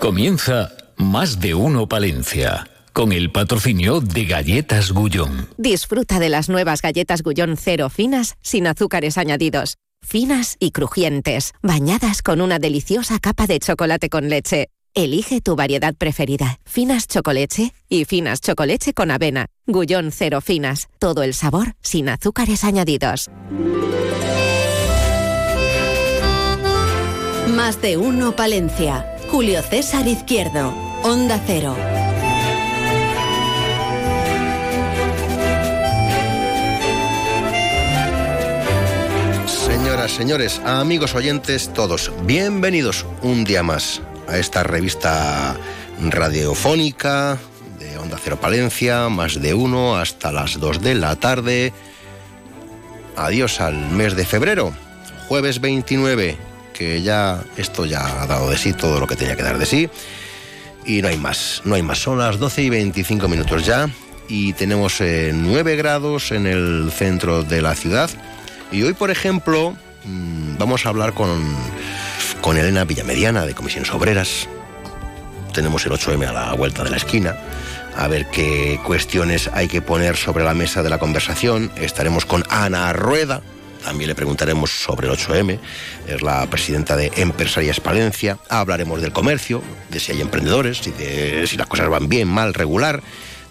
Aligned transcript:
Comienza 0.00 0.72
Más 0.96 1.40
de 1.40 1.52
Uno 1.52 1.86
Palencia. 1.86 2.66
Con 2.94 3.12
el 3.12 3.30
patrocinio 3.30 4.00
de 4.00 4.24
Galletas 4.24 4.92
Gullón. 4.92 5.50
Disfruta 5.58 6.18
de 6.18 6.30
las 6.30 6.48
nuevas 6.48 6.80
galletas 6.80 7.22
Gullón 7.22 7.58
cero 7.58 7.90
finas 7.90 8.36
sin 8.40 8.66
azúcares 8.66 9.18
añadidos. 9.18 9.76
Finas 10.00 10.56
y 10.58 10.70
crujientes, 10.70 11.52
bañadas 11.62 12.22
con 12.22 12.40
una 12.40 12.58
deliciosa 12.58 13.18
capa 13.18 13.46
de 13.46 13.60
chocolate 13.60 14.08
con 14.08 14.30
leche. 14.30 14.68
Elige 14.94 15.42
tu 15.42 15.54
variedad 15.54 15.94
preferida, 15.94 16.60
finas 16.64 17.06
chocolate 17.06 17.74
y 17.90 18.06
finas 18.06 18.40
chocolate 18.40 18.94
con 18.94 19.10
avena. 19.10 19.48
Gullón 19.66 20.12
cero 20.12 20.40
finas, 20.40 20.88
todo 20.98 21.22
el 21.22 21.34
sabor 21.34 21.74
sin 21.82 22.08
azúcares 22.08 22.64
añadidos. 22.64 23.28
Más 27.54 27.82
de 27.82 27.98
uno 27.98 28.34
Palencia. 28.34 29.19
Julio 29.30 29.62
César 29.62 30.08
Izquierdo, 30.08 30.74
Onda 31.04 31.40
Cero. 31.46 31.76
Señoras, 39.46 40.10
señores, 40.10 40.60
amigos 40.64 41.14
oyentes, 41.14 41.72
todos, 41.72 42.10
bienvenidos 42.24 43.06
un 43.22 43.44
día 43.44 43.62
más 43.62 44.02
a 44.26 44.36
esta 44.36 44.64
revista 44.64 45.56
radiofónica 46.00 47.38
de 47.78 47.98
Onda 47.98 48.18
Cero 48.20 48.36
Palencia, 48.40 49.08
más 49.10 49.40
de 49.40 49.54
uno 49.54 49.96
hasta 49.96 50.32
las 50.32 50.58
dos 50.58 50.82
de 50.82 50.96
la 50.96 51.14
tarde. 51.14 51.72
Adiós 53.14 53.60
al 53.60 53.76
mes 53.90 54.16
de 54.16 54.26
febrero, 54.26 54.72
jueves 55.28 55.60
29, 55.60 56.49
ya 57.02 57.42
esto 57.56 57.86
ya 57.86 58.22
ha 58.22 58.26
dado 58.26 58.50
de 58.50 58.56
sí 58.56 58.72
todo 58.72 59.00
lo 59.00 59.06
que 59.06 59.16
tenía 59.16 59.36
que 59.36 59.42
dar 59.42 59.58
de 59.58 59.66
sí. 59.66 59.88
Y 60.84 61.02
no 61.02 61.08
hay 61.08 61.16
más, 61.16 61.62
no 61.64 61.74
hay 61.74 61.82
más. 61.82 61.98
Son 61.98 62.18
las 62.18 62.38
12 62.38 62.62
y 62.62 62.70
25 62.70 63.28
minutos 63.28 63.66
ya 63.66 63.88
y 64.28 64.52
tenemos 64.52 65.00
9 65.00 65.76
grados 65.76 66.30
en 66.30 66.46
el 66.46 66.90
centro 66.94 67.42
de 67.42 67.60
la 67.60 67.74
ciudad. 67.74 68.08
Y 68.72 68.82
hoy, 68.82 68.94
por 68.94 69.10
ejemplo, 69.10 69.76
mm, 70.04 70.56
vamos 70.56 70.86
a 70.86 70.90
hablar 70.90 71.12
con, 71.12 71.42
con 72.40 72.56
Elena 72.56 72.84
Villamediana 72.84 73.44
de 73.44 73.54
Comisiones 73.54 73.92
Obreras. 73.92 74.48
Tenemos 75.52 75.84
el 75.84 75.92
8M 75.92 76.28
a 76.28 76.32
la 76.32 76.52
vuelta 76.54 76.84
de 76.84 76.90
la 76.90 76.96
esquina. 76.96 77.36
A 77.96 78.06
ver 78.06 78.26
qué 78.26 78.80
cuestiones 78.84 79.50
hay 79.52 79.66
que 79.66 79.82
poner 79.82 80.16
sobre 80.16 80.44
la 80.44 80.54
mesa 80.54 80.82
de 80.82 80.90
la 80.90 80.98
conversación. 80.98 81.72
Estaremos 81.76 82.24
con 82.24 82.44
Ana 82.48 82.92
Rueda. 82.92 83.42
También 83.84 84.08
le 84.08 84.14
preguntaremos 84.14 84.70
sobre 84.70 85.08
el 85.08 85.14
8M. 85.14 85.58
Es 86.06 86.22
la 86.22 86.46
presidenta 86.48 86.96
de 86.96 87.10
Empresarias 87.16 87.80
Palencia. 87.80 88.38
Hablaremos 88.48 89.00
del 89.00 89.12
comercio, 89.12 89.62
de 89.90 90.00
si 90.00 90.12
hay 90.12 90.20
emprendedores, 90.20 90.78
si, 90.78 90.90
de, 90.90 91.46
si 91.46 91.56
las 91.56 91.66
cosas 91.66 91.88
van 91.88 92.08
bien, 92.08 92.28
mal, 92.28 92.54
regular. 92.54 93.02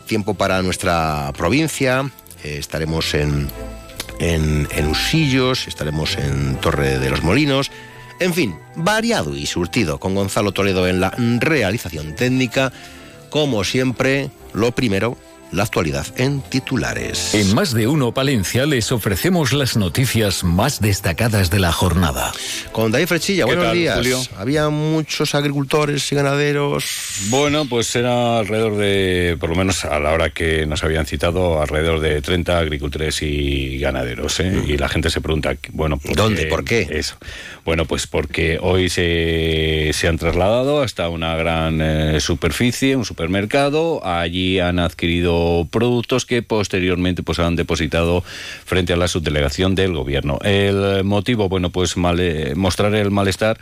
Tiempo 0.05 0.33
para 0.33 0.61
nuestra 0.61 1.31
provincia. 1.35 2.09
Eh, 2.43 2.57
estaremos 2.59 3.13
en 3.13 3.49
en, 4.19 4.67
en 4.71 4.87
Usillos, 4.87 5.67
estaremos 5.67 6.17
en 6.17 6.57
Torre 6.57 6.99
de 6.99 7.09
los 7.09 7.23
Molinos. 7.23 7.71
En 8.19 8.33
fin, 8.33 8.55
variado 8.75 9.35
y 9.35 9.45
surtido 9.45 9.99
con 9.99 10.13
Gonzalo 10.13 10.51
Toledo 10.51 10.87
en 10.87 10.99
la 10.99 11.13
realización 11.39 12.15
técnica. 12.15 12.71
Como 13.29 13.63
siempre, 13.63 14.29
lo 14.53 14.71
primero, 14.73 15.17
la 15.51 15.63
actualidad 15.63 16.05
en 16.17 16.41
titulares. 16.41 17.33
En 17.33 17.53
más 17.55 17.73
de 17.73 17.87
uno 17.87 18.13
Palencia 18.13 18.65
les 18.65 18.91
ofrecemos 18.91 19.51
las 19.53 19.77
noticias 19.77 20.43
más 20.43 20.79
destacadas 20.79 21.49
de 21.49 21.59
la 21.59 21.71
jornada. 21.71 22.31
Con 22.71 22.91
David 22.91 23.07
Frechilla, 23.07 23.43
¿Qué 23.43 23.47
buenos 23.47 23.65
tal, 23.65 23.77
días. 23.77 23.95
Julio? 23.97 24.21
Había 24.37 24.69
muchos 24.69 25.35
agricultores 25.35 26.11
y 26.11 26.15
ganaderos. 26.15 26.85
Bueno, 27.29 27.65
pues 27.65 27.95
era 27.95 28.39
alrededor 28.39 28.77
de, 28.77 29.37
por 29.39 29.49
lo 29.49 29.55
menos 29.55 29.85
a 29.85 29.99
la 29.99 30.11
hora 30.11 30.29
que 30.29 30.65
nos 30.65 30.83
habían 30.83 31.05
citado, 31.05 31.61
alrededor 31.61 31.99
de 31.99 32.21
30 32.21 32.57
agricultores 32.59 33.21
y 33.21 33.79
ganaderos. 33.79 34.39
¿eh? 34.39 34.63
Y 34.67 34.77
la 34.77 34.89
gente 34.89 35.09
se 35.09 35.21
pregunta, 35.21 35.55
bueno, 35.71 35.97
¿por 35.97 36.15
¿Dónde? 36.15 36.43
qué? 36.43 36.47
¿Por 36.47 36.63
qué? 36.63 36.87
Eso. 36.91 37.15
Bueno, 37.69 37.85
pues 37.85 38.07
porque 38.07 38.57
hoy 38.59 38.89
se, 38.89 39.91
se 39.93 40.07
han 40.07 40.17
trasladado 40.17 40.81
hasta 40.81 41.07
una 41.07 41.35
gran 41.35 41.79
eh, 41.79 42.19
superficie, 42.19 42.95
un 42.95 43.05
supermercado. 43.05 44.03
Allí 44.03 44.59
han 44.59 44.79
adquirido 44.79 45.67
productos 45.69 46.25
que 46.25 46.41
posteriormente 46.41 47.21
pues 47.21 47.37
han 47.37 47.55
depositado 47.55 48.23
frente 48.65 48.93
a 48.93 48.97
la 48.97 49.07
subdelegación 49.07 49.75
del 49.75 49.93
gobierno. 49.93 50.39
El 50.43 51.03
motivo, 51.03 51.47
bueno, 51.47 51.69
pues 51.69 51.95
mostrar 51.95 52.95
el 52.95 53.11
malestar 53.11 53.59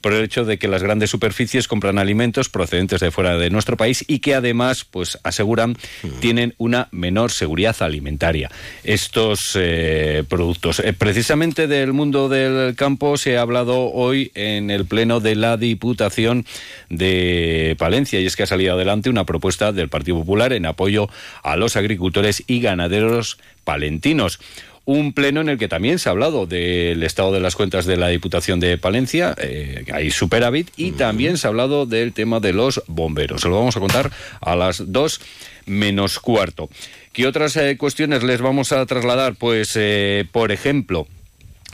por 0.00 0.12
el 0.12 0.22
hecho 0.22 0.44
de 0.44 0.56
que 0.58 0.68
las 0.68 0.84
grandes 0.84 1.10
superficies 1.10 1.66
compran 1.66 1.98
alimentos 1.98 2.48
procedentes 2.48 3.00
de 3.00 3.10
fuera 3.10 3.36
de 3.38 3.50
nuestro 3.50 3.76
país 3.76 4.04
y 4.06 4.20
que 4.20 4.36
además, 4.36 4.84
pues 4.84 5.18
aseguran, 5.24 5.76
tienen 6.20 6.54
una 6.58 6.86
menor 6.92 7.32
seguridad 7.32 7.74
alimentaria. 7.80 8.52
Estos 8.84 9.56
eh, 9.56 10.22
productos. 10.28 10.78
Eh, 10.78 10.92
precisamente 10.92 11.66
del 11.66 11.92
mundo 11.92 12.28
del 12.28 12.76
campo 12.76 13.16
se 13.16 13.36
ha 13.36 13.47
hablado 13.48 13.90
hoy 13.92 14.30
en 14.34 14.70
el 14.70 14.84
pleno 14.84 15.20
de 15.20 15.34
la 15.34 15.56
Diputación 15.56 16.44
de 16.90 17.74
Palencia 17.78 18.20
y 18.20 18.26
es 18.26 18.36
que 18.36 18.42
ha 18.42 18.46
salido 18.46 18.74
adelante 18.74 19.08
una 19.08 19.24
propuesta 19.24 19.72
del 19.72 19.88
Partido 19.88 20.18
Popular 20.18 20.52
en 20.52 20.66
apoyo 20.66 21.08
a 21.42 21.56
los 21.56 21.74
agricultores 21.76 22.44
y 22.46 22.60
ganaderos 22.60 23.38
palentinos. 23.64 24.38
Un 24.84 25.14
pleno 25.14 25.40
en 25.40 25.48
el 25.48 25.58
que 25.58 25.68
también 25.68 25.98
se 25.98 26.08
ha 26.08 26.12
hablado 26.12 26.46
del 26.46 27.02
estado 27.02 27.32
de 27.32 27.40
las 27.40 27.56
cuentas 27.56 27.86
de 27.86 27.96
la 27.96 28.08
Diputación 28.08 28.60
de 28.60 28.76
Palencia, 28.76 29.34
eh, 29.38 29.84
hay 29.92 30.10
superávit, 30.10 30.70
y 30.76 30.92
también 30.92 31.38
se 31.38 31.46
ha 31.46 31.50
hablado 31.50 31.86
del 31.86 32.12
tema 32.12 32.40
de 32.40 32.52
los 32.52 32.82
bomberos. 32.86 33.42
Se 33.42 33.48
lo 33.48 33.56
vamos 33.56 33.76
a 33.76 33.80
contar 33.80 34.10
a 34.40 34.56
las 34.56 34.92
dos 34.92 35.20
menos 35.66 36.18
cuarto. 36.18 36.68
¿Qué 37.12 37.26
otras 37.26 37.56
eh, 37.56 37.76
cuestiones 37.78 38.22
les 38.22 38.40
vamos 38.40 38.72
a 38.72 38.84
trasladar? 38.86 39.34
Pues, 39.36 39.72
eh, 39.74 40.26
por 40.32 40.52
ejemplo, 40.52 41.06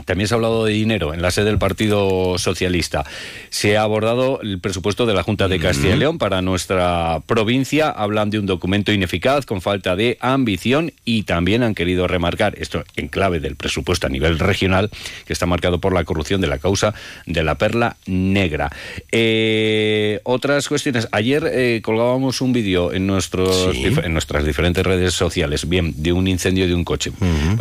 también 0.04 0.28
se 0.28 0.34
ha 0.34 0.36
hablado 0.36 0.64
de 0.64 0.72
dinero 0.72 1.14
en 1.14 1.22
la 1.22 1.30
sede 1.30 1.46
del 1.46 1.58
Partido 1.58 2.36
Socialista. 2.38 3.04
Se 3.50 3.76
ha 3.76 3.82
abordado 3.82 4.40
el 4.42 4.58
presupuesto 4.58 5.06
de 5.06 5.14
la 5.14 5.22
Junta 5.22 5.48
de 5.48 5.60
Castilla 5.60 5.94
y 5.94 5.98
León 5.98 6.18
para 6.18 6.42
nuestra 6.42 7.20
provincia. 7.26 7.90
Hablan 7.90 8.30
de 8.30 8.38
un 8.38 8.46
documento 8.46 8.92
ineficaz, 8.92 9.46
con 9.46 9.60
falta 9.62 9.96
de 9.96 10.18
ambición 10.20 10.92
y 11.04 11.22
también 11.22 11.62
han 11.62 11.74
querido 11.74 12.08
remarcar, 12.08 12.54
esto 12.58 12.84
en 12.96 13.08
clave 13.08 13.38
del 13.40 13.56
presupuesto 13.56 14.06
a 14.06 14.10
nivel 14.10 14.38
regional, 14.38 14.90
que 15.26 15.32
está 15.32 15.46
marcado 15.46 15.78
por 15.80 15.94
la 15.94 16.04
corrupción 16.04 16.40
de 16.40 16.48
la 16.48 16.58
causa 16.58 16.94
de 17.26 17.42
la 17.44 17.56
perla 17.56 17.96
negra. 18.06 18.70
Eh, 19.12 20.20
otras 20.24 20.68
cuestiones. 20.68 21.08
Ayer 21.12 21.48
eh, 21.52 21.80
colgábamos 21.82 22.40
un 22.40 22.52
vídeo 22.52 22.92
en, 22.92 23.06
nuestros 23.06 23.74
Sí. 23.74 23.84
en 24.02 24.12
nuestras 24.12 24.44
diferentes 24.44 24.84
redes 24.84 25.14
sociales, 25.14 25.68
bien, 25.68 25.94
de 26.02 26.12
un 26.12 26.26
incendio 26.26 26.66
de 26.66 26.74
un 26.74 26.84
coche. 26.84 27.12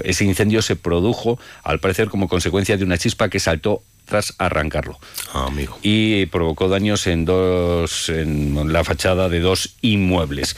Ese 0.04 0.26
incendio 0.26 0.62
se 0.62 0.76
produjo, 0.76 1.40
al 1.64 1.80
parecer, 1.80 2.10
como 2.10 2.23
consecuencia 2.28 2.78
de 2.78 2.84
una 2.84 2.98
chispa 2.98 3.30
que 3.30 3.40
saltó 3.40 3.84
tras 4.06 4.34
arrancarlo 4.38 5.00
Ah, 5.34 5.46
amigo. 5.48 5.78
y 5.82 6.26
provocó 6.28 6.68
daños 6.68 7.08
en 7.08 7.24
dos 7.26 8.10
en 8.10 8.72
la 8.74 8.84
fachada 8.84 9.30
de 9.30 9.40
dos 9.40 9.76
inmuebles. 9.82 10.56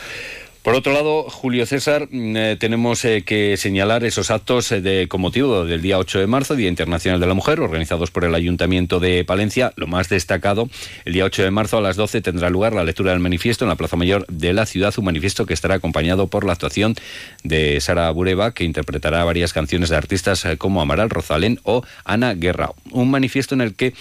Por 0.66 0.74
otro 0.74 0.94
lado, 0.94 1.30
Julio 1.30 1.68
César, 1.68 2.08
mm, 2.10 2.38
eh, 2.38 2.58
tenemos 2.60 3.06
eh, 3.06 3.22
que 3.22 3.56
señalar 3.56 4.04
esos 4.04 4.32
actos 4.32 4.72
eh, 4.72 4.82
de, 4.82 5.08
con 5.08 5.22
motivo 5.22 5.64
del 5.64 5.84
día 5.84 6.00
8 6.00 6.18
de 6.18 6.26
marzo, 6.26 6.56
Día 6.56 6.70
Internacional 6.70 7.20
de 7.20 7.28
la 7.28 7.36
Mujer, 7.36 7.60
organizados 7.60 8.10
por 8.10 8.26
el 8.26 8.34
Ayuntamiento 8.34 9.00
de 9.00 9.24
Palencia. 9.26 9.74
Lo 9.76 9.86
más 9.86 10.10
destacado, 10.10 10.68
el 11.06 11.14
día 11.14 11.24
8 11.26 11.44
de 11.44 11.52
marzo 11.52 11.78
a 11.78 11.82
las 11.82 11.98
12 11.98 12.20
tendrá 12.22 12.50
lugar 12.50 12.74
la 12.74 12.84
lectura 12.84 13.12
del 13.12 13.20
manifiesto 13.20 13.64
en 13.64 13.70
la 13.70 13.76
Plaza 13.76 13.96
Mayor 13.96 14.26
de 14.26 14.54
la 14.54 14.66
ciudad, 14.66 14.92
un 14.98 15.06
manifiesto 15.06 15.46
que 15.46 15.54
estará 15.54 15.76
acompañado 15.76 16.30
por 16.30 16.46
la 16.46 16.54
actuación 16.54 16.96
de 17.44 17.80
Sara 17.80 18.10
Bureva, 18.10 18.56
que 18.56 18.64
interpretará 18.64 19.24
varias 19.24 19.54
canciones 19.54 19.90
de 19.90 19.98
artistas 19.98 20.48
como 20.58 20.82
Amaral 20.82 21.12
Rosalén 21.12 21.60
o 21.62 21.84
Ana 22.06 22.34
Guerra. 22.34 22.72
Un 22.90 23.12
manifiesto 23.12 23.54
en 23.54 23.62
el 23.62 23.76
que 23.76 23.94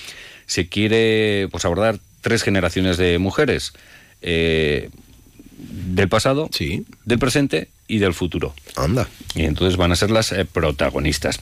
se 0.46 0.66
quiere 0.70 1.46
pues, 1.50 1.66
abordar 1.66 1.98
tres 2.22 2.42
generaciones 2.42 2.96
de 2.96 3.18
mujeres. 3.18 3.74
Del 5.68 6.08
pasado, 6.08 6.48
Sí. 6.52 6.84
del 7.04 7.18
presente 7.18 7.68
y 7.88 7.98
del 7.98 8.14
futuro. 8.14 8.54
Anda. 8.76 9.08
Y 9.34 9.42
entonces 9.42 9.76
van 9.76 9.92
a 9.92 9.96
ser 9.96 10.10
las 10.10 10.32
eh, 10.32 10.44
protagonistas. 10.44 11.40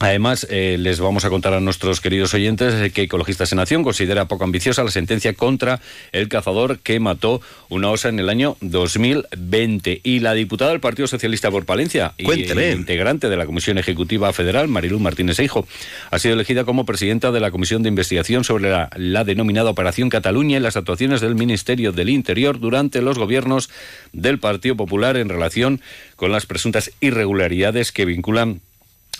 Además, 0.00 0.46
eh, 0.48 0.76
les 0.78 1.00
vamos 1.00 1.24
a 1.24 1.30
contar 1.30 1.54
a 1.54 1.60
nuestros 1.60 2.00
queridos 2.00 2.32
oyentes 2.32 2.92
que 2.92 3.02
Ecologistas 3.02 3.52
en 3.52 3.58
Acción 3.58 3.82
considera 3.82 4.28
poco 4.28 4.44
ambiciosa 4.44 4.84
la 4.84 4.92
sentencia 4.92 5.32
contra 5.32 5.80
el 6.12 6.28
cazador 6.28 6.78
que 6.78 7.00
mató 7.00 7.40
una 7.68 7.90
osa 7.90 8.08
en 8.08 8.20
el 8.20 8.28
año 8.28 8.56
2020. 8.60 10.00
Y 10.04 10.20
la 10.20 10.34
diputada 10.34 10.70
del 10.70 10.78
Partido 10.78 11.08
Socialista 11.08 11.50
por 11.50 11.64
Palencia 11.64 12.14
y 12.16 12.30
integrante 12.30 13.28
de 13.28 13.36
la 13.36 13.46
Comisión 13.46 13.76
Ejecutiva 13.78 14.32
Federal, 14.32 14.68
Mariluz 14.68 15.00
Martínez 15.00 15.40
Eijo, 15.40 15.66
ha 16.12 16.18
sido 16.20 16.34
elegida 16.34 16.64
como 16.64 16.86
presidenta 16.86 17.32
de 17.32 17.40
la 17.40 17.50
Comisión 17.50 17.82
de 17.82 17.88
Investigación 17.88 18.44
sobre 18.44 18.70
la, 18.70 18.90
la 18.94 19.24
denominada 19.24 19.70
Operación 19.70 20.10
Cataluña 20.10 20.58
y 20.58 20.60
las 20.60 20.76
actuaciones 20.76 21.20
del 21.20 21.34
Ministerio 21.34 21.90
del 21.90 22.10
Interior 22.10 22.60
durante 22.60 23.02
los 23.02 23.18
gobiernos 23.18 23.68
del 24.12 24.38
Partido 24.38 24.76
Popular 24.76 25.16
en 25.16 25.28
relación 25.28 25.80
con 26.14 26.30
las 26.30 26.46
presuntas 26.46 26.92
irregularidades 27.00 27.90
que 27.90 28.04
vinculan 28.04 28.60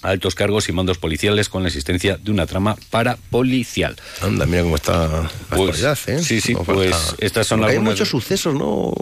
altos 0.03 0.35
cargos 0.35 0.69
y 0.69 0.73
mandos 0.73 0.99
policiales 0.99 1.49
con 1.49 1.63
la 1.63 1.69
existencia 1.69 2.17
de 2.17 2.31
una 2.31 2.47
trama 2.47 2.77
parapolicial. 2.91 3.97
Anda, 4.23 4.47
mira 4.47 4.63
cómo 4.63 4.77
está 4.77 5.09
la 5.09 5.31
Pues, 5.51 5.83
actualidad, 5.83 5.99
¿eh? 6.07 6.23
sí, 6.23 6.41
sí, 6.41 6.55
No 6.55 6.63
pues 6.65 6.95
estas 7.19 7.47
son 7.47 7.61
Porque 7.61 7.73
Hay 7.73 7.77
algunas- 7.79 7.95
muchos 7.95 8.09
sucesos, 8.09 8.55
¿no? 8.55 8.93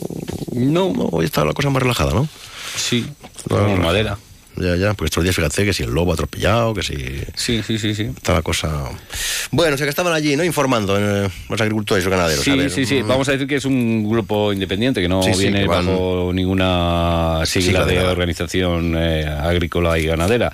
No, 0.52 0.93
no, 0.93 1.04
hoy 1.12 1.26
está 1.26 1.44
la 1.44 1.52
cosa 1.52 1.70
más 1.70 1.82
relajada, 1.82 2.12
¿no? 2.14 2.28
Sí, 2.76 3.06
no. 3.50 3.76
madera. 3.76 4.19
Ya, 4.58 4.75
ya, 4.76 4.94
pues 4.94 5.08
estos 5.11 5.23
días 5.23 5.37
fíjate 5.37 5.64
que 5.64 5.73
si 5.73 5.82
el 5.82 5.91
lobo 5.91 6.12
atropellado, 6.14 6.73
que 6.73 6.82
si... 6.82 6.94
Sí, 7.35 7.62
sí, 7.62 7.79
sí, 7.79 7.94
sí. 7.94 8.05
Está 8.05 8.32
la 8.35 8.43
cosa... 8.43 8.88
Bueno, 9.50 9.75
o 9.75 9.76
sea 9.76 9.85
que 9.87 9.91
estaban 9.91 10.12
allí, 10.14 10.35
¿no? 10.37 10.44
Informando 10.44 10.97
eh, 10.99 11.29
los 11.49 11.61
agricultores 11.61 12.03
y 12.03 12.08
los 12.08 12.17
ganaderos. 12.17 12.44
Sí, 12.44 12.50
a 12.53 12.56
ver, 12.56 12.70
sí, 12.70 12.87
sí. 12.87 13.03
mm, 13.03 13.06
Vamos 13.08 13.29
a 13.29 13.32
decir 13.32 13.47
que 13.47 13.56
es 13.56 13.64
un 13.67 14.08
grupo 14.08 14.53
independiente, 14.53 15.00
que 15.03 15.08
no 15.08 15.23
Sí, 15.23 15.35
sí, 15.35 15.41
viene 15.43 15.61
que 15.62 15.69
van- 15.69 15.87
bajo 15.87 16.31
ninguna 16.32 17.43
sigla, 17.44 17.85
Sigla 17.85 17.85
de 17.85 18.00
organización 18.00 18.94
eh, 18.97 19.26
agrícola 19.26 19.99
y 19.99 20.06
ganadera. 20.06 20.53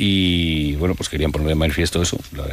Y 0.00 0.76
bueno, 0.76 0.94
pues 0.94 1.08
querían 1.08 1.32
poner 1.32 1.48
de 1.48 1.56
manifiesto 1.56 2.00
eso, 2.00 2.16
lo, 2.32 2.44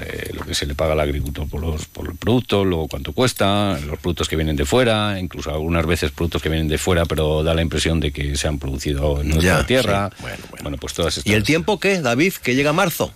que 0.45 0.55
se 0.55 0.65
le 0.65 0.73
paga 0.73 0.93
al 0.93 0.99
agricultor 0.99 1.47
por 1.47 1.61
los, 1.61 1.85
por 1.85 2.07
el 2.09 2.15
producto, 2.15 2.65
luego 2.65 2.87
cuánto 2.87 3.13
cuesta, 3.13 3.79
los 3.85 3.99
productos 3.99 4.27
que 4.27 4.35
vienen 4.35 4.55
de 4.55 4.65
fuera, 4.65 5.19
incluso 5.19 5.51
algunas 5.51 5.85
veces 5.85 6.09
productos 6.09 6.41
que 6.41 6.49
vienen 6.49 6.67
de 6.67 6.79
fuera, 6.79 7.05
pero 7.05 7.43
da 7.43 7.53
la 7.53 7.61
impresión 7.61 7.99
de 7.99 8.11
que 8.11 8.35
se 8.35 8.47
han 8.47 8.57
producido 8.57 9.21
en 9.21 9.29
nuestra 9.29 9.59
Ya, 9.59 9.65
tierra. 9.67 10.09
sí. 10.15 10.23
Bueno, 10.23 10.43
bueno. 10.63 10.77
pues 10.77 10.93
todas 10.95 11.17
estas. 11.19 11.31
¿Y 11.31 11.35
el 11.35 11.43
tiempo 11.43 11.79
qué, 11.79 12.01
David? 12.01 12.33
Que 12.41 12.55
llega 12.55 12.73
marzo. 12.73 13.13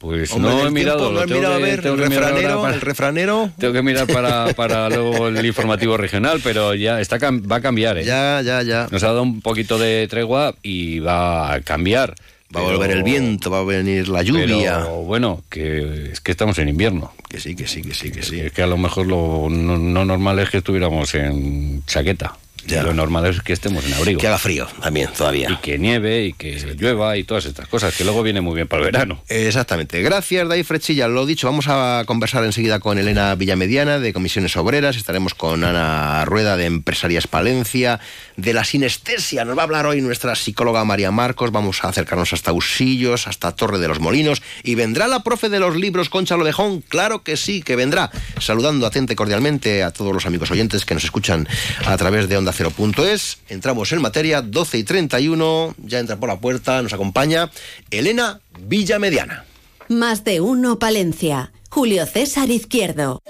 Pues 0.00 0.30
Hombre, 0.32 0.50
no 0.52 0.66
he 0.66 0.70
mirado, 0.70 1.10
no 1.10 1.20
he 1.20 1.46
a 1.46 1.58
ver, 1.58 1.82
tengo 1.82 1.96
el 1.96 2.02
refranero, 2.08 2.62
para- 2.62 2.74
el 2.74 2.80
refranero... 2.80 3.50
Tengo 3.58 3.72
que 3.72 3.82
mirar 3.82 4.06
para, 4.06 4.54
para 4.54 4.88
luego 4.90 5.26
el 5.28 5.44
informativo 5.44 5.96
regional, 5.96 6.40
pero 6.42 6.74
ya 6.74 7.00
está 7.00 7.18
va 7.18 7.56
a 7.56 7.60
cambiar. 7.60 7.98
¿eh? 7.98 8.04
Ya, 8.04 8.40
ya, 8.42 8.62
ya. 8.62 8.86
Nos 8.92 9.02
ha 9.02 9.08
dado 9.08 9.22
un 9.22 9.40
poquito 9.40 9.76
de 9.76 10.06
tregua 10.08 10.54
y 10.62 11.00
va 11.00 11.52
a 11.52 11.60
cambiar. 11.62 12.14
Va 12.54 12.60
a 12.60 12.64
volver 12.64 12.90
el 12.92 13.02
viento, 13.02 13.50
va 13.50 13.60
a 13.60 13.64
venir 13.64 14.08
la 14.08 14.22
lluvia. 14.22 14.80
Pero 14.82 15.02
bueno, 15.02 15.42
que 15.50 16.12
es 16.12 16.20
que 16.20 16.30
estamos 16.30 16.58
en 16.58 16.68
invierno. 16.70 17.12
Que 17.28 17.40
sí, 17.40 17.54
que 17.54 17.66
sí, 17.66 17.82
que 17.82 17.92
sí, 17.92 18.10
que 18.10 18.22
sí. 18.22 18.40
Es 18.40 18.52
que 18.52 18.62
a 18.62 18.66
lo 18.66 18.78
mejor 18.78 19.06
lo 19.06 19.48
no, 19.50 19.76
no 19.76 20.04
normal 20.04 20.38
es 20.38 20.48
que 20.48 20.58
estuviéramos 20.58 21.14
en 21.14 21.84
chaqueta. 21.84 22.36
Ya. 22.68 22.82
Lo 22.82 22.94
normal 22.94 23.26
es 23.26 23.40
que 23.42 23.52
estemos 23.52 23.84
en 23.86 23.94
abrigo. 23.94 24.20
Que 24.20 24.26
haga 24.28 24.38
frío 24.38 24.66
también, 24.80 25.08
Y 25.12 25.16
todavía. 25.16 25.58
que 25.62 25.78
nieve 25.78 26.26
y 26.26 26.32
que 26.34 26.74
llueva 26.78 27.16
y 27.16 27.24
todas 27.24 27.46
estas 27.46 27.66
cosas, 27.68 27.94
que 27.96 28.04
luego 28.04 28.22
viene 28.22 28.40
muy 28.40 28.54
bien 28.54 28.68
para 28.68 28.82
el 28.82 28.92
verano. 28.92 29.22
Exactamente. 29.28 30.00
Gracias, 30.02 30.48
David 30.48 30.64
Frechilla. 30.64 31.08
Lo 31.08 31.26
dicho, 31.26 31.46
vamos 31.46 31.66
a 31.68 32.04
conversar 32.06 32.44
enseguida 32.44 32.78
con 32.80 32.98
Elena 32.98 33.34
Villamediana 33.34 33.98
de 33.98 34.12
Comisiones 34.12 34.56
Obreras. 34.56 34.96
Estaremos 34.96 35.34
con 35.34 35.64
Ana 35.64 36.24
Rueda 36.24 36.56
de 36.56 36.66
Empresarias 36.66 37.26
Palencia, 37.26 38.00
de 38.36 38.52
la 38.52 38.64
sinestesia. 38.64 39.44
Nos 39.44 39.56
va 39.56 39.62
a 39.62 39.64
hablar 39.64 39.86
hoy 39.86 40.00
nuestra 40.00 40.34
psicóloga 40.34 40.84
María 40.84 41.10
Marcos. 41.10 41.50
Vamos 41.50 41.82
a 41.84 41.88
acercarnos 41.88 42.32
hasta 42.32 42.52
Usillos, 42.52 43.26
hasta 43.26 43.52
Torre 43.52 43.78
de 43.78 43.88
los 43.88 44.00
Molinos. 44.00 44.42
Y 44.62 44.74
vendrá 44.74 45.08
la 45.08 45.22
profe 45.22 45.48
de 45.48 45.58
los 45.60 45.76
libros, 45.76 46.08
Concha 46.10 46.36
Lodejón. 46.36 46.82
Claro 46.82 47.22
que 47.22 47.36
sí, 47.36 47.62
que 47.62 47.76
vendrá. 47.76 48.10
Saludando 48.40 48.86
atente 48.86 49.16
cordialmente 49.16 49.82
a 49.82 49.90
todos 49.90 50.12
los 50.12 50.26
amigos 50.26 50.50
oyentes 50.50 50.84
que 50.84 50.94
nos 50.94 51.04
escuchan 51.04 51.48
a 51.86 51.96
través 51.96 52.28
de 52.28 52.36
Onda 52.36 52.52
Cero.es. 52.58 53.38
Entramos 53.48 53.92
en 53.92 54.02
materia, 54.02 54.42
12 54.42 54.78
y 54.78 54.82
31. 54.82 55.76
Ya 55.78 56.00
entra 56.00 56.16
por 56.16 56.28
la 56.28 56.40
puerta, 56.40 56.82
nos 56.82 56.92
acompaña 56.92 57.50
Elena 57.92 58.40
Villamediana. 58.58 59.44
Más 59.86 60.24
de 60.24 60.40
uno 60.40 60.76
Palencia. 60.80 61.52
Julio 61.70 62.04
César 62.04 62.50
Izquierdo. 62.50 63.22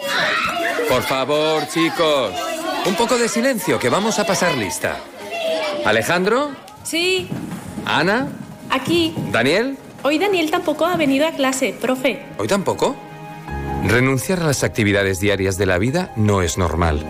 Por 0.88 1.02
favor, 1.02 1.68
chicos. 1.68 2.32
Un 2.86 2.94
poco 2.94 3.18
de 3.18 3.28
silencio, 3.28 3.78
que 3.78 3.90
vamos 3.90 4.18
a 4.18 4.24
pasar 4.26 4.56
lista. 4.56 4.96
Alejandro, 5.84 6.52
Sí, 6.82 7.28
Ana, 7.84 8.28
aquí. 8.70 9.12
Daniel, 9.30 9.76
Hoy 10.04 10.18
Daniel 10.18 10.50
tampoco 10.50 10.86
ha 10.86 10.96
venido 10.96 11.26
a 11.26 11.32
clase, 11.32 11.74
profe. 11.78 12.24
hoy 12.38 12.48
tampoco. 12.48 12.96
Renunciar 13.84 14.40
a 14.40 14.46
las 14.46 14.64
actividades 14.64 15.20
diarias 15.20 15.58
de 15.58 15.66
la 15.66 15.76
vida 15.76 16.12
no 16.16 16.40
es 16.40 16.56
normal. 16.56 17.04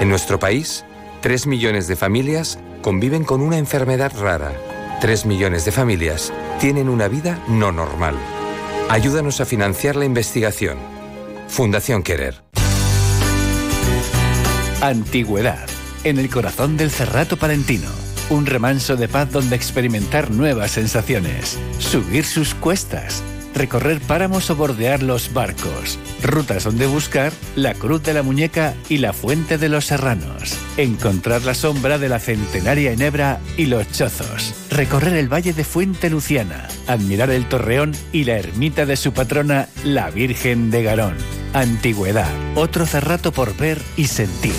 En 0.00 0.08
nuestro 0.08 0.40
país, 0.40 0.84
tres 1.20 1.46
millones 1.46 1.86
de 1.86 1.96
familias 1.96 2.58
conviven 2.82 3.24
con 3.24 3.42
una 3.42 3.58
enfermedad 3.58 4.12
rara. 4.18 4.52
Tres 5.00 5.26
millones 5.26 5.64
de 5.64 5.72
familias 5.72 6.32
tienen 6.58 6.88
una 6.88 7.08
vida 7.08 7.42
no 7.48 7.72
normal. 7.72 8.16
Ayúdanos 8.88 9.40
a 9.40 9.44
financiar 9.44 9.96
la 9.96 10.04
investigación. 10.04 10.78
Fundación 11.48 12.02
Querer. 12.02 12.42
Antigüedad, 14.80 15.68
en 16.04 16.18
el 16.18 16.30
corazón 16.30 16.76
del 16.76 16.90
Cerrato 16.90 17.36
Palentino. 17.36 17.88
Un 18.30 18.46
remanso 18.46 18.96
de 18.96 19.08
paz 19.08 19.30
donde 19.30 19.56
experimentar 19.56 20.30
nuevas 20.30 20.70
sensaciones, 20.70 21.58
subir 21.78 22.24
sus 22.24 22.54
cuestas, 22.54 23.22
recorrer 23.54 24.00
páramos 24.00 24.50
o 24.50 24.56
bordear 24.56 25.02
los 25.02 25.32
barcos, 25.32 25.98
rutas 26.22 26.64
donde 26.64 26.86
buscar 26.86 27.32
la 27.56 27.74
Cruz 27.74 28.02
de 28.02 28.14
la 28.14 28.22
Muñeca 28.22 28.74
y 28.88 28.98
la 28.98 29.12
Fuente 29.12 29.58
de 29.58 29.68
los 29.68 29.86
Serranos, 29.86 30.56
encontrar 30.76 31.42
la 31.42 31.54
sombra 31.54 31.98
de 31.98 32.08
la 32.08 32.18
centenaria 32.18 32.92
Enebra 32.92 33.40
y 33.56 33.66
los 33.66 33.90
Chozos, 33.92 34.54
recorrer 34.70 35.14
el 35.14 35.32
valle 35.32 35.52
de 35.52 35.64
Fuente 35.64 36.10
Luciana, 36.10 36.68
admirar 36.86 37.30
el 37.30 37.48
Torreón 37.48 37.92
y 38.12 38.24
la 38.24 38.38
ermita 38.38 38.86
de 38.86 38.96
su 38.96 39.12
patrona, 39.12 39.68
la 39.84 40.10
Virgen 40.10 40.70
de 40.70 40.82
Garón. 40.82 41.16
Antigüedad, 41.52 42.30
otro 42.54 42.86
cerrato 42.86 43.32
por 43.32 43.56
ver 43.56 43.80
y 43.96 44.06
sentir. 44.06 44.54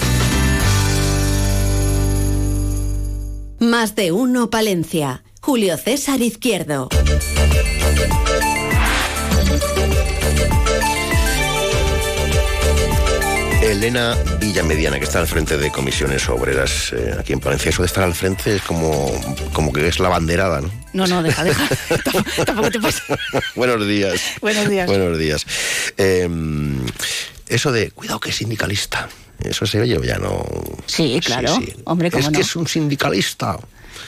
Más 3.60 3.96
de 3.96 4.12
uno 4.12 4.50
Palencia. 4.50 5.24
Julio 5.40 5.78
César 5.78 6.22
Izquierdo. 6.22 6.90
Elena 13.62 14.18
Villamediana, 14.40 14.98
que 14.98 15.06
está 15.06 15.20
al 15.20 15.28
frente 15.28 15.58
de 15.58 15.72
comisiones 15.72 16.28
obreras 16.30 16.92
eh, 16.94 17.16
aquí 17.20 17.34
en 17.34 17.40
Palencia. 17.40 17.70
Eso 17.70 17.84
de 17.84 17.86
estar 17.88 18.04
al 18.04 18.16
frente 18.16 18.56
es 18.56 18.62
como, 18.64 19.12
como 19.54 19.72
que 19.72 19.88
es 19.88 20.00
la 20.00 20.10
banderada, 20.10 20.62
¿no? 20.62 20.72
No, 20.94 21.08
no, 21.08 21.22
deja, 21.24 21.44
deja. 21.44 21.68
Tampoco- 22.04 22.46
Tampoco 22.46 22.72
te 22.72 22.80
pasa. 22.80 23.04
Buenos 23.56 23.88
días. 23.88 24.20
Buenos 24.42 24.68
días. 24.68 24.88
Buenos 24.88 25.18
días. 25.18 25.46
Eh, 25.98 26.28
eso 27.48 27.72
de, 27.72 27.92
cuidado 27.92 28.20
que 28.20 28.32
es 28.32 28.36
sindicalista. 28.36 29.08
Eso 29.44 29.66
se 29.66 29.80
oye 29.80 29.98
ya 30.06 30.18
no. 30.18 30.44
Sí, 30.88 31.20
claro. 31.24 31.58
Hombre, 31.86 32.10
¿cómo 32.12 32.20
es 32.22 32.32
no? 32.32 32.32
que 32.38 32.42
es 32.42 32.56
un 32.56 32.68
sindicalista. 32.68 33.58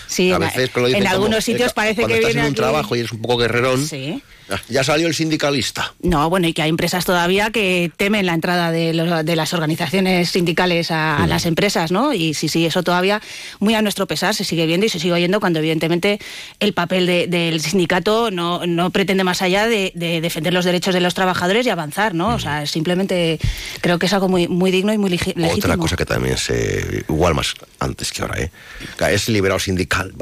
Sí, 0.08 0.32
a 0.32 0.36
en- 0.36 0.42
veces 0.42 0.72
en 0.76 1.08
algunos 1.08 1.44
sitios 1.44 1.74
parece 1.74 2.02
cuando 2.02 2.16
que 2.16 2.20
estás 2.22 2.34
viene 2.34 2.42
en 2.42 2.46
un 2.48 2.52
aquí- 2.54 2.58
trabajo 2.62 2.96
y 2.96 3.00
eres 3.00 3.12
un 3.12 3.22
poco 3.22 3.38
guerrerón. 3.38 3.86
Sí. 3.88 4.22
Ah, 4.50 4.60
Ya 4.70 4.84
salió 4.84 5.08
el 5.08 5.14
sindicalista. 5.14 5.94
No, 6.02 6.30
bueno, 6.30 6.48
y 6.48 6.54
que 6.54 6.62
hay 6.62 6.70
empresas 6.70 7.06
todavía 7.06 7.50
que 7.52 7.92
temen 7.98 8.26
la 8.26 8.34
entrada 8.34 8.72
de, 8.72 8.94
los- 8.94 9.26
de 9.26 9.36
las 9.36 9.54
organizaciones 9.54 10.30
sindicales 10.30 10.92
a, 10.92 11.24
a 11.24 11.28
las 11.28 11.46
empresas, 11.46 11.92
¿no? 11.92 12.14
Y 12.14 12.34
sí, 12.34 12.48
sí, 12.50 12.66
eso 12.66 12.84
todavía, 12.84 13.22
muy 13.60 13.76
a 13.76 13.82
nuestro 13.82 14.08
pesar, 14.08 14.34
se 14.36 14.44
sigue 14.44 14.66
viendo 14.66 14.86
y 14.86 14.90
se 14.90 15.00
sigue 15.00 15.14
oyendo 15.14 15.40
cuando 15.40 15.60
evidentemente 15.60 16.20
el 16.60 16.74
papel 16.74 17.06
de- 17.06 17.28
del 17.28 17.62
sindicato 17.62 18.32
no, 18.32 18.66
no 18.66 18.90
pretende 18.90 19.24
más 19.24 19.42
allá 19.42 19.68
de, 19.68 19.92
de 19.96 20.22
defender 20.22 20.54
los 20.54 20.66
derechos 20.66 20.94
de 20.94 21.02
los 21.02 21.14
trabajadores 21.14 21.66
y 21.66 21.70
avanzar, 21.70 22.14
¿no? 22.14 22.30
O 22.36 22.40
sea, 22.40 22.66
simplemente 22.66 23.40
creo 23.82 24.00
que 24.00 24.06
es 24.08 24.14
algo 24.14 24.30
muy, 24.30 24.48
muy 24.48 24.72
digno 24.72 24.94
y 24.94 24.98
muy 24.98 25.10
legítimo. 25.10 25.52
Otra 25.52 25.78
cosa 25.78 25.96
que 25.96 26.06
también 26.06 26.38
se. 26.38 27.04
Igual 27.10 27.36
más 27.36 27.54
antes 27.80 28.12
que 28.12 28.22
ahora, 28.22 28.40
¿eh? 28.42 28.52
Es 29.12 29.30
liberado 29.30 29.60
sindical. 29.60 30.14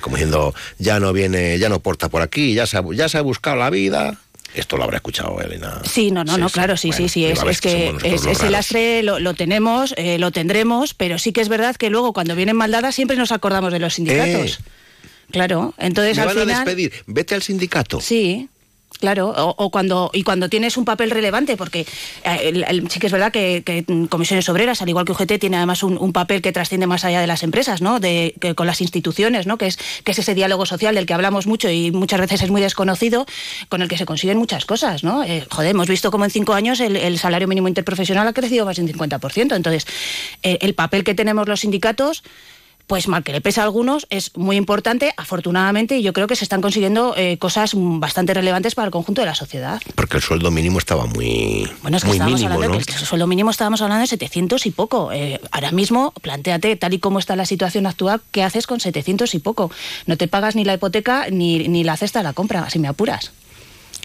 como 0.00 0.16
diciendo, 0.16 0.54
ya 0.78 1.00
no 1.00 1.12
viene, 1.12 1.58
ya 1.58 1.68
no 1.68 1.80
porta 1.80 2.08
por 2.08 2.22
aquí, 2.22 2.54
ya 2.54 2.66
se 2.66 2.76
ha, 2.76 2.82
ya 3.00 3.08
se 3.08 3.18
ha 3.18 3.22
buscado 3.22 3.56
la 3.56 3.70
vida. 3.70 4.18
Esto 4.52 4.76
lo 4.76 4.82
habrá 4.84 4.96
escuchado 4.96 5.40
Elena. 5.40 5.80
Sí, 5.84 6.10
no, 6.10 6.22
no, 6.24 6.36
no, 6.36 6.50
claro, 6.50 6.76
sí, 6.76 6.88
Bueno, 6.88 7.04
sí, 7.04 7.08
sí, 7.08 7.24
es, 7.24 7.38
a 7.40 7.44
que 7.60 7.94
es- 8.02 8.26
ese 8.26 8.50
lastre 8.50 9.02
lo, 9.04 9.18
lo 9.20 9.32
tenemos, 9.34 9.94
eh, 9.96 10.18
lo 10.18 10.32
tendremos, 10.32 10.92
pero 10.92 11.18
sí 11.20 11.32
que 11.32 11.40
es 11.40 11.48
verdad 11.48 11.76
que 11.76 11.88
luego 11.88 12.12
cuando 12.12 12.34
vienen 12.34 12.56
maldadas 12.56 12.94
siempre 12.96 13.16
nos 13.16 13.30
acordamos 13.32 13.72
de 13.72 13.78
los 13.78 13.94
sindicatos. 13.94 14.58
Claro, 15.30 15.72
entonces 15.78 16.16
Me 16.16 16.22
al 16.22 16.28
van 16.28 16.36
a 16.38 16.40
final... 16.40 16.64
despedir, 16.64 16.92
vete 17.06 17.34
al 17.36 17.42
sindicato. 17.42 18.00
Sí. 18.00 18.48
Claro, 19.00 19.32
o, 19.34 19.70
cuando 19.70 20.10
y 20.12 20.22
cuando 20.22 20.50
tienes 20.50 20.76
un 20.76 20.84
papel 20.84 21.10
relevante, 21.10 21.56
porque 21.56 21.86
eh, 22.24 22.84
sí 22.90 23.00
que 23.00 23.06
es 23.06 23.12
verdad 23.12 23.32
que, 23.32 23.84
comisiones 24.10 24.48
obreras, 24.50 24.82
al 24.82 24.90
igual 24.90 25.06
que 25.06 25.12
UGT, 25.12 25.38
tiene 25.38 25.56
además 25.56 25.82
un, 25.82 26.12
papel 26.12 26.42
que 26.42 26.52
trasciende 26.52 26.86
más 26.86 27.04
allá 27.04 27.20
de 27.20 27.26
las 27.26 27.42
empresas, 27.42 27.80
¿no? 27.80 27.98
De, 27.98 28.34
que 28.40 28.54
con 28.54 28.66
las 28.66 28.80
instituciones, 28.82 29.46
¿no? 29.46 29.56
Que 29.56 29.68
es 29.68 29.78
que 30.04 30.12
es 30.12 30.18
ese 30.18 30.34
diálogo 30.34 30.66
social 30.66 30.94
del 30.94 31.06
que 31.06 31.14
hablamos 31.14 31.46
mucho 31.46 31.70
y 31.70 31.92
muchas 31.92 32.20
veces 32.20 32.42
es 32.42 32.50
muy 32.50 32.60
desconocido, 32.60 33.26
con 33.70 33.80
el 33.80 33.88
que 33.88 33.96
se 33.96 34.04
consiguen 34.04 34.36
muchas 34.36 34.66
cosas, 34.66 35.02
¿no? 35.02 35.24
Eh, 35.24 35.46
joder, 35.48 35.70
hemos 35.70 35.88
visto 35.88 36.10
como 36.10 36.26
en 36.26 36.30
cinco 36.30 36.52
años 36.52 36.80
el, 36.80 36.96
el 36.96 37.18
salario 37.18 37.48
mínimo 37.48 37.68
interprofesional 37.68 38.28
ha 38.28 38.32
crecido 38.34 38.66
más 38.66 38.76
de 38.76 38.82
un 38.82 38.88
50%. 38.88 39.56
Entonces, 39.56 39.86
eh, 40.42 40.58
el 40.60 40.74
papel 40.74 41.04
que 41.04 41.14
tenemos 41.14 41.48
los 41.48 41.60
sindicatos 41.60 42.22
pues 42.90 43.06
mal 43.06 43.22
que 43.22 43.30
le 43.30 43.40
pesa 43.40 43.60
a 43.60 43.64
algunos, 43.66 44.08
es 44.10 44.36
muy 44.36 44.56
importante, 44.56 45.14
afortunadamente, 45.16 45.96
y 45.96 46.02
yo 46.02 46.12
creo 46.12 46.26
que 46.26 46.34
se 46.34 46.42
están 46.42 46.60
consiguiendo 46.60 47.14
eh, 47.16 47.38
cosas 47.38 47.70
bastante 47.76 48.34
relevantes 48.34 48.74
para 48.74 48.86
el 48.86 48.90
conjunto 48.90 49.22
de 49.22 49.26
la 49.26 49.36
sociedad. 49.36 49.80
Porque 49.94 50.16
el 50.16 50.24
sueldo 50.24 50.50
mínimo 50.50 50.80
estaba 50.80 51.06
muy, 51.06 51.70
Bueno, 51.82 51.98
es 51.98 52.02
que 52.02 52.08
muy 52.08 52.16
estábamos 52.16 52.40
mínimo, 52.40 52.54
hablando 52.56 52.78
¿no? 52.80 52.84
que 52.84 52.92
el 52.92 52.98
sueldo 53.06 53.28
mínimo 53.28 53.52
estábamos 53.52 53.80
hablando 53.80 54.00
de 54.00 54.08
700 54.08 54.66
y 54.66 54.70
poco. 54.72 55.12
Eh, 55.12 55.40
ahora 55.52 55.70
mismo, 55.70 56.12
planteate, 56.20 56.74
tal 56.74 56.92
y 56.92 56.98
como 56.98 57.20
está 57.20 57.36
la 57.36 57.46
situación 57.46 57.86
actual, 57.86 58.20
¿qué 58.32 58.42
haces 58.42 58.66
con 58.66 58.80
700 58.80 59.36
y 59.36 59.38
poco? 59.38 59.70
No 60.06 60.16
te 60.16 60.26
pagas 60.26 60.56
ni 60.56 60.64
la 60.64 60.74
hipoteca 60.74 61.28
ni, 61.30 61.68
ni 61.68 61.84
la 61.84 61.96
cesta 61.96 62.18
de 62.18 62.24
la 62.24 62.32
compra, 62.32 62.68
si 62.70 62.80
me 62.80 62.88
apuras. 62.88 63.30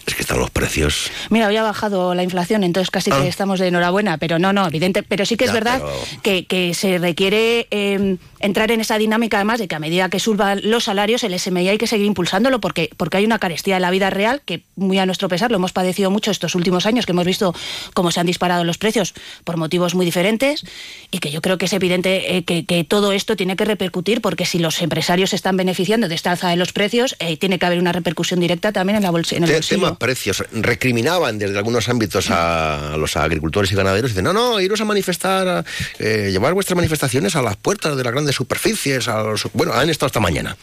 Es 0.06 0.14
que 0.14 0.22
están 0.22 0.38
los 0.38 0.52
precios. 0.52 1.10
Mira, 1.32 1.48
hoy 1.48 1.58
ha 1.58 1.64
bajado 1.64 2.14
la 2.14 2.22
inflación, 2.22 2.64
entonces 2.64 2.92
casi 2.92 3.10
Ah. 3.12 3.20
que 3.24 3.28
estamos 3.28 3.60
de 3.60 3.70
enhorabuena, 3.70 4.20
pero 4.20 4.38
no, 4.38 4.54
no, 4.54 4.68
evidente. 4.68 5.02
Pero 5.02 5.26
sí 5.26 5.36
que 5.36 5.46
es 5.46 5.52
verdad 5.52 5.82
pero- 5.82 6.22
que, 6.22 6.46
que 6.46 6.76
se 6.76 7.00
requiere 7.00 7.68
eh, 7.72 8.18
entrar 8.46 8.72
en 8.72 8.82
esa 8.82 8.98
dinámica, 8.98 9.38
además 9.38 9.60
de 9.60 9.68
que 9.68 9.76
a 9.76 9.80
medida 9.80 10.10
que 10.10 10.20
suban 10.20 10.62
los 10.64 10.86
salarios, 10.86 11.24
el 11.24 11.38
SMI 11.38 11.70
hay 11.70 11.78
que 11.78 11.88
seguir 11.88 12.06
impulsándolo 12.06 12.60
porque, 12.60 12.90
porque 12.98 13.18
hay 13.18 13.26
una 13.26 13.40
carestía 13.40 13.76
en 13.76 13.82
la 13.82 13.92
vida 13.92 14.10
real 14.10 14.42
que, 14.46 14.64
muy 14.76 15.00
a 15.00 15.06
nuestro 15.06 15.28
pesar, 15.30 15.52
lo 15.52 15.58
hemos 15.58 15.74
padecido 15.74 16.12
mucho 16.12 16.32
estos 16.32 16.56
últimos 16.56 16.86
años, 16.86 17.06
que 17.06 17.12
hemos 17.12 17.26
visto 17.26 17.56
cómo 17.94 18.12
se 18.12 18.20
han 18.20 18.26
disparado 18.26 18.64
los 18.64 18.78
precios 18.78 19.14
por 19.44 19.58
motivos 19.58 19.96
muy 19.96 20.06
diferentes 20.06 20.64
y 21.12 21.20
que 21.20 21.32
yo 21.32 21.42
creo 21.42 21.58
que 21.58 21.66
es 21.66 21.74
evidente 21.74 22.38
eh, 22.38 22.44
que, 22.44 22.66
que 22.66 22.84
todo 22.84 23.12
esto 23.12 23.36
tiene 23.36 23.56
que 23.56 23.66
repercutir 23.66 24.22
porque 24.22 24.46
si 24.46 24.60
los 24.60 24.82
empresarios 24.82 25.32
se 25.32 25.36
están 25.36 25.58
beneficiando 25.58 26.08
de 26.08 26.16
esta 26.16 26.32
alza 26.32 26.50
de 26.50 26.56
los 26.56 26.72
precios, 26.72 27.16
eh, 27.20 27.38
tiene 27.38 27.60
que 27.60 27.66
haber 27.66 27.80
una 27.80 27.92
repercusión 27.92 28.40
directa 28.40 28.72
también 28.72 28.98
en, 28.98 29.04
la 29.04 29.12
bolsa, 29.12 29.36
en 29.36 29.44
el 29.44 29.52
bolsillo. 29.52 29.82
tema 29.82 29.98
precios. 29.98 30.44
Recriminaban 30.52 31.38
desde 31.38 31.58
algunos 31.58 31.90
ámbitos 31.90 32.28
a, 32.30 32.96
los 32.98 33.16
agricultores 33.18 33.72
y 33.72 33.76
ganaderos. 33.76 34.12
Dicen, 34.12 34.24
no, 34.24 34.34
no, 34.34 34.60
iros 34.60 34.82
a 34.82 34.86
manifestar, 34.86 35.66
eh, 36.00 36.30
llevar 36.32 36.54
vuestras 36.54 36.76
manifestaciones 36.76 37.36
a 37.36 37.42
las 37.42 37.56
puertas 37.56 37.98
de 37.98 38.04
las 38.04 38.14
grandes 38.14 38.35
superficies. 38.36 39.08
A 39.08 39.24
los, 39.24 39.48
bueno, 39.54 39.74
han 39.74 39.90
estado 39.90 40.08
esta 40.08 40.20
mañana 40.20 40.56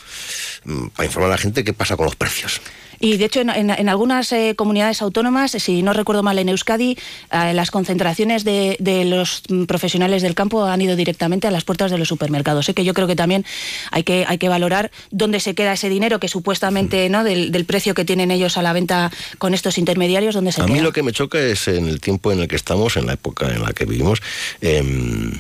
mm, 0.65 0.89
para 0.89 1.07
informar 1.07 1.31
a 1.31 1.35
la 1.35 1.39
gente 1.39 1.65
qué 1.65 1.73
pasa 1.73 1.97
con 1.97 2.05
los 2.07 2.17
precios. 2.17 2.61
Y 3.01 3.17
de 3.17 3.25
hecho, 3.25 3.41
en, 3.41 3.51
en- 3.51 3.71
en 3.71 3.89
algunas 3.89 4.31
eh, 4.31 4.55
comunidades 4.57 5.03
autónomas, 5.03 5.51
si 5.51 5.83
no 5.83 5.93
recuerdo 5.93 6.23
mal, 6.23 6.39
en 6.39 6.49
Euskadi, 6.49 6.97
eh, 7.33 7.53
las 7.53 7.73
concentraciones 7.73 8.45
de, 8.45 8.77
de 8.79 9.05
los 9.05 9.43
mm, 9.49 9.65
profesionales 9.65 10.23
del 10.23 10.37
campo 10.37 10.65
han 10.67 10.81
ido 10.81 10.95
directamente 10.95 11.49
a 11.49 11.51
las 11.51 11.65
puertas 11.65 11.91
de 11.91 11.99
los 11.99 12.07
supermercados. 12.07 12.65
Sé 12.67 12.75
que 12.75 12.85
yo 12.85 12.95
creo 12.95 13.09
que 13.09 13.17
también 13.17 13.45
hay 13.91 14.05
que, 14.05 14.25
hay 14.29 14.39
que 14.39 14.49
valorar 14.49 14.93
dónde 15.11 15.41
se 15.41 15.57
queda 15.57 15.73
ese 15.73 15.89
dinero 15.89 16.21
que 16.21 16.29
supuestamente, 16.29 17.09
¿no? 17.09 17.25
Del, 17.25 17.51
del 17.51 17.65
precio 17.65 17.95
que 17.95 18.05
tienen 18.05 18.31
ellos 18.31 18.57
a 18.57 18.63
la 18.63 18.73
venta 18.73 19.11
con 19.39 19.53
estos 19.53 19.79
intermediarios, 19.79 20.37
dónde 20.37 20.53
se 20.53 20.63
A 20.63 20.67
queda. 20.67 20.75
mí 20.77 20.81
lo 20.81 20.93
que 20.93 21.03
me 21.03 21.11
choca 21.11 21.41
es 21.41 21.67
en 21.67 21.89
el 21.89 22.01
tiempo 22.01 22.31
en 22.31 22.39
el 22.39 22.47
que 22.47 22.55
estamos, 22.55 22.97
en 22.97 23.07
la 23.07 23.15
época 23.15 23.49
en 23.53 23.63
la 23.65 23.73
que 23.73 23.85
vivimos, 23.85 24.21
em, 24.61 25.33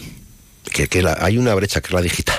que, 0.72 1.02
la- 1.02 1.18
hay 1.20 1.38
una 1.38 1.54
brecha 1.54 1.80
que 1.80 1.88
es 1.88 1.92
la 1.92 2.00
digital. 2.02 2.38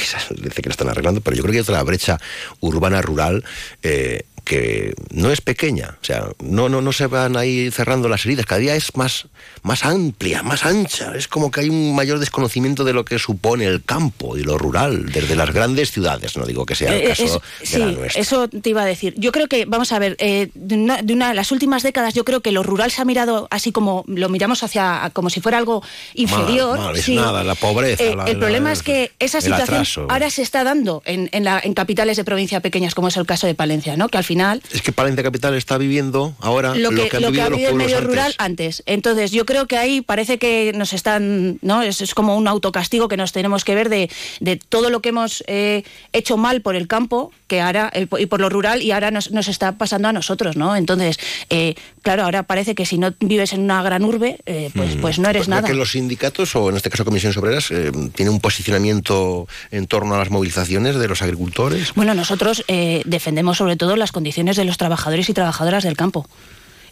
Esa 0.00 0.18
dice 0.30 0.62
que 0.62 0.68
la 0.68 0.72
están 0.72 0.88
arreglando, 0.88 1.20
pero 1.20 1.36
yo 1.36 1.42
creo 1.42 1.52
que 1.52 1.58
hay 1.58 1.62
otra 1.62 1.82
brecha 1.82 2.20
urbana-rural 2.60 3.44
eh, 3.82 4.22
que 4.44 4.94
no 5.10 5.30
es 5.30 5.40
pequeña. 5.40 5.96
O 6.00 6.04
sea, 6.04 6.28
no, 6.40 6.68
no, 6.68 6.80
no 6.80 6.92
se 6.92 7.06
van 7.06 7.36
ahí 7.36 7.70
cerrando 7.70 8.08
las 8.08 8.24
heridas, 8.26 8.46
cada 8.46 8.60
día 8.60 8.74
es 8.76 8.96
más, 8.96 9.26
más 9.62 9.84
amplia, 9.84 10.42
más 10.42 10.64
ancha. 10.64 11.14
Es 11.16 11.28
como 11.28 11.50
que 11.50 11.60
hay 11.60 11.68
un 11.68 11.94
mayor 11.94 12.18
desconocimiento 12.18 12.84
de 12.84 12.92
lo 12.92 13.04
que 13.04 13.18
supone 13.18 13.64
el 13.66 13.82
campo 13.82 14.36
y 14.36 14.42
lo 14.42 14.58
rural 14.58 15.10
desde 15.12 15.36
las 15.36 15.52
grandes 15.52 15.90
ciudades. 15.92 16.36
No 16.36 16.44
digo 16.46 16.66
que 16.66 16.74
sea 16.74 16.94
el 16.94 17.02
Eh, 17.02 17.08
caso 17.08 17.42
es- 17.60 17.72
de 17.72 17.78
la 17.78 17.86
sí, 17.90 17.94
nuestra. 17.96 18.20
eso 18.22 18.48
te 18.48 18.70
iba 18.70 18.82
a 18.82 18.86
decir. 18.86 19.14
Yo 19.16 19.32
creo 19.32 19.46
que, 19.48 19.64
vamos 19.64 19.92
a 19.92 19.98
ver, 19.98 20.16
eh, 20.18 20.50
de, 20.54 20.74
una, 20.76 21.02
de 21.02 21.12
una 21.12 21.28
de 21.28 21.34
las 21.34 21.52
últimas 21.52 21.82
décadas, 21.82 22.14
yo 22.14 22.24
creo 22.24 22.40
que 22.40 22.52
lo 22.52 22.62
rural 22.62 22.90
se 22.90 23.02
ha 23.02 23.04
mirado 23.04 23.48
así 23.50 23.72
como 23.72 24.04
lo 24.06 24.28
miramos 24.28 24.62
hacia 24.62 25.10
como 25.12 25.30
si 25.30 25.40
fuera 25.40 25.58
algo 25.58 25.82
inferior. 26.14 26.78
mal, 26.78 26.96
es 26.96 27.04
sí. 27.04 27.14
nada, 27.16 27.44
la 27.44 27.54
pobreza, 27.54 28.02
Eh, 28.02 28.14
la- 28.16 28.24
el 28.24 28.34
la- 28.34 28.38
problema 28.38 28.72
es 28.72 28.82
que 28.82 29.12
esa 29.18 29.40
situación 29.40 29.62
atraso. 29.80 30.06
ahora 30.08 30.30
se 30.30 30.42
está 30.42 30.64
dando 30.64 31.02
en, 31.04 31.28
en 31.32 31.44
la- 31.44 31.60
en 31.62 31.74
capitales 31.74 32.16
de 32.16 32.24
provincia 32.24 32.60
pequeñas, 32.60 32.94
como 32.94 33.08
es 33.08 33.16
el 33.16 33.26
caso 33.26 33.46
de 33.46 33.54
Palencia, 33.54 33.96
¿no? 33.96 34.08
Que 34.08 34.18
al 34.18 34.24
final 34.24 34.39
Es 34.72 34.82
que 34.82 34.92
Palencia 34.92 35.22
Capital 35.22 35.54
está 35.54 35.78
viviendo 35.78 36.34
ahora 36.40 36.74
lo 36.74 36.90
que, 36.90 37.08
han 37.16 37.22
lo 37.22 37.30
que 37.32 37.40
vivido 37.40 37.46
ha 37.46 37.50
los 37.50 37.58
pueblos 37.60 37.76
medio 37.76 37.96
antes. 37.96 38.08
rural 38.10 38.34
antes. 38.38 38.82
Entonces, 38.86 39.30
yo 39.30 39.44
creo 39.46 39.66
que 39.66 39.76
ahí 39.76 40.00
parece 40.00 40.38
que 40.38 40.72
nos 40.74 40.92
están, 40.92 41.58
¿no? 41.62 41.82
Es, 41.82 42.00
es 42.00 42.14
como 42.14 42.36
un 42.36 42.48
autocastigo 42.48 43.08
que 43.08 43.16
nos 43.16 43.32
tenemos 43.32 43.64
que 43.64 43.74
ver 43.74 43.88
de, 43.88 44.10
de 44.40 44.56
todo 44.56 44.90
lo 44.90 45.00
que 45.00 45.10
hemos 45.10 45.44
eh, 45.46 45.84
hecho 46.12 46.36
mal 46.36 46.60
por 46.62 46.74
el 46.76 46.86
campo 46.88 47.32
que 47.46 47.60
ahora 47.60 47.90
eh, 47.92 48.06
y 48.18 48.26
por 48.26 48.40
lo 48.40 48.48
rural 48.48 48.80
y 48.80 48.92
ahora 48.92 49.10
nos, 49.10 49.32
nos 49.32 49.48
está 49.48 49.72
pasando 49.76 50.06
a 50.08 50.12
nosotros, 50.12 50.56
¿no? 50.56 50.76
Entonces, 50.76 51.18
eh, 51.50 51.74
claro, 52.02 52.22
ahora 52.22 52.44
parece 52.44 52.76
que 52.76 52.86
si 52.86 52.96
no 52.96 53.12
vives 53.18 53.52
en 53.52 53.62
una 53.62 53.82
gran 53.82 54.04
urbe, 54.04 54.38
eh, 54.46 54.70
pues, 54.74 54.96
pues 55.00 55.18
no 55.18 55.28
eres 55.28 55.40
Pues 55.40 55.48
nada. 55.48 55.66
que 55.66 55.74
los 55.74 55.90
sindicatos, 55.90 56.54
o 56.54 56.70
en 56.70 56.76
este 56.76 56.90
caso 56.90 57.04
comisiones 57.04 57.36
obreras, 57.36 57.66
tienen 58.14 58.32
un 58.32 58.40
posicionamiento 58.40 59.48
en 59.72 59.86
torno 59.88 60.14
a 60.14 60.18
las 60.18 60.30
movilizaciones 60.30 60.94
de 60.96 61.08
los 61.08 61.22
agricultores. 61.22 61.92
Bueno, 61.94 62.14
nosotros 62.14 62.64
defendemos 63.04 63.58
sobre 63.58 63.76
todo 63.76 63.96
las 63.96 64.12
condiciones 64.12 64.19
de 64.22 64.64
los 64.64 64.76
trabajadores 64.78 65.28
y 65.28 65.34
trabajadoras 65.34 65.84
del 65.84 65.96
campo. 65.96 66.26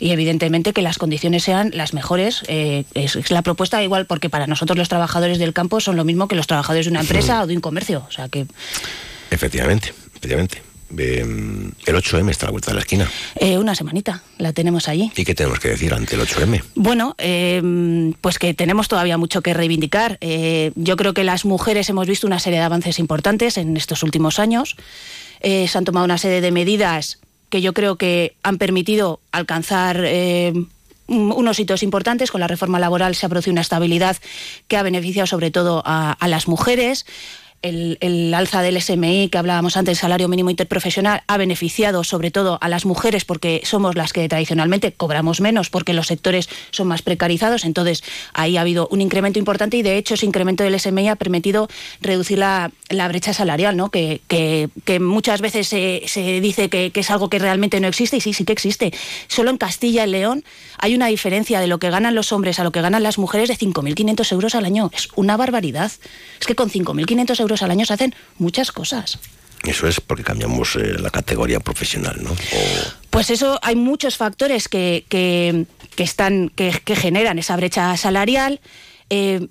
Y 0.01 0.11
evidentemente 0.13 0.73
que 0.73 0.81
las 0.83 0.97
condiciones 0.97 1.43
sean 1.43 1.71
las 1.75 1.93
mejores. 1.93 2.43
eh, 2.49 2.85
es, 2.95 3.17
es 3.17 3.31
la 3.31 3.43
propuesta 3.43 3.83
igual, 3.83 4.07
porque 4.07 4.31
para 4.31 4.47
nosotros 4.47 4.79
los 4.79 4.89
trabajadores 4.89 5.39
del 5.39 5.53
campo 5.53 5.81
son 5.81 5.97
lo 5.97 6.05
mismo 6.05 6.29
que 6.29 6.37
los 6.37 6.47
trabajadores 6.47 6.87
de 6.87 6.91
una 6.93 7.01
empresa 7.01 7.43
o 7.43 7.47
de 7.47 7.55
un 7.57 7.61
comercio. 7.61 8.05
O 8.09 8.13
sea 8.13 8.29
que 8.29 8.47
Efectivamente, 9.31 9.93
efectivamente. 10.17 10.63
Eh, 10.97 11.21
el 11.21 11.95
8M 11.97 12.31
está 12.31 12.47
a 12.47 12.49
la 12.49 12.53
vuelta 12.53 12.71
de 12.71 12.77
la 12.77 12.81
esquina. 12.81 13.11
eh, 13.35 13.59
una 13.59 13.75
semanita 13.75 14.23
la 14.39 14.55
tenemos 14.55 14.89
allí. 14.89 15.13
¿Y 15.17 15.25
qué 15.25 15.35
tenemos 15.35 15.59
que 15.61 15.69
decir 15.69 15.93
ante 15.93 16.15
el 16.15 16.23
8M? 16.23 16.63
Bueno, 16.77 17.15
eh, 17.19 18.13
pues 18.23 18.39
que 18.39 18.55
tenemos 18.55 18.89
todavía 18.89 19.19
mucho 19.19 19.43
que 19.43 19.53
reivindicar. 19.53 20.17
Eh, 20.23 20.73
yo 20.77 20.97
creo 20.97 21.13
que 21.13 21.25
las 21.25 21.45
mujeres 21.45 21.91
hemos 21.91 22.07
visto 22.07 22.27
una 22.27 22.39
serie 22.39 22.61
de 22.61 22.65
avances 22.65 22.99
importantes 22.99 23.59
en 23.59 23.77
estos 23.77 24.03
últimos 24.03 24.39
años. 24.39 24.77
Eh, 25.41 25.67
se 25.69 25.79
han 25.79 25.85
tomado 25.85 26.05
una 26.05 26.19
serie 26.19 26.41
de 26.41 26.51
medidas 26.51 27.19
que 27.51 27.61
yo 27.63 27.73
creo 27.73 27.97
que 27.97 28.35
han 28.43 28.59
permitido 28.59 29.21
alcanzar 29.33 30.03
eh, 30.05 30.53
un- 31.07 31.33
unos 31.33 31.59
hitos 31.59 31.83
importantes. 31.83 32.31
Con 32.31 32.41
la 32.41 32.47
reforma 32.49 32.79
laboral 32.79 33.15
se 33.15 33.25
ha 33.25 33.29
producido 33.29 33.53
una 33.53 33.63
estabilidad 33.63 34.17
que 34.69 34.77
ha 34.77 34.83
beneficiado 34.83 35.27
sobre 35.27 35.51
todo 35.51 35.83
a 35.87 36.17
las 36.29 36.49
mujeres. 36.49 37.07
El, 37.61 38.33
alza 38.35 38.63
del 38.63 38.81
SMI 38.81 39.29
que 39.31 39.39
hablábamos 39.39 39.77
antes, 39.77 39.99
el 39.99 40.01
salario 40.01 40.29
mínimo 40.29 40.51
interprofesional, 40.51 41.23
ha 41.27 41.37
beneficiado 41.37 42.05
sobre 42.05 42.31
todo 42.31 42.59
a 42.61 42.69
las 42.69 42.87
mujeres 42.87 43.25
porque 43.25 43.63
somos 43.65 43.97
las 43.97 44.13
que 44.13 44.29
tradicionalmente 44.29 44.93
cobramos 44.93 45.41
menos 45.41 45.69
porque 45.69 45.93
los 45.93 46.07
sectores 46.07 46.49
son 46.71 46.87
más 46.89 47.03
precarizados. 47.03 47.65
Entonces, 47.65 48.05
ahí 48.33 48.57
ha 48.57 48.61
habido 48.61 48.87
un 48.93 49.01
incremento 49.01 49.39
importante 49.41 49.77
y, 49.77 49.83
de 49.83 49.97
hecho, 49.97 50.15
ese 50.15 50.27
incremento 50.27 50.63
del 50.63 50.79
SMI 50.79 51.09
ha 51.09 51.17
permitido 51.17 51.69
reducir 52.01 52.39
la, 52.39 52.71
la 52.91 53.09
brecha 53.09 53.33
salarial, 53.35 53.77
¿no? 53.77 53.91
que, 53.91 54.21
que- 54.29 54.69
que 54.85 55.01
muchas 55.01 55.41
veces 55.41 55.67
se, 55.69 56.03
se 56.07 56.41
dice 56.41 56.69
que, 56.69 56.91
que 56.93 57.01
es 57.01 57.11
algo 57.11 57.29
que 57.29 57.39
realmente 57.39 57.81
no 57.81 57.89
existe 57.89 58.17
y 58.19 58.21
sí, 58.21 58.33
sí 58.35 58.45
que 58.45 58.53
existe. 58.53 58.93
Solo 59.27 59.51
en 59.51 59.59
Castilla 59.59 60.07
y 60.07 60.11
León 60.11 60.45
hay 60.79 60.95
una 60.95 61.07
diferencia 61.09 61.59
de 61.61 61.67
lo 61.67 61.79
que 61.79 61.91
ganan 61.91 62.15
los 62.15 62.33
hombres 62.33 62.61
a 62.61 62.65
lo 62.65 62.71
que 62.71 62.81
ganan 62.81 63.03
las 63.03 63.19
mujeres 63.19 63.49
de 63.49 63.57
5.500 63.57 64.33
euros 64.33 64.55
al 64.55 64.65
año. 64.65 64.91
Es 64.95 65.09
una 65.17 65.37
barbaridad. 65.37 65.91
Es 66.41 66.47
que 66.47 66.55
con 66.55 66.71
5.500 66.71 67.41
euros 67.41 67.48
al 67.63 67.71
año 67.71 67.85
se 67.87 67.95
hacen 67.95 68.15
muchas 68.39 68.73
cosas. 68.73 69.19
Eso 69.65 69.89
es 69.89 70.01
porque 70.01 70.23
cambiamos 70.23 70.77
eh, 70.77 70.99
la 70.99 71.11
categoría 71.11 71.59
profesional, 71.61 72.23
¿no? 72.23 72.31
O- 72.31 72.37
Pues 73.11 73.31
eso, 73.31 73.59
hay 73.63 73.75
muchos 73.77 74.17
factores 74.17 74.69
que, 74.69 75.05
que- 75.09 75.67
que 75.97 76.03
están, 76.05 76.49
que, 76.51 76.71
que 76.85 76.95
generan 76.95 77.39
esa 77.41 77.57
brecha 77.57 77.97
salarial. 77.97 78.61
Eh, 79.11 79.49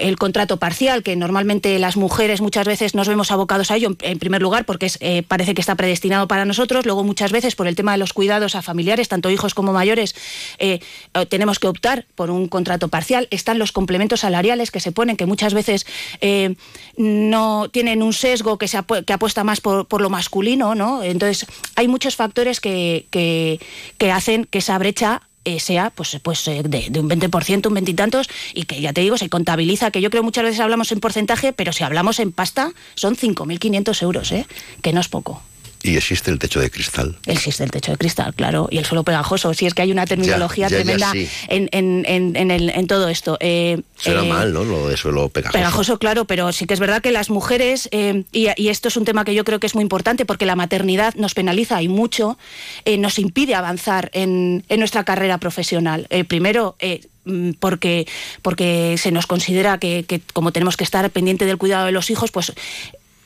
el 0.00 0.16
contrato 0.16 0.58
parcial, 0.58 1.02
que 1.02 1.16
normalmente 1.16 1.78
las 1.78 1.96
mujeres 1.96 2.40
muchas 2.40 2.66
veces 2.66 2.94
nos 2.94 3.08
vemos 3.08 3.30
abocados 3.30 3.70
a 3.70 3.76
ello, 3.76 3.96
en, 4.00 4.18
primer 4.18 4.42
lugar, 4.42 4.64
porque 4.64 4.90
eh, 5.00 5.22
parece 5.22 5.54
que 5.54 5.60
está 5.60 5.74
predestinado 5.74 6.28
para 6.28 6.44
nosotros, 6.44 6.86
luego 6.86 7.04
muchas 7.04 7.32
veces 7.32 7.56
por 7.56 7.66
el 7.66 7.74
tema 7.74 7.92
de 7.92 7.98
los 7.98 8.12
cuidados 8.12 8.54
a 8.54 8.62
familiares, 8.62 9.08
tanto 9.08 9.30
hijos 9.30 9.54
como 9.54 9.72
mayores, 9.72 10.14
eh, 10.58 10.80
tenemos 11.28 11.58
que 11.58 11.68
optar 11.68 12.06
por 12.14 12.30
un 12.30 12.48
contrato 12.48 12.88
parcial. 12.88 13.28
Están 13.30 13.58
los 13.58 13.72
complementos 13.72 14.20
salariales 14.20 14.70
que 14.70 14.80
se 14.80 14.92
ponen, 14.92 15.16
que 15.16 15.26
muchas 15.26 15.54
veces 15.54 15.86
eh, 16.20 16.54
no 16.96 17.68
tienen 17.70 18.02
un 18.02 18.12
sesgo 18.12 18.58
que, 18.58 18.68
se 18.68 18.78
que 19.06 19.12
apuesta 19.12 19.44
más 19.44 19.60
por, 19.60 19.86
por 19.86 20.00
lo 20.00 20.10
masculino, 20.10 20.74
¿no? 20.74 21.02
Entonces, 21.02 21.46
hay 21.76 21.88
muchos 21.88 22.16
factores 22.16 22.60
que, 22.60 23.06
que, 23.10 23.60
que 23.98 24.12
hacen 24.12 24.44
que 24.44 24.58
esa 24.58 24.78
brecha 24.78 25.22
eh, 25.44 25.60
sea 25.60 25.90
pues, 25.90 26.18
pues 26.22 26.46
eh, 26.48 26.62
de, 26.64 26.88
de 26.90 27.00
un 27.00 27.08
20%, 27.08 27.66
un 27.66 27.74
veintitantos, 27.74 28.28
y 28.54 28.64
que 28.64 28.80
ya 28.80 28.92
te 28.92 29.00
digo, 29.00 29.18
se 29.18 29.28
contabiliza, 29.28 29.90
que 29.90 30.00
yo 30.00 30.10
creo 30.10 30.22
muchas 30.22 30.44
veces 30.44 30.60
hablamos 30.60 30.92
en 30.92 31.00
porcentaje, 31.00 31.52
pero 31.52 31.72
si 31.72 31.84
hablamos 31.84 32.20
en 32.20 32.32
pasta, 32.32 32.72
son 32.94 33.16
5.500 33.16 34.02
euros, 34.02 34.32
¿eh? 34.32 34.46
que 34.82 34.92
no 34.92 35.00
es 35.00 35.08
poco. 35.08 35.42
Y 35.84 35.96
existe 35.96 36.30
el 36.30 36.38
techo 36.38 36.60
de 36.60 36.70
cristal. 36.70 37.16
Existe 37.26 37.64
el 37.64 37.70
techo 37.70 37.90
de 37.92 37.98
cristal, 37.98 38.34
claro, 38.34 38.68
y 38.70 38.78
el 38.78 38.84
suelo 38.84 39.02
pegajoso. 39.02 39.52
Si 39.54 39.66
es 39.66 39.74
que 39.74 39.82
hay 39.82 39.90
una 39.90 40.06
terminología 40.06 40.68
ya, 40.68 40.76
ya, 40.78 40.82
tremenda 40.84 41.10
sí. 41.12 41.28
en, 41.48 41.68
en- 41.72 42.04
en- 42.06 42.36
en 42.36 42.50
el- 42.52 42.70
en 42.70 42.86
todo 42.86 43.08
esto. 43.08 43.36
Eh, 43.40 43.82
Será 43.96 44.22
eh, 44.24 44.28
mal, 44.28 44.52
¿no? 44.52 44.62
Lo 44.64 44.88
de 44.88 44.96
suelo 44.96 45.28
pegajoso. 45.28 45.58
Pegajoso, 45.58 45.98
claro, 45.98 46.24
pero 46.24 46.52
sí 46.52 46.66
que 46.66 46.74
es 46.74 46.80
verdad 46.80 47.02
que 47.02 47.10
las 47.10 47.30
mujeres, 47.30 47.88
eh, 47.92 48.24
y, 48.32 48.46
y 48.56 48.68
esto 48.68 48.88
es 48.88 48.96
un 48.96 49.04
tema 49.04 49.24
que 49.24 49.34
yo 49.34 49.44
creo 49.44 49.58
que 49.58 49.66
es 49.66 49.74
muy 49.74 49.82
importante 49.82 50.24
porque 50.24 50.46
la 50.46 50.54
maternidad 50.56 51.14
nos 51.16 51.34
penaliza 51.34 51.82
y 51.82 51.88
mucho, 51.88 52.38
eh, 52.84 52.96
nos 52.98 53.18
impide 53.18 53.54
avanzar 53.54 54.10
en, 54.14 54.64
en 54.68 54.78
nuestra 54.78 55.04
carrera 55.04 55.38
profesional. 55.38 56.06
Primero, 56.28 56.76
mm, 57.24 57.50
porque, 57.58 58.06
porque 58.42 58.96
se 58.98 59.10
nos 59.10 59.26
considera 59.26 59.78
que, 59.78 60.04
que 60.06 60.20
como 60.32 60.52
tenemos 60.52 60.76
que 60.76 60.84
estar 60.84 61.08
pendiente 61.10 61.44
del 61.46 61.58
cuidado 61.58 61.86
de 61.86 61.92
los 61.92 62.10
hijos, 62.10 62.30
pues 62.30 62.52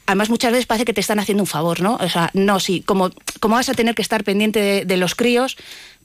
además 0.07 0.31
muchas 0.31 0.53
veces 0.53 0.67
parece 0.67 0.85
que 0.85 0.93
te 0.93 1.01
están 1.01 1.19
haciendo 1.19 1.43
un 1.43 1.47
favor, 1.47 1.81
¿no? 1.81 1.97
O 1.97 2.09
sea, 2.09 2.31
no, 2.33 2.61
sí, 2.61 2.83
como, 2.83 3.11
como 3.41 3.57
vas 3.57 3.69
a 3.69 3.75
tener 3.75 3.95
que 3.95 4.03
estar 4.03 4.25
pendiente 4.25 4.61
de, 4.61 4.85
de 4.85 4.97
los 4.97 5.15
críos, 5.15 5.57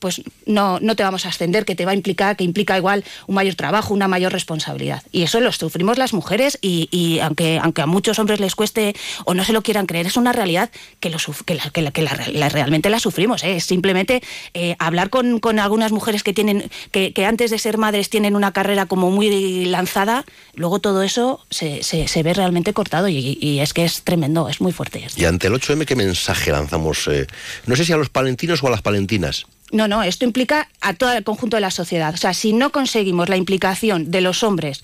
pues 0.01 0.21
no, 0.45 0.79
no 0.81 0.95
te 0.97 1.03
vamos 1.03 1.25
a 1.25 1.29
ascender, 1.29 1.63
que 1.63 1.75
te 1.75 1.85
va 1.85 1.91
a 1.91 1.95
implicar, 1.95 2.35
que 2.35 2.43
implica 2.43 2.75
igual 2.75 3.05
un 3.27 3.35
mayor 3.35 3.55
trabajo, 3.55 3.93
una 3.93 4.07
mayor 4.09 4.33
responsabilidad. 4.33 5.03
Y 5.11 5.21
eso 5.21 5.39
lo 5.39 5.51
sufrimos 5.51 5.97
las 5.97 6.11
mujeres 6.13 6.57
y, 6.61 7.19
aunque, 7.21 7.59
aunque 7.61 7.81
a 7.83 7.85
muchos 7.85 8.17
hombres 8.19 8.39
les 8.39 8.55
cueste 8.55 8.95
o 9.25 9.33
no 9.35 9.45
se 9.45 9.53
lo 9.53 9.61
quieran 9.61 9.85
creer, 9.85 10.07
es 10.07 10.17
una 10.17 10.33
realidad 10.33 10.71
que, 10.99 11.09
lo, 11.11 11.17
que, 11.45 11.53
la, 11.55 11.91
que, 11.91 12.01
la- 12.01 12.49
realmente 12.49 12.89
la 12.89 12.99
sufrimos. 12.99 13.43
¿eh? 13.43 13.55
Es 13.57 13.65
simplemente 13.65 14.21
eh, 14.55 14.75
hablar 14.79 15.09
con, 15.11 15.39
con 15.39 15.59
algunas 15.59 15.91
mujeres 15.91 16.23
que, 16.23 16.33
tienen, 16.33 16.69
que, 16.91 17.13
antes 17.25 17.51
de 17.51 17.59
ser 17.59 17.77
madres 17.77 18.09
tienen 18.09 18.35
una 18.35 18.51
carrera 18.51 18.87
como 18.87 19.11
muy 19.11 19.65
lanzada, 19.65 20.25
luego 20.55 20.79
todo 20.79 21.03
eso 21.03 21.45
se, 21.51 21.83
se, 21.83 22.23
ve 22.23 22.33
realmente 22.33 22.73
cortado 22.73 23.07
y, 23.07 23.59
es 23.61 23.73
que 23.73 23.85
es 23.85 24.01
tremendo, 24.01 24.49
es 24.49 24.59
muy 24.61 24.71
fuerte. 24.71 25.05
Y 25.15 25.25
ante 25.25 25.47
el 25.47 25.53
8M, 25.53 25.85
¿qué 25.85 25.95
mensaje 25.95 26.51
lanzamos? 26.51 27.07
eh, 27.07 27.27
no 27.67 27.75
sé 27.75 27.85
si 27.85 27.93
a 27.93 27.97
los 27.97 28.09
palentinos 28.09 28.63
o 28.63 28.67
a 28.67 28.71
las 28.71 28.81
palentinas. 28.81 29.45
No, 29.71 29.87
no, 29.87 30.03
esto 30.03 30.25
implica 30.25 30.67
a 30.81 30.93
todo 30.93 31.13
el 31.13 31.23
conjunto 31.23 31.57
de 31.57 31.61
la 31.61 31.71
sociedad. 31.71 32.13
O 32.13 32.17
sea, 32.17 32.33
si 32.33 32.53
no 32.53 32.71
conseguimos 32.71 33.29
la 33.29 33.37
implicación 33.37 34.11
de 34.11 34.21
los 34.21 34.43
hombres 34.43 34.81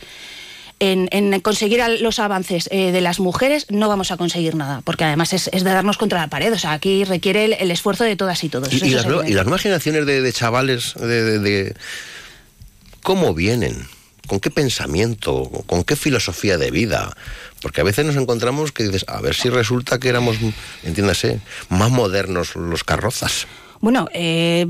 en, 0.79 1.10
en 1.12 1.39
conseguir 1.41 1.82
los 2.01 2.20
avances 2.20 2.70
eh, 2.72 2.91
de 2.91 3.01
las 3.01 3.20
mujeres, 3.20 3.65
no 3.70 3.89
vamos 3.89 4.12
a 4.12 4.17
conseguir 4.17 4.56
nada, 4.56 4.82
porque 4.86 5.03
además 5.03 5.34
es, 5.34 5.50
es 5.51 5.63
de 5.63 5.72
darnos 5.72 5.98
contra 5.98 6.20
la 6.22 6.27
pared. 6.27 6.53
O 6.53 6.60
sea, 6.60 6.72
aquí 6.74 7.03
requiere 7.03 7.46
el, 7.46 7.53
el 7.53 7.72
esfuerzo 7.72 8.03
de 8.03 8.15
todas 8.15 8.44
y 8.44 8.50
todos. 8.50 8.72
Y, 8.72 8.79
las, 8.91 9.06
nueva- 9.06 9.22
evidente. 9.22 9.32
y 9.32 9.34
las 9.36 9.46
nuevas 9.46 9.62
generaciones 9.62 10.06
de, 10.06 10.22
de 10.22 10.34
chavales, 10.34 10.94
de, 10.96 11.24
de- 11.24 11.39
de- 11.39 11.75
¿cómo 13.01 13.34
vienen? 13.34 13.88
¿Con 14.27 14.39
qué 14.39 14.51
pensamiento? 14.51 15.50
¿Con 15.67 15.84
qué 15.84 15.96
filosofía 15.96 16.58
de 16.58 16.70
vida? 16.70 17.15
Porque 17.62 17.82
a 17.82 17.84
veces 17.84 18.06
nos 18.06 18.17
encontramos 18.17 18.72
que 18.72 18.84
dices, 18.84 19.06
a 19.08 19.20
ver 19.22 19.34
si 19.36 19.50
resulta 19.50 20.00
que 20.00 20.10
éramos, 20.10 20.36
entiéndase, 20.84 21.39
más 21.70 21.89
modernos 21.91 22.56
los 22.56 22.84
carrozas. 22.84 23.48
Bueno, 23.80 24.08
eh, 24.14 24.66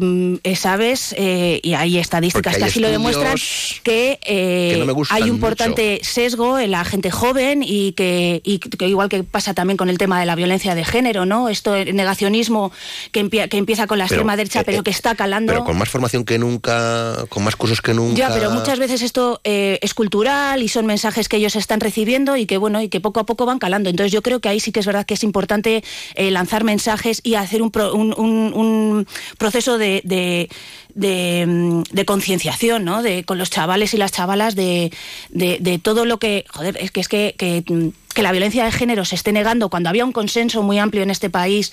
sabes, 0.56 1.16
eh, 1.18 1.60
y 1.64 1.74
hay 1.74 1.98
estadísticas 1.98 2.58
que 2.58 2.64
así 2.66 2.80
lo 2.80 2.90
demuestran, 2.90 3.36
que, 3.84 4.20
eh, 4.26 4.72
que 4.80 4.86
no 4.86 4.94
hay 5.10 5.24
un 5.24 5.28
mucho. 5.30 5.36
importante 5.36 6.00
sesgo 6.04 6.60
en 6.60 6.72
la 6.72 6.84
gente 6.84 7.10
joven 7.12 7.64
y 7.64 7.94
que, 7.94 8.42
y 8.44 8.60
que 8.60 8.88
igual 8.88 9.10
que 9.10 9.24
pasa 9.24 9.54
también 9.54 9.78
con 9.78 9.90
el 9.90 9.98
tema 9.98 10.20
de 10.20 10.26
la 10.26 10.36
violencia 10.36 10.76
de 10.76 10.84
género, 10.84 11.26
¿no? 11.26 11.50
Esto, 11.50 11.76
el 11.76 11.96
negacionismo 11.96 12.72
que, 13.12 13.24
empie- 13.26 13.48
que 13.50 13.58
empieza 13.58 13.88
con 13.88 13.98
la 13.98 14.06
Pero, 14.06 14.16
extrema 14.16 14.36
derecha, 14.36 14.62
eh, 14.62 14.64
pero 14.66 14.80
eh, 14.80 14.84
que 14.84 14.92
está 14.92 15.16
calando. 15.16 15.52
Pero 15.54 15.64
con 15.64 15.78
más 15.78 15.90
formación 15.90 16.26
que 16.26 16.38
nunca, 16.38 17.26
con 17.30 17.44
más 17.44 17.56
cursos 17.56 17.82
que 17.82 17.94
nunca. 17.94 18.16
Ya, 18.18 18.34
pero 18.34 18.52
muchas 18.52 18.80
veces 18.80 19.02
esto 19.02 19.40
eh, 19.44 19.80
es 19.82 19.94
cultural 19.94 20.62
y 20.62 20.68
son 20.68 20.86
mensajes 20.86 21.30
que 21.30 21.38
ellos 21.38 21.56
están 21.56 21.80
recibiendo 21.80 22.36
y 22.38 22.46
que 22.46 22.58
bueno 22.58 22.82
y 22.82 22.90
que 22.90 23.00
poco 23.00 23.20
a 23.20 23.26
poco 23.26 23.46
van 23.46 23.60
calando. 23.60 23.90
Entonces 23.90 24.12
yo 24.12 24.22
creo 24.22 24.40
que 24.40 24.50
ahí 24.50 24.60
sí 24.60 24.72
que 24.72 24.80
es 24.80 24.86
verdad 24.86 25.06
que 25.06 25.14
es 25.14 25.24
importante 25.24 25.84
lanzar 26.18 26.64
mensajes 26.64 27.22
y 27.24 27.36
hacer 27.36 27.62
un, 27.62 27.72
pro- 27.72 27.94
un- 27.94 28.14
un- 28.18 28.54
un 28.54 28.97
proceso 29.38 29.78
de, 29.78 30.50
mm, 30.96 31.82
de 31.92 32.06
concienciación, 32.06 32.86
¿no? 32.86 33.02
De, 33.04 33.24
con 33.24 33.38
los 33.38 33.50
chavales 33.50 33.94
y 33.94 33.98
las 33.98 34.12
chavalas 34.12 34.56
de, 34.56 34.92
de- 35.30 35.58
de 35.60 35.80
todo 35.80 36.06
lo 36.06 36.18
que 36.18 36.46
joder 36.50 36.78
es 36.80 36.92
que 36.92 37.00
es 37.02 37.08
que, 37.08 37.36
que, 37.38 37.64
mm, 37.68 37.90
que 38.14 38.24
la 38.24 38.32
violencia 38.32 38.66
de 38.66 38.72
género 38.72 39.06
se 39.06 39.14
esté 39.14 39.32
negando 39.32 39.70
cuando 39.70 39.90
había 39.90 40.04
un 40.04 40.12
consenso 40.12 40.64
muy 40.64 40.80
amplio 40.80 41.04
en 41.04 41.12
este 41.12 41.30
país 41.30 41.72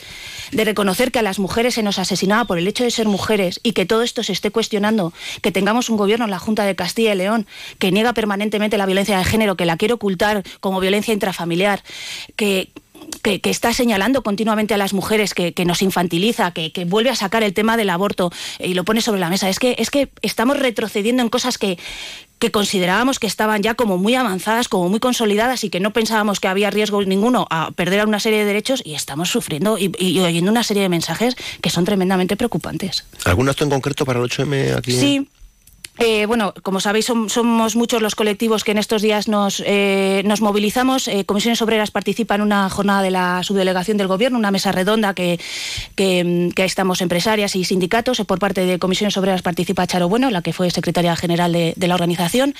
de 0.52 0.62
reconocer 0.64 1.10
que 1.10 1.18
a 1.18 1.22
las 1.22 1.38
mujeres 1.38 1.72
se 1.74 1.82
nos 1.82 1.98
asesinaba 1.98 2.44
por 2.44 2.58
el 2.58 2.68
hecho 2.68 2.84
de 2.84 2.90
ser 2.90 3.06
mujeres 3.08 3.60
y 3.62 3.72
que 3.72 3.86
todo 3.86 4.02
esto 4.02 4.22
se 4.22 4.32
esté 4.32 4.50
cuestionando, 4.50 5.14
que 5.40 5.52
tengamos 5.52 5.88
un 5.88 5.96
gobierno 5.96 6.26
en 6.26 6.30
la 6.30 6.38
Junta 6.38 6.64
de 6.66 6.76
Castilla 6.76 7.14
y 7.14 7.16
León 7.16 7.46
que 7.78 7.90
niega 7.92 8.12
permanentemente 8.12 8.76
la 8.76 8.84
violencia 8.84 9.16
de 9.16 9.24
género, 9.24 9.56
que 9.56 9.64
la 9.64 9.78
quiere 9.78 9.94
ocultar 9.94 10.42
como 10.60 10.80
violencia 10.80 11.14
intrafamiliar, 11.14 11.82
que 12.36 12.68
que, 13.22 13.40
que 13.40 13.50
está 13.50 13.72
señalando 13.72 14.22
continuamente 14.22 14.74
a 14.74 14.78
las 14.78 14.92
mujeres, 14.92 15.34
que, 15.34 15.52
que 15.52 15.64
nos 15.64 15.82
infantiliza, 15.82 16.52
que, 16.52 16.72
que 16.72 16.84
vuelve 16.84 17.10
a 17.10 17.16
sacar 17.16 17.42
el 17.42 17.54
tema 17.54 17.76
del 17.76 17.90
aborto 17.90 18.30
eh, 18.58 18.68
y 18.68 18.74
lo 18.74 18.84
pone 18.84 19.00
sobre 19.00 19.20
la 19.20 19.30
mesa. 19.30 19.48
Es 19.48 19.58
que, 19.58 19.76
es 19.78 19.90
que 19.90 20.10
estamos 20.22 20.58
retrocediendo 20.58 21.22
en 21.22 21.28
cosas 21.28 21.58
que, 21.58 21.78
que 22.38 22.50
considerábamos 22.50 23.18
que 23.18 23.26
estaban 23.26 23.62
ya 23.62 23.74
como 23.74 23.98
muy 23.98 24.14
avanzadas, 24.14 24.68
como 24.68 24.88
muy 24.88 25.00
consolidadas 25.00 25.64
y 25.64 25.70
que 25.70 25.80
no 25.80 25.92
pensábamos 25.92 26.40
que 26.40 26.48
había 26.48 26.70
riesgo 26.70 27.02
ninguno 27.02 27.46
a 27.50 27.70
perder 27.70 28.06
una 28.06 28.20
serie 28.20 28.40
de 28.40 28.44
derechos 28.44 28.82
y 28.84 28.94
estamos 28.94 29.30
sufriendo 29.30 29.78
y, 29.78 29.92
y 29.98 30.20
oyendo 30.20 30.50
una 30.50 30.62
serie 30.62 30.82
de 30.82 30.88
mensajes 30.88 31.36
que 31.60 31.70
son 31.70 31.84
tremendamente 31.84 32.36
preocupantes. 32.36 33.04
¿Algún 33.24 33.48
acto 33.48 33.64
en 33.64 33.70
concreto 33.70 34.04
para 34.04 34.20
el 34.20 34.28
8M 34.28 34.76
aquí? 34.76 34.92
Sí. 34.92 35.28
Eh, 35.98 36.26
bueno, 36.26 36.52
como 36.64 36.80
sabéis, 36.80 37.08
som- 37.08 37.28
somos 37.28 37.76
muchos 37.76 38.02
los 38.02 38.16
colectivos 38.16 38.64
que 38.64 38.72
en 38.72 38.78
estos 38.78 39.00
días 39.00 39.28
nos, 39.28 39.62
eh, 39.64 40.22
nos 40.24 40.40
movilizamos. 40.40 41.06
Eh, 41.06 41.24
Comisiones 41.24 41.62
Obreras 41.62 41.92
participa 41.92 42.34
en 42.34 42.40
una 42.40 42.68
jornada 42.68 43.00
de 43.00 43.12
la 43.12 43.42
subdelegación 43.44 43.96
del 43.96 44.08
Gobierno, 44.08 44.36
una 44.36 44.50
mesa 44.50 44.72
redonda 44.72 45.14
que, 45.14 45.38
que, 45.94 46.52
estamos 46.56 47.00
empresarias 47.00 47.54
y 47.54 47.64
sindicatos. 47.64 48.20
Por 48.26 48.40
parte 48.40 48.66
de 48.66 48.80
Comisiones 48.80 49.16
Obreras 49.16 49.42
participa 49.42 49.86
Charo 49.86 50.08
Bueno, 50.08 50.30
la 50.30 50.42
que 50.42 50.52
fue 50.52 50.68
secretaria 50.70 51.14
general 51.14 51.52
de, 51.52 51.74
la 51.86 51.94
organización. 51.94 52.54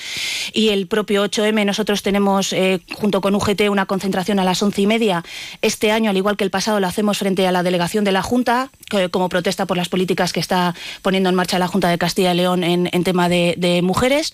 Y 0.53 0.68
el 0.68 0.87
propio 0.87 1.25
8M, 1.25 1.64
nosotros 1.64 2.03
tenemos, 2.03 2.55
junto 2.94 3.20
con 3.20 3.35
UGT, 3.35 3.68
una 3.68 3.87
concentración 3.87 4.38
a 4.38 4.44
las 4.44 4.62
once 4.62 4.83
y 4.83 4.87
media. 4.87 5.25
Este 5.61 5.90
año, 5.90 6.11
al 6.11 6.16
igual 6.16 6.37
que 6.37 6.44
el 6.44 6.51
pasado, 6.51 6.79
lo 6.79 6.87
hacemos 6.87 7.18
frente 7.18 7.47
a 7.49 7.53
la 7.53 7.62
delegación 7.64 8.05
de 8.05 8.12
la 8.12 8.23
Junta, 8.23 8.70
como 9.11 9.29
protesta 9.29 9.66
por 9.66 9.77
las 9.77 9.88
políticas 9.88 10.33
que 10.33 10.40
está 10.40 10.75
poniendo 11.03 11.31
en 11.31 11.35
marcha 11.35 11.59
la 11.59 11.66
Junta 11.66 11.88
de 11.88 11.99
Castilla 11.99 12.33
y 12.33 12.37
León 12.37 12.62
en, 12.62 12.88
en 12.92 13.03
de, 13.29 13.55
de 13.59 13.83
mujeres. 13.83 14.33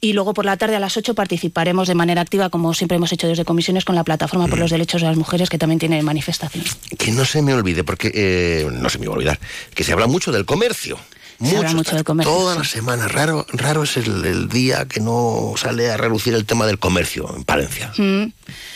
Y 0.00 0.14
luego 0.14 0.34
por 0.34 0.44
la 0.44 0.56
tarde 0.56 0.74
a 0.76 0.80
las 0.80 0.96
8 0.96 1.14
participaremos 1.14 1.86
de 1.88 1.94
manera 1.94 2.20
activa, 2.22 2.50
como 2.50 2.74
siempre 2.74 2.96
hemos 2.96 3.12
hecho 3.12 3.28
desde 3.28 3.44
comisiones, 3.44 3.84
con 3.84 3.94
la 3.94 4.02
Plataforma 4.04 4.48
por 4.48 4.58
los 4.58 4.70
Derechos 4.70 5.00
de 5.00 5.06
las 5.08 5.16
Mujeres, 5.16 5.48
que 5.48 5.58
también 5.58 5.78
tiene 5.78 6.02
manifestación. 6.02 6.64
Que 6.98 7.12
no 7.12 7.24
se 7.24 7.40
me 7.42 7.54
olvide, 7.54 7.84
porque 7.84 8.10
eh, 8.14 8.68
no 8.72 8.88
se 8.88 8.98
me 8.98 9.06
va 9.06 9.12
a 9.12 9.16
olvidar, 9.16 9.40
que 9.74 9.84
se 9.84 9.92
habla 9.92 10.06
mucho 10.08 10.32
del 10.32 10.44
comercio. 10.44 10.98
Se 11.42 11.56
habla 11.56 11.72
mucho 11.72 11.94
del 11.96 12.04
comercio, 12.04 12.32
Toda 12.32 12.54
la 12.56 12.64
semana. 12.64 13.08
Raro, 13.08 13.46
raro 13.52 13.82
es 13.82 13.96
el, 13.96 14.24
el 14.24 14.48
día 14.48 14.86
que 14.86 15.00
no 15.00 15.54
sale 15.56 15.90
a 15.90 15.96
relucir 15.96 16.34
el 16.34 16.44
tema 16.46 16.66
del 16.66 16.78
comercio 16.78 17.32
en 17.36 17.42
Palencia. 17.44 17.92
Mm. 17.98 18.24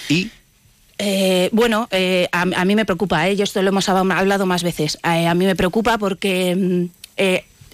Y 0.08 0.30
Eh, 0.98 1.48
bueno, 1.52 1.88
eh, 1.90 2.28
a, 2.32 2.42
a 2.42 2.64
mí 2.64 2.74
me 2.74 2.84
preocupa, 2.86 3.28
¿eh? 3.28 3.36
yo 3.36 3.44
esto 3.44 3.60
lo 3.62 3.68
hemos 3.68 3.88
hab- 3.88 4.12
hablado 4.16 4.46
más 4.46 4.62
veces. 4.62 4.98
A 5.02 5.34
mí 5.34 5.44
me 5.44 5.54
preocupa 5.54 5.98
porque 5.98 6.56
mm, 6.56 6.84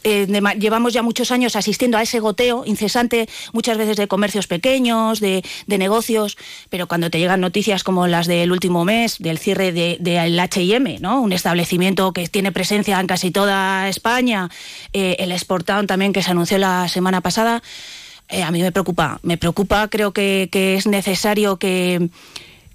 eh, 0.05 0.27
llevamos 0.59 0.93
ya 0.93 1.03
muchos 1.03 1.31
años 1.31 1.57
asistiendo 1.57 1.99
a 1.99 2.03
ese 2.03 2.21
goteo 2.21 2.65
incesante, 2.67 3.29
muchas 3.53 3.79
veces 3.79 3.97
de 3.97 4.09
comercios 4.09 4.47
pequeños, 4.47 5.21
de, 5.21 5.45
de 5.67 5.79
negocios, 5.79 6.37
pero 6.71 6.87
cuando 6.87 7.11
te 7.11 7.19
llegan 7.19 7.41
noticias 7.41 7.85
como 7.85 8.07
las 8.07 8.27
del 8.27 8.53
último 8.53 8.85
mes, 8.85 9.19
del 9.19 9.39
cierre 9.39 9.73
del 9.73 10.03
de, 10.03 10.41
H&M, 10.41 10.99
¿no? 11.01 11.21
un 11.21 11.33
establecimiento 11.33 12.13
que 12.13 12.29
tiene 12.29 12.53
presencia 12.53 12.99
en 13.01 13.07
casi 13.07 13.31
toda 13.31 13.89
España, 13.89 14.51
eh, 14.93 15.17
el 15.19 15.39
Sportown 15.39 15.87
también 15.87 16.13
que 16.13 16.23
se 16.23 16.31
anunció 16.31 16.59
la 16.59 16.89
semana 16.89 17.21
pasada, 17.21 17.63
eh, 18.29 18.43
a 18.43 18.51
mí 18.51 18.63
me 18.63 18.73
preocupa. 18.73 19.21
Me 19.23 19.37
preocupa, 19.37 19.89
creo 19.89 20.13
que 20.13 20.49
es 20.53 20.87
necesario 20.87 21.59
que 21.59 22.09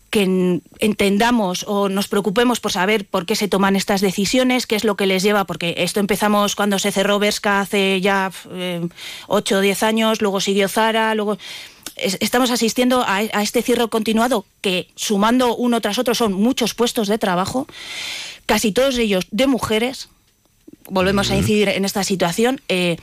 que 0.09 0.23
en- 0.23 0.63
entendamos 0.79 1.65
o 1.67 1.89
nos 1.89 2.07
preocupemos 2.07 2.59
por 2.59 2.71
saber 2.71 3.05
por 3.05 3.25
qué 3.25 3.35
se 3.35 3.47
toman 3.47 3.75
estas 3.75 4.01
decisiones, 4.01 4.65
qué 4.67 4.75
es 4.75 4.83
lo 4.83 4.95
que 4.95 5.05
les 5.05 5.23
lleva, 5.23 5.45
porque 5.45 5.75
esto 5.77 5.99
empezamos 5.99 6.55
cuando 6.55 6.79
se 6.79 6.91
cerró 6.91 7.19
Berska 7.19 7.59
hace 7.61 7.99
ya 8.01 8.31
eh, 8.51 8.87
8 9.27 9.57
o 9.57 9.61
10 9.61 9.83
años, 9.83 10.21
luego 10.21 10.39
siguió 10.39 10.67
Zara, 10.69 11.13
luego... 11.15 11.37
es- 11.95 12.17
Estamos 12.21 12.51
asistiendo 12.51 13.01
a, 13.01 13.15
a 13.17 13.41
este 13.41 13.61
cierre 13.61 13.87
continuado 13.89 14.45
que, 14.61 14.87
sumando 14.95 15.55
uno 15.55 15.81
tras 15.81 15.97
otro, 15.97 16.15
son 16.15 16.33
muchos 16.33 16.73
puestos 16.73 17.07
de 17.07 17.17
trabajo, 17.17 17.67
casi 18.45 18.71
todos 18.71 18.97
ellos 18.97 19.25
de 19.31 19.47
mujeres, 19.47 20.09
volvemos 20.89 21.31
a 21.31 21.35
incidir 21.35 21.69
en 21.69 21.85
esta 21.85 22.03
situación. 22.03 22.61
eh, 22.69 22.97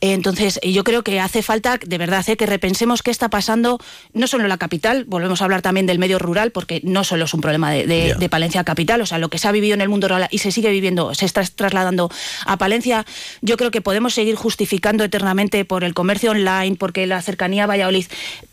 eh, 0.00 0.12
entonces, 0.12 0.60
eh, 0.62 0.70
yo 0.72 0.84
creo 0.84 1.02
que 1.02 1.18
hace 1.18 1.42
falta, 1.42 1.76
de 1.84 1.98
verdad, 1.98 2.24
eh, 2.28 2.36
que 2.36 2.46
repensemos 2.46 3.02
qué 3.02 3.10
está 3.10 3.30
pasando, 3.30 3.80
no 4.12 4.28
solo 4.28 4.44
en 4.44 4.48
la 4.48 4.56
capital, 4.56 5.04
volvemos 5.08 5.40
a 5.40 5.44
hablar 5.44 5.60
también 5.60 5.86
del 5.86 5.98
medio 5.98 6.20
rural, 6.20 6.52
porque 6.52 6.80
no 6.84 7.02
solo 7.02 7.24
es 7.24 7.34
un 7.34 7.40
problema 7.40 7.72
de, 7.72 7.84
de- 7.84 8.08
Ya. 8.10 8.14
de 8.14 8.28
Palencia 8.28 8.62
capital, 8.62 9.00
o 9.00 9.06
sea, 9.06 9.18
lo 9.18 9.28
que 9.28 9.38
se 9.38 9.48
ha 9.48 9.52
vivido 9.52 9.74
en 9.74 9.80
el 9.80 9.88
mundo 9.88 10.06
rural 10.06 10.28
y 10.30 10.38
se 10.38 10.52
sigue 10.52 10.70
viviendo, 10.70 11.14
se 11.16 11.24
está 11.26 11.42
trasladando 11.42 12.12
a 12.46 12.56
Palencia, 12.58 13.04
yo 13.42 13.56
creo 13.56 13.72
que 13.72 13.80
podemos 13.80 14.14
seguir 14.14 14.36
justificando 14.36 15.02
eternamente 15.02 15.64
por 15.64 15.82
el 15.82 15.94
comercio 15.94 16.30
online, 16.30 16.76
porque 16.76 17.04
la 17.08 17.20
cercanía 17.20 17.64
a 17.64 17.66
Valladolid, 17.66 18.06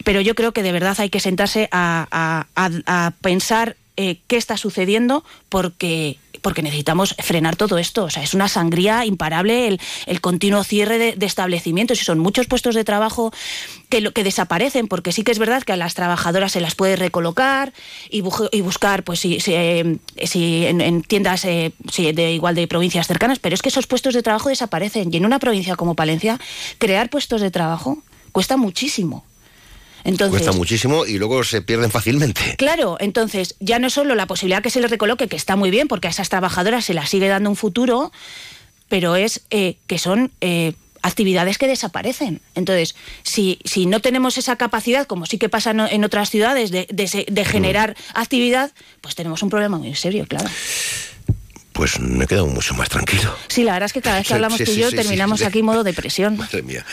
pero 0.03 0.21
yo 0.21 0.33
creo 0.33 0.51
que 0.51 0.63
de 0.63 0.71
verdad 0.71 0.95
hay 0.99 1.11
que 1.11 1.19
sentarse 1.19 1.69
a, 1.71 2.07
a- 2.09 2.47
a- 2.55 3.05
a 3.05 3.11
pensar 3.21 3.75
eh, 3.97 4.17
qué 4.27 4.35
está 4.37 4.57
sucediendo, 4.57 5.23
porque 5.47 6.17
porque 6.45 6.61
necesitamos 6.61 7.15
frenar 7.17 7.55
todo 7.55 7.79
esto. 7.79 8.03
O 8.03 8.11
sea, 8.11 8.21
es 8.21 8.35
una 8.35 8.47
sangría 8.47 9.03
imparable 9.03 9.67
el, 9.67 9.81
el 10.05 10.21
continuo 10.21 10.63
cierre 10.63 11.15
de, 11.17 11.25
establecimientos 11.25 11.99
y 11.99 12.05
son 12.05 12.19
muchos 12.19 12.45
puestos 12.45 12.75
de 12.75 12.83
trabajo 12.83 13.33
que, 13.89 14.13
que 14.13 14.23
desaparecen, 14.23 14.87
porque 14.87 15.11
sí 15.11 15.23
que 15.23 15.31
es 15.31 15.39
verdad 15.39 15.63
que 15.63 15.73
a 15.73 15.75
las 15.75 15.95
trabajadoras 15.95 16.51
se 16.51 16.61
las 16.61 16.75
puede 16.75 16.97
recolocar 16.97 17.73
y, 18.11 18.23
y 18.51 18.61
buscar, 18.61 19.03
pues 19.03 19.21
si, 19.21 19.39
si, 19.39 19.55
si 20.23 20.67
en, 20.67 20.81
en, 20.81 21.01
tiendas 21.01 21.45
eh, 21.45 21.73
de 21.97 22.33
igual 22.33 22.53
de 22.53 22.67
provincias 22.67 23.07
cercanas, 23.07 23.39
pero 23.39 23.55
es 23.55 23.63
que 23.63 23.69
esos 23.69 23.87
puestos 23.87 24.13
de 24.13 24.21
trabajo 24.21 24.49
desaparecen. 24.49 25.11
Y 25.11 25.17
en 25.17 25.25
una 25.25 25.39
provincia 25.39 25.75
como 25.75 25.95
Palencia, 25.95 26.39
crear 26.77 27.09
puestos 27.09 27.41
de 27.41 27.49
trabajo 27.49 28.03
cuesta 28.31 28.55
muchísimo. 28.55 29.25
Entonces, 30.05 30.39
Cuesta 30.39 30.57
muchísimo 30.57 31.05
y 31.05 31.17
luego 31.17 31.43
se 31.43 31.61
pierden 31.61 31.89
fácilmente. 31.89 32.55
Claro, 32.57 32.95
entonces 32.99 33.55
ya 33.59 33.79
no 33.79 33.89
solo 33.89 34.13
la 34.13 34.27
posibilidad 34.27 34.61
que 34.61 34.69
se 34.69 34.79
les 34.79 34.91
recoloque, 34.91 35.27
que 35.27 35.35
está 35.35 35.55
muy 35.55 35.71
bien, 35.71 35.87
porque 35.87 36.07
a 36.07 36.11
esas 36.11 36.29
trabajadoras 36.29 36.85
se 36.85 36.93
las 36.93 37.09
sigue 37.09 37.27
dando 37.27 37.49
un 37.49 37.55
futuro, 37.55 38.11
pero 38.87 39.15
es 39.15 39.41
eh, 39.49 39.77
que 39.87 39.97
son 39.97 40.31
eh, 40.41 40.73
actividades 41.01 41.57
que 41.57 41.67
desaparecen. 41.67 42.39
Entonces, 42.53 42.95
si, 43.23 43.57
si, 43.65 43.87
no 43.87 43.99
tenemos 43.99 44.37
esa 44.37 44.57
capacidad, 44.57 45.07
como 45.07 45.25
sí 45.25 45.39
que 45.39 45.49
pasa 45.49 45.71
en 45.71 46.03
otras 46.03 46.29
ciudades, 46.29 46.69
de, 46.69 46.87
de, 46.91 47.25
de 47.27 47.45
generar 47.45 47.91
mm. 47.91 48.17
actividad, 48.19 48.71
pues 49.01 49.15
tenemos 49.15 49.41
un 49.41 49.49
problema 49.49 49.79
muy 49.79 49.95
serio, 49.95 50.27
claro 50.27 50.49
pues 51.75 51.99
me 51.99 52.23
he 52.23 52.27
quedado 52.27 52.47
mucho 52.47 52.73
más 52.73 52.87
tranquilo. 52.87 53.35
Sí, 53.49 53.63
la 53.65 53.73
verdad 53.73 53.87
es 53.87 53.93
que 53.93 54.01
cada 54.01 54.17
vez 54.17 54.27
que 54.27 54.33
hablamos 54.35 54.57
sí, 54.57 54.63
tú 54.63 54.71
y 54.71 54.77
yo 54.77 54.89
sí, 54.89 54.95
terminamos 54.95 55.41
aquí 55.41 55.61
modo 55.61 55.83
depresión. 55.83 56.37
Madre 56.37 56.63
mía. 56.63 56.85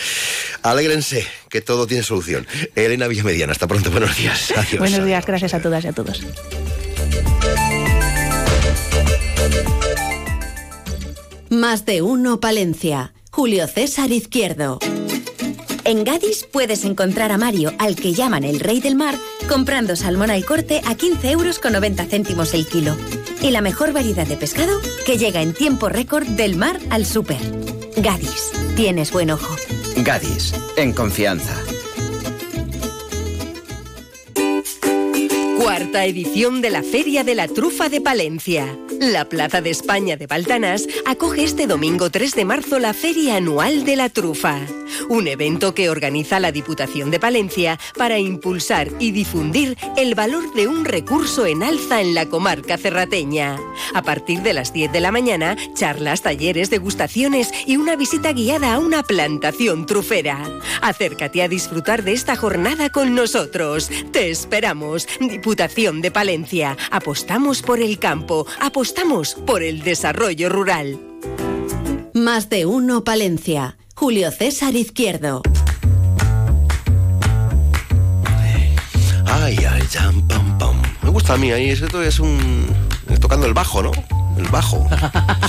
Alégrense, 0.62 1.24
que 1.48 1.60
todo 1.60 1.86
tiene 1.86 2.02
solución. 2.02 2.46
Elena 2.74 3.06
Villamediana, 3.06 3.52
hasta 3.52 3.68
pronto, 3.68 3.90
buenos 3.92 4.16
días. 4.16 4.50
Adiós. 4.56 4.78
Buenos 4.78 5.06
días, 5.06 5.24
gracias 5.24 5.54
a 5.54 5.62
todas 5.62 5.84
y 5.84 5.88
a 5.88 5.92
todos. 5.92 6.22
Más 11.48 11.86
de 11.86 12.02
uno, 12.02 12.40
Palencia. 12.40 13.12
Julio 13.30 13.68
César 13.68 14.10
Izquierdo. 14.10 14.80
En 15.84 16.04
Gadis 16.04 16.46
puedes 16.50 16.84
encontrar 16.84 17.32
a 17.32 17.38
Mario, 17.38 17.72
al 17.78 17.96
que 17.96 18.12
llaman 18.12 18.44
el 18.44 18.60
rey 18.60 18.80
del 18.80 18.94
mar, 18.94 19.16
comprando 19.48 19.96
salmón 19.96 20.30
al 20.30 20.44
corte 20.44 20.80
a 20.86 20.94
15 20.94 21.30
euros 21.30 21.58
con 21.58 21.72
90 21.72 22.04
céntimos 22.06 22.54
el 22.54 22.66
kilo. 22.66 22.96
Y 23.42 23.50
la 23.50 23.60
mejor 23.60 23.92
variedad 23.92 24.26
de 24.26 24.36
pescado 24.36 24.80
que 25.04 25.18
llega 25.18 25.42
en 25.42 25.52
tiempo 25.52 25.88
récord 25.88 26.26
del 26.26 26.56
mar 26.56 26.78
al 26.90 27.04
súper. 27.04 27.40
Gadis, 27.96 28.52
tienes 28.76 29.10
buen 29.10 29.30
ojo. 29.30 29.56
Gadis, 29.96 30.54
en 30.76 30.92
confianza. 30.92 31.52
Cuarta 35.62 36.04
edición 36.06 36.60
de 36.60 36.70
la 36.70 36.82
Feria 36.82 37.22
de 37.22 37.36
la 37.36 37.46
Trufa 37.46 37.88
de 37.88 38.00
Palencia. 38.00 38.66
La 38.98 39.28
Plaza 39.28 39.60
de 39.60 39.70
España 39.70 40.16
de 40.16 40.26
Baltanas 40.26 40.88
acoge 41.06 41.44
este 41.44 41.68
domingo 41.68 42.10
3 42.10 42.34
de 42.34 42.44
marzo 42.44 42.80
la 42.80 42.92
Feria 42.92 43.36
Anual 43.36 43.84
de 43.84 43.94
la 43.94 44.08
Trufa, 44.08 44.58
un 45.08 45.28
evento 45.28 45.72
que 45.72 45.88
organiza 45.88 46.40
la 46.40 46.50
Diputación 46.50 47.12
de 47.12 47.20
Palencia 47.20 47.78
para 47.96 48.18
impulsar 48.18 48.88
y 48.98 49.12
difundir 49.12 49.76
el 49.96 50.16
valor 50.16 50.52
de 50.54 50.66
un 50.66 50.84
recurso 50.84 51.46
en 51.46 51.62
alza 51.62 52.00
en 52.00 52.14
la 52.14 52.26
comarca 52.28 52.76
cerrateña. 52.76 53.56
A 53.94 54.02
partir 54.02 54.42
de 54.42 54.54
las 54.54 54.72
10 54.72 54.90
de 54.90 55.00
la 55.00 55.12
mañana, 55.12 55.56
charlas, 55.74 56.22
talleres, 56.22 56.70
degustaciones 56.70 57.52
y 57.66 57.76
una 57.76 57.94
visita 57.94 58.32
guiada 58.32 58.74
a 58.74 58.78
una 58.80 59.04
plantación 59.04 59.86
trufera. 59.86 60.42
Acércate 60.80 61.42
a 61.42 61.48
disfrutar 61.48 62.02
de 62.02 62.12
esta 62.12 62.34
jornada 62.34 62.90
con 62.90 63.14
nosotros. 63.14 63.90
Te 64.10 64.30
esperamos, 64.30 65.06
Diputación 65.20 65.51
de 65.54 66.10
Palencia. 66.10 66.76
Apostamos 66.90 67.60
por 67.60 67.80
el 67.80 67.98
campo, 67.98 68.46
apostamos 68.58 69.34
por 69.34 69.62
el 69.62 69.82
desarrollo 69.82 70.48
rural. 70.48 70.98
Más 72.14 72.48
de 72.48 72.64
uno 72.64 73.04
Palencia. 73.04 73.76
Julio 73.94 74.30
César 74.30 74.74
Izquierdo. 74.74 75.42
Ay, 79.26 79.58
ay, 79.68 79.82
jam, 79.92 80.26
pam, 80.26 80.58
pam. 80.58 80.82
Me 81.02 81.10
gusta 81.10 81.34
a 81.34 81.36
mí 81.36 81.52
ahí, 81.52 81.70
esto 81.70 82.02
es 82.02 82.18
un. 82.18 82.66
tocando 83.20 83.46
el 83.46 83.52
bajo, 83.52 83.82
¿no? 83.82 83.92
El 84.38 84.48
bajo. 84.48 84.88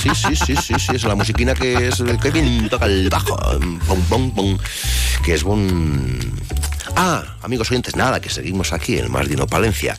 Sí, 0.02 0.10
sí, 0.14 0.36
sí, 0.36 0.56
sí, 0.58 0.74
sí. 0.78 0.96
Es 0.96 1.04
la 1.06 1.16
musiquina 1.16 1.54
que 1.54 1.88
es. 1.88 2.04
Que 2.22 2.30
bien 2.30 2.68
toca 2.70 2.86
el 2.88 3.10
bajo. 3.10 3.38
Pum, 3.88 4.02
pum, 4.10 4.32
pum. 4.32 4.58
Que 5.24 5.36
es 5.36 5.44
un. 5.44 6.34
Ah, 6.96 7.38
amigos 7.42 7.72
oyentes, 7.72 7.96
nada, 7.96 8.22
que 8.22 8.30
seguimos 8.30 8.72
aquí 8.72 8.98
en 8.98 9.12
Más 9.12 9.28
de 9.28 9.36
uno 9.36 9.48
Palencia. 9.48 9.98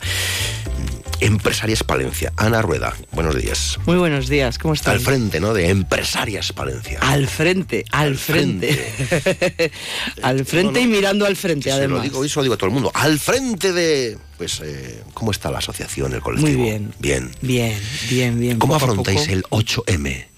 Empresarias 1.19 1.83
Palencia. 1.83 2.33
Ana 2.37 2.61
Rueda, 2.61 2.93
buenos 3.11 3.35
días. 3.35 3.79
Muy 3.85 3.97
buenos 3.97 4.27
días, 4.27 4.57
¿cómo 4.57 4.73
estás? 4.73 4.93
Al 4.93 4.99
frente, 4.99 5.39
¿no? 5.39 5.53
De 5.53 5.69
Empresarias 5.69 6.53
Palencia. 6.53 6.99
Al 7.01 7.27
frente, 7.27 7.85
al, 7.91 8.09
al 8.09 8.17
frente. 8.17 8.73
frente. 8.73 9.71
al 10.21 10.45
frente 10.45 10.79
no, 10.79 10.79
no, 10.79 10.79
y 10.79 10.87
mirando 10.87 11.25
al 11.25 11.35
frente, 11.35 11.71
además. 11.71 11.97
Lo 11.97 12.03
digo, 12.03 12.23
eso 12.23 12.39
lo 12.39 12.43
digo 12.43 12.55
a 12.55 12.57
todo 12.57 12.67
el 12.67 12.73
mundo. 12.73 12.91
Al 12.93 13.19
frente 13.19 13.71
de. 13.73 14.17
Pues, 14.37 14.61
eh, 14.63 15.03
¿cómo 15.13 15.31
está 15.31 15.49
la 15.51 15.59
asociación, 15.59 16.13
el 16.13 16.21
colectivo? 16.21 16.57
Muy 16.57 16.69
bien. 16.69 16.93
Bien. 16.99 17.31
Bien, 17.41 17.79
bien, 18.09 18.39
bien. 18.39 18.59
¿Cómo 18.59 18.73
poco 18.73 18.85
afrontáis 18.85 19.27
el 19.29 19.43
8M? 19.45 20.34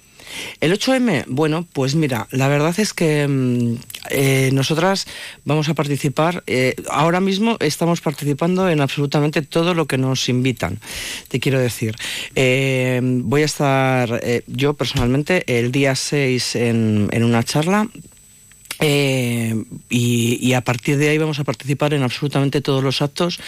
El 0.59 0.73
8M, 0.73 1.25
bueno, 1.27 1.67
pues 1.71 1.95
mira, 1.95 2.27
la 2.31 2.47
verdad 2.47 2.73
es 2.79 2.93
que 2.93 3.77
eh, 4.09 4.49
nosotras 4.53 5.07
vamos 5.45 5.69
a 5.69 5.73
participar, 5.73 6.43
eh, 6.47 6.75
ahora 6.89 7.19
mismo 7.19 7.57
estamos 7.59 8.01
participando 8.01 8.69
en 8.69 8.81
absolutamente 8.81 9.41
todo 9.41 9.73
lo 9.73 9.85
que 9.85 9.97
nos 9.97 10.29
invitan, 10.29 10.79
te 11.27 11.39
quiero 11.39 11.59
decir. 11.59 11.95
Eh, 12.35 12.99
voy 13.03 13.43
a 13.43 13.45
estar 13.45 14.21
yo 14.47 14.73
personalmente 14.73 15.43
el 15.59 15.71
día 15.71 15.95
6 15.95 16.55
en, 16.55 17.23
una 17.23 17.43
charla 17.43 17.87
y, 18.79 20.53
a 20.53 20.61
partir 20.61 20.97
de 20.97 21.09
ahí 21.09 21.17
vamos 21.17 21.39
a 21.39 21.43
participar 21.43 21.93
en 21.93 22.03
absolutamente 22.03 22.61
todos 22.61 22.83
los 22.83 23.01
actos 23.01 23.39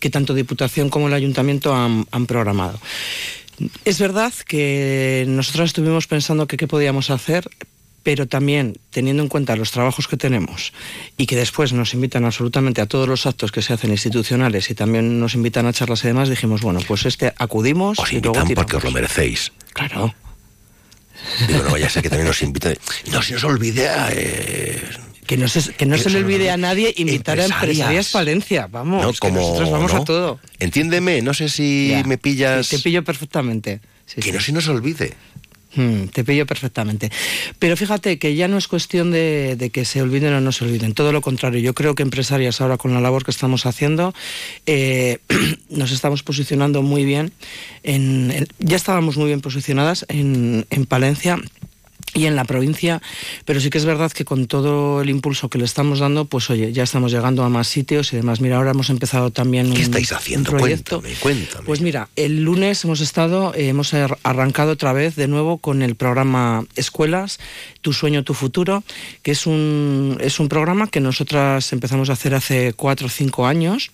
que 0.00 0.10
tanto 0.10 0.34
Diputación 0.34 0.90
como 0.90 1.08
el 1.08 1.14
Ayuntamiento 1.14 1.74
han 1.74 2.26
programado. 2.26 2.78
Es 3.84 3.98
verdad 3.98 4.32
que 4.46 5.24
nosotros 5.28 5.66
estuvimos 5.66 6.06
pensando 6.06 6.46
que 6.46 6.56
qué 6.56 6.66
podíamos 6.66 7.10
hacer, 7.10 7.48
pero 8.02 8.26
también 8.26 8.78
teniendo 8.90 9.22
en 9.22 9.28
cuenta 9.28 9.56
los 9.56 9.72
trabajos 9.72 10.06
que 10.06 10.16
tenemos 10.16 10.72
y 11.16 11.26
que 11.26 11.36
después 11.36 11.72
nos 11.72 11.92
invitan 11.94 12.24
absolutamente 12.24 12.80
a 12.80 12.86
todos 12.86 13.08
los 13.08 13.26
actos 13.26 13.50
que 13.50 13.62
se 13.62 13.72
hacen 13.72 13.90
institucionales 13.90 14.70
y 14.70 14.74
también 14.74 15.18
nos 15.18 15.34
invitan 15.34 15.66
a 15.66 15.72
charlas 15.72 16.04
y 16.04 16.08
demás, 16.08 16.28
dijimos, 16.28 16.60
bueno, 16.60 16.80
pues 16.86 17.06
este 17.06 17.32
acudimos. 17.36 17.98
Os 17.98 18.12
y 18.12 18.16
invitan 18.16 18.44
luego 18.44 18.54
porque 18.54 18.76
os 18.76 18.84
lo 18.84 18.90
merecéis. 18.92 19.52
Claro. 19.72 20.14
Digo, 21.48 21.62
no 21.62 21.70
vaya 21.70 21.86
a 21.86 21.90
ser 21.90 22.02
que 22.02 22.08
también 22.08 22.28
nos 22.28 22.42
inviten. 22.42 22.78
No 23.10 23.22
se 23.22 23.32
nos 23.34 23.44
olvide. 23.44 23.88
Eh, 24.10 24.82
que 25.26 25.36
no 25.36 25.48
se, 25.48 25.72
que 25.74 25.86
no 25.86 25.98
se 25.98 26.10
le 26.10 26.18
olvide 26.18 26.50
a 26.50 26.56
nadie 26.56 26.94
invitar 26.96 27.38
a 27.40 27.46
Empresarias 27.46 28.10
Palencia. 28.10 28.68
Vamos, 28.70 29.02
no, 29.02 29.12
como, 29.18 29.40
nosotros 29.40 29.70
vamos 29.70 29.92
no. 29.92 30.00
a 30.00 30.04
todo. 30.04 30.40
Entiéndeme, 30.58 31.22
no 31.22 31.34
sé 31.34 31.48
si 31.48 31.88
Ya. 31.90 32.04
me 32.04 32.18
pillas. 32.18 32.68
Te 32.68 32.78
pillo 32.78 33.04
perfectamente. 33.04 33.80
Sí, 34.06 34.16
que 34.16 34.30
sí. 34.30 34.32
no 34.32 34.40
se 34.40 34.52
nos 34.52 34.68
olvide. 34.68 35.14
Mm, 35.74 36.06
te 36.06 36.24
pillo 36.24 36.46
perfectamente. 36.46 37.10
Pero 37.58 37.76
fíjate 37.76 38.18
que 38.18 38.34
ya 38.34 38.48
no 38.48 38.56
es 38.56 38.66
cuestión 38.66 39.10
de, 39.10 39.56
de, 39.56 39.70
que 39.70 39.84
se 39.84 40.00
olviden 40.00 40.32
o 40.32 40.40
no 40.40 40.50
se 40.52 40.64
olviden. 40.64 40.94
Todo 40.94 41.12
lo 41.12 41.20
contrario. 41.20 41.60
Yo 41.60 41.74
creo 41.74 41.94
que 41.94 42.02
empresarias 42.02 42.60
ahora 42.60 42.78
con 42.78 42.94
la 42.94 43.00
labor 43.00 43.24
que 43.24 43.30
estamos 43.30 43.66
haciendo 43.66 44.14
eh, 44.64 45.18
nos 45.68 45.90
estamos 45.92 46.22
posicionando 46.22 46.82
muy 46.82 47.04
bien. 47.04 47.32
En, 47.82 48.30
en, 48.30 48.46
ya 48.58 48.76
estábamos 48.76 49.16
muy 49.16 49.26
bien 49.26 49.40
posicionadas 49.42 50.06
en, 50.08 50.66
en 50.70 50.86
Palencia 50.86 51.38
y 52.14 52.26
en 52.26 52.34
la 52.34 52.44
provincia, 52.44 53.02
pero 53.44 53.60
sí 53.60 53.68
que 53.68 53.78
es 53.78 53.84
verdad 53.84 54.10
que 54.10 54.24
con 54.24 54.46
todo 54.46 55.02
el 55.02 55.10
impulso 55.10 55.50
que 55.50 55.58
le 55.58 55.64
estamos 55.64 55.98
dando, 55.98 56.24
pues 56.24 56.48
oye, 56.50 56.72
ya 56.72 56.82
estamos 56.82 57.12
llegando 57.12 57.42
a 57.42 57.48
más 57.50 57.68
sitios 57.68 58.12
y 58.12 58.16
demás. 58.16 58.40
Mira, 58.40 58.56
ahora 58.56 58.70
hemos 58.70 58.88
empezado 58.88 59.30
también 59.30 59.66
¿Qué 59.66 59.78
un, 59.78 59.82
estáis 59.82 60.12
haciendo? 60.12 60.52
un 60.52 60.58
proyecto. 60.58 61.00
Cuéntame, 61.00 61.20
cuéntame. 61.20 61.64
Pues 61.66 61.80
mira, 61.82 62.08
el 62.16 62.42
lunes 62.42 62.82
hemos 62.84 63.00
estado, 63.00 63.54
eh, 63.54 63.68
hemos 63.68 63.92
arrancado 63.94 64.72
otra 64.72 64.92
vez 64.94 65.14
de 65.16 65.28
nuevo 65.28 65.58
con 65.58 65.82
el 65.82 65.94
programa 65.94 66.64
Escuelas, 66.74 67.38
Tu 67.82 67.92
sueño, 67.92 68.24
tu 68.24 68.34
futuro, 68.34 68.82
que 69.22 69.32
es 69.32 69.46
un, 69.46 70.16
es 70.20 70.40
un 70.40 70.48
programa 70.48 70.88
que 70.88 71.00
nosotras 71.00 71.72
empezamos 71.72 72.08
a 72.08 72.14
hacer 72.14 72.34
hace 72.34 72.72
cuatro 72.72 73.08
o 73.08 73.10
cinco 73.10 73.46
años 73.46 73.90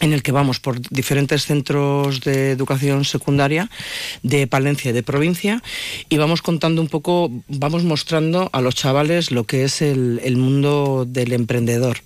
en 0.00 0.12
el 0.12 0.22
que 0.22 0.32
vamos 0.32 0.60
por 0.60 0.80
diferentes 0.90 1.46
centros 1.46 2.20
de 2.20 2.50
educación 2.50 3.04
secundaria 3.04 3.70
de 4.22 4.46
Palencia 4.46 4.90
y 4.90 4.94
de 4.94 5.02
provincia 5.02 5.62
y 6.08 6.16
vamos 6.16 6.42
contando 6.42 6.82
un 6.82 6.88
poco, 6.88 7.30
vamos 7.48 7.84
mostrando 7.84 8.50
a 8.52 8.60
los 8.60 8.74
chavales 8.74 9.30
lo 9.30 9.44
que 9.44 9.64
es 9.64 9.82
el, 9.82 10.20
el 10.24 10.36
mundo 10.36 11.04
del 11.06 11.32
emprendedor 11.32 11.98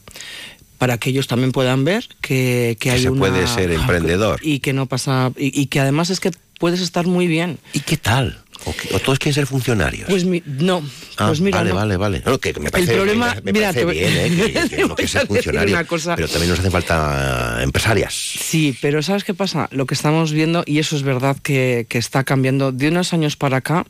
para 0.78 0.98
que 0.98 1.10
ellos 1.10 1.28
también 1.28 1.52
puedan 1.52 1.84
ver 1.84 2.08
que, 2.20 2.76
que, 2.78 2.90
que 2.90 2.90
hay 2.90 3.02
se 3.02 3.10
una, 3.10 3.20
puede 3.20 3.46
ser 3.46 3.70
emprendedor 3.70 4.40
y 4.42 4.58
que 4.58 4.72
no 4.72 4.86
pasa 4.86 5.32
y, 5.36 5.58
y 5.58 5.66
que 5.66 5.80
además 5.80 6.10
es 6.10 6.20
que 6.20 6.32
puedes 6.58 6.80
estar 6.80 7.06
muy 7.06 7.26
bien. 7.26 7.58
¿Y 7.72 7.80
qué 7.80 7.96
tal? 7.96 8.43
¿O, 8.66 8.74
o 8.96 9.00
todos 9.00 9.18
quieren 9.18 9.34
ser 9.34 9.46
funcionarios? 9.46 10.08
Pues 10.08 10.24
mi, 10.24 10.42
no, 10.46 10.82
Ah, 11.16 11.26
pues 11.28 11.40
mira, 11.40 11.58
vale, 11.58 11.70
no. 11.70 11.76
vale, 11.76 11.96
vale. 11.96 12.22
No, 12.24 12.38
me 12.60 12.70
parece, 12.70 12.92
el 12.92 12.96
problema, 12.98 13.34
me, 13.36 13.42
me 13.42 13.52
mira, 13.52 13.66
parece 13.72 13.80
te 13.80 13.84
voy- 13.84 13.94
bien, 13.98 14.16
¿eh? 14.16 14.30
que, 14.36 14.52
que 14.68 14.94
que 14.94 15.02
decir 15.02 15.26
funcionario, 15.26 15.74
una 15.76 15.84
cosa. 15.84 16.16
pero 16.16 16.28
también 16.28 16.50
nos 16.50 16.58
hacen 16.60 16.72
falta 16.72 17.58
empresarias. 17.62 18.14
Sí, 18.14 18.76
pero 18.80 19.02
¿sabes 19.02 19.22
qué 19.24 19.34
pasa? 19.34 19.68
Lo 19.70 19.86
que 19.86 19.94
estamos 19.94 20.32
viendo, 20.32 20.62
y 20.66 20.78
eso 20.78 20.96
es 20.96 21.02
verdad 21.02 21.36
que, 21.42 21.86
que 21.88 21.98
está 21.98 22.24
cambiando 22.24 22.72
de 22.72 22.88
unos 22.88 23.12
años 23.12 23.36
para 23.36 23.58
acá, 23.58 23.84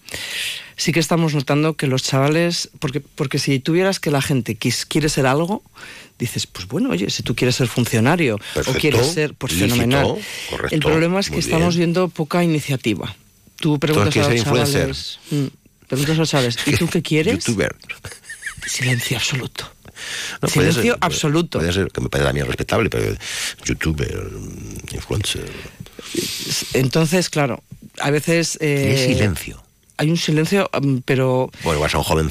sí 0.77 0.91
que 0.93 0.99
estamos 1.01 1.35
notando 1.35 1.75
que 1.75 1.87
los 1.87 2.03
chavales, 2.03 2.69
porque, 2.81 3.01
porque 3.01 3.39
si 3.39 3.61
tuvieras 3.61 4.01
que 4.01 4.11
la 4.11 4.23
gente 4.23 4.59
quis- 4.59 4.87
quiere 4.89 5.09
ser 5.09 5.27
algo, 5.27 5.63
dices, 6.19 6.47
pues 6.49 6.67
bueno, 6.67 6.91
oye, 6.91 7.11
si 7.11 7.23
tú 7.23 7.35
quieres 7.37 7.55
ser 7.57 7.69
funcionario 7.69 8.39
Perfecto, 8.55 8.71
o 8.79 8.81
quieres 8.81 9.07
ser, 9.07 9.35
pues 9.35 9.53
lícito, 9.53 9.75
fenomenal. 9.77 10.17
correcto, 10.51 10.75
El 10.75 10.81
problema 10.81 11.21
es 11.21 11.31
que 11.31 11.39
estamos 11.39 11.77
bien. 11.77 11.91
viendo 11.93 12.09
poca 12.09 12.43
iniciativa. 12.43 13.15
Tú 13.57 13.79
preguntas 13.79 14.09
a 14.09 14.13
quieres 14.13 14.45
los 14.47 14.67
ser 14.67 14.67
chavales, 14.67 15.19
mm, 15.31 15.47
preguntas 15.89 16.17
a 16.17 16.21
los 16.21 16.31
chavales, 16.31 16.59
¿y 16.67 16.77
tú 16.77 16.89
qué 16.89 17.03
quieres? 17.03 17.45
Youtuber. 17.45 17.75
Silencio 18.67 19.17
absoluto. 19.17 19.71
No, 20.43 20.49
puede 20.49 20.73
Silencio 20.73 20.95
ser, 20.95 20.99
absoluto. 21.01 21.59
Puede 21.59 21.73
ser, 21.73 21.91
que 21.91 22.01
me 22.01 22.09
parece 22.09 22.31
a 22.31 22.33
mí 22.33 22.43
respetable, 22.43 22.91
pero 22.91 23.15
youtuber, 23.65 24.29
influencer. 24.93 25.51
Entonces, 26.73 27.31
claro, 27.31 27.63
a 28.01 28.11
veces... 28.11 28.59
Eh, 28.61 29.13
silencio. 29.15 29.63
Hay 29.97 30.11
un 30.11 30.17
silencio, 30.17 30.69
mm, 30.81 30.99
pero 31.05 31.51
Bueno, 31.63 31.81
vas 31.81 31.95
a 31.95 31.99
un 31.99 32.05
joven. 32.05 32.29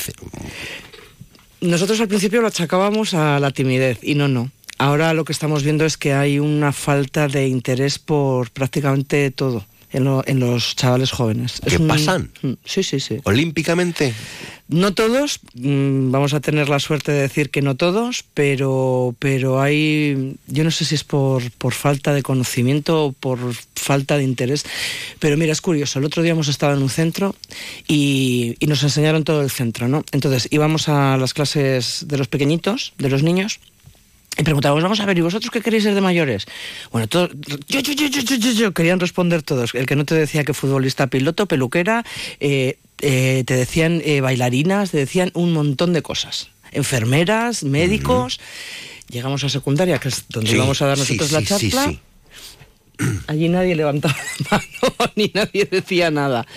nosotros 1.62 2.00
al 2.02 2.08
principio 2.10 2.42
lo 2.42 2.48
achacábamos 2.48 3.14
a 3.14 3.40
la 3.40 3.52
timidez 3.52 4.00
y 4.02 4.16
no, 4.16 4.28
no. 4.28 4.52
Ahora 4.78 5.14
lo 5.14 5.24
que 5.24 5.32
estamos 5.32 5.64
viendo 5.64 5.86
es 5.86 5.98
que 5.98 6.14
hay 6.14 6.40
una 6.40 6.74
falta 6.74 7.28
de 7.28 7.48
interés 7.48 8.00
por 8.00 8.52
prácticamente 8.52 9.32
todo 9.32 9.66
en, 9.94 10.04
lo- 10.04 10.24
en 10.28 10.40
los 10.40 10.76
chavales 10.76 11.12
jóvenes. 11.12 11.62
¿Qué 11.64 11.76
Es 11.76 11.80
un- 11.80 11.88
pasan? 11.88 12.32
Mm, 12.42 12.54
Sí, 12.66 12.84
sí, 12.84 13.00
sí. 13.00 13.20
Olímpicamente. 13.24 14.14
No 14.70 14.94
todos, 14.94 15.40
mm, 15.56 16.10
vamos 16.12 16.34
a 16.34 16.40
tener 16.40 16.70
la 16.70 16.80
suerte 16.80 17.12
de 17.12 17.22
decir 17.22 17.50
que 17.50 17.62
no 17.62 17.76
todos, 17.76 18.24
pero, 18.34 19.14
pero 19.20 19.62
hay, 19.62 20.36
yo 20.48 20.64
no 20.64 20.72
sé 20.72 20.86
si 20.86 20.96
es 20.96 21.04
por, 21.04 21.50
por 21.52 21.74
falta 21.74 22.14
de 22.14 22.24
conocimiento 22.24 23.06
o 23.06 23.12
por 23.12 23.38
falta 23.76 24.18
de 24.18 24.24
interés, 24.24 24.66
pero 25.20 25.36
mira, 25.38 25.52
es 25.52 25.60
curioso, 25.62 26.00
el 26.00 26.06
otro 26.06 26.24
día 26.24 26.32
hemos 26.32 26.48
estado 26.48 26.74
en 26.76 26.82
un 26.82 26.90
centro 26.90 27.36
y, 27.88 28.56
y 28.60 28.68
nos 28.68 28.82
enseñaron 28.84 29.24
todo 29.26 29.42
el 29.42 29.52
centro, 29.52 29.88
¿no? 29.90 30.04
Entonces 30.14 30.48
íbamos 30.52 30.88
a 30.90 31.18
las 31.18 31.34
clases 31.34 32.06
de 32.08 32.18
los 32.18 32.28
pequeñitos, 32.30 32.94
de 32.98 33.10
los 33.10 33.22
niños, 33.22 33.60
y 34.38 34.44
preguntábamos, 34.44 34.84
vamos 34.84 35.00
a 35.00 35.06
ver, 35.06 35.18
¿y 35.18 35.22
vosotros 35.22 35.52
qué 35.52 35.62
queréis 35.62 35.84
ser 35.84 35.94
de 35.94 36.02
mayores? 36.02 36.46
Bueno, 36.92 37.08
todos, 37.08 37.32
yo, 37.68 37.80
yo, 37.82 37.94
yo, 37.94 38.08
yo, 38.08 38.52
yo, 38.52 38.74
querían 38.74 39.00
responder 39.00 39.44
todos. 39.44 39.76
El 39.76 39.86
que 39.86 39.96
no 39.96 40.06
te 40.06 40.16
decía 40.16 40.44
que 40.44 40.54
futbolista, 40.54 41.08
piloto, 41.08 41.46
peluquera, 41.46 42.04
eh, 42.40 42.78
eh, 43.02 43.44
te 43.46 43.56
decían 43.56 44.02
eh, 44.04 44.22
bailarinas, 44.22 44.92
te 44.92 44.98
decían 44.98 45.32
un 45.34 45.54
montón 45.54 45.94
de 45.94 46.02
cosas. 46.02 46.50
Enfermeras, 46.72 47.64
médicos. 47.64 48.40
Llegamos 49.10 49.44
a 49.44 49.50
secundaria, 49.50 50.00
que 50.00 50.08
es 50.08 50.26
donde 50.30 50.50
Sí, 50.50 50.56
íbamos 50.56 50.82
a 50.82 50.88
dar 50.88 50.98
nosotros 50.98 51.28
sí, 51.28 51.34
la 51.34 51.42
sí, 51.42 51.70
charla. 51.70 52.00
Allí 53.28 53.50
nadie 53.50 53.76
levantaba 53.76 54.16
la 54.50 54.58
mano, 54.92 55.12
ni 55.16 55.32
nadie 55.34 55.66
decía 55.66 56.10
nada. 56.10 56.48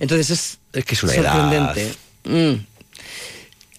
Entonces 0.00 0.30
es, 0.30 0.58
Es 0.72 0.84
que 0.84 0.94
es 0.94 1.02
una 1.02 1.14
sorprendente. 1.14 1.92
Mm. 2.24 2.66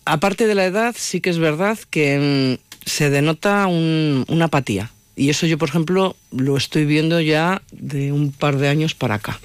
Aparte 0.06 0.48
de 0.48 0.56
la 0.56 0.66
edad, 0.66 0.96
sí 0.98 1.22
que 1.22 1.30
es 1.30 1.38
verdad 1.38 1.78
que 1.90 2.58
mm, 2.60 2.63
se 2.86 3.10
denota 3.10 3.68
un- 3.68 4.26
una 4.28 4.46
apatía. 4.46 4.92
Y 5.16 5.30
eso 5.30 5.46
yo, 5.46 5.58
por 5.58 5.70
ejemplo, 5.70 6.16
lo 6.32 6.58
estoy 6.58 6.86
viendo 6.86 7.22
ya 7.22 7.62
de 7.72 8.12
un 8.12 8.32
par 8.32 8.58
de 8.58 8.68
años 8.68 8.96
para 8.96 9.16
acá. 9.16 9.40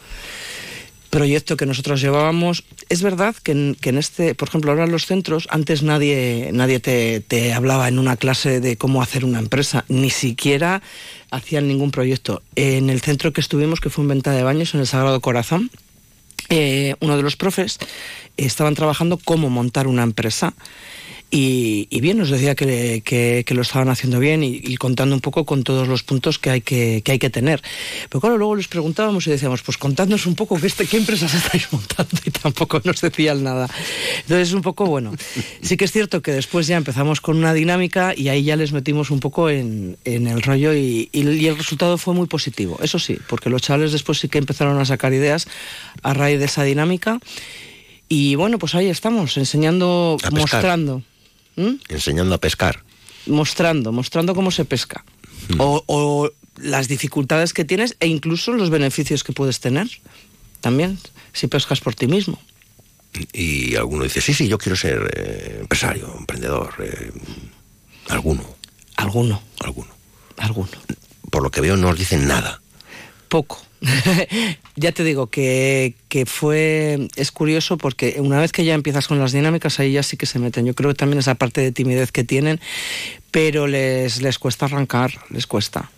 Proyecto 1.10 1.56
que 1.56 1.64
nosotros 1.64 2.02
llevábamos. 2.02 2.64
Es 2.90 3.00
verdad 3.02 3.34
que 3.42 3.52
en, 3.52 3.98
este, 3.98 4.34
por 4.34 4.48
ejemplo, 4.48 4.70
ahora 4.72 4.84
en 4.84 4.92
los 4.92 5.06
centros, 5.06 5.46
antes 5.50 5.82
nadie, 5.82 6.50
nadie 6.52 6.80
te, 6.80 7.20
te 7.20 7.54
hablaba 7.54 7.88
en 7.88 7.98
una 7.98 8.16
clase 8.18 8.60
de 8.60 8.76
cómo 8.76 9.00
hacer 9.02 9.24
una 9.24 9.38
empresa, 9.38 9.86
ni 9.88 10.10
siquiera 10.10 10.82
hacían 11.30 11.66
ningún 11.66 11.90
proyecto. 11.92 12.42
En 12.56 12.90
el 12.90 13.00
centro 13.00 13.32
que 13.32 13.40
estuvimos, 13.40 13.80
que 13.80 13.88
fue 13.88 14.04
en 14.04 14.08
Venta 14.08 14.32
de 14.32 14.42
Baños, 14.42 14.74
en 14.74 14.80
el 14.80 14.86
Sagrado 14.86 15.20
Corazón, 15.20 15.70
eh, 16.50 16.94
uno 17.00 17.16
de 17.16 17.22
los 17.22 17.36
profes 17.36 17.78
estaban 18.36 18.74
trabajando 18.74 19.18
cómo 19.22 19.48
montar 19.48 19.86
una 19.86 20.02
empresa 20.02 20.52
y, 21.30 21.86
y 21.90 22.00
bien, 22.00 22.16
nos 22.16 22.30
decía 22.30 22.54
que, 22.54 23.02
que- 23.04 23.44
que 23.46 23.54
lo 23.54 23.60
estaban 23.62 23.90
haciendo 23.90 24.18
bien 24.18 24.42
y, 24.42 24.60
y 24.64 24.76
contando 24.76 25.14
un 25.14 25.20
poco 25.20 25.44
con 25.44 25.62
todos 25.62 25.86
los 25.86 26.02
puntos 26.02 26.38
que 26.38 26.48
hay 26.50 26.60
que, 26.62 27.02
que 27.04 27.12
hay 27.12 27.18
que 27.18 27.28
tener. 27.28 27.62
Pero 28.08 28.20
claro, 28.20 28.38
luego 28.38 28.56
les 28.56 28.66
preguntábamos 28.68 29.26
y 29.26 29.30
decíamos, 29.30 29.60
pues 29.62 29.76
contadnos 29.76 30.24
un 30.26 30.34
poco 30.34 30.58
qué, 30.58 30.66
este- 30.66 30.86
qué 30.86 30.96
empresas 30.96 31.34
estáis 31.34 31.68
montando 31.72 32.16
y 32.24 32.30
tampoco 32.30 32.80
nos 32.84 33.00
decían 33.02 33.42
nada. 33.44 33.68
Entonces, 34.22 34.54
un 34.54 34.62
poco 34.62 34.86
bueno. 34.86 35.12
Sí 35.60 35.76
que 35.76 35.84
es 35.84 35.92
cierto 35.92 36.22
que 36.22 36.32
después 36.32 36.66
ya 36.66 36.76
empezamos 36.78 37.20
con 37.20 37.36
una 37.36 37.52
dinámica 37.52 38.14
y 38.16 38.28
ahí 38.28 38.42
ya 38.44 38.56
les 38.56 38.72
metimos 38.72 39.10
un 39.10 39.20
poco 39.20 39.50
en, 39.50 39.98
en 40.06 40.26
el 40.28 40.40
rollo 40.40 40.72
y, 40.74 41.10
el 41.12 41.56
resultado 41.58 41.98
fue 41.98 42.14
muy 42.14 42.26
positivo. 42.26 42.78
Eso 42.82 42.98
sí, 42.98 43.18
porque 43.28 43.50
los 43.50 43.60
chavales 43.60 43.92
después 43.92 44.18
sí 44.18 44.28
que 44.28 44.38
empezaron 44.38 44.78
a 44.80 44.84
sacar 44.86 45.12
ideas 45.12 45.46
a 46.02 46.14
raíz 46.14 46.38
de 46.38 46.46
esa 46.46 46.62
dinámica. 46.64 47.18
Y 48.08 48.34
bueno, 48.36 48.58
pues 48.58 48.74
ahí 48.74 48.86
estamos, 48.88 49.36
enseñando, 49.36 50.16
mostrando. 50.40 51.02
¿Mm? 51.58 51.80
Enseñando 51.88 52.34
a 52.34 52.38
pescar. 52.38 52.84
Mostrando, 53.26 53.90
mostrando 53.92 54.34
cómo 54.34 54.50
se 54.50 54.64
pesca. 54.64 55.04
O, 55.58 55.82
o 55.86 56.30
las 56.56 56.86
dificultades 56.88 57.52
que 57.52 57.64
tienes 57.64 57.96
e 58.00 58.06
incluso 58.06 58.52
los 58.52 58.70
beneficios 58.70 59.24
que 59.24 59.32
puedes 59.32 59.58
tener. 59.60 59.88
También, 60.60 60.98
si 61.32 61.46
pescas 61.48 61.80
por 61.80 61.94
ti 61.94 62.06
mismo. 62.06 62.40
Y 63.32 63.74
alguno 63.76 64.04
dice, 64.04 64.20
sí, 64.20 64.34
sí, 64.34 64.46
yo 64.48 64.58
quiero 64.58 64.76
ser 64.76 65.10
eh, 65.16 65.58
empresario, 65.60 66.14
emprendedor. 66.16 66.74
eh, 66.80 67.10
alguno, 68.08 68.44
Alguno, 68.96 69.42
alguno. 69.60 69.90
alguno. 70.36 70.68
Por 71.30 71.42
lo 71.42 71.50
que 71.50 71.60
veo 71.60 71.76
no 71.76 71.88
os 71.88 71.98
dicen 71.98 72.26
nada. 72.28 72.60
Poco. 73.28 73.60
ya 74.76 74.92
te 74.92 75.04
digo 75.04 75.28
que, 75.28 75.94
que 76.08 76.26
fue. 76.26 77.08
Es 77.16 77.32
curioso 77.32 77.78
porque 77.78 78.16
una 78.18 78.40
vez 78.40 78.52
que 78.52 78.64
ya 78.64 78.74
empiezas 78.74 79.08
con 79.08 79.18
las 79.18 79.32
dinámicas, 79.32 79.78
ahí 79.80 79.92
ya 79.92 80.02
sí 80.02 80.16
que 80.16 80.26
se 80.26 80.38
meten. 80.38 80.66
Yo 80.66 80.74
creo 80.74 80.90
que 80.90 80.96
también 80.96 81.18
esa 81.18 81.34
parte 81.34 81.60
de 81.60 81.72
timidez 81.72 82.12
que 82.12 82.24
tienen, 82.24 82.60
pero 83.30 83.66
les, 83.66 84.22
les 84.22 84.38
cuesta 84.38 84.66
arrancar, 84.66 85.12
les 85.30 85.46
cuesta. 85.46 85.90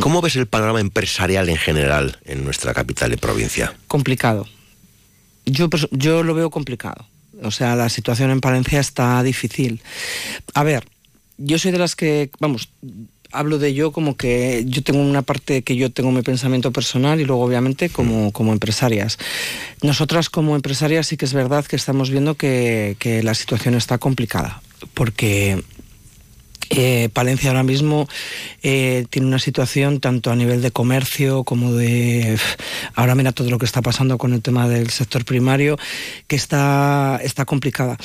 ¿Cómo 0.00 0.22
ves 0.22 0.36
el 0.36 0.46
panorama 0.46 0.80
empresarial 0.80 1.48
en 1.48 1.56
general 1.56 2.18
en 2.24 2.44
nuestra 2.44 2.72
capital 2.72 3.12
y 3.12 3.16
provincia? 3.16 3.74
Complicado. 3.88 4.46
Yo, 5.44 5.68
yo 5.90 6.22
lo 6.22 6.34
veo 6.34 6.50
complicado. 6.50 7.06
O 7.42 7.50
sea, 7.50 7.76
la 7.76 7.88
situación 7.88 8.30
en 8.30 8.40
Palencia 8.40 8.80
está 8.80 9.22
difícil. 9.22 9.82
A 10.54 10.62
ver, 10.62 10.84
yo 11.36 11.58
soy 11.58 11.72
de 11.72 11.78
las 11.78 11.96
que, 11.96 12.30
vamos, 12.38 12.70
hablo 13.34 13.58
de 13.58 13.74
yo 13.74 13.92
como 13.92 14.16
que 14.16 14.64
yo 14.66 14.82
tengo 14.82 15.00
una 15.00 15.22
parte 15.22 15.62
que 15.62 15.76
yo 15.76 15.90
tengo 15.90 16.10
mi 16.12 16.22
pensamiento 16.22 16.72
personal 16.72 17.20
y 17.20 17.24
luego 17.24 17.42
obviamente 17.42 17.90
como, 17.90 18.32
como 18.32 18.52
empresarias. 18.52 19.18
Nosotras 19.82 20.30
como 20.30 20.56
empresarias 20.56 21.06
sí 21.06 21.16
que 21.16 21.24
es 21.24 21.34
verdad 21.34 21.64
que 21.66 21.76
estamos 21.76 22.10
viendo 22.10 22.36
que, 22.36 22.96
que 22.98 23.22
la 23.22 23.34
situación 23.34 23.74
está 23.74 23.98
complicada, 23.98 24.62
porque 24.94 25.62
eh, 26.70 27.08
Palencia 27.12 27.50
ahora 27.50 27.62
mismo 27.62 28.08
eh, 28.62 29.06
tiene 29.10 29.28
una 29.28 29.38
situación 29.38 30.00
tanto 30.00 30.30
a 30.30 30.36
nivel 30.36 30.62
de 30.62 30.70
comercio 30.70 31.44
como 31.44 31.72
de... 31.72 32.38
Ahora 32.94 33.14
mira 33.14 33.32
todo 33.32 33.50
lo 33.50 33.58
que 33.58 33.66
está 33.66 33.82
pasando 33.82 34.18
con 34.18 34.32
el 34.32 34.42
tema 34.42 34.68
del 34.68 34.90
sector 34.90 35.24
primario, 35.24 35.78
que 36.26 36.36
está, 36.36 37.20
está 37.22 37.44
complicada. 37.44 37.96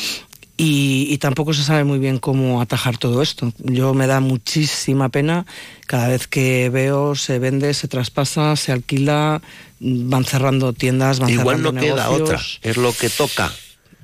Y, 0.61 1.07
y 1.09 1.17
tampoco 1.19 1.53
se 1.53 1.63
sabe 1.63 1.85
muy 1.85 1.99
bien 1.99 2.19
cómo 2.19 2.59
atajar 2.59 2.97
todo 2.97 3.21
esto. 3.21 3.53
Yo 3.59 3.93
me 3.93 4.07
da 4.07 4.19
muchísima 4.19 5.07
pena 5.07 5.45
cada 5.87 6.09
vez 6.09 6.27
que 6.27 6.69
veo 6.69 7.15
se 7.15 7.39
vende, 7.39 7.73
se 7.73 7.87
traspasa, 7.87 8.57
se 8.57 8.73
alquila, 8.73 9.41
van 9.79 10.25
cerrando 10.25 10.73
tiendas, 10.73 11.19
van 11.19 11.29
Igual 11.29 11.59
cerrando 11.59 11.71
no 11.71 11.79
queda 11.79 12.09
otra, 12.09 12.41
es 12.61 12.75
lo 12.75 12.91
que 12.91 13.09
toca. 13.09 13.53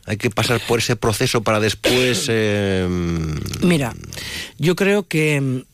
Hay 0.06 0.16
que 0.16 0.30
pasar 0.30 0.62
por 0.66 0.80
ese 0.80 0.96
proceso 0.96 1.42
para 1.44 1.60
después... 1.60 2.28
eh, 2.30 2.88
Mira, 3.62 3.94
yo 4.58 4.78
creo 4.78 5.08
que, 5.10 5.66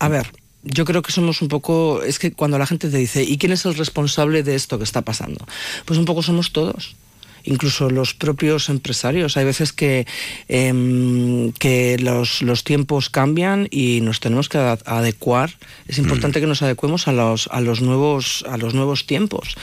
a 0.00 0.08
ver, 0.08 0.32
yo 0.64 0.84
creo 0.84 1.02
que 1.02 1.12
somos 1.12 1.42
un 1.42 1.48
poco, 1.48 2.02
es 2.02 2.18
que 2.18 2.32
cuando 2.32 2.58
la 2.58 2.66
gente 2.66 2.90
te 2.90 2.96
dice, 2.96 3.22
¿y 3.22 3.38
quién 3.38 3.52
es 3.52 3.64
el 3.66 3.76
responsable 3.76 4.42
de 4.42 4.56
esto 4.56 4.78
que 4.78 4.84
está 4.84 5.02
pasando? 5.02 5.46
Pues 5.84 5.96
un 5.96 6.06
poco 6.06 6.22
somos 6.24 6.50
todos. 6.52 6.96
Incluso 7.44 7.90
los 7.90 8.14
propios 8.14 8.68
empresarios. 8.68 9.36
Hay 9.36 9.44
veces 9.44 9.72
que, 9.72 10.06
em, 10.48 11.52
que 11.52 11.98
los, 11.98 12.42
los 12.42 12.64
tiempos 12.64 13.10
cambian 13.10 13.68
y 13.70 14.00
nos 14.00 14.20
tenemos 14.20 14.48
que 14.48 14.58
adecuar. 14.58 15.56
Es 15.88 15.98
importante 15.98 16.40
que 16.40 16.46
nos 16.46 16.62
adecuemos 16.62 17.08
a 17.08 17.12
los, 17.12 17.48
a 17.50 17.60
los, 17.60 17.80
nuevos, 17.80 18.44
a 18.48 18.56
los 18.56 18.74
nuevos 18.74 19.06
tiempos. 19.06 19.54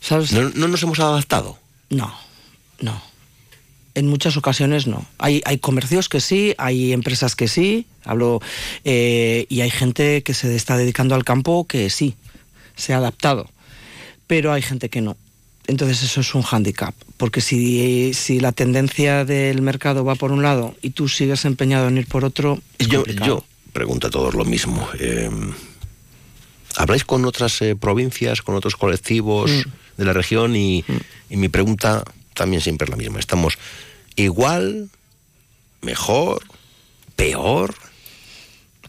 ¿Sabes? 0.00 0.32
¿No, 0.32 0.50
no 0.50 0.68
nos 0.68 0.82
hemos 0.82 1.00
adaptado? 1.00 1.58
No, 1.90 2.14
no. 2.80 3.02
En 3.94 4.08
muchas 4.08 4.36
ocasiones 4.36 4.86
no. 4.86 5.06
Hay, 5.18 5.40
hay 5.44 5.58
comercios 5.58 6.08
que 6.08 6.20
sí, 6.20 6.54
hay 6.58 6.92
empresas 6.92 7.36
que 7.36 7.46
sí, 7.46 7.86
hablo, 8.04 8.40
eh, 8.84 9.46
y 9.48 9.60
hay 9.60 9.70
gente 9.70 10.22
que 10.24 10.34
se 10.34 10.54
está 10.56 10.76
dedicando 10.76 11.14
al 11.14 11.24
campo 11.24 11.66
que 11.66 11.88
sí, 11.90 12.16
se 12.74 12.92
ha 12.92 12.96
adaptado. 12.96 13.48
Pero 14.26 14.52
hay 14.52 14.62
gente 14.62 14.88
que 14.88 15.00
no. 15.00 15.16
Entonces 15.66 16.02
eso 16.02 16.20
es 16.20 16.34
un 16.34 16.42
hándicap, 16.42 16.94
porque 17.16 17.40
si, 17.40 18.12
si 18.14 18.40
la 18.40 18.52
tendencia 18.52 19.24
del 19.24 19.62
mercado 19.62 20.04
va 20.04 20.14
por 20.14 20.30
un 20.32 20.42
lado 20.42 20.74
y 20.82 20.90
tú 20.90 21.08
sigues 21.08 21.44
empeñado 21.44 21.88
en 21.88 21.98
ir 21.98 22.06
por 22.06 22.24
otro, 22.24 22.60
es 22.78 22.88
yo, 22.88 22.98
complicado. 23.00 23.26
yo 23.26 23.44
pregunto 23.72 24.06
a 24.06 24.10
todos 24.10 24.34
lo 24.34 24.44
mismo. 24.44 24.86
Eh, 25.00 25.30
¿Habláis 26.76 27.04
con 27.04 27.24
otras 27.24 27.60
eh, 27.62 27.76
provincias, 27.76 28.42
con 28.42 28.54
otros 28.56 28.76
colectivos 28.76 29.50
Mm. 29.50 29.62
de 29.98 30.04
la 30.04 30.12
región? 30.12 30.56
Y, 30.56 30.84
y 31.30 31.36
mi 31.36 31.48
pregunta 31.48 32.02
también 32.34 32.60
siempre 32.62 32.84
es 32.86 32.90
la 32.90 32.96
misma. 32.96 33.18
¿Estamos 33.20 33.58
igual, 34.16 34.90
mejor, 35.82 36.42
peor? 37.16 37.74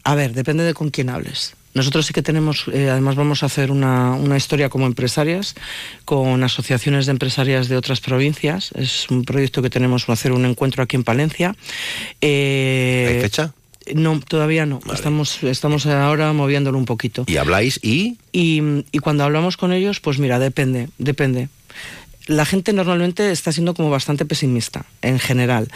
A 0.04 0.14
ver, 0.14 0.32
depende 0.34 0.62
de 0.64 0.74
con 0.74 0.90
quién 0.90 1.10
hables. 1.10 1.54
Nosotros 1.76 2.06
sí 2.06 2.14
que 2.14 2.22
tenemos, 2.22 2.64
eh, 2.72 2.88
además 2.88 3.16
vamos 3.16 3.42
a 3.42 3.46
hacer 3.46 3.70
una, 3.70 4.12
una 4.14 4.38
historia 4.38 4.70
como 4.70 4.86
empresarias 4.86 5.54
con 6.06 6.42
asociaciones 6.42 7.04
de 7.04 7.12
empresarias 7.12 7.68
de 7.68 7.76
otras 7.76 8.00
provincias. 8.00 8.70
Es 8.72 9.10
un 9.10 9.26
proyecto 9.26 9.60
que 9.60 9.68
tenemos, 9.68 10.08
hacer 10.08 10.32
un 10.32 10.46
encuentro 10.46 10.82
aquí 10.82 10.96
en 10.96 11.04
Palencia. 11.04 11.54
Eh, 12.22 13.16
¿Hay 13.16 13.20
fecha? 13.20 13.52
No, 13.94 14.18
todavía 14.20 14.64
no. 14.64 14.80
Estamos, 14.90 15.42
estamos 15.42 15.84
ahora 15.84 16.32
moviéndolo 16.32 16.78
un 16.78 16.86
poquito. 16.86 17.24
¿Y 17.26 17.36
habláis 17.36 17.78
y...? 17.82 18.16
Y, 18.32 18.62
y 18.90 18.98
cuando 19.00 19.24
hablamos 19.24 19.58
con 19.58 19.74
ellos, 19.74 20.00
pues 20.00 20.18
mira, 20.18 20.38
depende, 20.38 20.88
depende. 20.96 21.50
La 22.26 22.44
gente 22.44 22.72
normalmente 22.72 23.30
está 23.30 23.52
siendo 23.52 23.72
como 23.74 23.88
bastante 23.90 24.24
pesimista 24.24 24.84
en 25.02 25.18
general, 25.20 25.68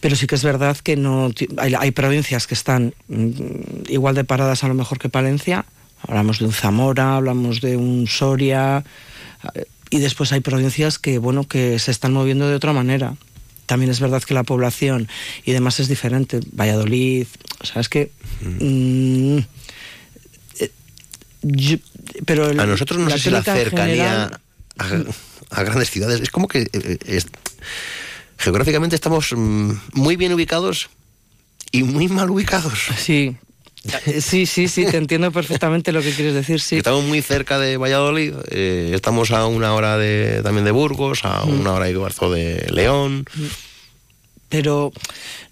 pero 0.00 0.16
sí 0.16 0.26
que 0.26 0.34
es 0.34 0.42
verdad 0.44 0.76
que 0.76 0.96
no 0.96 1.30
hay, 1.56 1.74
hay 1.74 1.90
provincias 1.92 2.46
que 2.46 2.54
están 2.54 2.94
mm, 3.08 3.88
igual 3.88 4.14
de 4.14 4.24
paradas 4.24 4.64
a 4.64 4.68
lo 4.68 4.74
mejor 4.74 4.98
que 4.98 5.08
Palencia. 5.08 5.64
Hablamos 6.06 6.38
de 6.38 6.44
un 6.44 6.52
Zamora, 6.52 7.16
hablamos 7.16 7.62
de 7.62 7.78
un 7.78 8.06
Soria 8.06 8.84
eh, 9.54 9.64
y 9.88 9.98
después 10.00 10.30
hay 10.32 10.40
provincias 10.40 10.98
que 10.98 11.16
bueno 11.18 11.44
que 11.48 11.78
se 11.78 11.90
están 11.90 12.12
moviendo 12.12 12.46
de 12.48 12.54
otra 12.54 12.74
manera. 12.74 13.16
También 13.64 13.90
es 13.90 13.98
verdad 14.00 14.22
que 14.22 14.34
la 14.34 14.42
población 14.42 15.08
y 15.46 15.52
demás 15.52 15.80
es 15.80 15.88
diferente. 15.88 16.40
Valladolid, 16.52 17.26
o 17.62 17.64
sea, 17.66 17.80
es 17.80 17.88
que 17.88 18.10
mm, 18.42 19.38
eh, 20.60 20.70
yo- 21.42 21.78
pero 22.26 22.50
el- 22.50 22.60
A 22.60 22.66
nosotros 22.66 22.98
no 23.00 23.08
sé 23.08 23.18
si 23.18 23.30
la 23.30 23.42
cercanía 23.42 24.30
general- 24.78 25.06
a, 25.08 25.14
a 25.54 25.62
grandes 25.62 25.90
ciudades 25.90 26.20
es 26.20 26.30
como 26.30 26.48
que 26.48 26.62
eh, 26.62 26.68
eh, 26.74 26.98
es- 27.06 27.26
geográficamente 28.38 28.94
estamos 28.96 29.32
mm, 29.34 29.72
muy 29.94 30.16
bien 30.16 30.32
ubicados 30.32 30.90
y 31.72 31.82
muy 31.82 32.08
mal 32.08 32.30
ubicados. 32.30 32.78
Sí. 32.98 33.36
Sí, 34.22 34.46
sí, 34.46 34.66
sí, 34.66 34.86
te 34.86 34.96
entiendo 34.96 35.30
perfectamente 35.30 35.92
lo 35.92 36.00
que 36.00 36.10
quieres 36.12 36.32
decir, 36.32 36.58
sí. 36.58 36.76
Estamos 36.78 37.04
muy 37.04 37.20
cerca 37.20 37.58
de 37.58 37.76
Valladolid, 37.76 38.32
eh, 38.50 38.92
estamos 38.94 39.30
a 39.30 39.46
una 39.46 39.74
hora 39.74 39.98
de, 39.98 40.40
también 40.42 40.64
de 40.64 40.70
Burgos, 40.70 41.20
a 41.26 41.44
Mm. 41.44 41.60
una 41.60 41.72
hora 41.74 41.90
y 41.90 41.94
cuarto 41.94 42.30
de 42.32 42.66
León. 42.70 43.26
Pero, 44.48 44.90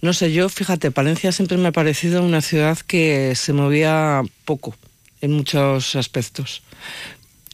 no 0.01 0.15
sé, 0.15 0.33
yo, 0.33 0.49
fíjate, 0.49 0.91
Palencia 0.91 1.31
siempre 1.33 1.59
me 1.59 1.69
ha 1.69 1.73
parecido 1.73 2.23
una 2.23 2.41
ciudad 2.41 2.79
que 2.79 3.35
se 3.37 3.53
movía 3.53 4.23
poco 4.47 4.75
en 5.21 5.33
muchos 5.33 5.95
aspectos. 5.97 6.63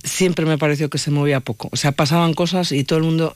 Siempre 0.04 0.46
me 0.46 0.58
pareció 0.58 0.88
que 0.90 0.98
se 0.98 1.10
movía 1.10 1.40
poco. 1.40 1.68
O 1.72 1.76
sea, 1.76 1.92
pasaban 1.92 2.34
cosas 2.34 2.72
y 2.72 2.84
todo 2.84 2.98
el 2.98 3.04
mundo. 3.04 3.34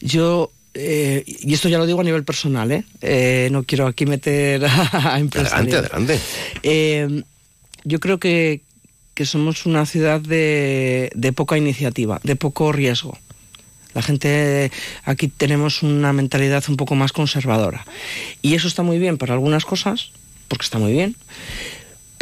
Yo. 0.00 0.50
eh, 0.74 1.24
y 1.26 1.52
esto 1.54 1.68
ya 1.68 1.78
lo 1.78 1.86
digo 1.86 2.00
a 2.00 2.04
nivel 2.04 2.24
personal, 2.24 2.70
¿eh? 2.72 2.84
Eh, 3.00 3.48
no 3.50 3.62
quiero 3.64 3.86
aquí 3.86 4.06
meter 4.06 4.64
a 4.92 5.18
empresarios. 5.18 5.74
Adelante, 5.74 5.94
adelante. 5.94 6.20
Eh, 6.62 7.22
yo 7.84 7.98
creo 8.00 8.18
que, 8.18 8.62
que 9.14 9.26
somos 9.26 9.66
una 9.66 9.84
ciudad 9.86 10.20
de, 10.20 11.10
de 11.14 11.32
poca 11.32 11.56
iniciativa, 11.58 12.20
de 12.22 12.36
poco 12.36 12.72
riesgo. 12.72 13.18
La 13.94 14.00
gente 14.00 14.70
aquí 15.04 15.28
tenemos 15.28 15.82
una 15.82 16.12
mentalidad 16.14 16.64
un 16.68 16.76
poco 16.76 16.94
más 16.94 17.12
conservadora. 17.12 17.84
Y 18.40 18.54
eso 18.54 18.68
está 18.68 18.82
muy 18.82 18.98
bien 18.98 19.18
para 19.18 19.34
algunas 19.34 19.64
cosas, 19.66 20.12
porque 20.48 20.64
está 20.64 20.78
muy 20.78 20.92
bien. 20.92 21.16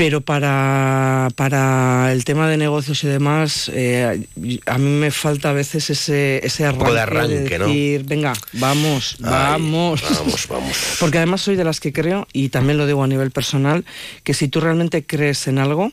Pero 0.00 0.22
para, 0.22 1.28
para 1.36 2.10
el 2.10 2.24
tema 2.24 2.48
de 2.48 2.56
negocios 2.56 3.04
y 3.04 3.06
demás, 3.06 3.70
eh, 3.74 4.24
a 4.64 4.78
mí 4.78 4.88
me 4.88 5.10
falta 5.10 5.50
a 5.50 5.52
veces 5.52 5.90
ese, 5.90 6.40
ese 6.42 6.64
arranque, 6.64 6.84
poco 6.84 6.94
de 6.94 7.00
arranque, 7.00 7.58
¿no? 7.58 7.66
decir, 7.66 8.04
venga, 8.04 8.32
vamos, 8.54 9.16
Ay, 9.18 9.28
vamos. 9.30 10.02
Vamos, 10.10 10.48
vamos. 10.48 10.76
Porque 11.00 11.18
además 11.18 11.42
soy 11.42 11.56
de 11.56 11.64
las 11.64 11.80
que 11.80 11.92
creo, 11.92 12.26
y 12.32 12.48
también 12.48 12.78
lo 12.78 12.86
digo 12.86 13.04
a 13.04 13.08
nivel 13.08 13.30
personal, 13.30 13.84
que 14.24 14.32
si 14.32 14.48
tú 14.48 14.62
realmente 14.62 15.04
crees 15.04 15.46
en 15.48 15.58
algo, 15.58 15.92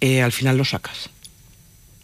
eh, 0.00 0.22
al 0.22 0.32
final 0.32 0.56
lo 0.56 0.64
sacas. 0.64 1.10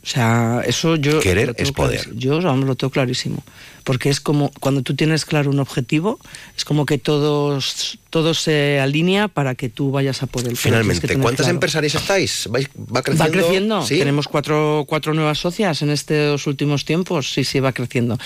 O 0.03 0.07
sea, 0.07 0.61
eso 0.67 0.97
yo... 0.97 1.19
Querer 1.21 1.55
es 1.57 1.73
poder. 1.73 2.15
Yo 2.15 2.43
vamos, 2.43 2.67
lo 2.67 2.75
tengo 2.75 2.91
clarísimo. 2.91 3.43
Porque 3.89 4.11
es 4.11 4.21
como, 4.21 4.51
cuando 4.61 4.83
tú 4.83 4.95
tienes 4.95 5.25
claro 5.25 5.49
un 5.49 5.61
objetivo, 5.61 6.21
es 6.55 6.67
como 6.67 6.85
que 6.85 6.99
todos, 6.99 7.99
todo 8.11 8.35
se 8.35 8.81
alinea 8.81 9.29
para 9.29 9.55
que 9.55 9.71
tú 9.71 9.91
vayas 9.91 10.23
a 10.23 10.27
por 10.27 10.45
que 10.47 10.55
Finalmente, 10.57 11.09
¿cuántas 11.17 11.47
claro. 11.47 11.55
empresarias 11.57 11.95
estáis? 11.95 12.47
¿Vais- 12.51 12.69
¿Va 12.95 13.01
creciendo? 13.01 13.25
Va 13.25 13.31
creciendo. 13.31 13.87
¿Sí? 13.87 13.99
Tenemos 13.99 14.29
cuatro, 14.29 14.85
cuatro 14.87 15.15
nuevas 15.15 15.39
socias 15.39 15.81
en 15.81 15.89
estos 15.89 16.47
últimos 16.47 16.85
tiempos. 16.85 17.33
Sí, 17.33 17.45
sí, 17.45 17.61
va 17.61 17.73
creciendo. 17.73 18.19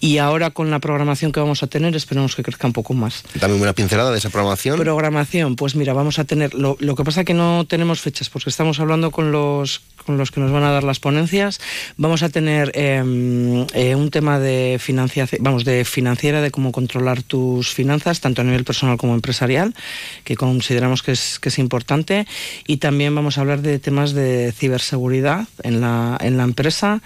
Y 0.00 0.18
ahora 0.18 0.50
con 0.50 0.70
la 0.70 0.80
programación 0.80 1.32
que 1.32 1.40
vamos 1.40 1.62
a 1.62 1.66
tener, 1.66 1.96
esperemos 1.96 2.36
que 2.36 2.42
crezca 2.42 2.66
un 2.66 2.74
poco 2.74 2.92
más. 2.92 3.22
Dame 3.40 3.54
una 3.54 3.72
pincelada 3.72 4.10
de 4.12 4.18
esa 4.18 4.28
programación. 4.28 4.78
Programación, 4.78 5.56
pues 5.56 5.76
mira, 5.76 5.94
vamos 5.94 6.18
a 6.18 6.24
tener. 6.24 6.52
Lo, 6.52 6.76
lo 6.78 6.94
que 6.94 7.04
pasa 7.04 7.24
que 7.24 7.32
no 7.32 7.64
tenemos 7.66 8.02
fechas, 8.02 8.28
porque 8.28 8.50
estamos 8.50 8.80
hablando 8.80 9.10
con 9.10 9.32
los 9.32 9.80
con 10.04 10.18
los 10.18 10.30
que 10.30 10.40
nos 10.40 10.52
van 10.52 10.62
a 10.62 10.70
dar 10.70 10.84
las 10.84 11.00
ponencias. 11.00 11.58
Vamos 11.96 12.22
a 12.22 12.28
tener 12.28 12.70
eh, 12.74 13.02
eh, 13.74 13.94
un 13.96 14.10
tema 14.10 14.38
de 14.38 14.78
financiación, 14.78 15.05
vamos, 15.40 15.64
de 15.64 15.84
financiera, 15.84 16.40
de 16.40 16.50
cómo 16.50 16.72
controlar 16.72 17.22
tus 17.22 17.72
finanzas, 17.72 18.20
tanto 18.20 18.42
a 18.42 18.44
nivel 18.44 18.64
personal 18.64 18.96
como 18.96 19.14
empresarial, 19.14 19.74
que 20.24 20.36
consideramos 20.36 21.02
que 21.02 21.12
es, 21.12 21.38
que 21.38 21.48
es 21.48 21.58
importante. 21.58 22.26
Y 22.66 22.78
también 22.78 23.14
vamos 23.14 23.38
a 23.38 23.40
hablar 23.40 23.62
de 23.62 23.78
temas 23.78 24.12
de 24.12 24.52
ciberseguridad 24.52 25.46
en 25.62 25.80
la, 25.80 26.18
en 26.20 26.36
la 26.36 26.44
empresa. 26.44 27.02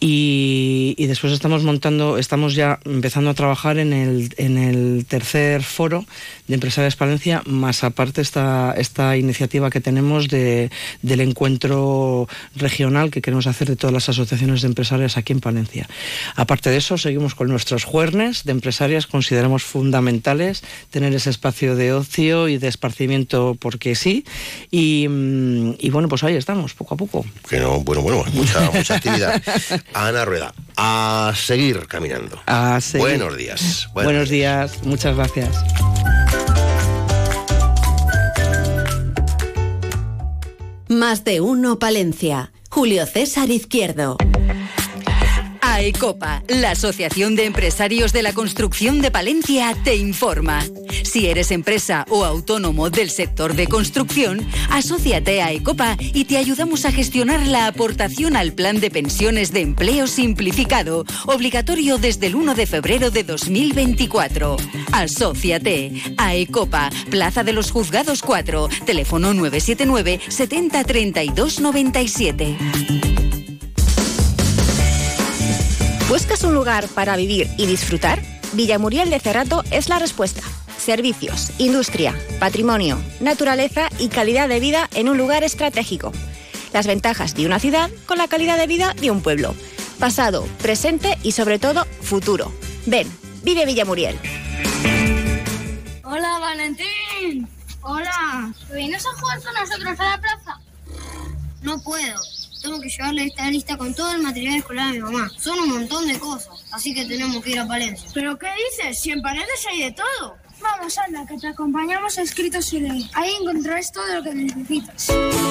Y, 0.00 0.94
y 0.98 1.06
después 1.06 1.32
estamos 1.32 1.62
montando, 1.62 2.18
estamos 2.18 2.54
ya 2.54 2.80
empezando 2.84 3.30
a 3.30 3.34
trabajar 3.34 3.78
en 3.78 3.92
el, 3.92 4.34
en 4.36 4.58
el 4.58 5.06
tercer 5.06 5.62
foro 5.62 6.04
de 6.48 6.54
Empresarias 6.54 6.96
Palencia, 6.96 7.42
más 7.46 7.84
aparte 7.84 8.20
esta, 8.20 8.74
esta 8.76 9.16
iniciativa 9.16 9.70
que 9.70 9.80
tenemos 9.80 10.28
de, 10.28 10.70
del 11.02 11.20
encuentro 11.20 12.28
regional 12.56 13.10
que 13.10 13.22
queremos 13.22 13.46
hacer 13.46 13.68
de 13.68 13.76
todas 13.76 13.92
las 13.92 14.08
asociaciones 14.08 14.62
de 14.62 14.68
empresarias 14.68 15.16
aquí 15.16 15.32
en 15.32 15.40
Palencia. 15.40 15.88
Aparte 16.36 16.70
de 16.70 16.76
eso, 16.76 16.98
seguimos 16.98 17.34
con 17.34 17.41
nuestros 17.48 17.84
juernes 17.84 18.44
de 18.44 18.52
empresarias, 18.52 19.06
consideramos 19.06 19.62
fundamentales 19.62 20.62
tener 20.90 21.14
ese 21.14 21.30
espacio 21.30 21.76
de 21.76 21.92
ocio 21.92 22.48
y 22.48 22.58
de 22.58 22.68
esparcimiento 22.68 23.56
porque 23.58 23.94
sí. 23.94 24.24
Y, 24.70 25.06
mm, 25.08 25.74
y 25.78 25.90
bueno, 25.90 26.08
pues 26.08 26.22
ahí 26.24 26.34
estamos, 26.34 26.74
poco 26.74 26.94
a 26.94 26.96
poco. 26.96 27.24
Que 27.48 27.58
no, 27.58 27.80
bueno, 27.80 28.02
bueno, 28.02 28.24
mucha, 28.32 28.70
mucha 28.74 28.96
actividad. 28.96 29.42
Ana 29.94 30.24
Rueda, 30.24 30.54
a 30.76 31.32
seguir 31.36 31.86
caminando. 31.86 32.40
A 32.46 32.80
seguir. 32.80 33.06
Buenos 33.06 33.36
días. 33.36 33.88
Buenos 33.94 34.28
días, 34.28 34.82
muchas 34.84 35.16
gracias. 35.16 35.56
Más 40.88 41.24
de 41.24 41.40
uno 41.40 41.78
Palencia. 41.78 42.52
Julio 42.68 43.06
César 43.06 43.50
Izquierdo. 43.50 44.16
AECOPA, 45.82 46.44
la 46.46 46.70
Asociación 46.70 47.34
de 47.34 47.44
Empresarios 47.44 48.12
de 48.12 48.22
la 48.22 48.32
Construcción 48.32 49.00
de 49.00 49.10
Palencia, 49.10 49.76
te 49.82 49.96
informa. 49.96 50.64
Si 51.02 51.26
eres 51.26 51.50
empresa 51.50 52.06
o 52.08 52.24
autónomo 52.24 52.88
del 52.88 53.10
sector 53.10 53.54
de 53.54 53.66
construcción, 53.66 54.46
asóciate 54.70 55.42
a 55.42 55.46
AECOPA 55.46 55.96
y 55.98 56.26
te 56.26 56.36
ayudamos 56.36 56.84
a 56.84 56.92
gestionar 56.92 57.44
la 57.48 57.66
aportación 57.66 58.36
al 58.36 58.52
Plan 58.52 58.78
de 58.78 58.92
Pensiones 58.92 59.50
de 59.50 59.62
Empleo 59.62 60.06
Simplificado, 60.06 61.04
obligatorio 61.26 61.98
desde 61.98 62.28
el 62.28 62.36
1 62.36 62.54
de 62.54 62.66
febrero 62.68 63.10
de 63.10 63.24
2024. 63.24 64.56
Asóciate. 64.92 65.90
AECOPA, 66.16 66.90
Plaza 67.10 67.42
de 67.42 67.54
los 67.54 67.72
Juzgados 67.72 68.22
4, 68.22 68.68
teléfono 68.86 69.34
979 69.34 70.20
70 70.28 70.84
32 70.84 71.60
97. 71.60 73.11
¿Buscas 76.12 76.44
un 76.44 76.52
lugar 76.52 76.88
para 76.88 77.16
vivir 77.16 77.48
y 77.56 77.64
disfrutar? 77.64 78.20
Villamuriel 78.52 79.08
de 79.08 79.18
Cerrato 79.18 79.64
es 79.70 79.88
la 79.88 79.98
respuesta. 79.98 80.42
Servicios, 80.76 81.52
industria, 81.56 82.14
patrimonio, 82.38 82.98
naturaleza 83.20 83.88
y 83.98 84.08
calidad 84.08 84.46
de 84.46 84.60
vida 84.60 84.90
en 84.92 85.08
un 85.08 85.16
lugar 85.16 85.42
estratégico. 85.42 86.12
Las 86.74 86.86
ventajas 86.86 87.34
de 87.34 87.46
una 87.46 87.58
ciudad 87.58 87.88
con 88.04 88.18
la 88.18 88.28
calidad 88.28 88.58
de 88.58 88.66
vida 88.66 88.92
de 89.00 89.10
un 89.10 89.22
pueblo. 89.22 89.54
Pasado, 89.98 90.44
presente 90.60 91.16
y 91.22 91.32
sobre 91.32 91.58
todo 91.58 91.86
futuro. 92.02 92.52
Ven, 92.84 93.10
vive 93.42 93.64
Villamuriel. 93.64 94.18
Hola, 96.04 96.38
Valentín. 96.40 97.48
Hola. 97.80 98.52
¿Te 98.68 98.76
vienes 98.76 99.02
a 99.06 99.18
jugar 99.18 99.42
con 99.42 99.54
nosotros 99.54 99.98
a 99.98 100.04
la 100.04 100.20
plaza? 100.20 100.60
No 101.62 101.82
puedo. 101.82 102.20
Tengo 102.62 102.80
que 102.80 102.88
llevarle 102.88 103.24
esta 103.24 103.50
lista 103.50 103.76
con 103.76 103.92
todo 103.92 104.12
el 104.12 104.22
material 104.22 104.56
escolar 104.56 104.88
a 104.88 104.92
mi 104.92 105.00
mamá. 105.00 105.30
Son 105.38 105.58
un 105.58 105.68
montón 105.68 106.06
de 106.06 106.18
cosas. 106.18 106.64
así 106.70 106.94
que 106.94 107.04
tenemos 107.04 107.42
que 107.42 107.50
ir 107.50 107.58
a 107.58 107.66
Palencia. 107.66 108.08
¿Pero 108.14 108.38
qué 108.38 108.46
dices? 108.70 109.00
Si 109.00 109.10
en 109.10 109.20
Paredes 109.20 109.66
hay 109.68 109.82
de 109.82 109.92
todo. 109.92 110.36
Vamos, 110.62 110.96
anda, 110.96 111.26
que 111.26 111.36
te 111.38 111.48
acompañamos 111.48 112.16
a 112.18 112.22
Escrito 112.22 112.62
se 112.62 112.78
lee. 112.78 113.10
Ahí 113.14 113.32
encontrarás 113.40 113.90
todo 113.90 114.06
lo 114.14 114.22
que 114.22 114.32
necesitas. 114.32 115.08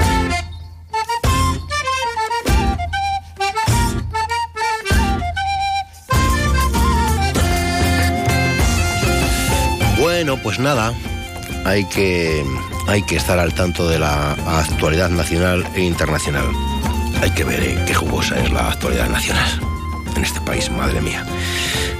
Bueno, 10.00 10.38
pues 10.42 10.60
nada, 10.60 10.94
hay 11.66 11.84
que, 11.84 12.46
hay 12.88 13.02
que 13.04 13.18
estar 13.18 13.38
al 13.40 13.54
tanto 13.54 13.90
de 13.90 14.00
la 14.00 14.32
actualidad 14.62 15.10
nacional 15.10 15.68
e 15.76 15.82
internacional. 15.82 16.46
Hay 17.22 17.32
que 17.32 17.44
ver 17.44 17.84
qué 17.84 17.94
jugosa 17.94 18.40
es 18.42 18.54
la 18.54 18.70
actualidad 18.70 19.10
nacional 19.10 19.60
en 20.16 20.24
este 20.24 20.40
país, 20.40 20.72
madre 20.72 21.02
mía. 21.02 21.26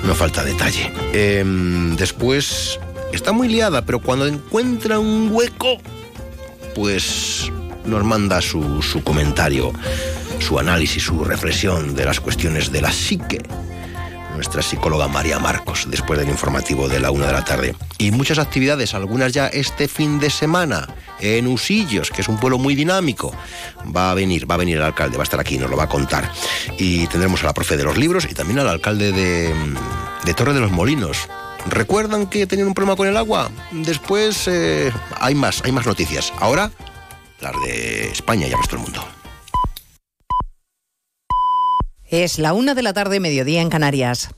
No 0.04 0.16
falta 0.16 0.46
detalle. 0.46 0.90
Em, 1.12 1.98
después, 1.98 2.80
está 3.12 3.32
muy 3.32 3.48
liada, 3.48 3.86
pero 3.86 4.00
cuando 4.00 4.28
encuentra 4.28 5.00
un 5.00 5.30
hueco, 5.32 5.78
pues 6.76 7.52
nos 7.86 8.04
manda 8.04 8.42
su, 8.42 9.02
comentario, 9.04 9.72
su 10.40 10.60
análisis, 10.60 11.04
su 11.04 11.24
reflexión 11.24 11.96
de 11.96 12.06
las 12.06 12.20
cuestiones 12.20 12.72
de 12.72 12.82
la 12.82 12.92
psique 12.92 13.42
nuestra 14.40 14.62
psicóloga 14.62 15.10
María 15.10 15.38
Marcos, 15.38 15.86
después 15.90 16.18
del 16.18 16.30
informativo 16.30 16.88
de 16.88 17.02
la 17.02 17.12
una 17.12 17.28
de 17.28 17.34
la 17.34 17.44
tarde. 17.44 17.76
Y 17.98 18.12
muchas 18.12 18.40
actividades, 18.40 18.94
algunas 18.94 19.34
ya 19.34 19.48
este 19.48 19.90
fin 19.90 20.18
de 20.18 20.30
semana, 20.30 20.88
en 21.20 21.46
Usillos, 21.46 22.10
que 22.10 22.22
es 22.22 22.30
un 22.30 22.40
pueblo 22.40 22.58
muy 22.58 22.74
dinámico. 22.74 23.36
Va 23.94 24.12
a 24.12 24.14
venir, 24.14 24.50
va 24.50 24.56
a 24.56 24.60
venir 24.60 24.78
el 24.78 24.84
alcalde, 24.84 25.18
va 25.18 25.24
a 25.24 25.26
estar 25.26 25.42
aquí, 25.42 25.58
nos 25.58 25.70
lo 25.70 25.76
va 25.76 25.84
a 25.84 25.90
contar. 25.90 26.32
Y 26.78 27.06
tendremos 27.08 27.44
a 27.44 27.48
la 27.48 27.54
profe 27.54 27.76
de 27.76 27.84
los 27.84 27.98
libros 27.98 28.28
y 28.32 28.34
también 28.34 28.60
al 28.60 28.70
alcalde 28.70 29.12
de, 29.12 29.54
de 30.24 30.34
Torre 30.34 30.54
de 30.54 30.62
los 30.62 30.72
Molinos. 30.72 31.28
¿Recuerdan 31.68 32.28
que 32.28 32.48
tenían 32.48 32.68
un 32.68 32.74
problema 32.74 32.96
con 32.96 33.08
el 33.08 33.18
agua? 33.18 33.50
Después 33.72 34.48
eh, 34.48 34.92
hay 35.20 35.36
más, 35.36 35.62
hay 35.64 35.72
más 35.72 35.86
noticias. 35.86 36.34
Ahora, 36.40 36.72
las 37.42 37.54
de 37.66 38.10
España 38.10 38.48
y 38.48 38.52
el 38.52 38.58
resto 38.58 38.76
del 38.76 38.86
mundo. 38.86 39.04
Es 42.06 42.40
la 42.40 42.54
una 42.54 42.74
de 42.74 42.82
la 42.82 42.94
tarde, 42.94 43.20
mediodía 43.20 43.62
en 43.62 43.70
Canarias. 43.70 44.30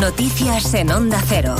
Noticias 0.00 0.74
en 0.74 0.92
Onda 0.92 1.20
Cero. 1.28 1.56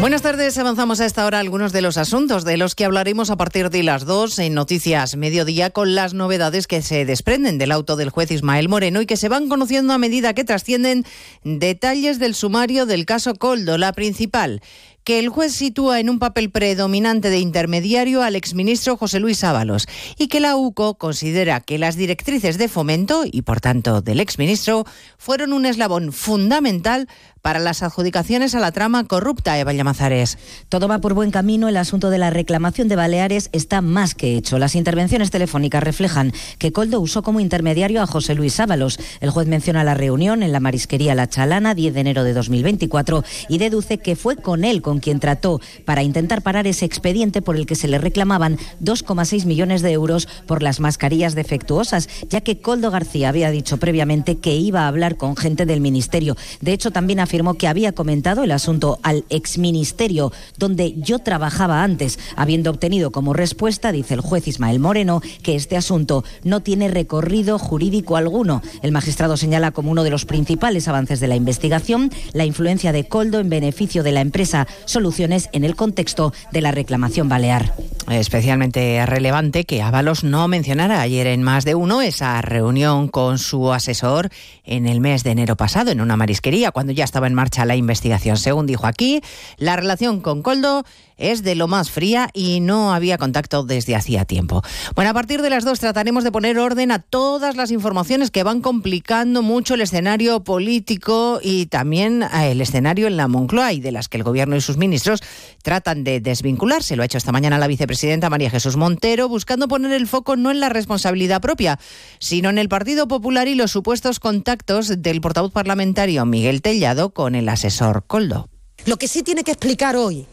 Buenas 0.00 0.22
tardes, 0.22 0.56
avanzamos 0.56 1.02
a 1.02 1.04
esta 1.04 1.26
hora 1.26 1.40
algunos 1.40 1.72
de 1.74 1.82
los 1.82 1.98
asuntos 1.98 2.42
de 2.46 2.56
los 2.56 2.74
que 2.74 2.86
hablaremos 2.86 3.28
a 3.28 3.36
partir 3.36 3.68
de 3.68 3.82
las 3.82 4.06
dos 4.06 4.38
en 4.38 4.54
Noticias 4.54 5.14
Mediodía 5.14 5.68
con 5.68 5.94
las 5.94 6.14
novedades 6.14 6.66
que 6.66 6.80
se 6.80 7.04
desprenden 7.04 7.58
del 7.58 7.70
auto 7.70 7.96
del 7.96 8.08
juez 8.08 8.30
Ismael 8.30 8.70
Moreno 8.70 9.02
y 9.02 9.06
que 9.06 9.18
se 9.18 9.28
van 9.28 9.50
conociendo 9.50 9.92
a 9.92 9.98
medida 9.98 10.32
que 10.32 10.42
trascienden 10.42 11.04
detalles 11.44 12.18
del 12.18 12.34
sumario 12.34 12.86
del 12.86 13.04
caso 13.04 13.34
Coldo, 13.34 13.76
la 13.76 13.92
principal 13.92 14.62
que 15.04 15.18
el 15.18 15.28
juez 15.28 15.54
sitúa 15.54 16.00
en 16.00 16.10
un 16.10 16.18
papel 16.18 16.50
predominante 16.50 17.30
de 17.30 17.38
intermediario 17.38 18.22
al 18.22 18.36
exministro 18.36 18.96
José 18.96 19.18
Luis 19.18 19.42
Ábalos 19.44 19.86
y 20.18 20.28
que 20.28 20.40
la 20.40 20.56
UCO 20.56 20.98
considera 20.98 21.60
que 21.60 21.78
las 21.78 21.96
directrices 21.96 22.58
de 22.58 22.68
fomento 22.68 23.24
y 23.24 23.42
por 23.42 23.60
tanto 23.60 24.02
del 24.02 24.20
exministro 24.20 24.84
fueron 25.16 25.52
un 25.52 25.66
eslabón 25.66 26.12
fundamental 26.12 27.08
para 27.42 27.58
las 27.58 27.82
adjudicaciones 27.82 28.54
a 28.54 28.60
la 28.60 28.72
trama 28.72 29.04
corrupta, 29.04 29.58
Eva 29.58 29.72
Llamazares. 29.72 30.38
Todo 30.68 30.88
va 30.88 30.98
por 30.98 31.14
buen 31.14 31.30
camino. 31.30 31.68
El 31.68 31.76
asunto 31.76 32.10
de 32.10 32.18
la 32.18 32.30
reclamación 32.30 32.88
de 32.88 32.96
Baleares 32.96 33.48
está 33.52 33.80
más 33.80 34.14
que 34.14 34.36
hecho. 34.36 34.58
Las 34.58 34.74
intervenciones 34.74 35.30
telefónicas 35.30 35.82
reflejan 35.82 36.32
que 36.58 36.72
Coldo 36.72 37.00
usó 37.00 37.22
como 37.22 37.40
intermediario 37.40 38.02
a 38.02 38.06
José 38.06 38.34
Luis 38.34 38.60
Ábalos. 38.60 38.98
El 39.20 39.30
juez 39.30 39.46
menciona 39.46 39.84
la 39.84 39.94
reunión 39.94 40.42
en 40.42 40.52
la 40.52 40.60
marisquería 40.60 41.14
La 41.14 41.28
Chalana, 41.28 41.74
10 41.74 41.94
de 41.94 42.00
enero 42.00 42.24
de 42.24 42.34
2024, 42.34 43.24
y 43.48 43.58
deduce 43.58 43.98
que 43.98 44.16
fue 44.16 44.36
con 44.36 44.64
él 44.64 44.82
con 44.82 45.00
quien 45.00 45.20
trató 45.20 45.60
para 45.84 46.02
intentar 46.02 46.42
parar 46.42 46.66
ese 46.66 46.84
expediente 46.84 47.42
por 47.42 47.56
el 47.56 47.66
que 47.66 47.74
se 47.74 47.88
le 47.88 47.98
reclamaban 47.98 48.58
2,6 48.82 49.46
millones 49.46 49.82
de 49.82 49.92
euros 49.92 50.28
por 50.46 50.62
las 50.62 50.80
mascarillas 50.80 51.34
defectuosas, 51.34 52.08
ya 52.28 52.40
que 52.40 52.60
Coldo 52.60 52.90
García 52.90 53.28
había 53.28 53.50
dicho 53.50 53.78
previamente 53.78 54.38
que 54.38 54.54
iba 54.54 54.82
a 54.82 54.88
hablar 54.88 55.16
con 55.16 55.36
gente 55.36 55.66
del 55.66 55.80
ministerio. 55.80 56.36
De 56.60 56.72
hecho, 56.72 56.90
también 56.90 57.20
afirmó 57.30 57.54
que 57.54 57.68
había 57.68 57.92
comentado 57.92 58.42
el 58.42 58.50
asunto 58.50 58.98
al 59.04 59.24
exministerio 59.30 60.32
donde 60.58 60.94
yo 60.96 61.20
trabajaba 61.20 61.84
antes, 61.84 62.18
habiendo 62.34 62.72
obtenido 62.72 63.12
como 63.12 63.34
respuesta, 63.34 63.92
dice 63.92 64.14
el 64.14 64.20
juez 64.20 64.48
Ismael 64.48 64.80
Moreno, 64.80 65.22
que 65.44 65.54
este 65.54 65.76
asunto 65.76 66.24
no 66.42 66.60
tiene 66.60 66.88
recorrido 66.88 67.60
jurídico 67.60 68.16
alguno. 68.16 68.62
El 68.82 68.90
magistrado 68.90 69.36
señala 69.36 69.70
como 69.70 69.92
uno 69.92 70.02
de 70.02 70.10
los 70.10 70.24
principales 70.24 70.88
avances 70.88 71.20
de 71.20 71.28
la 71.28 71.36
investigación 71.36 72.10
la 72.32 72.46
influencia 72.46 72.90
de 72.90 73.06
Coldo 73.06 73.38
en 73.38 73.48
beneficio 73.48 74.02
de 74.02 74.10
la 74.10 74.22
empresa 74.22 74.66
Soluciones 74.84 75.50
en 75.52 75.62
el 75.62 75.76
contexto 75.76 76.32
de 76.50 76.62
la 76.62 76.72
reclamación 76.72 77.28
balear. 77.28 77.72
Especialmente 78.10 79.06
relevante 79.06 79.62
que 79.62 79.82
Ábalos 79.82 80.24
no 80.24 80.48
mencionara 80.48 81.00
ayer 81.00 81.28
en 81.28 81.44
más 81.44 81.64
de 81.64 81.76
uno 81.76 82.02
esa 82.02 82.42
reunión 82.42 83.06
con 83.06 83.38
su 83.38 83.72
asesor 83.72 84.30
en 84.64 84.88
el 84.88 85.00
mes 85.00 85.22
de 85.22 85.30
enero 85.30 85.56
pasado 85.56 85.92
en 85.92 86.00
una 86.00 86.16
marisquería, 86.16 86.72
cuando 86.72 86.92
ya 86.92 87.04
estaba 87.04 87.19
en 87.26 87.34
marcha 87.34 87.64
la 87.64 87.76
investigación. 87.76 88.36
Según 88.36 88.66
dijo 88.66 88.86
aquí, 88.86 89.20
la 89.56 89.76
relación 89.76 90.20
con 90.20 90.42
Coldo 90.42 90.84
es 91.20 91.42
de 91.42 91.54
lo 91.54 91.68
más 91.68 91.90
fría 91.90 92.30
y 92.32 92.60
no 92.60 92.92
había 92.92 93.18
contacto 93.18 93.62
desde 93.62 93.94
hacía 93.94 94.24
tiempo. 94.24 94.62
Bueno, 94.94 95.10
a 95.10 95.14
partir 95.14 95.42
de 95.42 95.50
las 95.50 95.64
dos 95.64 95.78
trataremos 95.78 96.24
de 96.24 96.32
poner 96.32 96.58
orden 96.58 96.90
a 96.90 96.98
todas 96.98 97.56
las 97.56 97.70
informaciones 97.70 98.30
que 98.30 98.42
van 98.42 98.60
complicando 98.60 99.42
mucho 99.42 99.74
el 99.74 99.82
escenario 99.82 100.42
político 100.42 101.40
y 101.42 101.66
también 101.66 102.22
eh, 102.22 102.52
el 102.52 102.60
escenario 102.60 103.06
en 103.06 103.16
la 103.16 103.28
Moncloa 103.28 103.72
y 103.72 103.80
de 103.80 103.92
las 103.92 104.08
que 104.08 104.16
el 104.16 104.24
gobierno 104.24 104.56
y 104.56 104.60
sus 104.60 104.76
ministros 104.76 105.22
tratan 105.62 106.04
de 106.04 106.20
desvincularse. 106.20 106.96
Lo 106.96 107.02
ha 107.02 107.06
hecho 107.06 107.18
esta 107.18 107.32
mañana 107.32 107.58
la 107.58 107.66
vicepresidenta 107.66 108.30
María 108.30 108.50
Jesús 108.50 108.76
Montero, 108.76 109.28
buscando 109.28 109.68
poner 109.68 109.92
el 109.92 110.06
foco 110.06 110.36
no 110.36 110.50
en 110.50 110.60
la 110.60 110.68
responsabilidad 110.68 111.40
propia, 111.40 111.78
sino 112.18 112.48
en 112.50 112.58
el 112.58 112.68
Partido 112.68 113.06
Popular 113.06 113.48
y 113.48 113.54
los 113.54 113.70
supuestos 113.70 114.20
contactos 114.20 115.02
del 115.02 115.20
portavoz 115.20 115.52
parlamentario 115.52 116.24
Miguel 116.24 116.62
Tellado 116.62 117.10
con 117.10 117.34
el 117.34 117.48
asesor 117.48 118.04
Coldo. 118.06 118.48
Lo 118.86 118.96
que 118.96 119.08
sí 119.08 119.22
tiene 119.22 119.44
que 119.44 119.52
explicar 119.52 119.96
hoy 119.96 120.26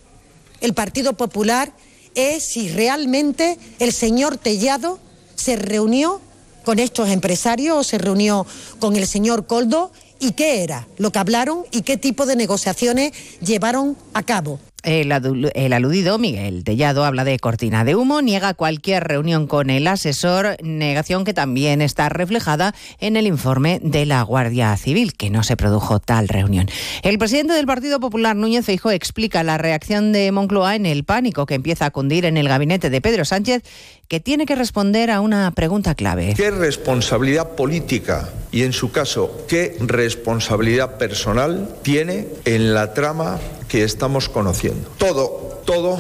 el 0.62 0.74
Partido 0.74 1.14
Popular 1.14 1.74
es 2.16 2.43
si 2.43 2.70
realmente 2.70 3.58
el 3.80 3.93
señor 3.93 4.38
Tellado 4.38 4.99
se 5.36 5.55
reunió 5.55 6.20
con 6.66 6.80
estos 6.80 7.10
empresarios 7.10 7.78
o 7.78 7.84
se 7.84 7.97
reunió 7.97 8.45
con 8.80 8.95
el 8.95 9.08
señor 9.08 9.47
Coldo 9.47 9.91
y 10.20 10.32
qué 10.32 10.64
era 10.64 10.88
lo 10.97 11.12
que 11.12 11.20
hablaron 11.20 11.64
y 11.72 11.84
qué 11.84 11.97
tipo 11.97 12.26
de 12.26 12.36
negociaciones 12.36 13.14
llevaron 13.39 13.95
a 14.14 14.24
cabo. 14.24 14.60
El, 14.88 15.73
aludido, 15.73 16.17
Miguel 16.17 16.63
Tellado, 16.63 17.03
habla 17.03 17.25
de 17.25 17.38
cortina 17.39 17.83
de 17.83 17.93
humo, 17.95 18.21
niega 18.21 18.53
cualquier 18.53 19.03
reunión 19.03 19.45
con 19.45 19.69
el 19.69 19.85
asesor, 19.85 20.55
negación 20.63 21.25
que 21.25 21.33
también 21.33 21.81
está 21.81 22.07
reflejada 22.07 22.73
en 23.01 23.17
el 23.17 23.27
informe 23.27 23.81
de 23.83 24.05
la 24.05 24.21
Guardia 24.21 24.77
Civil, 24.77 25.13
que 25.13 25.29
no 25.29 25.43
se 25.43 25.57
produjo 25.57 25.99
tal 25.99 26.29
reunión. 26.29 26.69
El 27.03 27.17
presidente 27.17 27.51
del 27.51 27.65
Partido 27.65 27.99
Popular, 27.99 28.38
Núñez 28.38 28.63
Feijóo, 28.63 28.91
explica 28.91 29.43
la 29.43 29.57
reacción 29.57 30.13
de 30.13 30.31
Moncloa 30.31 30.77
en 30.77 30.85
el 30.85 31.03
pánico 31.03 31.45
que 31.45 31.55
empieza 31.55 31.88
a 31.88 31.91
cundir 31.91 32.23
en 32.23 32.38
el 32.38 32.47
gabinete 32.47 32.89
de 32.89 33.01
Pedro 33.01 33.25
Sánchez, 33.25 33.63
que 34.07 34.21
tiene 34.21 34.45
que 34.45 34.55
responder 34.55 35.11
a 35.11 35.19
una 35.19 35.51
pregunta 35.51 35.95
clave. 35.95 36.33
¿Qué 36.38 36.49
responsabilidad 36.49 37.57
política 37.57 38.29
y, 38.53 38.63
en 38.63 38.71
su 38.71 38.93
caso, 38.93 39.45
qué 39.49 39.75
responsabilidad 39.81 40.97
personal 40.97 41.75
tiene 41.83 42.27
en 42.45 42.73
la 42.73 42.93
trama 42.93 43.38
que 43.68 43.84
estamos 43.84 44.30
conociendo. 44.30 44.89
Todo, 44.97 45.61
todo 45.65 45.97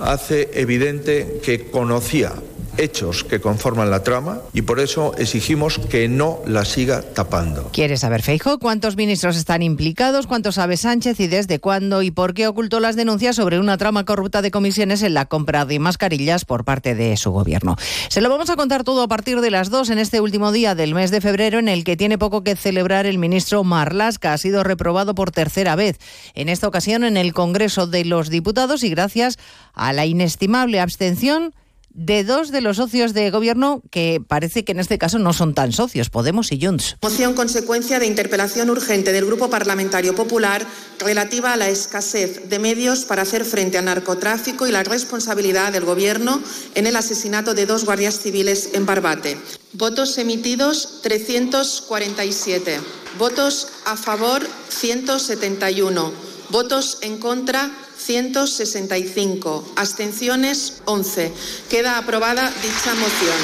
hace 0.00 0.50
evidente 0.54 1.40
que 1.42 1.70
conocía 1.70 2.32
hechos 2.78 3.24
que 3.24 3.40
conforman 3.40 3.90
la 3.90 4.02
trama 4.02 4.40
y 4.52 4.62
por 4.62 4.80
eso 4.80 5.14
exigimos 5.18 5.78
que 5.78 6.08
no 6.08 6.40
la 6.46 6.64
siga 6.64 7.02
tapando. 7.02 7.70
¿Quiere 7.72 7.96
saber 7.96 8.22
Feijo 8.22 8.58
cuántos 8.58 8.96
ministros 8.96 9.36
están 9.36 9.62
implicados, 9.62 10.26
cuánto 10.26 10.52
sabe 10.52 10.76
Sánchez 10.76 11.20
y 11.20 11.26
desde 11.26 11.58
cuándo 11.58 12.02
y 12.02 12.10
por 12.10 12.34
qué 12.34 12.46
ocultó 12.46 12.80
las 12.80 12.96
denuncias 12.96 13.36
sobre 13.36 13.58
una 13.58 13.76
trama 13.76 14.04
corrupta 14.04 14.42
de 14.42 14.50
comisiones 14.50 15.02
en 15.02 15.14
la 15.14 15.26
compra 15.26 15.64
de 15.64 15.78
mascarillas 15.78 16.44
por 16.44 16.64
parte 16.64 16.94
de 16.94 17.16
su 17.16 17.30
gobierno? 17.30 17.76
Se 18.08 18.20
lo 18.20 18.30
vamos 18.30 18.50
a 18.50 18.56
contar 18.56 18.84
todo 18.84 19.02
a 19.02 19.08
partir 19.08 19.40
de 19.40 19.50
las 19.50 19.70
dos 19.70 19.90
en 19.90 19.98
este 19.98 20.20
último 20.20 20.52
día 20.52 20.74
del 20.74 20.94
mes 20.94 21.10
de 21.10 21.20
febrero 21.20 21.58
en 21.58 21.68
el 21.68 21.84
que 21.84 21.96
tiene 21.96 22.18
poco 22.18 22.42
que 22.42 22.56
celebrar 22.56 23.06
el 23.06 23.18
ministro 23.18 23.64
Marlasca. 23.64 24.32
Ha 24.32 24.38
sido 24.38 24.62
reprobado 24.64 25.14
por 25.14 25.30
tercera 25.30 25.76
vez, 25.76 25.98
en 26.34 26.48
esta 26.48 26.68
ocasión 26.68 27.04
en 27.04 27.16
el 27.16 27.32
Congreso 27.32 27.86
de 27.86 28.04
los 28.04 28.30
Diputados 28.30 28.84
y 28.84 28.90
gracias 28.90 29.38
a 29.74 29.92
la 29.92 30.06
inestimable 30.06 30.80
abstención 30.80 31.54
de 31.98 32.22
dos 32.22 32.52
de 32.52 32.60
los 32.60 32.76
socios 32.76 33.12
de 33.12 33.28
gobierno 33.32 33.82
que 33.90 34.22
parece 34.26 34.64
que 34.64 34.70
en 34.70 34.78
este 34.78 34.98
caso 34.98 35.18
no 35.18 35.32
son 35.32 35.52
tan 35.52 35.72
socios, 35.72 36.10
Podemos 36.10 36.52
y 36.52 36.64
Junts. 36.64 36.96
Moción 37.02 37.34
consecuencia 37.34 37.98
de 37.98 38.06
interpelación 38.06 38.70
urgente 38.70 39.12
del 39.12 39.26
Grupo 39.26 39.50
Parlamentario 39.50 40.14
Popular 40.14 40.64
relativa 41.00 41.52
a 41.52 41.56
la 41.56 41.68
escasez 41.68 42.48
de 42.48 42.58
medios 42.60 43.04
para 43.04 43.22
hacer 43.22 43.44
frente 43.44 43.78
al 43.78 43.86
narcotráfico 43.86 44.68
y 44.68 44.70
la 44.70 44.84
responsabilidad 44.84 45.72
del 45.72 45.84
Gobierno 45.84 46.40
en 46.76 46.86
el 46.86 46.94
asesinato 46.94 47.54
de 47.54 47.66
dos 47.66 47.84
guardias 47.84 48.20
civiles 48.20 48.70
en 48.74 48.86
Barbate. 48.86 49.36
Votos 49.72 50.16
emitidos 50.18 51.00
347. 51.02 52.78
Votos 53.18 53.66
a 53.86 53.96
favor 53.96 54.46
171. 54.68 56.27
Votos 56.50 56.98
en 57.02 57.18
contra 57.18 57.70
165. 57.98 59.72
Abstenciones 59.76 60.80
11. 60.86 61.30
Queda 61.68 61.98
aprobada 61.98 62.50
dicha 62.62 62.94
moción. 62.94 63.36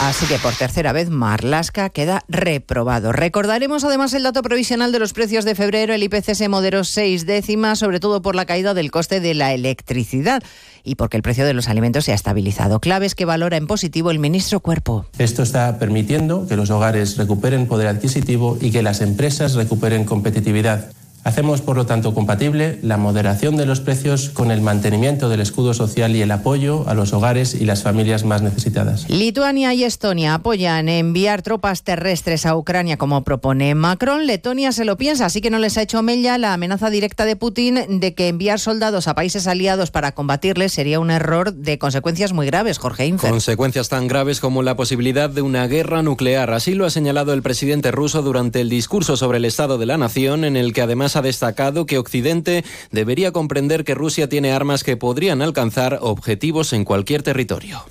Así 0.00 0.26
que 0.26 0.38
por 0.38 0.54
tercera 0.54 0.92
vez 0.92 1.08
Marlasca 1.08 1.90
queda 1.90 2.24
reprobado. 2.26 3.12
Recordaremos 3.12 3.84
además 3.84 4.12
el 4.14 4.24
dato 4.24 4.42
provisional 4.42 4.90
de 4.90 4.98
los 4.98 5.12
precios 5.12 5.44
de 5.44 5.54
febrero. 5.54 5.94
El 5.94 6.02
IPC 6.02 6.34
se 6.34 6.48
moderó 6.48 6.82
seis 6.82 7.26
décimas, 7.26 7.78
sobre 7.78 8.00
todo 8.00 8.22
por 8.22 8.34
la 8.34 8.44
caída 8.44 8.74
del 8.74 8.90
coste 8.90 9.20
de 9.20 9.34
la 9.34 9.54
electricidad 9.54 10.42
y 10.82 10.96
porque 10.96 11.16
el 11.16 11.22
precio 11.22 11.44
de 11.44 11.54
los 11.54 11.68
alimentos 11.68 12.06
se 12.06 12.12
ha 12.12 12.16
estabilizado. 12.16 12.80
Claves 12.80 13.14
que 13.14 13.24
valora 13.24 13.56
en 13.56 13.68
positivo 13.68 14.10
el 14.10 14.18
ministro 14.18 14.58
Cuerpo. 14.58 15.06
Esto 15.18 15.44
está 15.44 15.78
permitiendo 15.78 16.48
que 16.48 16.56
los 16.56 16.70
hogares 16.70 17.16
recuperen 17.16 17.68
poder 17.68 17.86
adquisitivo 17.86 18.58
y 18.60 18.72
que 18.72 18.82
las 18.82 19.00
empresas 19.00 19.54
recuperen 19.54 20.04
competitividad. 20.04 20.90
Hacemos, 21.28 21.60
por 21.60 21.76
lo 21.76 21.84
tanto, 21.84 22.14
compatible 22.14 22.78
la 22.80 22.96
moderación 22.96 23.58
de 23.58 23.66
los 23.66 23.80
precios 23.80 24.30
con 24.30 24.50
el 24.50 24.62
mantenimiento 24.62 25.28
del 25.28 25.42
escudo 25.42 25.74
social 25.74 26.16
y 26.16 26.22
el 26.22 26.30
apoyo 26.30 26.88
a 26.88 26.94
los 26.94 27.12
hogares 27.12 27.54
y 27.54 27.66
las 27.66 27.82
familias 27.82 28.24
más 28.24 28.40
necesitadas. 28.40 29.06
Lituania 29.10 29.74
y 29.74 29.84
Estonia 29.84 30.32
apoyan 30.32 30.88
enviar 30.88 31.42
tropas 31.42 31.82
terrestres 31.82 32.46
a 32.46 32.56
Ucrania 32.56 32.96
como 32.96 33.24
propone 33.24 33.74
Macron. 33.74 34.26
Letonia 34.26 34.72
se 34.72 34.86
lo 34.86 34.96
piensa, 34.96 35.26
así 35.26 35.42
que 35.42 35.50
no 35.50 35.58
les 35.58 35.76
ha 35.76 35.82
hecho 35.82 36.02
mella 36.02 36.38
la 36.38 36.54
amenaza 36.54 36.88
directa 36.88 37.26
de 37.26 37.36
Putin 37.36 38.00
de 38.00 38.14
que 38.14 38.28
enviar 38.28 38.58
soldados 38.58 39.06
a 39.06 39.14
países 39.14 39.46
aliados 39.46 39.90
para 39.90 40.12
combatirles 40.12 40.72
sería 40.72 40.98
un 40.98 41.10
error 41.10 41.52
de 41.52 41.78
consecuencias 41.78 42.32
muy 42.32 42.46
graves, 42.46 42.78
Jorge 42.78 43.04
Infer. 43.04 43.28
Consecuencias 43.28 43.90
tan 43.90 44.08
graves 44.08 44.40
como 44.40 44.62
la 44.62 44.76
posibilidad 44.76 45.28
de 45.28 45.42
una 45.42 45.66
guerra 45.66 46.02
nuclear. 46.02 46.54
Así 46.54 46.72
lo 46.72 46.86
ha 46.86 46.90
señalado 46.90 47.34
el 47.34 47.42
presidente 47.42 47.90
ruso 47.90 48.22
durante 48.22 48.62
el 48.62 48.70
discurso 48.70 49.18
sobre 49.18 49.36
el 49.36 49.44
estado 49.44 49.76
de 49.76 49.84
la 49.84 49.98
nación, 49.98 50.46
en 50.46 50.56
el 50.56 50.72
que 50.72 50.80
además 50.80 51.17
ha 51.18 51.22
destacado 51.22 51.84
que 51.84 51.98
Occidente 51.98 52.64
debería 52.90 53.32
comprender 53.32 53.84
que 53.84 53.94
Rusia 53.94 54.28
tiene 54.28 54.52
armas 54.52 54.84
que 54.84 54.96
podrían 54.96 55.42
alcanzar 55.42 55.98
objetivos 56.00 56.72
en 56.72 56.84
cualquier 56.84 57.22
territorio. 57.22 57.84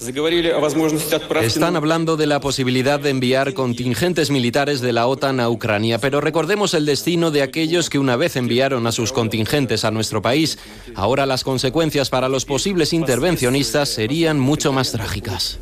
Están 1.42 1.76
hablando 1.76 2.18
de 2.18 2.28
la 2.28 2.40
posibilidad 2.40 3.00
de 3.00 3.10
enviar 3.10 3.54
contingentes 3.54 4.32
militares 4.32 4.82
de 4.82 4.94
la 4.94 5.08
OTAN 5.08 5.40
a 5.40 5.50
Ucrania, 5.50 6.00
pero 6.00 6.22
recordemos 6.22 6.74
el 6.74 6.86
destino 6.86 7.32
de 7.32 7.42
aquellos 7.42 7.90
que 7.90 8.00
una 8.00 8.16
vez 8.16 8.36
enviaron 8.36 8.88
a 8.88 8.92
sus 8.92 9.12
contingentes 9.12 9.84
a 9.84 9.92
nuestro 9.92 10.22
país. 10.22 10.58
Ahora 10.96 11.26
las 11.26 11.44
consecuencias 11.44 12.10
para 12.10 12.30
los 12.30 12.46
posibles 12.46 12.94
intervencionistas 12.94 13.90
serían 13.90 14.40
mucho 14.40 14.72
más 14.72 14.92
trágicas. 14.92 15.60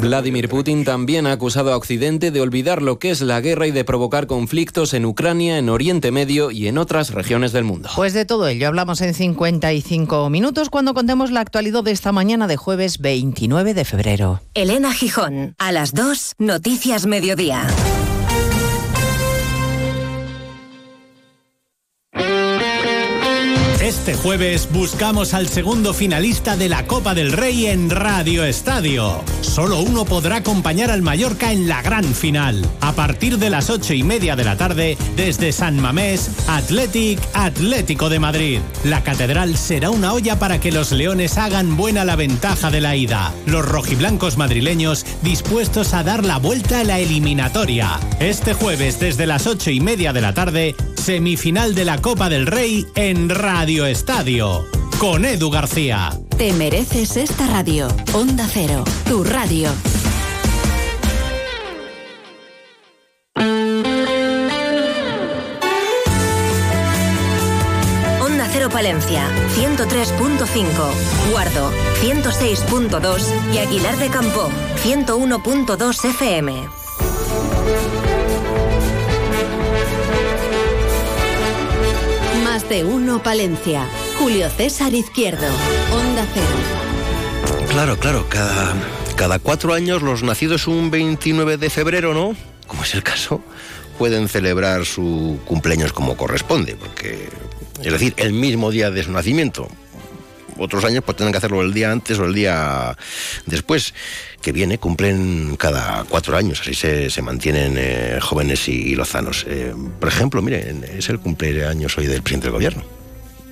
Vladimir 0.00 0.48
Putin 0.48 0.84
también 0.84 1.26
ha 1.26 1.32
acusado 1.32 1.72
a 1.72 1.76
Occidente 1.76 2.30
de 2.30 2.40
olvidar 2.40 2.82
lo 2.82 2.98
que 2.98 3.10
es 3.10 3.20
la 3.20 3.40
guerra 3.40 3.68
y 3.68 3.70
de 3.70 3.84
provocar 3.84 4.26
conflictos 4.26 4.92
en 4.92 5.04
Ucrania, 5.04 5.58
en 5.58 5.68
Oriente 5.68 6.10
Medio 6.10 6.50
y 6.50 6.66
en 6.66 6.78
otras 6.78 6.95
regiones 7.10 7.52
del 7.52 7.64
mundo. 7.64 7.90
Pues 7.94 8.12
de 8.14 8.24
todo 8.24 8.48
ello 8.48 8.68
hablamos 8.68 9.00
en 9.00 9.14
55 9.14 10.30
minutos 10.30 10.70
cuando 10.70 10.94
contemos 10.94 11.30
la 11.30 11.40
actualidad 11.40 11.82
de 11.82 11.90
esta 11.90 12.12
mañana 12.12 12.46
de 12.46 12.56
jueves 12.56 12.98
29 12.98 13.74
de 13.74 13.84
febrero. 13.84 14.40
Elena 14.54 14.92
Gijón, 14.92 15.54
a 15.58 15.72
las 15.72 15.92
2, 15.92 16.34
Noticias 16.38 17.06
Mediodía. 17.06 17.66
Este 24.06 24.22
jueves 24.22 24.68
buscamos 24.70 25.34
al 25.34 25.48
segundo 25.48 25.92
finalista 25.92 26.56
de 26.56 26.68
la 26.68 26.86
Copa 26.86 27.12
del 27.12 27.32
Rey 27.32 27.66
en 27.66 27.90
Radio 27.90 28.44
Estadio. 28.44 29.24
Solo 29.40 29.80
uno 29.80 30.04
podrá 30.04 30.36
acompañar 30.36 30.92
al 30.92 31.02
Mallorca 31.02 31.50
en 31.50 31.66
la 31.66 31.82
gran 31.82 32.04
final. 32.04 32.64
A 32.80 32.92
partir 32.92 33.36
de 33.38 33.50
las 33.50 33.68
ocho 33.68 33.94
y 33.94 34.04
media 34.04 34.36
de 34.36 34.44
la 34.44 34.56
tarde, 34.56 34.96
desde 35.16 35.50
San 35.50 35.80
Mamés, 35.80 36.30
Athletic 36.46 37.18
Atlético 37.34 38.08
de 38.08 38.20
Madrid. 38.20 38.60
La 38.84 39.02
catedral 39.02 39.56
será 39.56 39.90
una 39.90 40.12
olla 40.12 40.38
para 40.38 40.60
que 40.60 40.70
los 40.70 40.92
leones 40.92 41.36
hagan 41.36 41.76
buena 41.76 42.04
la 42.04 42.14
ventaja 42.14 42.70
de 42.70 42.80
la 42.80 42.94
ida. 42.94 43.34
Los 43.46 43.66
rojiblancos 43.66 44.36
madrileños 44.36 45.04
dispuestos 45.22 45.94
a 45.94 46.04
dar 46.04 46.24
la 46.24 46.38
vuelta 46.38 46.78
a 46.78 46.84
la 46.84 47.00
eliminatoria. 47.00 47.98
Este 48.20 48.54
jueves, 48.54 49.00
desde 49.00 49.26
las 49.26 49.48
ocho 49.48 49.72
y 49.72 49.80
media 49.80 50.12
de 50.12 50.20
la 50.20 50.32
tarde, 50.32 50.76
semifinal 50.94 51.74
de 51.74 51.84
la 51.84 52.00
Copa 52.00 52.28
del 52.28 52.46
Rey 52.46 52.86
en 52.94 53.30
Radio 53.30 53.84
Estadio 53.84 53.95
con 54.98 55.24
Edu 55.24 55.50
García. 55.50 56.10
Te 56.36 56.52
mereces 56.52 57.16
esta 57.16 57.46
radio. 57.46 57.88
Onda 58.12 58.46
Cero, 58.46 58.84
tu 59.08 59.24
radio. 59.24 59.70
Onda 68.20 68.48
Cero 68.52 68.68
Palencia, 68.70 69.28
103.5. 69.56 71.30
Guardo, 71.32 71.70
106.2. 72.02 73.54
Y 73.54 73.58
Aguilar 73.58 73.96
de 73.96 74.10
Campo, 74.10 74.50
101.2 74.84 76.04
FM. 76.10 76.68
De 82.68 82.84
uno 82.84 83.22
Palencia. 83.22 83.86
Julio 84.18 84.50
César 84.50 84.92
Izquierdo. 84.92 85.46
Onda 85.92 86.26
Cero. 86.34 87.68
Claro, 87.70 87.96
claro, 87.96 88.26
cada, 88.28 88.74
cada 89.14 89.38
cuatro 89.38 89.72
años 89.72 90.02
los 90.02 90.24
nacidos 90.24 90.66
un 90.66 90.90
29 90.90 91.58
de 91.58 91.70
febrero, 91.70 92.12
¿no? 92.12 92.34
Como 92.66 92.82
es 92.82 92.94
el 92.94 93.04
caso, 93.04 93.40
pueden 93.98 94.28
celebrar 94.28 94.84
su 94.84 95.38
cumpleaños 95.44 95.92
como 95.92 96.16
corresponde, 96.16 96.74
porque, 96.74 97.28
es 97.84 97.92
decir, 97.92 98.14
el 98.16 98.32
mismo 98.32 98.72
día 98.72 98.90
de 98.90 99.04
su 99.04 99.12
nacimiento. 99.12 99.68
Otros 100.58 100.84
años 100.84 101.02
pues 101.04 101.16
tienen 101.16 101.32
que 101.32 101.38
hacerlo 101.38 101.62
el 101.62 101.72
día 101.72 101.90
antes 101.90 102.18
o 102.18 102.24
el 102.24 102.34
día 102.34 102.96
después, 103.46 103.94
que 104.40 104.52
viene, 104.52 104.78
cumplen 104.78 105.56
cada 105.56 106.04
cuatro 106.04 106.36
años, 106.36 106.60
así 106.60 106.74
se, 106.74 107.10
se 107.10 107.22
mantienen 107.22 107.74
eh, 107.78 108.18
jóvenes 108.20 108.68
y, 108.68 108.94
lozanos. 108.94 109.44
Eh, 109.48 109.74
por 109.98 110.08
ejemplo, 110.08 110.42
miren, 110.42 110.84
es 110.84 111.08
el 111.08 111.18
cumpleaños 111.18 111.96
hoy 111.98 112.06
del 112.06 112.22
presidente 112.22 112.46
del 112.46 112.54
gobierno. 112.54 112.95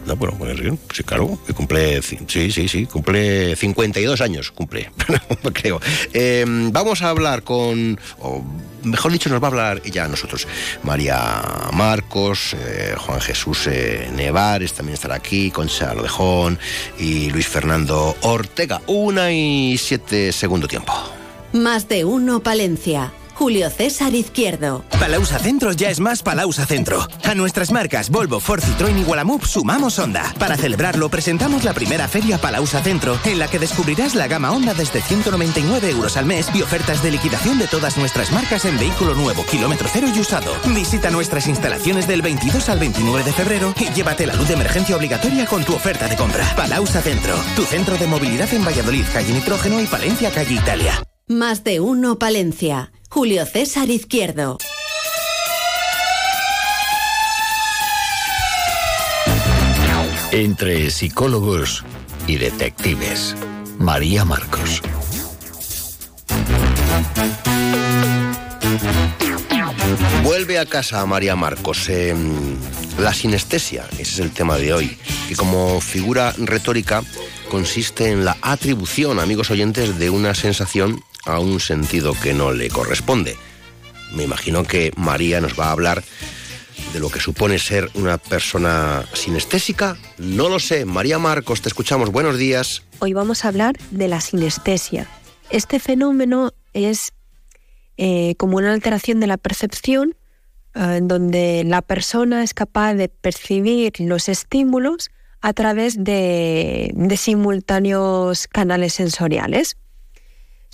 No, 0.07 0.17
bueno, 0.17 0.35
pues, 0.39 0.59
sí, 0.93 1.03
claro, 1.03 1.39
que 1.47 1.55
cumple, 1.55 2.03
sí, 2.03 2.19
sí, 2.29 2.69
sí, 2.69 2.87
cumple 2.87 3.57
52 3.57 4.21
años, 4.21 4.51
cumple, 4.51 4.91
creo. 5.53 5.81
Eh, 6.13 6.45
vamos 6.47 7.03
a 7.03 7.09
hablar 7.09 7.43
con, 7.43 7.99
o 8.21 8.45
mejor 8.83 9.13
dicho, 9.13 9.31
nos 9.31 9.43
va 9.43 9.47
a 9.47 9.51
hablar 9.51 9.83
ella 9.85 10.05
a 10.05 10.09
nosotros, 10.09 10.47
María 10.83 11.43
Marcos, 11.73 12.55
eh, 12.55 12.95
Juan 12.99 13.21
Jesús 13.21 13.67
eh, 13.67 14.11
Nevares 14.15 14.75
también 14.75 14.95
estará 14.95 15.15
aquí, 15.15 15.51
Concha 15.51 15.95
Lodejón 15.95 16.59
y 16.99 17.31
Luis 17.31 17.49
Fernando 17.49 18.17
Ortega. 18.23 18.83
Una 18.87 19.33
y 19.33 19.79
siete 19.79 20.33
segundo 20.33 20.69
tiempo. 20.69 20.93
Más 21.53 21.89
de 21.89 22.05
uno 22.05 22.41
Palencia. 22.41 23.13
Julio 23.35 23.68
César 23.68 24.14
Izquierdo. 24.14 24.85
Palausa 25.01 25.39
Centro 25.39 25.72
ya 25.72 25.91
es 25.91 26.01
más 26.01 26.22
Palausa 26.22 26.66
Centro. 26.66 27.07
A 27.24 27.35
nuestras 27.35 27.72
marcas 27.72 28.11
Volvo, 28.11 28.41
Ford, 28.41 28.62
Citroën 28.62 28.99
y 28.99 29.03
Gualamup 29.03 29.45
sumamos 29.45 29.99
Honda. 29.99 30.32
Para 30.39 30.57
celebrarlo 30.57 31.09
presentamos 31.09 31.64
la 31.64 31.74
primera 31.74 32.09
feria 32.09 32.39
Palausa 32.39 32.80
Centro, 32.82 33.18
en 33.24 33.39
la 33.39 33.49
que 33.49 33.59
descubrirás 33.59 34.14
la 34.14 34.28
gama 34.28 34.53
Honda 34.53 34.72
desde 34.74 35.03
199 35.03 35.91
euros 35.91 36.16
al 36.16 36.26
mes 36.26 36.49
y 36.55 36.62
ofertas 36.62 37.03
de 37.03 37.11
liquidación 37.11 37.59
de 37.59 37.66
todas 37.66 37.99
nuestras 37.99 38.32
marcas 38.32 38.64
en 38.64 38.78
vehículo 38.78 39.14
nuevo, 39.14 39.45
kilómetro 39.51 39.89
cero 39.93 40.07
y 40.14 40.20
usado. 40.20 40.53
Visita 40.74 41.11
nuestras 41.11 41.49
instalaciones 41.49 42.07
del 42.07 42.22
22 42.22 42.68
al 42.68 42.78
29 42.78 43.24
de 43.24 43.32
febrero 43.32 43.74
y 43.78 43.93
llévate 43.93 44.26
la 44.26 44.35
luz 44.35 44.49
de 44.49 44.55
emergencia 44.55 44.97
obligatoria 44.97 45.47
con 45.47 45.64
tu 45.64 45.74
oferta 45.74 46.09
de 46.09 46.16
compra. 46.16 46.45
Palausa 46.57 47.03
Centro, 47.03 47.35
tu 47.57 47.62
centro 47.64 47.97
de 47.97 48.07
movilidad 48.07 48.53
en 48.55 48.64
Valladolid, 48.64 49.05
calle 49.12 49.32
Nitrógeno 49.32 49.80
y 49.80 49.87
Palencia, 49.87 50.30
calle 50.30 50.55
Italia. 50.55 51.03
Más 51.26 51.64
de 51.64 51.80
uno 51.80 52.18
Palencia. 52.18 52.93
Julio 53.15 53.47
César 53.47 53.91
Izquierdo. 53.91 54.59
Entre 60.33 60.91
psicólogos 60.91 61.85
y 62.27 62.39
detectives. 62.39 63.37
María 63.79 64.25
Marcos. 64.25 64.83
Vuelve 70.25 70.59
a 70.59 70.67
casa 70.67 71.07
María 71.07 71.37
Marcos. 71.37 71.89
Eh, 71.89 72.17
la 72.99 73.15
sinestesia, 73.15 73.87
ese 73.93 74.03
es 74.03 74.19
el 74.19 74.33
tema 74.33 74.57
de 74.57 74.73
hoy, 74.73 74.99
que 75.29 75.37
como 75.37 75.81
figura 75.81 76.35
retórica 76.37 77.05
consiste 77.49 78.11
en 78.11 78.25
la 78.25 78.37
atribución, 78.43 79.21
amigos 79.21 79.53
oyentes, 79.53 80.01
de 80.01 80.11
una 80.11 80.35
sensación 80.35 81.01
a 81.27 81.39
un 81.39 81.61
sentido 81.61 82.14
que 82.14 82.35
no 82.35 82.53
le 82.53 82.68
corresponde. 82.68 83.37
Me 84.14 84.25
imagino 84.25 84.64
que 84.64 84.93
María 84.97 85.41
nos 85.41 85.59
va 85.59 85.66
a 85.66 85.72
hablar 85.72 86.05
de 86.93 87.01
lo 87.01 87.11
que 87.11 87.20
supone 87.20 87.59
ser 87.59 87.91
una 87.95 88.18
persona 88.18 89.05
sinestésica. 89.12 89.97
No 90.18 90.49
lo 90.49 90.59
sé. 90.59 90.85
María 90.85 91.18
Marcos, 91.18 91.61
te 91.61 91.68
escuchamos. 91.68 92.11
Buenos 92.11 92.39
días. 92.39 92.83
Hoy 93.01 93.12
vamos 93.12 93.45
a 93.45 93.49
hablar 93.49 93.77
de 93.91 94.09
la 94.09 94.20
sinestesia. 94.20 95.09
Este 95.51 95.81
fenómeno 95.81 96.53
es 96.72 97.12
eh, 97.97 98.35
como 98.39 98.57
una 98.57 98.72
alteración 98.72 99.20
de 99.20 99.27
la 99.27 99.37
percepción 99.37 100.16
eh, 100.75 101.01
donde 101.03 101.64
la 101.64 101.83
persona 101.83 102.43
es 102.43 102.55
capaz 102.55 102.95
de 102.95 103.09
percibir 103.09 103.93
los 103.99 104.29
estímulos 104.29 105.11
a 105.41 105.53
través 105.53 106.03
de 106.03 107.16
simultáneos 107.16 108.49
canales 108.49 108.95
sensoriales. 108.95 109.77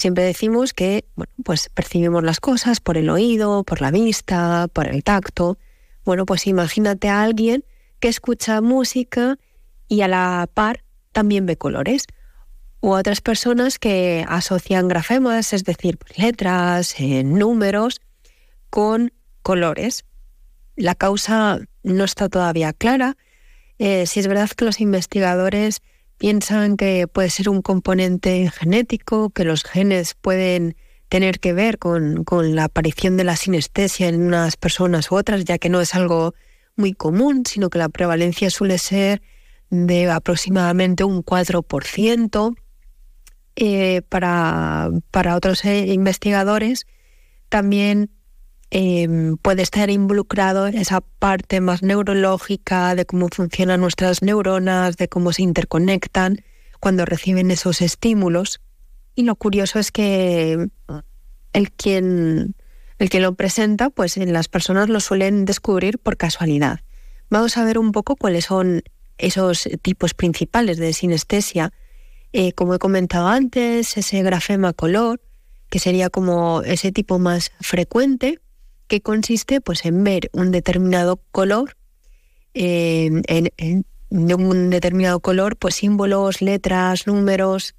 Siempre 0.01 0.24
decimos 0.24 0.72
que 0.72 1.05
bueno, 1.14 1.30
pues 1.44 1.68
percibimos 1.68 2.24
las 2.24 2.40
cosas 2.40 2.80
por 2.80 2.96
el 2.96 3.11
oído, 3.11 3.64
por 3.64 3.82
la 3.82 3.90
vista, 3.90 4.66
por 4.72 4.88
el 4.88 5.05
tacto. 5.05 5.59
Bueno, 6.07 6.24
pues 6.24 6.46
imagínate 6.46 7.11
a 7.11 7.22
alguien 7.22 7.66
que 7.98 8.09
escucha 8.09 8.62
música 8.62 9.38
y 9.88 10.01
a 10.01 10.09
la 10.09 10.48
par 10.55 10.84
también 11.12 11.44
ve 11.44 11.59
colores. 11.59 12.07
O 12.80 12.92
otras 12.92 13.20
personas 13.20 13.78
que 13.78 14.24
asocian 14.26 14.88
grafemas, 14.88 15.53
es 15.53 15.64
decir, 15.64 15.98
pues, 15.98 16.16
letras, 16.16 16.98
eh, 16.98 17.22
números, 17.22 18.01
con 18.70 19.12
colores. 19.42 20.07
La 20.76 20.94
causa 20.94 21.61
no 21.82 22.05
está 22.05 22.30
todavía 22.30 22.72
clara. 22.72 23.18
Eh, 23.78 24.07
si 24.07 24.20
es 24.20 24.28
verdad 24.28 24.48
que 24.48 24.64
los 24.64 24.80
investigadores 24.80 25.82
piensan 26.21 26.77
que 26.77 27.09
puede 27.09 27.31
ser 27.31 27.49
un 27.49 27.62
componente 27.62 28.51
genético, 28.51 29.31
que 29.31 29.45
los 29.45 29.64
genes 29.64 30.12
pueden 30.12 30.77
tener 31.09 31.41
que 31.41 31.55
ver 31.55 31.79
con, 31.79 32.25
con, 32.25 32.55
la 32.55 32.64
aparición 32.64 33.16
de 33.16 33.25
la 33.25 33.37
sinestesia 33.37 34.07
en 34.09 34.21
unas 34.21 34.59
personas 34.59 35.11
u 35.11 35.14
otras, 35.16 35.47
ya 35.47 35.57
que 35.57 35.71
no 35.71 35.81
es 35.81 35.95
algo 35.95 36.35
muy 36.77 36.93
común, 36.93 37.45
sino 37.47 37.71
que 37.71 37.79
la 37.79 37.89
prevalencia 37.89 38.51
suele 38.51 38.77
ser 38.77 39.23
de 39.71 40.11
aproximadamente 40.11 41.05
un 41.05 41.25
4%. 41.25 42.55
Eh, 43.57 44.03
para, 44.11 44.91
para, 45.11 45.37
otros 45.37 45.64
eh, 45.64 45.87
investigadores 45.87 46.87
también 47.49 48.11
eh, 48.71 49.35
puede 49.43 49.62
estar 49.62 49.91
involucrado 49.91 50.68
en 50.68 50.79
esa 50.79 51.01
parte 51.01 51.61
más 51.61 51.83
neurológica 51.83 52.95
de 52.95 53.05
cómo 53.05 53.29
funcionan 53.29 53.81
nuestras 53.81 54.23
neuronas, 54.23 54.97
de 54.97 55.09
cómo 55.09 55.33
se 55.33 55.43
interconectan 55.43 56.45
cuando 56.79 57.05
reciben 57.05 57.51
esos 57.51 57.81
estímulos. 57.81 58.61
Y 59.16 59.25
lo 59.25 59.35
curioso 59.35 59.79
es 59.79 59.91
que 59.91 60.68
el 61.53 61.73
quien, 61.73 62.55
el 62.99 63.11
que 63.11 63.21
lo 63.21 63.35
presenta, 63.35 63.91
pues 63.91 64.16
en 64.16 64.33
las 64.33 64.49
personas 64.49 64.89
lo 64.89 65.01
suelen 65.01 65.45
descubrir 65.45 65.99
por 65.99 66.16
casualidad. 66.16 66.81
Vamos 67.29 67.57
a 67.57 67.64
ver 67.64 67.79
un 67.79 67.93
poco 67.93 68.16
cuáles 68.16 68.47
son 68.47 68.83
esos 69.18 69.68
tipos 69.83 70.14
principales 70.14 70.79
de 70.79 70.93
sinestesia. 70.93 71.73
Eh, 72.33 72.53
como 72.53 72.75
he 72.75 72.79
comentado 72.79 73.27
antes, 73.27 73.97
ese 73.97 74.23
grafema 74.23 74.73
color, 74.73 75.21
que 75.68 75.81
sería 75.81 76.09
como 76.09 76.62
ese 76.62 76.93
tipo 76.93 77.18
más 77.18 77.51
frecuente, 77.61 78.41
que 78.91 79.01
consiste 79.01 79.61
pues, 79.61 79.86
en 79.86 80.03
ver 80.03 80.30
un 80.32 80.51
determinado 80.51 81.22
color, 81.30 81.76
en, 82.53 83.22
de 84.11 84.34
un 84.34 84.68
determinado 84.68 85.20
color, 85.20 85.57
pues 85.57 85.76
símbolos, 85.76 86.43
letras, 86.43 87.07
números. 87.07 87.76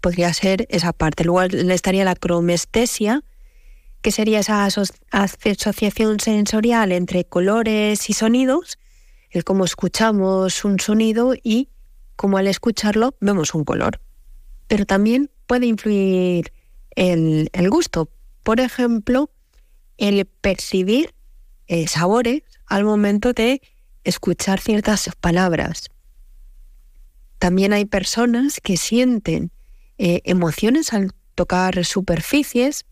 Podría 0.00 0.32
ser 0.32 0.66
esa 0.70 0.92
parte. 0.92 1.24
Luego 1.24 1.56
estaría 1.72 2.04
la 2.04 2.14
cromestesia, 2.14 3.24
que 4.00 4.12
sería 4.12 4.38
esa 4.38 4.64
asociación 4.64 6.20
sensorial 6.20 6.92
entre 6.92 7.24
colores 7.24 8.08
y 8.08 8.12
sonidos, 8.12 8.78
el 9.30 9.42
cómo 9.42 9.64
escuchamos 9.64 10.64
un 10.64 10.78
sonido 10.78 11.34
y 11.42 11.68
cómo 12.14 12.38
al 12.38 12.46
escucharlo 12.46 13.16
vemos 13.18 13.54
un 13.54 13.64
color. 13.64 14.00
Pero 14.68 14.86
también 14.86 15.30
puede 15.48 15.66
influir 15.66 16.52
el, 16.94 17.50
el 17.52 17.70
gusto. 17.70 18.08
Por 18.44 18.60
ejemplo, 18.60 19.30
el 19.98 20.24
percibir 20.26 21.14
eh, 21.66 21.86
sabores 21.88 22.42
al 22.66 22.84
momento 22.84 23.32
de 23.32 23.62
escuchar 24.04 24.60
ciertas 24.60 25.10
palabras. 25.20 25.90
También 27.38 27.72
hay 27.72 27.84
personas 27.84 28.60
que 28.60 28.76
sienten 28.76 29.50
eh, 29.98 30.20
emociones 30.24 30.92
al 30.92 31.12
tocar 31.34 31.84
superficies 31.84 32.84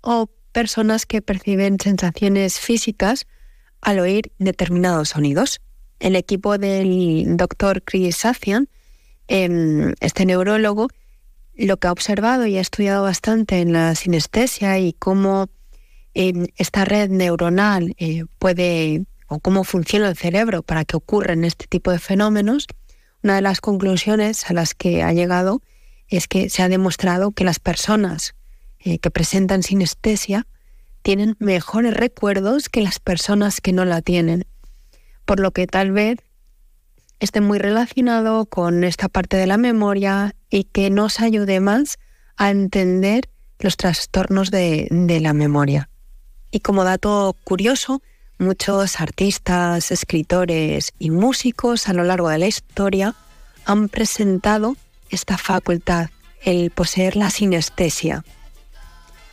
o 0.00 0.28
personas 0.52 1.06
que 1.06 1.22
perciben 1.22 1.78
sensaciones 1.80 2.58
físicas 2.60 3.26
al 3.80 3.98
oír 3.98 4.32
determinados 4.38 5.10
sonidos. 5.10 5.60
El 6.00 6.16
equipo 6.16 6.58
del 6.58 7.36
doctor 7.36 7.82
Chris 7.82 8.16
Safian, 8.16 8.68
em, 9.28 9.94
este 10.00 10.26
neurólogo, 10.26 10.88
lo 11.54 11.78
que 11.78 11.88
ha 11.88 11.92
observado 11.92 12.46
y 12.46 12.58
ha 12.58 12.60
estudiado 12.60 13.02
bastante 13.02 13.60
en 13.60 13.72
la 13.72 13.94
sinestesia 13.94 14.78
y 14.78 14.92
cómo 14.92 15.48
esta 16.56 16.86
red 16.86 17.10
neuronal 17.10 17.94
eh, 17.98 18.24
puede, 18.38 19.04
o 19.28 19.38
cómo 19.38 19.64
funciona 19.64 20.08
el 20.08 20.16
cerebro 20.16 20.62
para 20.62 20.86
que 20.86 20.96
ocurran 20.96 21.44
este 21.44 21.66
tipo 21.66 21.90
de 21.90 21.98
fenómenos, 21.98 22.66
una 23.22 23.36
de 23.36 23.42
las 23.42 23.60
conclusiones 23.60 24.48
a 24.50 24.54
las 24.54 24.74
que 24.74 25.02
ha 25.02 25.12
llegado 25.12 25.60
es 26.08 26.26
que 26.26 26.48
se 26.48 26.62
ha 26.62 26.68
demostrado 26.68 27.32
que 27.32 27.44
las 27.44 27.58
personas 27.58 28.34
eh, 28.78 28.98
que 28.98 29.10
presentan 29.10 29.62
sinestesia 29.62 30.46
tienen 31.02 31.36
mejores 31.38 31.92
recuerdos 31.92 32.70
que 32.70 32.80
las 32.80 32.98
personas 32.98 33.60
que 33.60 33.72
no 33.72 33.84
la 33.84 34.00
tienen, 34.00 34.46
por 35.26 35.38
lo 35.38 35.50
que 35.50 35.66
tal 35.66 35.92
vez 35.92 36.18
esté 37.20 37.42
muy 37.42 37.58
relacionado 37.58 38.46
con 38.46 38.84
esta 38.84 39.08
parte 39.08 39.36
de 39.36 39.46
la 39.46 39.58
memoria 39.58 40.34
y 40.48 40.64
que 40.64 40.88
nos 40.88 41.20
ayude 41.20 41.60
más 41.60 41.98
a 42.36 42.50
entender 42.50 43.28
los 43.58 43.76
trastornos 43.76 44.50
de 44.50 45.18
la 45.20 45.32
memoria. 45.32 45.90
Y 46.56 46.60
como 46.60 46.84
dato 46.84 47.36
curioso, 47.44 48.00
muchos 48.38 48.98
artistas, 48.98 49.90
escritores 49.90 50.94
y 50.98 51.10
músicos 51.10 51.86
a 51.86 51.92
lo 51.92 52.02
largo 52.02 52.30
de 52.30 52.38
la 52.38 52.46
historia 52.46 53.14
han 53.66 53.90
presentado 53.90 54.74
esta 55.10 55.36
facultad, 55.36 56.08
el 56.40 56.70
poseer 56.70 57.14
la 57.14 57.28
sinestesia. 57.28 58.24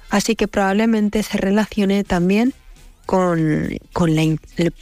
Así 0.10 0.36
que 0.36 0.50
probablemente 0.50 1.24
se 1.24 1.38
relacione 1.38 2.04
también 2.04 2.54
con, 3.06 3.70
con, 3.94 4.18
la, 4.18 4.24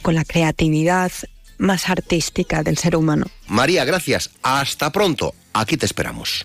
con 0.02 0.16
la 0.16 0.24
creatividad 0.24 1.12
más 1.58 1.88
artística 1.88 2.64
del 2.64 2.76
ser 2.76 2.96
humano. 2.96 3.26
María, 3.46 3.84
gracias. 3.84 4.30
Hasta 4.42 4.90
pronto. 4.90 5.32
Aquí 5.52 5.76
te 5.76 5.86
esperamos. 5.86 6.44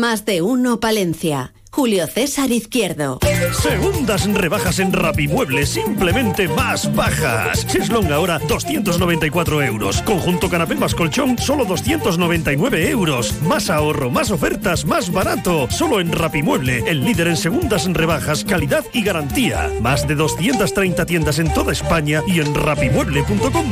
Más 0.00 0.24
de 0.24 0.40
uno 0.40 0.80
Palencia. 0.80 1.52
Julio 1.70 2.06
César 2.06 2.50
Izquierdo. 2.50 3.18
Segundas 3.52 4.26
rebajas 4.32 4.78
en 4.78 4.94
Rapimueble, 4.94 5.66
simplemente 5.66 6.48
más 6.48 6.90
bajas. 6.94 7.66
Cheslong 7.66 8.10
ahora 8.10 8.38
294 8.38 9.62
euros. 9.62 10.00
Conjunto 10.00 10.48
canapé 10.48 10.76
más 10.76 10.94
colchón, 10.94 11.36
solo 11.36 11.66
299 11.66 12.88
euros. 12.88 13.42
Más 13.42 13.68
ahorro, 13.68 14.10
más 14.10 14.30
ofertas, 14.30 14.86
más 14.86 15.12
barato. 15.12 15.68
Solo 15.70 16.00
en 16.00 16.12
Rapimueble, 16.12 16.82
el 16.86 17.04
líder 17.04 17.28
en 17.28 17.36
segundas 17.36 17.84
rebajas, 17.84 18.42
calidad 18.42 18.86
y 18.94 19.02
garantía. 19.02 19.70
Más 19.82 20.08
de 20.08 20.14
230 20.14 21.04
tiendas 21.04 21.38
en 21.38 21.52
toda 21.52 21.72
España 21.72 22.22
y 22.26 22.40
en 22.40 22.54
rapimueble.com. 22.54 23.66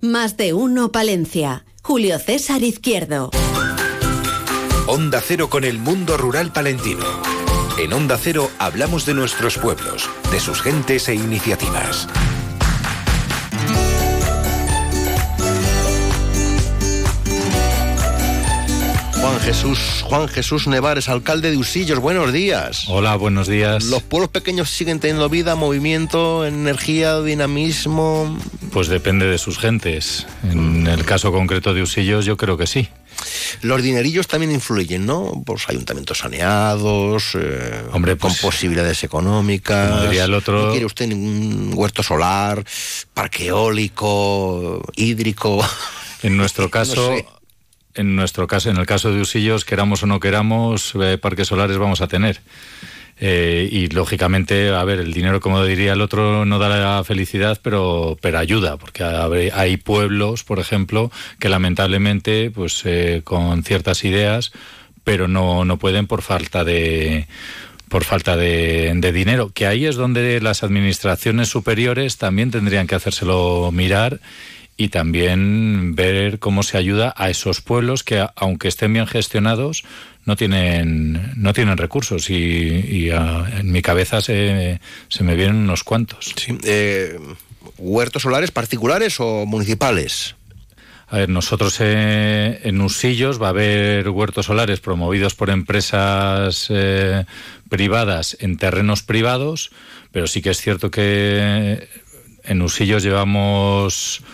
Más 0.00 0.38
de 0.38 0.54
uno 0.54 0.90
Palencia. 0.90 1.66
Julio 1.82 2.18
César 2.18 2.62
Izquierdo. 2.62 3.30
Onda 4.88 5.20
Cero 5.20 5.50
con 5.50 5.64
el 5.64 5.80
mundo 5.80 6.16
rural 6.16 6.52
palentino. 6.52 7.04
En 7.76 7.92
Onda 7.92 8.16
Cero 8.16 8.48
hablamos 8.60 9.04
de 9.04 9.14
nuestros 9.14 9.58
pueblos, 9.58 10.08
de 10.30 10.38
sus 10.38 10.62
gentes 10.62 11.08
e 11.08 11.14
iniciativas. 11.16 12.06
Juan 19.20 19.40
Jesús, 19.40 20.04
Juan 20.04 20.28
Jesús 20.28 20.68
Nevares, 20.68 21.08
alcalde 21.08 21.50
de 21.50 21.56
Usillos, 21.56 21.98
buenos 21.98 22.32
días. 22.32 22.84
Hola, 22.88 23.16
buenos 23.16 23.48
días. 23.48 23.82
¿Los 23.86 24.04
pueblos 24.04 24.30
pequeños 24.30 24.70
siguen 24.70 25.00
teniendo 25.00 25.28
vida, 25.28 25.56
movimiento, 25.56 26.46
energía, 26.46 27.20
dinamismo? 27.20 28.38
Pues 28.72 28.86
depende 28.86 29.26
de 29.26 29.38
sus 29.38 29.58
gentes. 29.58 30.28
En 30.44 30.86
el 30.86 31.04
caso 31.04 31.32
concreto 31.32 31.74
de 31.74 31.82
Usillos, 31.82 32.24
yo 32.24 32.36
creo 32.36 32.56
que 32.56 32.68
sí. 32.68 32.88
Los 33.62 33.82
dinerillos 33.82 34.26
también 34.26 34.52
influyen, 34.52 35.06
¿no? 35.06 35.42
Pues 35.44 35.68
ayuntamientos 35.68 36.18
saneados, 36.18 37.34
eh, 37.34 37.82
Hombre, 37.92 38.16
con 38.16 38.34
posibilidades 38.36 39.02
económicas. 39.04 40.12
El 40.12 40.34
otro. 40.34 40.66
¿No 40.66 40.70
quiere 40.70 40.86
usted 40.86 41.06
ningún 41.06 41.72
huerto 41.74 42.02
solar, 42.02 42.64
parque 43.14 43.48
eólico, 43.48 44.82
hídrico? 44.94 45.64
En 46.22 46.36
nuestro 46.36 46.70
caso, 46.70 47.10
no 47.10 47.16
sé 47.16 47.26
en 47.96 48.14
nuestro 48.14 48.46
caso, 48.46 48.70
en 48.70 48.76
el 48.76 48.86
caso 48.86 49.10
de 49.10 49.20
Usillos, 49.20 49.64
queramos 49.64 50.02
o 50.02 50.06
no 50.06 50.20
queramos, 50.20 50.92
eh, 51.00 51.18
parques 51.18 51.48
solares 51.48 51.78
vamos 51.78 52.02
a 52.02 52.06
tener. 52.06 52.40
Eh, 53.18 53.68
y 53.72 53.88
lógicamente, 53.88 54.68
a 54.68 54.84
ver, 54.84 55.00
el 55.00 55.12
dinero, 55.12 55.40
como 55.40 55.64
diría 55.64 55.94
el 55.94 56.02
otro, 56.02 56.44
no 56.44 56.58
da 56.58 56.68
la 56.68 57.04
felicidad, 57.04 57.58
pero, 57.62 58.18
pero 58.20 58.38
ayuda, 58.38 58.76
porque 58.76 59.04
hay 59.54 59.76
pueblos, 59.78 60.44
por 60.44 60.58
ejemplo, 60.58 61.10
que 61.38 61.48
lamentablemente, 61.48 62.50
pues 62.50 62.82
eh, 62.84 63.22
con 63.24 63.62
ciertas 63.62 64.04
ideas, 64.04 64.52
pero 65.02 65.28
no, 65.28 65.64
no 65.64 65.78
pueden 65.78 66.06
por 66.06 66.22
falta 66.22 66.64
de 66.64 67.26
por 67.88 68.02
falta 68.02 68.36
de, 68.36 68.92
de, 68.96 69.12
dinero, 69.12 69.52
que 69.54 69.64
ahí 69.64 69.86
es 69.86 69.94
donde 69.94 70.40
las 70.40 70.64
administraciones 70.64 71.48
superiores 71.48 72.18
también 72.18 72.50
tendrían 72.50 72.88
que 72.88 72.96
hacérselo 72.96 73.70
mirar 73.72 74.18
y 74.76 74.88
también 74.88 75.94
ver 75.94 76.38
cómo 76.38 76.62
se 76.62 76.76
ayuda 76.76 77.14
a 77.16 77.30
esos 77.30 77.60
pueblos 77.60 78.04
que, 78.04 78.26
aunque 78.36 78.68
estén 78.68 78.92
bien 78.92 79.06
gestionados, 79.06 79.84
no 80.26 80.36
tienen, 80.36 81.32
no 81.36 81.52
tienen 81.52 81.78
recursos. 81.78 82.28
Y, 82.28 83.10
en 83.10 83.72
mi 83.72 83.80
cabeza 83.80 84.20
se, 84.20 84.80
se, 85.08 85.24
me 85.24 85.34
vienen 85.34 85.56
unos 85.56 85.82
cuantos. 85.82 86.34
Eh, 86.64 87.18
¿Huertos 87.78 88.22
solares 88.22 88.50
particulares 88.50 89.18
o 89.18 89.46
municipales? 89.46 90.34
A 91.08 91.18
ver, 91.18 91.28
nosotros 91.28 91.76
eh, 91.78 92.60
en 92.64 92.80
Usillos 92.80 93.40
va 93.40 93.46
a 93.46 93.50
haber 93.50 94.08
huertos 94.08 94.46
solares 94.46 94.80
promovidos 94.80 95.34
por 95.36 95.50
empresas 95.50 96.66
eh, 96.68 97.24
privadas 97.68 98.36
en 98.40 98.56
terrenos 98.56 99.04
privados, 99.04 99.70
pero 100.10 100.26
sí 100.26 100.42
que 100.42 100.50
es 100.50 100.60
cierto 100.60 100.90
que 100.90 101.88
en 102.42 102.60
Usillos 102.60 103.04
llevamos 103.04 104.24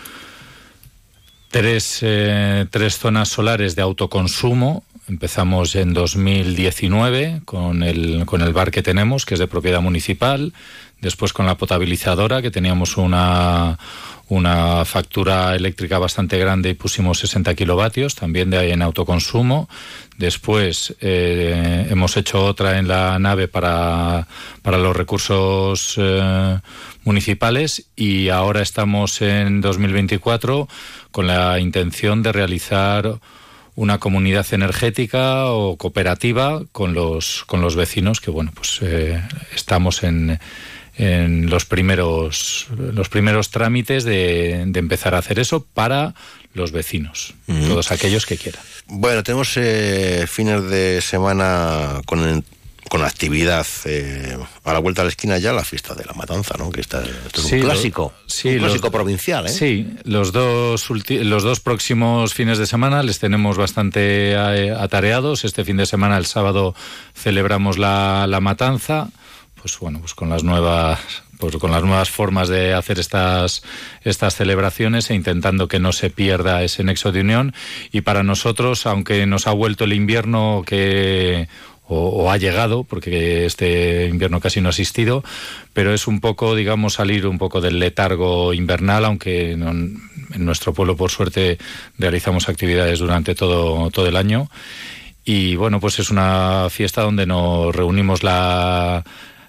tres, 1.53 1.99
eh, 2.01 2.65
tres 2.71 2.97
zonas 2.97 3.29
solares 3.29 3.75
de 3.75 3.83
autoconsumo. 3.83 4.83
Empezamos 5.07 5.75
en 5.75 5.93
2019 5.93 7.41
con 7.45 7.83
el, 7.83 8.25
con 8.25 8.41
el 8.41 8.53
bar 8.53 8.71
que 8.71 8.81
tenemos, 8.81 9.27
que 9.27 9.35
es 9.35 9.39
de 9.39 9.47
propiedad 9.47 9.79
municipal. 9.79 10.51
Después 10.99 11.31
con 11.31 11.45
la 11.45 11.55
potabilizadora, 11.55 12.41
que 12.41 12.49
teníamos 12.49 12.97
una, 12.97 13.77
una 14.29 14.85
factura 14.85 15.55
eléctrica 15.55 15.99
bastante 15.99 16.37
grande 16.37 16.69
y 16.69 16.73
pusimos 16.73 17.19
60 17.19 17.53
kilovatios, 17.55 18.15
también 18.15 18.49
de 18.49 18.57
ahí 18.57 18.71
en 18.71 18.81
autoconsumo. 18.81 19.67
Después 20.17 20.95
eh, 21.01 21.87
hemos 21.89 22.15
hecho 22.17 22.45
otra 22.45 22.77
en 22.79 22.87
la 22.87 23.19
nave 23.19 23.47
para, 23.47 24.27
para 24.61 24.77
los 24.77 24.95
recursos 24.95 25.95
eh, 25.97 26.59
municipales 27.03 27.87
y 27.95 28.29
ahora 28.29 28.61
estamos 28.61 29.21
en 29.21 29.61
2024 29.61 30.67
con 31.11 31.27
la 31.27 31.59
intención 31.59 32.23
de 32.23 32.31
realizar 32.31 33.19
una 33.75 33.97
comunidad 33.97 34.45
energética 34.51 35.47
o 35.47 35.77
cooperativa 35.77 36.61
con 36.71 36.93
los 36.93 37.43
con 37.45 37.61
los 37.61 37.75
vecinos 37.75 38.21
que 38.21 38.29
bueno 38.29 38.51
pues 38.53 38.79
eh, 38.83 39.19
estamos 39.55 40.03
en, 40.03 40.39
en 40.95 41.49
los 41.49 41.65
primeros 41.65 42.67
los 42.77 43.09
primeros 43.09 43.49
trámites 43.49 44.03
de, 44.03 44.63
de, 44.67 44.79
empezar 44.79 45.15
a 45.15 45.19
hacer 45.19 45.39
eso 45.39 45.65
para 45.73 46.13
los 46.53 46.71
vecinos 46.71 47.33
todos 47.47 47.91
aquellos 47.91 48.25
que 48.25 48.37
quieran 48.37 48.61
bueno 48.87 49.23
tenemos 49.23 49.53
eh, 49.57 50.25
fines 50.27 50.69
de 50.69 51.01
semana 51.01 52.01
con 52.05 52.19
el 52.19 52.43
con 52.93 53.03
actividad 53.03 53.65
eh, 53.85 54.37
a 54.63 54.71
la 54.71 54.77
vuelta 54.77 55.01
de 55.01 55.05
la 55.05 55.09
esquina 55.09 55.39
ya 55.39 55.51
la 55.51 55.63
fiesta 55.63 55.95
de 55.95 56.05
la 56.05 56.13
matanza, 56.13 56.53
¿no? 56.59 56.69
Que 56.69 56.81
está, 56.81 57.01
esto 57.01 57.41
es 57.41 57.51
un 57.51 57.61
clásico, 57.61 58.13
sí, 58.27 58.49
un 58.49 58.59
clásico 58.59 58.91
provincial, 58.91 59.47
¿eh? 59.47 59.49
Sí, 59.49 59.87
los 60.03 60.31
dos, 60.31 60.87
los 61.09 61.41
dos 61.41 61.59
próximos 61.59 62.35
fines 62.35 62.59
de 62.59 62.67
semana 62.67 63.01
les 63.01 63.17
tenemos 63.17 63.57
bastante 63.57 64.33
eh, 64.33 64.71
atareados. 64.77 65.43
Este 65.43 65.65
fin 65.65 65.77
de 65.77 65.87
semana, 65.87 66.17
el 66.17 66.27
sábado, 66.27 66.75
celebramos 67.15 67.79
la, 67.79 68.27
la 68.27 68.41
matanza, 68.41 69.09
pues 69.63 69.79
bueno, 69.79 69.99
pues 69.99 70.13
con 70.13 70.27
las 70.27 70.43
nuevas 70.43 70.99
pues 71.39 71.55
con 71.55 71.71
las 71.71 71.83
nuevas 71.83 72.09
formas 72.09 72.49
de 72.49 72.73
hacer 72.73 72.99
estas, 72.99 73.63
estas 74.03 74.35
celebraciones 74.35 75.09
e 75.09 75.15
intentando 75.15 75.69
que 75.69 75.79
no 75.79 75.93
se 75.93 76.09
pierda 76.09 76.63
ese 76.63 76.83
nexo 76.83 77.13
de 77.13 77.21
unión. 77.21 77.53
Y 77.91 78.01
para 78.01 78.23
nosotros, 78.23 78.85
aunque 78.85 79.25
nos 79.25 79.47
ha 79.47 79.51
vuelto 79.51 79.85
el 79.85 79.93
invierno 79.93 80.63
que 80.65 81.47
o, 81.87 82.29
ha 82.29 82.37
llegado, 82.37 82.83
porque 82.83 83.45
este 83.45 84.07
invierno 84.07 84.41
casi 84.41 84.59
no 84.59 84.67
ha 84.67 84.71
existido, 84.71 85.23
pero 85.73 85.93
es 85.93 86.07
un 86.07 86.19
poco, 86.19 86.55
digamos, 86.55 86.95
salir 86.95 87.25
un 87.25 87.37
poco 87.37 87.61
del 87.61 87.79
letargo 87.79 88.53
invernal, 88.53 89.05
aunque 89.05 89.51
en 89.51 89.99
nuestro 90.39 90.73
pueblo, 90.73 90.97
por 90.97 91.09
suerte, 91.09 91.57
realizamos 91.97 92.49
actividades 92.49 92.99
durante 92.99 93.33
todo, 93.33 93.89
todo 93.91 94.07
el 94.07 94.17
año. 94.17 94.49
Y 95.25 95.55
bueno, 95.55 95.79
pues 95.79 95.99
es 95.99 96.09
una 96.09 96.67
fiesta 96.69 97.01
donde 97.01 97.25
nos 97.25 97.73
reunimos 97.73 98.23
la, 98.23 99.03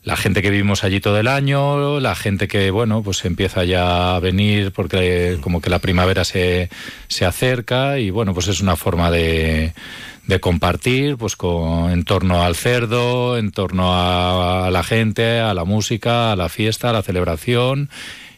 la 0.05 0.17
gente 0.17 0.43
que 0.43 0.51
vivimos 0.51 0.85
allí 0.85 1.01
todo 1.01 1.19
el 1.19 1.29
año, 1.29 1.99
la 1.99 2.15
gente 2.15 2.47
que, 2.47 2.71
bueno, 2.71 3.03
pues 3.03 3.25
empieza 3.25 3.65
ya 3.65 4.15
a 4.15 4.21
venir 4.21 4.71
porque 4.73 5.39
como 5.41 5.61
que 5.61 5.71
la 5.71 5.79
primavera 5.79 6.25
se, 6.25 6.69
se 7.09 7.25
acerca 7.25 7.99
y 7.99 8.11
bueno, 8.11 8.35
pues 8.35 8.49
es 8.49 8.61
una 8.61 8.77
forma 8.77 9.11
de 9.11 9.73
de 10.27 10.41
compartir 10.41 11.17
pues 11.17 11.37
con, 11.37 11.91
en 11.91 12.05
torno 12.05 12.43
al 12.43 12.57
cerdo, 12.57 13.37
en 13.37 13.51
torno 13.53 13.91
a, 13.93 14.71
la 14.71 14.83
gente, 14.83 15.41
a 15.41 15.55
la 15.55 15.65
música, 15.65 16.33
a 16.33 16.37
la 16.37 16.49
fiesta, 16.49 16.91
a 16.91 16.93
la 16.93 17.03
celebración 17.03 17.91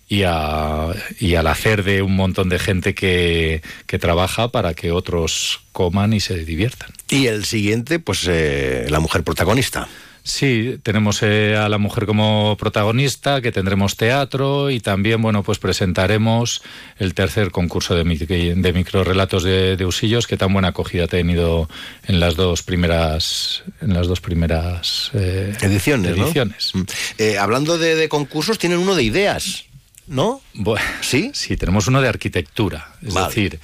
y, 0.08 0.22
a, 0.24 0.88
y 1.20 1.34
al 1.34 1.46
hacer 1.46 1.84
de 1.84 2.02
un 2.02 2.16
montón 2.16 2.48
de 2.48 2.58
gente 2.58 2.94
que, 2.94 3.62
que 3.86 3.98
trabaja 3.98 4.48
para 4.48 4.74
que 4.74 4.90
otros 4.90 5.60
coman 5.72 6.12
y 6.12 6.20
se 6.20 6.44
diviertan. 6.44 6.90
Y 7.08 7.26
el 7.26 7.44
siguiente, 7.44 7.98
pues 7.98 8.26
eh, 8.28 8.86
la 8.88 9.00
mujer 9.00 9.22
protagonista. 9.22 9.88
Sí, 10.26 10.80
tenemos 10.82 11.22
eh, 11.22 11.54
a 11.56 11.68
la 11.68 11.78
mujer 11.78 12.04
como 12.04 12.56
protagonista, 12.58 13.40
que 13.40 13.52
tendremos 13.52 13.96
teatro 13.96 14.70
y 14.70 14.80
también, 14.80 15.22
bueno, 15.22 15.44
pues 15.44 15.60
presentaremos 15.60 16.62
el 16.98 17.14
tercer 17.14 17.52
concurso 17.52 17.94
de, 17.94 18.02
de 18.02 18.72
microrelatos 18.72 19.44
de, 19.44 19.76
de, 19.76 19.84
Usillos, 19.86 20.26
que 20.26 20.36
tan 20.36 20.52
buena 20.52 20.68
acogida 20.68 21.04
ha 21.04 21.06
tenido 21.06 21.68
en 22.08 22.18
las 22.18 22.34
dos 22.34 22.64
primeras, 22.64 23.62
en 23.80 23.94
las 23.94 24.08
dos 24.08 24.20
primeras 24.20 25.12
eh, 25.14 25.54
ediciones. 25.60 26.18
ediciones. 26.18 26.72
¿no? 26.74 26.84
Eh, 27.18 27.38
hablando 27.38 27.78
de, 27.78 27.94
de, 27.94 28.08
concursos, 28.08 28.58
tienen 28.58 28.80
uno 28.80 28.96
de 28.96 29.04
ideas, 29.04 29.66
¿no? 30.08 30.40
Bueno, 30.54 30.84
sí, 31.02 31.30
sí, 31.34 31.56
tenemos 31.56 31.86
uno 31.86 32.00
de 32.02 32.08
arquitectura, 32.08 32.96
es 33.00 33.14
vale. 33.14 33.28
decir. 33.28 33.60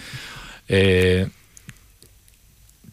Eh, 0.68 1.26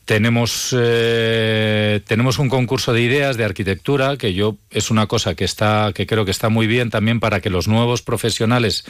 tenemos, 0.09 0.75
eh, 0.75 2.01
tenemos 2.07 2.39
un 2.39 2.49
concurso 2.49 2.93
de 2.93 3.01
ideas 3.03 3.37
de 3.37 3.43
arquitectura 3.43 4.17
que 4.17 4.33
yo 4.33 4.57
es 4.71 4.89
una 4.89 5.05
cosa 5.05 5.35
que 5.35 5.45
está 5.45 5.91
que 5.93 6.07
creo 6.07 6.25
que 6.25 6.31
está 6.31 6.49
muy 6.49 6.65
bien 6.65 6.89
también 6.89 7.19
para 7.19 7.41
que 7.41 7.51
los 7.51 7.67
nuevos 7.67 8.01
profesionales 8.01 8.85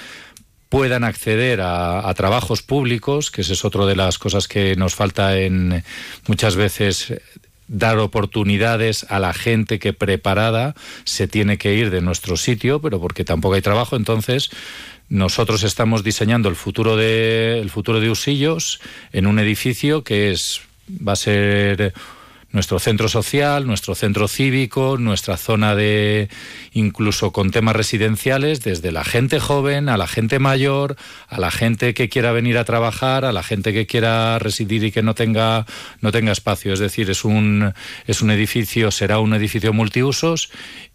puedan 0.70 1.04
acceder 1.04 1.60
a, 1.62 2.14
trabajos 2.14 2.62
públicos, 2.62 3.32
que 3.32 3.42
esa 3.42 3.52
es 3.52 3.66
otra 3.66 3.86
de 3.86 3.98
las 3.98 4.18
cosas 4.18 4.48
que 4.48 4.78
nos 4.78 4.96
falta 4.96 5.38
en 5.38 5.84
muchas 6.26 6.56
veces 6.56 7.14
dar 7.68 7.98
oportunidades 7.98 9.06
a 9.10 9.20
la 9.20 9.34
gente 9.34 9.78
que 9.78 9.92
preparada 9.92 10.74
se 11.04 11.28
tiene 11.28 11.58
que 11.58 11.74
ir 11.74 11.90
de 11.90 12.00
nuestro 12.00 12.38
sitio, 12.38 12.80
pero 12.80 13.02
porque 13.02 13.26
tampoco 13.26 13.56
hay 13.56 13.62
trabajo, 13.62 13.98
entonces 13.98 14.52
nosotros 15.10 15.64
estamos 15.64 16.06
diseñando 16.06 16.48
el 16.48 16.56
futuro 16.56 16.96
de 16.96 17.60
el 17.60 17.70
futuro 17.70 18.00
de 18.00 18.10
Usillos 18.10 18.80
en 19.12 19.28
un 19.28 19.38
edificio 19.40 20.06
que 20.06 20.32
es 20.32 20.62
va 20.90 21.14
a 21.14 21.16
ser 21.16 21.94
nuestro 22.52 22.80
centro 22.80 23.10
social, 23.10 23.68
nuestro 23.68 23.96
centro 23.96 24.28
cívico, 24.28 24.98
nuestra 24.98 25.38
zona 25.38 25.76
de 25.76 26.30
incluso 26.74 27.32
con 27.32 27.52
temas 27.52 27.76
residenciales, 27.76 28.62
desde 28.62 28.92
la 28.92 29.04
gente 29.04 29.40
joven 29.40 29.90
a 29.90 29.98
la 29.98 30.08
gente 30.08 30.40
mayor, 30.40 30.96
a 31.28 31.40
la 31.40 31.52
gente 31.52 31.94
que 31.94 32.10
quiera 32.10 32.32
venir 32.32 32.58
a 32.58 32.66
trabajar, 32.66 33.26
a 33.26 33.32
la 33.32 33.44
gente 33.44 33.74
que 33.74 33.86
quiera 33.86 34.40
residir 34.40 34.84
y 34.84 34.92
que 34.92 35.04
no 35.04 35.14
tenga 35.14 35.66
no 36.02 36.12
tenga 36.12 36.32
espacio. 36.32 36.74
Es 36.74 36.80
decir, 36.80 37.10
es 37.10 37.24
un 37.24 37.74
es 38.08 38.22
un 38.22 38.32
edificio, 38.32 38.92
será 38.92 39.20
un 39.20 39.34
edificio 39.34 39.74
multiusos 39.74 40.50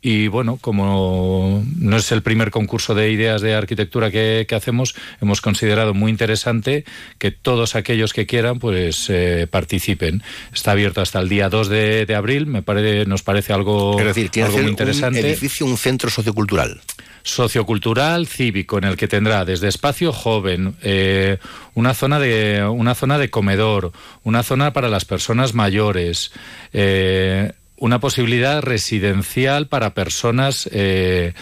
y 0.06 0.28
bueno, 0.28 0.58
como 0.60 1.64
no 1.78 1.96
es 1.96 2.12
el 2.12 2.22
primer 2.22 2.50
concurso 2.50 2.94
de 2.94 3.10
ideas 3.10 3.40
de 3.40 3.54
arquitectura 3.54 4.10
que, 4.10 4.46
hacemos, 4.54 4.94
hemos 5.22 5.40
considerado 5.40 5.94
muy 5.94 6.10
interesante 6.10 6.84
que 7.16 7.30
todos 7.30 7.74
aquellos 7.74 8.12
que 8.12 8.26
quieran 8.26 8.58
pues 8.58 9.08
eh, 9.08 9.46
participen. 9.50 10.22
Está 10.52 10.72
abierto 10.72 11.00
hasta 11.00 11.20
el 11.20 11.30
día 11.30 11.43
2 11.48 11.68
de, 11.68 12.14
abril, 12.16 12.46
me 12.46 12.62
parece, 12.62 13.06
nos 13.06 13.22
parece 13.22 13.52
algo, 13.52 13.96
decir, 13.96 14.30
algo 14.42 14.58
muy 14.58 14.70
interesante. 14.70 15.20
Un 15.20 15.26
edificio, 15.26 15.66
un 15.66 15.76
centro 15.76 16.10
sociocultural 16.10 16.80
sociocultural 17.26 18.26
cívico 18.26 18.76
en 18.76 18.84
el 18.84 18.98
que 18.98 19.08
tendrá 19.08 19.46
desde 19.46 19.68
espacio 19.68 20.12
joven 20.12 20.76
eh, 20.82 21.38
una 21.72 21.94
zona 21.94 22.18
de 22.18 22.62
una 22.68 22.94
zona 22.94 23.16
de 23.16 23.30
comedor 23.30 23.92
una 24.24 24.42
zona 24.42 24.74
para 24.74 24.90
las 24.90 25.06
personas 25.06 25.54
mayores 25.54 26.32
eh, 26.74 27.52
una 27.76 27.98
posibilidad 27.98 28.62
residencial 28.62 29.68
para 29.68 29.94
personas 29.94 30.68
eh, 30.72 31.32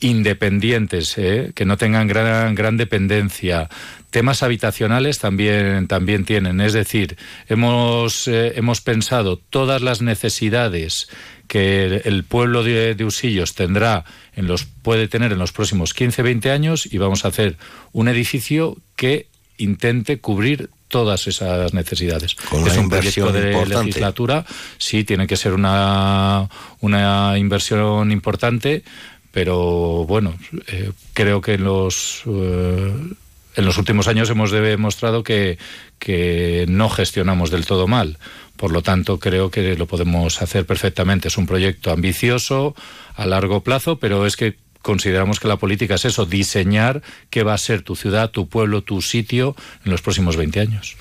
independientes, 0.00 1.16
eh, 1.18 1.52
que 1.54 1.64
no 1.64 1.76
tengan 1.76 2.06
gran, 2.06 2.54
gran 2.54 2.76
dependencia. 2.76 3.68
Temas 4.10 4.42
habitacionales 4.42 5.18
también, 5.18 5.86
también 5.86 6.24
tienen. 6.24 6.60
Es 6.60 6.72
decir, 6.72 7.16
hemos, 7.48 8.28
eh, 8.28 8.52
hemos 8.56 8.80
pensado 8.80 9.38
todas 9.38 9.82
las 9.82 10.02
necesidades 10.02 11.08
que 11.46 12.02
el 12.04 12.24
pueblo 12.24 12.62
de, 12.62 12.94
de, 12.94 13.04
Usillos 13.04 13.54
tendrá 13.54 14.04
en 14.36 14.46
los, 14.46 14.64
puede 14.64 15.08
tener 15.08 15.32
en 15.32 15.38
los 15.38 15.52
próximos 15.52 15.94
15, 15.94 16.22
20 16.22 16.50
años 16.50 16.86
y 16.90 16.98
vamos 16.98 17.24
a 17.24 17.28
hacer 17.28 17.56
un 17.92 18.08
edificio 18.08 18.76
que 18.94 19.26
intente 19.58 20.18
cubrir 20.18 20.70
todas 20.90 21.26
esas 21.28 21.72
necesidades. 21.72 22.36
es 22.66 22.76
un 22.76 22.90
proyecto 22.90 23.32
de 23.32 23.64
legislatura, 23.64 24.44
sí, 24.76 25.04
tiene 25.04 25.26
que 25.26 25.36
ser 25.36 25.54
una, 25.54 26.48
una 26.80 27.38
inversión 27.38 28.10
importante, 28.10 28.82
pero 29.30 30.04
bueno, 30.04 30.36
eh, 30.66 30.92
creo 31.14 31.40
que 31.40 31.54
en 31.54 31.64
los... 31.64 32.22
Eh, 32.26 32.92
en 33.56 33.64
los 33.64 33.78
últimos 33.78 34.08
años 34.08 34.30
hemos 34.30 34.50
demostrado 34.50 35.22
que, 35.22 35.58
que 35.98 36.66
no 36.68 36.88
gestionamos 36.88 37.50
del 37.50 37.66
todo 37.66 37.86
mal. 37.86 38.18
Por 38.56 38.72
lo 38.72 38.82
tanto, 38.82 39.18
creo 39.18 39.50
que 39.50 39.76
lo 39.76 39.86
podemos 39.86 40.42
hacer 40.42 40.66
perfectamente. 40.66 41.28
Es 41.28 41.38
un 41.38 41.46
proyecto 41.46 41.90
ambicioso, 41.92 42.74
a 43.14 43.26
largo 43.26 43.62
plazo, 43.62 43.98
pero 43.98 44.26
es 44.26 44.36
que 44.36 44.56
consideramos 44.82 45.40
que 45.40 45.48
la 45.48 45.56
política 45.56 45.94
es 45.94 46.04
eso, 46.06 46.26
diseñar 46.26 47.02
qué 47.28 47.42
va 47.42 47.54
a 47.54 47.58
ser 47.58 47.82
tu 47.82 47.96
ciudad, 47.96 48.30
tu 48.30 48.48
pueblo, 48.48 48.82
tu 48.82 49.02
sitio 49.02 49.54
en 49.84 49.90
los 49.90 50.02
próximos 50.02 50.36
20 50.36 50.60
años. 50.60 50.96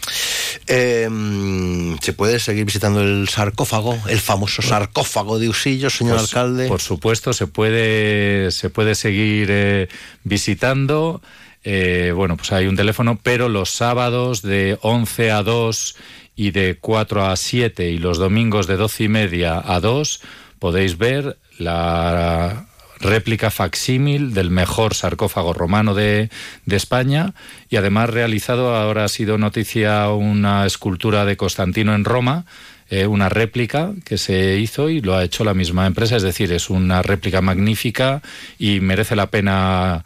Em, 0.67 1.97
¿Se 1.99 2.13
puede 2.13 2.39
seguir 2.39 2.65
visitando 2.65 3.01
el 3.01 3.29
sarcófago, 3.29 3.97
el 4.09 4.19
famoso 4.19 4.61
sarcófago 4.61 5.39
de 5.39 5.49
Usillos, 5.49 5.95
señor 5.95 6.17
pues, 6.17 6.29
alcalde? 6.29 6.67
Por 6.67 6.81
supuesto, 6.81 7.33
se 7.33 7.47
puede, 7.47 8.51
se 8.51 8.69
puede 8.69 8.95
seguir 8.95 9.47
eh, 9.49 9.87
visitando. 10.23 11.21
Eh, 11.63 12.13
bueno, 12.15 12.37
pues 12.37 12.51
hay 12.51 12.67
un 12.67 12.75
teléfono, 12.75 13.19
pero 13.21 13.49
los 13.49 13.69
sábados 13.69 14.41
de 14.41 14.77
11 14.81 15.31
a 15.31 15.43
2 15.43 15.95
y 16.35 16.51
de 16.51 16.77
4 16.79 17.25
a 17.25 17.35
7 17.35 17.89
y 17.89 17.97
los 17.97 18.17
domingos 18.17 18.67
de 18.67 18.77
12 18.77 19.03
y 19.03 19.07
media 19.09 19.61
a 19.63 19.79
2 19.79 20.21
podéis 20.57 20.97
ver 20.97 21.37
la 21.57 22.65
réplica 22.99 23.49
facsímil 23.49 24.33
del 24.33 24.49
mejor 24.49 24.93
sarcófago 24.93 25.53
romano 25.53 25.93
de, 25.93 26.29
de, 26.65 26.75
España 26.75 27.33
y 27.69 27.77
además 27.77 28.09
realizado, 28.09 28.75
ahora 28.75 29.05
ha 29.05 29.09
sido 29.09 29.37
noticia 29.37 30.09
una 30.09 30.65
escultura 30.65 31.23
de 31.25 31.37
Constantino 31.37 31.95
en 31.95 32.03
Roma, 32.03 32.45
eh, 32.89 33.05
una 33.05 33.29
réplica 33.29 33.91
que 34.03 34.17
se 34.17 34.57
hizo 34.57 34.89
y 34.89 34.99
lo 35.01 35.15
ha 35.15 35.23
hecho 35.23 35.43
la 35.43 35.53
misma 35.53 35.85
empresa, 35.85 36.15
es 36.15 36.23
decir, 36.23 36.51
es 36.51 36.69
una 36.69 37.01
réplica 37.01 37.39
magnífica 37.39 38.21
y 38.57 38.79
merece 38.79 39.15
la 39.15 39.27
pena 39.27 40.03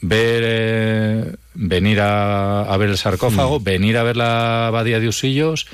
ver 0.00 0.42
eh, 0.46 1.36
venir 1.54 2.00
a, 2.00 2.62
a, 2.62 2.76
ver 2.76 2.90
el 2.90 2.98
sarcófago, 2.98 3.60
mm. 3.60 3.64
venir 3.64 3.96
a 3.98 4.02
ver 4.02 4.16
la 4.16 4.66
abadía 4.66 5.00
de 5.00 5.08
Usillos 5.08 5.66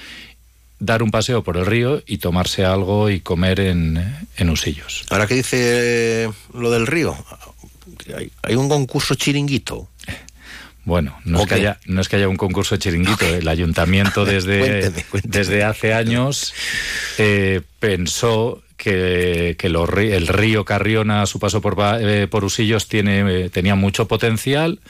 dar 0.80 1.02
un 1.02 1.10
paseo 1.10 1.44
por 1.44 1.56
el 1.56 1.66
río 1.66 2.02
y 2.06 2.18
tomarse 2.18 2.64
algo 2.64 3.10
y 3.10 3.20
comer 3.20 3.60
en, 3.60 4.16
en 4.36 4.50
Usillos. 4.50 5.04
Ahora 5.10 5.26
que 5.26 5.34
dice 5.34 6.30
lo 6.54 6.70
del 6.70 6.86
río, 6.86 7.14
hay, 8.16 8.32
hay 8.42 8.54
un 8.56 8.68
concurso 8.68 9.14
chiringuito. 9.14 9.88
Bueno, 10.84 11.16
no 11.24 11.42
es, 11.42 11.46
que 11.46 11.54
haya, 11.54 11.78
no 11.84 12.00
es 12.00 12.08
que 12.08 12.16
haya 12.16 12.28
un 12.28 12.38
concurso 12.38 12.74
de 12.74 12.78
chiringuito. 12.80 13.26
El 13.26 13.46
ayuntamiento 13.46 14.24
desde, 14.24 14.58
cuénteme, 14.58 15.04
cuénteme. 15.04 15.38
desde 15.38 15.64
hace 15.64 15.92
años 15.92 16.54
eh, 17.18 17.60
pensó 17.78 18.62
que, 18.82 19.56
que 19.58 19.68
los, 19.68 19.88
el 19.96 20.26
río 20.26 20.64
Carriona, 20.64 21.22
a 21.22 21.26
su 21.26 21.38
paso 21.38 21.60
por, 21.60 21.76
eh, 22.00 22.26
por 22.28 22.44
Usillos, 22.44 22.88
tiene, 22.88 23.44
eh, 23.44 23.50
tenía 23.50 23.74
mucho 23.74 24.08
potencial 24.08 24.80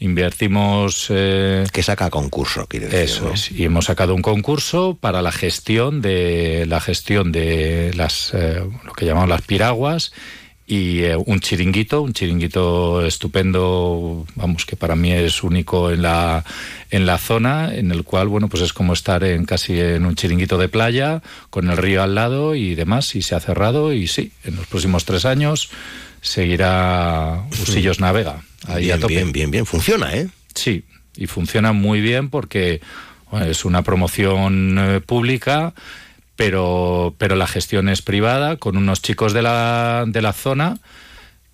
Invertimos... 0.00 1.06
Eh, 1.10 1.64
que 1.72 1.82
saca 1.82 2.10
concurso, 2.10 2.66
quiere 2.66 2.86
decir. 2.86 3.00
Eso 3.00 3.24
¿no? 3.26 3.32
es. 3.34 3.50
Y 3.52 3.64
hemos 3.64 3.86
sacado 3.86 4.14
un 4.14 4.22
concurso 4.22 4.98
para 5.00 5.22
la 5.22 5.30
gestión 5.30 6.02
de 6.02 6.66
la 6.66 6.80
gestión 6.80 7.30
de 7.30 7.92
las 7.94 8.34
eh, 8.34 8.60
lo 8.84 8.92
que 8.92 9.06
llamamos 9.06 9.28
las 9.28 9.42
piraguas 9.42 10.12
y 10.66 11.00
eh, 11.02 11.16
un 11.16 11.40
chiringuito, 11.40 12.00
un 12.00 12.14
chiringuito 12.14 13.04
estupendo, 13.04 14.26
vamos, 14.34 14.64
que 14.64 14.76
para 14.76 14.96
mí 14.96 15.12
es 15.12 15.42
único 15.42 15.90
en 15.90 16.02
la, 16.02 16.44
en 16.90 17.04
la 17.04 17.18
zona, 17.18 17.74
en 17.74 17.90
el 17.90 18.04
cual, 18.04 18.28
bueno, 18.28 18.48
pues 18.48 18.62
es 18.62 18.72
como 18.72 18.94
estar 18.94 19.24
en 19.24 19.44
casi 19.44 19.78
en 19.78 20.06
un 20.06 20.14
chiringuito 20.14 20.56
de 20.56 20.68
playa, 20.68 21.22
con 21.50 21.70
el 21.70 21.76
río 21.76 22.02
al 22.02 22.14
lado 22.14 22.54
y 22.54 22.74
demás, 22.74 23.14
y 23.14 23.22
se 23.22 23.34
ha 23.34 23.40
cerrado, 23.40 23.92
y 23.92 24.06
sí, 24.06 24.32
en 24.44 24.56
los 24.56 24.66
próximos 24.66 25.04
tres 25.04 25.26
años 25.26 25.70
seguirá 26.22 27.44
Usillos 27.62 28.00
Navega. 28.00 28.42
Ahí 28.66 28.84
bien, 28.84 28.96
a 28.96 29.00
tope. 29.00 29.14
bien, 29.14 29.32
bien, 29.32 29.50
bien. 29.50 29.66
Funciona, 29.66 30.14
¿eh? 30.14 30.28
Sí, 30.54 30.84
y 31.16 31.26
funciona 31.26 31.72
muy 31.72 32.00
bien 32.00 32.30
porque 32.30 32.80
bueno, 33.30 33.46
es 33.46 33.64
una 33.64 33.82
promoción 33.82 34.76
eh, 34.78 35.00
pública, 35.00 35.74
pero, 36.36 37.14
pero 37.18 37.36
la 37.36 37.46
gestión 37.46 37.88
es 37.88 38.02
privada, 38.02 38.56
con 38.56 38.76
unos 38.76 39.02
chicos 39.02 39.32
de 39.32 39.42
la, 39.42 40.04
de 40.06 40.22
la 40.22 40.32
zona 40.32 40.78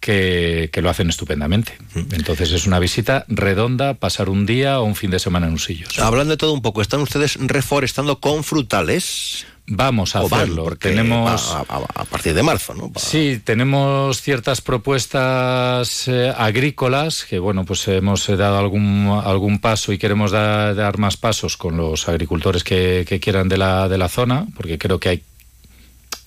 que, 0.00 0.70
que, 0.72 0.80
lo 0.80 0.88
hacen 0.88 1.10
estupendamente. 1.10 1.76
Entonces 1.94 2.52
es 2.52 2.66
una 2.66 2.78
visita 2.78 3.24
redonda, 3.28 3.94
pasar 3.94 4.30
un 4.30 4.46
día 4.46 4.80
o 4.80 4.84
un 4.84 4.96
fin 4.96 5.10
de 5.10 5.18
semana 5.18 5.46
en 5.46 5.54
Usillos. 5.54 5.98
Hablando 5.98 6.32
de 6.32 6.38
todo 6.38 6.54
un 6.54 6.62
poco, 6.62 6.80
¿están 6.80 7.00
ustedes 7.00 7.36
reforestando 7.38 8.20
con 8.20 8.42
frutales? 8.42 9.46
Vamos 9.72 10.16
a 10.16 10.22
o 10.22 10.26
hacerlo. 10.26 10.64
porque 10.64 10.88
tenemos 10.88 11.52
a, 11.52 11.60
a, 11.60 11.84
a, 11.94 12.04
partir 12.04 12.34
de 12.34 12.42
marzo, 12.42 12.74
¿no? 12.74 12.90
Para... 12.90 13.06
Sí, 13.06 13.40
tenemos 13.44 14.20
ciertas 14.20 14.60
propuestas 14.60 16.08
eh, 16.08 16.34
agrícolas 16.36 17.24
que, 17.24 17.38
bueno, 17.38 17.64
pues 17.64 17.86
hemos 17.86 18.26
dado 18.26 18.58
algún 18.58 19.20
algún 19.24 19.60
paso 19.60 19.92
y 19.92 19.98
queremos 19.98 20.32
da, 20.32 20.74
dar 20.74 20.98
más 20.98 21.16
pasos 21.16 21.56
con 21.56 21.76
los 21.76 22.08
agricultores 22.08 22.64
que, 22.64 23.04
que 23.08 23.20
quieran 23.20 23.48
de 23.48 23.58
la 23.58 23.88
de 23.88 23.96
la 23.96 24.08
zona, 24.08 24.48
porque 24.56 24.76
creo 24.76 24.98
que 24.98 25.08
hay 25.08 25.22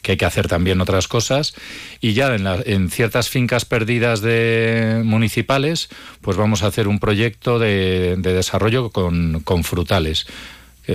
que 0.01 0.13
hay 0.13 0.17
que 0.17 0.25
hacer 0.25 0.47
también 0.47 0.79
otras 0.79 1.09
cosas 1.09 1.53
y 1.99 2.13
ya 2.13 2.33
en, 2.33 2.45
la, 2.45 2.59
en, 2.65 2.89
ciertas 2.89 3.27
fincas 3.29 3.65
perdidas 3.65 4.21
de 4.21 5.01
municipales 5.03 5.89
pues 6.21 6.37
vamos 6.37 6.63
a 6.63 6.67
hacer 6.67 6.87
un 6.87 6.99
proyecto 6.99 7.59
de, 7.59 8.15
de 8.17 8.33
desarrollo 8.33 8.89
con, 8.89 9.41
con 9.43 9.63
frutales 9.63 10.27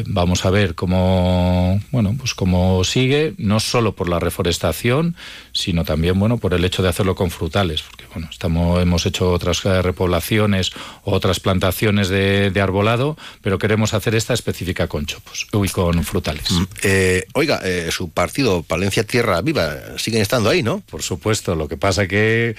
vamos 0.06 0.44
a 0.44 0.50
ver 0.50 0.74
cómo 0.74 1.80
bueno 1.90 2.14
pues 2.18 2.34
cómo 2.34 2.84
sigue 2.84 3.34
no 3.38 3.58
solo 3.58 3.94
por 3.94 4.08
la 4.08 4.18
reforestación 4.18 5.16
sino 5.52 5.84
también 5.84 6.18
bueno 6.18 6.38
por 6.38 6.52
el 6.52 6.64
hecho 6.64 6.82
de 6.82 6.90
hacerlo 6.90 7.14
con 7.14 7.30
frutales 7.30 7.82
porque 7.82 8.04
bueno 8.12 8.28
estamos 8.30 8.82
hemos 8.82 9.06
hecho 9.06 9.32
otras 9.32 9.64
repoblaciones 9.64 10.72
otras 11.04 11.40
plantaciones 11.40 12.08
de, 12.08 12.50
de 12.50 12.60
arbolado 12.60 13.16
pero 13.40 13.58
queremos 13.58 13.94
hacer 13.94 14.14
esta 14.14 14.34
específica 14.34 14.88
con 14.88 15.06
chopos 15.06 15.46
y 15.52 15.68
con 15.68 16.04
frutales. 16.04 16.48
Eh, 16.82 17.24
oiga 17.34 17.60
eh, 17.64 17.88
su 17.90 18.10
partido 18.10 18.62
Palencia 18.62 19.04
Tierra 19.04 19.40
Viva 19.40 19.74
siguen 19.96 20.20
estando 20.20 20.50
ahí 20.50 20.62
no 20.62 20.80
por 20.80 21.02
supuesto 21.02 21.54
lo 21.54 21.66
que 21.68 21.76
pasa 21.76 22.06
que 22.06 22.56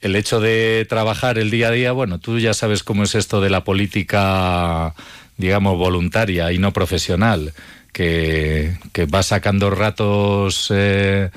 el 0.00 0.16
hecho 0.16 0.38
de 0.38 0.86
trabajar 0.88 1.38
el 1.38 1.50
día 1.50 1.68
a 1.68 1.70
día 1.72 1.92
bueno 1.92 2.20
tú 2.20 2.38
ya 2.38 2.54
sabes 2.54 2.84
cómo 2.84 3.02
es 3.02 3.14
esto 3.14 3.40
de 3.40 3.50
la 3.50 3.64
política 3.64 4.94
digamos, 5.36 5.76
voluntaria 5.78 6.52
y 6.52 6.58
no 6.58 6.72
profesional, 6.72 7.52
que, 7.92 8.76
que 8.92 9.06
va 9.06 9.22
sacando 9.22 9.70
ratos 9.70 10.70
eh, 10.74 11.30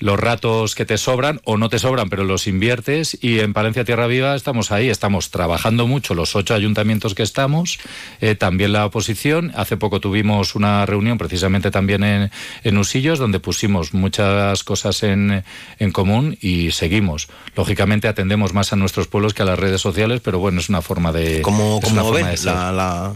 los 0.00 0.18
ratos 0.18 0.74
que 0.74 0.84
te 0.84 0.98
sobran 0.98 1.40
o 1.44 1.56
no 1.56 1.68
te 1.68 1.78
sobran, 1.78 2.10
pero 2.10 2.24
los 2.24 2.46
inviertes 2.46 3.16
y 3.22 3.38
en 3.40 3.52
Palencia 3.52 3.84
Tierra 3.84 4.06
Viva 4.08 4.34
estamos 4.34 4.72
ahí, 4.72 4.90
estamos 4.90 5.30
trabajando 5.30 5.86
mucho 5.86 6.14
los 6.14 6.34
ocho 6.36 6.52
ayuntamientos 6.54 7.14
que 7.14 7.22
estamos, 7.22 7.78
eh, 8.20 8.34
también 8.34 8.72
la 8.72 8.84
oposición. 8.86 9.52
Hace 9.54 9.76
poco 9.76 10.00
tuvimos 10.00 10.56
una 10.56 10.84
reunión 10.84 11.16
precisamente 11.16 11.70
también 11.70 12.02
en, 12.02 12.30
en 12.64 12.78
Usillos 12.78 13.18
donde 13.18 13.38
pusimos 13.40 13.94
muchas 13.94 14.64
cosas 14.64 15.02
en, 15.04 15.44
en 15.78 15.90
común 15.92 16.36
y 16.40 16.72
seguimos. 16.72 17.28
Lógicamente 17.56 18.08
atendemos 18.08 18.52
más 18.52 18.72
a 18.72 18.76
nuestros 18.76 19.06
pueblos 19.06 19.32
que 19.32 19.42
a 19.42 19.46
las 19.46 19.58
redes 19.58 19.80
sociales, 19.80 20.20
pero 20.24 20.38
bueno, 20.40 20.60
es 20.60 20.68
una 20.68 20.82
forma 20.82 21.12
de... 21.12 21.40
¿Cómo, 21.42 21.80
cómo 21.80 22.10
ven 22.12 22.26
la- 22.44 23.14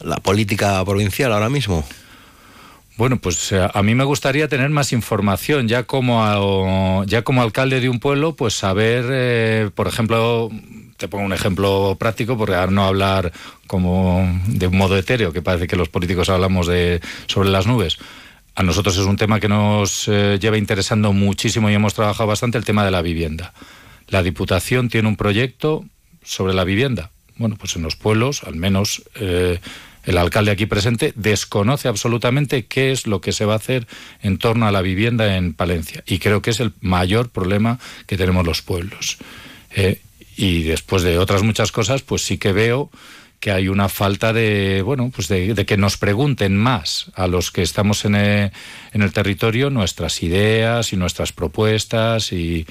la 0.00 0.16
política 0.16 0.82
provincial 0.84 1.32
ahora 1.32 1.50
mismo? 1.50 1.84
Bueno, 2.96 3.16
pues 3.18 3.50
eh, 3.50 3.68
a 3.72 3.82
mí 3.82 3.94
me 3.94 4.04
gustaría 4.04 4.46
tener 4.46 4.70
más 4.70 4.92
información, 4.92 5.66
ya 5.66 5.82
como 5.82 7.04
ya 7.06 7.22
como 7.22 7.42
alcalde 7.42 7.80
de 7.80 7.88
un 7.88 7.98
pueblo, 7.98 8.36
pues 8.36 8.54
saber, 8.54 9.06
eh, 9.10 9.70
por 9.74 9.88
ejemplo, 9.88 10.48
te 10.96 11.08
pongo 11.08 11.24
un 11.24 11.32
ejemplo 11.32 11.96
práctico, 11.98 12.38
porque 12.38 12.54
no 12.70 12.84
hablar 12.84 13.32
como 13.66 14.40
de 14.46 14.68
un 14.68 14.76
modo 14.76 14.96
etéreo, 14.96 15.32
que 15.32 15.42
parece 15.42 15.66
que 15.66 15.76
los 15.76 15.88
políticos 15.88 16.28
hablamos 16.28 16.68
de 16.68 17.00
sobre 17.26 17.48
las 17.50 17.66
nubes. 17.66 17.98
A 18.54 18.62
nosotros 18.62 18.96
es 18.96 19.06
un 19.06 19.16
tema 19.16 19.40
que 19.40 19.48
nos 19.48 20.06
eh, 20.06 20.38
lleva 20.40 20.56
interesando 20.56 21.12
muchísimo 21.12 21.70
y 21.70 21.74
hemos 21.74 21.94
trabajado 21.94 22.28
bastante 22.28 22.58
el 22.58 22.64
tema 22.64 22.84
de 22.84 22.92
la 22.92 23.02
vivienda. 23.02 23.52
La 24.08 24.22
Diputación 24.22 24.88
tiene 24.88 25.08
un 25.08 25.16
proyecto 25.16 25.84
sobre 26.22 26.54
la 26.54 26.62
vivienda. 26.62 27.10
Bueno, 27.36 27.56
pues 27.58 27.74
en 27.74 27.82
los 27.82 27.96
pueblos, 27.96 28.44
al 28.44 28.54
menos 28.54 29.02
eh, 29.16 29.58
el 30.04 30.18
alcalde 30.18 30.50
aquí 30.50 30.66
presente, 30.66 31.12
desconoce 31.16 31.88
absolutamente 31.88 32.66
qué 32.66 32.92
es 32.92 33.06
lo 33.06 33.20
que 33.20 33.32
se 33.32 33.44
va 33.44 33.54
a 33.54 33.56
hacer 33.56 33.86
en 34.22 34.38
torno 34.38 34.66
a 34.66 34.72
la 34.72 34.82
vivienda 34.82 35.36
en 35.36 35.54
Palencia. 35.54 36.02
Y 36.06 36.18
creo 36.18 36.42
que 36.42 36.50
es 36.50 36.60
el 36.60 36.72
mayor 36.80 37.30
problema 37.30 37.78
que 38.06 38.16
tenemos 38.16 38.46
los 38.46 38.62
pueblos. 38.62 39.18
Eh, 39.74 40.00
y 40.36 40.62
después 40.64 41.02
de 41.02 41.18
otras 41.18 41.42
muchas 41.42 41.72
cosas, 41.72 42.02
pues 42.02 42.22
sí 42.22 42.38
que 42.38 42.52
veo 42.52 42.90
que 43.40 43.50
hay 43.50 43.68
una 43.68 43.90
falta 43.90 44.32
de 44.32 44.80
bueno 44.80 45.10
pues 45.14 45.28
de, 45.28 45.52
de 45.52 45.66
que 45.66 45.76
nos 45.76 45.98
pregunten 45.98 46.56
más 46.56 47.10
a 47.14 47.26
los 47.26 47.50
que 47.50 47.60
estamos 47.60 48.06
en 48.06 48.14
el, 48.14 48.52
en 48.92 49.02
el 49.02 49.12
territorio 49.12 49.68
nuestras 49.68 50.22
ideas 50.22 50.94
y 50.94 50.96
nuestras 50.96 51.32
propuestas 51.32 52.32
y, 52.32 52.66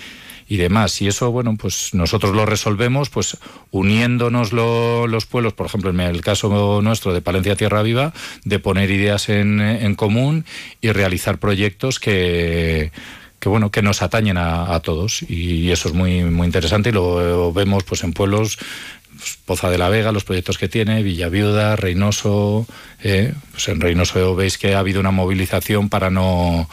y 0.48 0.58
demás 0.58 1.02
y 1.02 1.08
eso 1.08 1.32
bueno 1.32 1.56
pues 1.58 1.94
nosotros 1.94 2.36
lo 2.36 2.46
resolvemos 2.46 3.10
pues 3.10 3.38
uniéndonos 3.72 4.54
lo- 4.54 5.08
los 5.08 5.26
pueblos 5.26 5.54
por 5.54 5.66
ejemplo 5.66 5.90
en 5.90 6.00
el 6.00 6.22
caso 6.22 6.82
nuestro 6.82 7.14
de 7.14 7.22
Palencia 7.22 7.56
Tierra 7.56 7.82
Viva 7.82 8.14
de 8.44 8.60
poner 8.60 8.92
ideas 8.92 9.30
en, 9.30 9.60
en 9.62 9.96
común 9.96 10.46
y 10.82 10.92
realizar 10.92 11.38
proyectos 11.40 12.00
que 12.00 12.92
que 13.40 13.50
bueno 13.50 13.72
que 13.72 13.82
nos 13.82 14.02
atañen 14.02 14.38
a, 14.38 14.74
a 14.74 14.80
todos 14.82 15.22
y 15.30 15.72
eso 15.72 15.90
es 15.90 15.94
muy 15.94 16.24
muy 16.24 16.46
interesante 16.48 16.90
y 16.90 16.94
lo 16.94 17.52
vemos 17.52 17.84
pues 17.84 18.04
en 18.04 18.14
pueblos 18.14 18.58
pues, 19.18 19.38
Poza 19.46 19.70
de 19.70 19.78
la 19.78 19.90
Vega, 19.90 20.12
los 20.12 20.24
proyectos 20.26 20.58
que 20.58 20.68
tiene, 20.68 21.04
Villaviuda, 21.04 21.76
Reynoso. 21.78 22.66
eh, 23.04 23.34
pues 23.52 23.68
en 23.70 23.80
Reynoso 23.80 24.36
veis 24.36 24.58
que 24.58 24.76
ha 24.76 24.80
habido 24.80 25.00
una 25.00 25.12
movilización 25.12 25.88
para 25.90 26.10
no. 26.10 26.68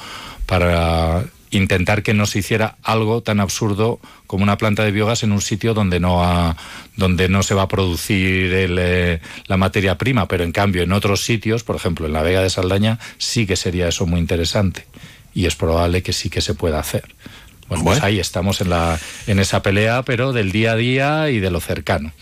para 0.47 1.25
intentar 1.51 2.03
que 2.03 2.15
no 2.15 2.27
se 2.27 2.39
hiciera 2.39 2.77
algo 2.83 3.23
tan 3.23 3.41
absurdo 3.41 3.99
como 4.27 4.43
una 4.45 4.57
planta 4.57 4.85
de 4.85 4.93
biogás 4.93 5.23
en 5.25 5.33
un 5.33 5.41
sitio 5.41 5.75
donde 5.75 5.99
no 6.01 6.23
ha- 6.25 6.57
donde 6.97 7.29
no 7.29 7.43
se 7.43 7.55
va 7.55 7.63
a 7.63 7.69
producir 7.69 8.53
el, 8.53 8.77
eh, 8.79 9.21
la 9.47 9.57
materia 9.57 9.99
prima, 9.99 10.29
pero 10.29 10.45
en 10.45 10.53
cambio 10.53 10.83
en 10.83 10.93
otros 10.93 11.25
sitios, 11.25 11.65
por 11.65 11.77
ejemplo 11.77 12.07
en 12.07 12.13
la 12.13 12.23
Vega 12.23 12.43
de 12.43 12.51
Saldaña, 12.51 12.99
sí 13.19 13.47
que 13.47 13.57
sería 13.57 13.89
eso 13.89 14.07
muy 14.07 14.21
interesante 14.21 14.87
y 15.35 15.47
es 15.47 15.57
probable 15.57 16.03
que 16.03 16.13
sí 16.13 16.31
que 16.31 16.41
se 16.41 16.55
pueda 16.55 16.79
hacer. 16.79 17.05
Bueno, 17.69 17.85
pues 17.85 18.03
ahí 18.03 18.19
estamos 18.19 18.61
en 18.61 18.71
la 18.71 18.99
en 19.29 19.39
esa 19.39 19.63
pelea, 19.63 20.03
pero 20.03 20.33
del 20.33 20.51
día 20.53 20.73
a 20.73 20.77
día 20.77 21.31
y 21.31 21.39
de 21.41 21.51
lo 21.51 21.61
cercano. 21.61 22.13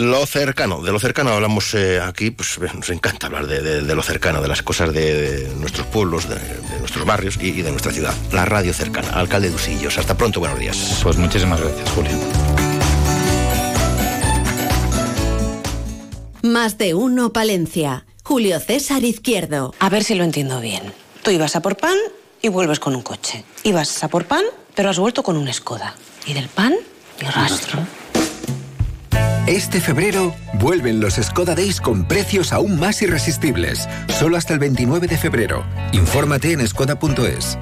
Lo 0.00 0.24
cercano, 0.24 0.80
de 0.80 0.92
lo 0.92 0.98
cercano 0.98 1.30
hablamos 1.32 1.74
eh, 1.74 2.00
aquí, 2.00 2.30
pues 2.30 2.56
eh, 2.56 2.70
nos 2.74 2.88
encanta 2.88 3.26
hablar 3.26 3.46
de, 3.46 3.60
de- 3.60 3.82
de 3.82 3.94
lo 3.94 4.02
cercano, 4.02 4.40
de 4.40 4.48
las 4.48 4.62
cosas 4.62 4.94
de, 4.94 5.42
de 5.48 5.54
nuestros 5.56 5.86
pueblos, 5.88 6.26
de, 6.26 6.36
de 6.36 6.78
nuestros 6.78 7.04
barrios 7.04 7.36
y, 7.38 7.48
y 7.48 7.60
de 7.60 7.70
nuestra 7.70 7.92
ciudad. 7.92 8.14
La 8.32 8.46
radio 8.46 8.72
cercana, 8.72 9.08
alcalde 9.10 9.50
de 9.50 9.56
Usillos. 9.56 9.98
Hasta 9.98 10.16
pronto, 10.16 10.40
buenos 10.40 10.58
días. 10.58 11.00
Pues 11.02 11.18
muchísimas 11.18 11.60
gracias, 11.60 11.90
Julio. 11.90 12.12
Más 16.42 16.78
de 16.78 16.94
uno 16.94 17.34
Palencia. 17.34 18.06
Julio 18.24 18.58
César 18.58 19.04
Izquierdo. 19.04 19.74
A 19.80 19.90
ver 19.90 20.02
si 20.02 20.14
lo 20.14 20.24
entiendo 20.24 20.62
bien. 20.62 20.94
Tú 21.22 21.30
ibas 21.30 21.56
a 21.56 21.60
por 21.60 21.76
pan 21.76 21.96
y 22.40 22.48
vuelves 22.48 22.80
con 22.80 22.96
un 22.96 23.02
coche. 23.02 23.44
Ibas 23.64 24.02
a 24.02 24.08
por 24.08 24.24
pan, 24.24 24.44
pero 24.74 24.88
has 24.88 24.98
vuelto 24.98 25.22
con 25.22 25.36
un 25.36 25.52
Skoda. 25.52 25.94
Y 26.24 26.32
del 26.32 26.48
pan, 26.48 26.74
ni 27.20 27.28
rastro. 27.28 27.80
Este 29.50 29.80
febrero 29.80 30.32
vuelven 30.60 31.00
los 31.00 31.14
Skoda 31.14 31.56
Days 31.56 31.80
con 31.80 32.06
precios 32.06 32.52
aún 32.52 32.78
más 32.78 33.02
irresistibles. 33.02 33.88
Solo 34.16 34.36
hasta 34.36 34.52
el 34.54 34.60
29 34.60 35.08
de 35.08 35.18
febrero. 35.18 35.64
Infórmate 35.90 36.52
en 36.52 36.64
skoda.es. 36.68 37.58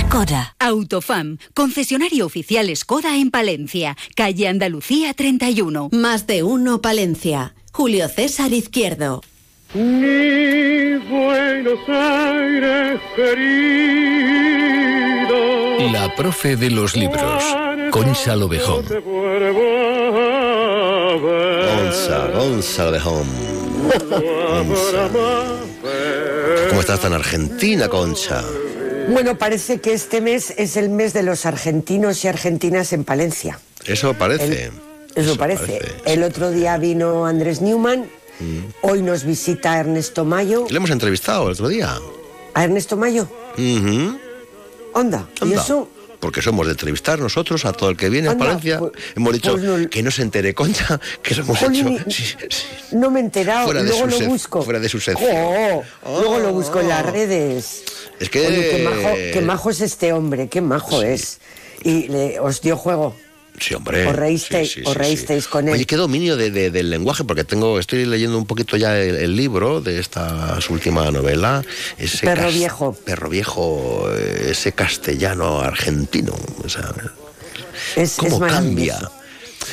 Skoda. 0.00 0.54
Autofam, 0.58 1.38
concesionario 1.54 2.26
oficial 2.26 2.70
Skoda 2.76 3.16
en 3.16 3.30
Palencia, 3.30 3.96
calle 4.14 4.46
Andalucía 4.46 5.14
31. 5.14 5.88
Más 5.90 6.26
de 6.26 6.42
uno 6.42 6.82
Palencia. 6.82 7.54
Julio 7.72 8.06
César 8.10 8.52
Izquierdo. 8.52 9.22
Mi 9.72 10.96
Buenos 11.08 11.80
Aires 11.88 13.00
querido. 13.16 14.34
La 15.92 16.14
profe 16.14 16.56
de 16.56 16.70
los 16.70 16.94
libros, 16.94 17.42
Concha 17.90 18.36
Lobejón. 18.36 18.84
Gonza, 21.74 22.28
Gonza 22.28 22.90
de 22.90 22.98
Home. 22.98 23.30
Gonza. 24.08 25.08
¿Cómo 26.68 26.80
estás 26.80 27.00
tan 27.00 27.12
argentina, 27.12 27.88
Concha? 27.88 28.42
Bueno, 29.08 29.36
parece 29.36 29.80
que 29.80 29.92
este 29.92 30.20
mes 30.20 30.54
es 30.56 30.76
el 30.76 30.88
mes 30.88 31.12
de 31.12 31.22
los 31.22 31.46
argentinos 31.46 32.24
y 32.24 32.28
argentinas 32.28 32.92
en 32.92 33.04
Palencia. 33.04 33.58
Eso 33.84 34.14
parece. 34.14 34.70
Eso, 35.14 35.36
parece. 35.36 35.80
El 36.04 36.22
otro 36.22 36.50
día 36.50 36.76
vino 36.78 37.26
Andrés 37.26 37.60
Newman, 37.60 38.06
hoy 38.82 39.02
nos 39.02 39.24
visita 39.24 39.78
Ernesto 39.78 40.24
Mayo. 40.24 40.66
Le 40.68 40.76
hemos 40.76 40.90
entrevistado 40.90 41.46
el 41.46 41.52
otro 41.52 41.68
día. 41.68 41.96
¿A 42.54 42.64
Ernesto 42.64 42.96
Mayo? 42.96 43.28
Onda. 44.92 45.28
¿Y 45.44 45.52
eso? 45.52 45.88
Porque 46.20 46.40
somos 46.42 46.66
de 46.66 46.72
entrevistar 46.72 47.18
nosotros 47.18 47.64
a 47.64 47.72
todo 47.72 47.90
el 47.90 47.96
que 47.96 48.08
viene 48.08 48.28
a 48.28 48.36
Palencia. 48.38 48.78
pues- 48.78 48.92
hemos 49.14 49.32
dicho 49.32 49.52
pues 49.52 49.62
no- 49.62 49.88
que 49.90 50.02
no 50.02 50.10
se 50.10 50.22
entere 50.22 50.54
Concha, 50.54 51.00
que 51.22 51.34
lo 51.34 51.42
hemos 51.42 51.62
hecho 51.62 51.72
sí, 52.08 52.24
sí, 52.48 52.66
No 52.92 53.10
me 53.10 53.20
he 53.20 53.22
enterado, 53.24 53.66
fuera, 53.66 53.82
luego 53.82 54.06
lo 54.06 54.20
busco. 54.20 54.62
fuera 54.62 54.80
de 54.80 54.88
su 54.88 55.00
sección. 55.00 55.30
Jo, 55.30 55.82
luego 56.20 56.38
lo 56.38 56.52
busco 56.52 56.80
en 56.80 56.88
las 56.88 57.04
redes. 57.04 57.84
Es 58.20 58.30
que... 58.30 58.46
Oye, 58.46 58.70
qué 58.70 58.82
majo, 58.84 59.14
qué 59.32 59.40
majo 59.42 59.70
es 59.70 59.80
este 59.80 60.12
hombre, 60.12 60.48
qué 60.48 60.60
majo 60.60 61.02
es. 61.02 61.38
Y 61.82 62.08
le- 62.08 62.38
os 62.40 62.60
dio 62.60 62.76
juego. 62.76 63.16
Sí, 63.60 63.72
hombre. 63.74 64.06
Os 64.06 64.16
reísteis, 64.16 64.68
Sí, 64.72 64.80
sí, 64.80 64.82
os 64.84 64.92
sí, 64.92 64.98
reísteis 64.98 65.46
con 65.48 65.68
él. 65.68 65.74
Oye, 65.74 65.86
qué 65.86 65.96
dominio 65.96 66.36
de- 66.36 66.50
de- 66.50 66.70
del 66.72 66.90
lenguaje, 66.90 67.22
porque 67.24 67.44
tengo, 67.44 67.78
estoy 67.78 68.04
leyendo 68.04 68.36
un 68.36 68.46
poquito 68.46 68.76
ya 68.76 68.98
el, 69.00 69.14
el 69.14 69.36
libro 69.36 69.80
de 69.80 70.00
esta 70.00 70.60
su 70.60 70.72
última 70.72 71.08
novela. 71.12 71.64
Ese 71.96 72.26
Perro 72.26 72.42
cas- 72.44 72.54
viejo. 72.54 72.92
Perro 73.04 73.28
viejo, 73.30 74.06
eh, 74.12 74.48
ese 74.50 74.72
castellano 74.72 75.60
argentino. 75.60 76.34
O 76.64 76.68
sea, 76.68 76.92
Es, 77.96 78.14
¿Cómo 78.16 78.44
es 78.44 78.52
cambia? 78.52 78.98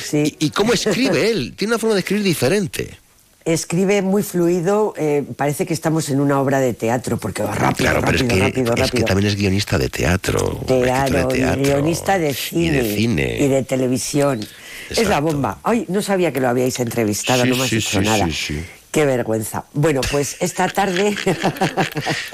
Sí. 0.08 0.36
¿Y 0.38 0.50
cómo 0.50 0.72
escribe 0.72 1.28
él? 1.30 1.54
Tiene 1.56 1.72
una 1.74 1.78
forma 1.80 1.94
de 1.94 2.00
escribir 2.00 2.24
diferente. 2.24 2.98
Escribe 3.44 4.02
muy 4.02 4.22
fluido, 4.22 4.94
eh, 4.96 5.24
parece 5.36 5.66
que 5.66 5.74
estamos 5.74 6.08
en 6.10 6.20
una 6.20 6.40
obra 6.40 6.60
de 6.60 6.74
teatro, 6.74 7.16
porque 7.18 7.42
va 7.42 7.54
rápido, 7.54 7.90
Claro, 7.90 8.00
pero 8.06 8.12
rápido, 8.18 8.26
es 8.26 8.32
que, 8.34 8.40
rápido, 8.40 8.64
es 8.74 8.74
que 8.76 8.82
rápido. 8.82 9.04
también 9.06 9.28
es 9.28 9.36
guionista 9.36 9.78
de 9.78 9.88
teatro. 9.88 10.60
Claro, 10.66 11.28
de 11.28 11.34
teatro. 11.34 11.62
guionista 11.62 12.18
de 12.18 12.34
cine, 12.34 12.64
Y 12.66 12.70
de 12.70 12.96
cine. 12.96 13.36
y 13.40 13.48
de 13.48 13.62
televisión. 13.64 14.40
Es 14.90 15.08
la 15.08 15.20
bomba. 15.20 15.58
Ay, 15.62 15.86
no 15.88 16.02
sabía 16.02 16.32
que 16.32 16.40
lo 16.40 16.48
habíais 16.48 16.78
entrevistado, 16.80 17.42
Sí, 17.44 17.48
no 17.50 17.56
me 17.56 17.64
has 17.64 17.70
sí, 17.70 17.76
dicho 17.76 17.98
sí, 18.00 18.04
nada. 18.06 18.26
sí, 18.26 18.32
sí. 18.32 18.64
Qué 18.90 19.06
vergüenza. 19.06 19.64
Bueno, 19.72 20.02
pues 20.10 20.36
esta 20.40 20.68
tarde. 20.68 21.16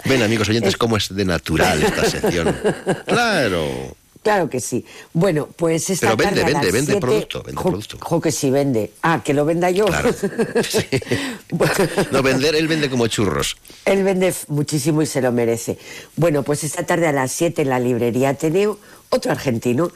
Ven, 0.07 0.23
amigos 0.23 0.49
oyentes, 0.49 0.77
cómo 0.79 0.97
es 0.97 1.15
de 1.15 1.25
natural 1.25 1.83
esta 1.83 2.05
sección. 2.11 2.55
Claro. 3.07 3.97
Claro 4.23 4.49
que 4.51 4.61
sí. 4.61 4.85
Bueno, 5.13 5.49
pues 5.57 5.91
esta 5.91 6.07
Pero 6.09 6.17
vende, 6.17 6.41
tarde. 6.41 6.43
a 6.43 6.45
vende, 6.47 6.67
las 6.67 6.73
vende 6.73 6.93
siete- 6.93 7.01
producto, 7.01 7.43
vende 7.43 7.61
Jo- 7.63 7.69
producto. 7.71 7.99
jo, 8.01 8.21
que 8.21 8.33
sí 8.33 8.51
vende. 8.51 8.93
Ah, 9.03 9.23
que 9.25 9.35
lo 9.35 9.45
venda 9.45 9.71
yo. 9.71 9.87
Claro. 9.87 10.11
No, 12.13 12.23
vender, 12.23 12.55
él 12.55 12.69
vende 12.69 12.91
como 12.91 13.07
churros. 13.07 13.57
Él 13.85 14.03
vende 14.05 14.35
muchísimo 14.49 15.03
y 15.03 15.07
se 15.07 15.21
lo 15.23 15.33
merece. 15.33 15.79
Bueno, 16.17 16.43
pues 16.43 16.65
esta 16.65 16.85
tarde 16.85 17.07
a 17.07 17.13
las 17.13 17.33
7 17.33 17.63
en 17.63 17.69
la 17.71 17.79
librería 17.79 18.31
Ateneo, 18.31 18.79
otro 19.11 19.33
argentino, 19.33 19.91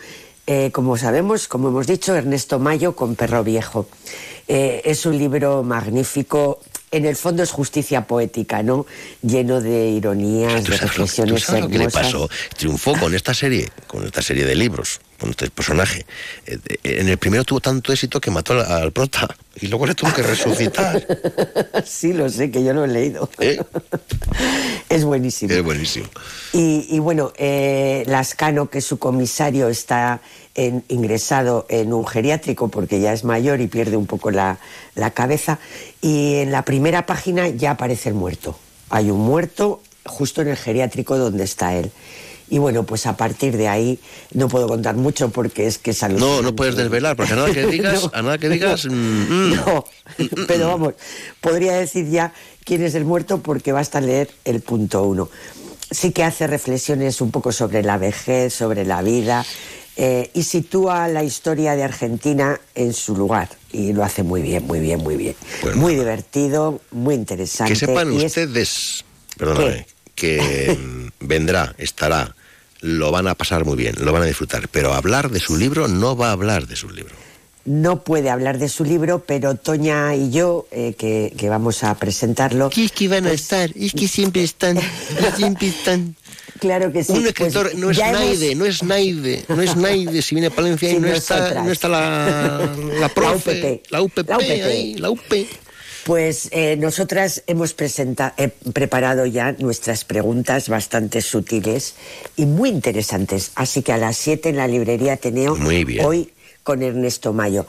eh, 0.46 0.70
como 0.72 0.96
sabemos, 0.96 1.48
como 1.48 1.68
hemos 1.68 1.86
dicho, 1.86 2.14
Ernesto 2.16 2.58
Mayo 2.58 2.96
con 2.96 3.14
Perro 3.16 3.44
Viejo. 3.44 3.86
Eh, 4.48 4.82
es 4.84 5.06
un 5.06 5.18
libro 5.18 5.62
magnífico, 5.62 6.60
en 6.92 7.06
el 7.06 7.16
fondo 7.16 7.42
es 7.42 7.50
justicia 7.50 8.06
poética, 8.06 8.62
¿no? 8.62 8.86
Lleno 9.22 9.60
de 9.60 9.88
ironías, 9.88 10.62
de 10.62 10.62
¿Tú 10.62 10.72
reflexiones 10.72 11.42
sabes 11.42 11.62
lo 11.62 11.68
que 11.70 11.78
le 11.78 11.88
pasó? 11.88 12.28
Triunfó 12.56 12.94
con 12.94 13.14
esta 13.14 13.34
serie, 13.34 13.70
con 13.86 14.04
esta 14.04 14.22
serie 14.22 14.44
de 14.44 14.54
libros, 14.54 15.00
este 15.30 15.50
personaje. 15.50 16.04
Eh, 16.46 16.58
eh, 16.66 16.78
En 17.00 17.08
el 17.08 17.18
primero 17.18 17.44
tuvo 17.44 17.60
tanto 17.60 17.92
éxito 17.92 18.20
que 18.20 18.30
mató 18.30 18.52
al, 18.54 18.60
al 18.70 18.92
prota 18.92 19.28
y 19.60 19.66
luego 19.68 19.86
le 19.86 19.94
tuvo 19.94 20.12
que 20.12 20.22
resucitar. 20.22 21.06
sí, 21.86 22.12
lo 22.12 22.28
sé, 22.28 22.50
que 22.50 22.62
yo 22.64 22.72
lo 22.72 22.84
he 22.84 22.88
leído. 22.88 23.28
Es 24.88 25.04
buenísimo. 25.04 25.52
Es 25.52 25.62
buenísimo. 25.62 26.06
Y, 26.52 26.86
y 26.90 26.98
bueno, 26.98 27.32
eh, 27.36 28.04
Lascano, 28.06 28.68
que 28.68 28.80
su 28.80 28.98
comisario 28.98 29.68
está 29.68 30.20
en- 30.54 30.84
ingresado 30.88 31.66
en 31.68 31.92
un 31.92 32.06
geriátrico 32.06 32.68
porque 32.68 33.00
ya 33.00 33.12
es 33.12 33.24
mayor 33.24 33.60
y 33.60 33.66
pierde 33.68 33.96
un 33.96 34.06
poco 34.06 34.30
la, 34.30 34.58
la 34.94 35.10
cabeza, 35.12 35.58
y 36.00 36.36
en 36.36 36.52
la 36.52 36.64
primera 36.64 37.06
página 37.06 37.48
ya 37.48 37.72
aparece 37.72 38.10
el 38.10 38.14
muerto. 38.14 38.58
Hay 38.90 39.10
un 39.10 39.20
muerto 39.20 39.82
justo 40.04 40.42
en 40.42 40.48
el 40.48 40.56
geriátrico 40.56 41.16
donde 41.16 41.44
está 41.44 41.74
él. 41.74 41.90
Y 42.52 42.58
bueno, 42.58 42.84
pues 42.84 43.06
a 43.06 43.16
partir 43.16 43.56
de 43.56 43.66
ahí 43.66 43.98
no 44.34 44.46
puedo 44.46 44.68
contar 44.68 44.94
mucho 44.94 45.30
porque 45.30 45.66
es 45.66 45.78
que 45.78 45.92
es 45.92 46.02
No, 46.10 46.42
no 46.42 46.54
puedes 46.54 46.76
desvelar, 46.76 47.16
porque 47.16 47.32
a 47.32 47.36
nada 47.36 47.50
que 47.50 47.64
digas, 47.76 48.02
No. 48.04 48.10
a 48.12 48.20
nada 48.20 48.36
que 48.36 48.50
digas, 48.50 48.84
mm, 48.84 48.90
mm. 48.92 49.54
No, 49.56 49.84
pero 50.46 50.68
vamos, 50.68 50.92
podría 51.40 51.72
decir 51.72 52.10
ya 52.10 52.34
quién 52.64 52.82
es 52.82 52.94
el 52.94 53.06
muerto 53.06 53.38
porque 53.38 53.72
basta 53.72 54.02
leer 54.02 54.28
el 54.44 54.60
punto 54.60 55.02
uno. 55.04 55.30
Sí 55.90 56.12
que 56.12 56.24
hace 56.24 56.46
reflexiones 56.46 57.22
un 57.22 57.30
poco 57.30 57.52
sobre 57.52 57.82
la 57.82 57.96
vejez, 57.96 58.52
sobre 58.52 58.84
la 58.84 59.00
vida 59.00 59.46
eh, 59.96 60.30
y 60.34 60.42
sitúa 60.42 61.08
la 61.08 61.24
historia 61.24 61.74
de 61.74 61.84
Argentina 61.84 62.60
en 62.74 62.92
su 62.92 63.16
lugar 63.16 63.48
y 63.72 63.94
lo 63.94 64.04
hace 64.04 64.22
muy 64.24 64.42
bien, 64.42 64.66
muy 64.66 64.80
bien, 64.80 65.00
muy 65.02 65.16
bien. 65.16 65.36
muy 65.76 65.94
divertido, 65.94 66.82
muy 66.90 67.14
interesante. 67.14 67.72
que 67.72 67.78
sepan 67.78 68.12
y 68.12 68.18
es- 68.18 68.24
ustedes, 68.24 69.04
perdóname, 69.38 69.86
que 70.14 70.76
mm, 70.78 71.08
vendrá, 71.26 71.74
estará, 71.78 72.34
lo 72.82 73.10
van 73.10 73.26
a 73.28 73.34
pasar 73.34 73.64
muy 73.64 73.76
bien, 73.76 73.94
lo 74.00 74.12
van 74.12 74.22
a 74.22 74.26
disfrutar, 74.26 74.68
pero 74.68 74.92
hablar 74.92 75.30
de 75.30 75.40
su 75.40 75.56
libro 75.56 75.88
no 75.88 76.16
va 76.16 76.28
a 76.28 76.32
hablar 76.32 76.66
de 76.66 76.76
su 76.76 76.90
libro. 76.90 77.14
no 77.64 78.02
puede 78.02 78.28
hablar 78.28 78.58
de 78.58 78.68
su 78.68 78.84
libro, 78.84 79.24
pero 79.24 79.54
Toña 79.54 80.14
y 80.16 80.30
yo, 80.30 80.66
eh, 80.72 80.94
que, 80.98 81.32
que 81.36 81.48
vamos 81.48 81.84
a 81.84 81.94
presentarlo... 81.96 82.68
pues 82.70 82.86
es 82.86 82.92
que 82.92 83.06
van 83.08 83.26
a 83.26 83.32
estar, 83.32 83.70
es 83.76 83.92
que 83.92 84.08
siempre 84.08 84.42
están, 84.42 84.78
siempre 85.36 85.68
están. 85.68 86.16
Claro 86.60 86.92
que 86.92 87.02
sí. 87.02 87.10
Un 87.12 87.18
pues 87.22 87.28
escritor 87.30 87.74
no 87.74 87.90
es 87.90 87.98
hemos- 87.98 88.12
Naide, 88.12 88.54
no 88.54 88.64
es 88.66 88.82
Naide, 88.84 89.44
no 89.48 89.62
es 89.62 89.74
Naide, 89.74 90.22
si 90.22 90.36
viene 90.36 90.46
a 90.46 90.50
Palencia 90.50 90.90
y 90.90 90.94
Sí, 90.94 91.00
no 91.00 91.08
está, 91.08 91.62
no 91.64 91.72
está 91.72 91.88
la, 91.88 92.70
la 93.00 93.08
profe, 93.14 93.82
la 93.90 94.00
UPP, 94.00 94.28
La 94.28 94.36
UPP. 94.38 94.42
ahí, 94.64 94.94
la 94.94 95.10
UP. 95.10 95.20
Pues 96.04 96.48
eh, 96.50 96.76
nosotras 96.78 97.44
hemos 97.46 97.74
presenta- 97.76 98.34
eh, 98.36 98.48
preparado 98.72 99.24
ya 99.24 99.52
nuestras 99.52 100.04
preguntas 100.04 100.68
bastante 100.68 101.22
sutiles 101.22 101.94
y 102.36 102.46
muy 102.46 102.70
interesantes. 102.70 103.52
Así 103.54 103.82
que 103.82 103.92
a 103.92 103.98
las 103.98 104.16
7 104.16 104.48
en 104.48 104.56
la 104.56 104.66
librería 104.66 105.12
Ateneo, 105.14 105.54
Muy 105.54 105.84
bien. 105.84 106.04
hoy 106.04 106.32
con 106.64 106.82
Ernesto 106.82 107.32
Mayo. 107.32 107.66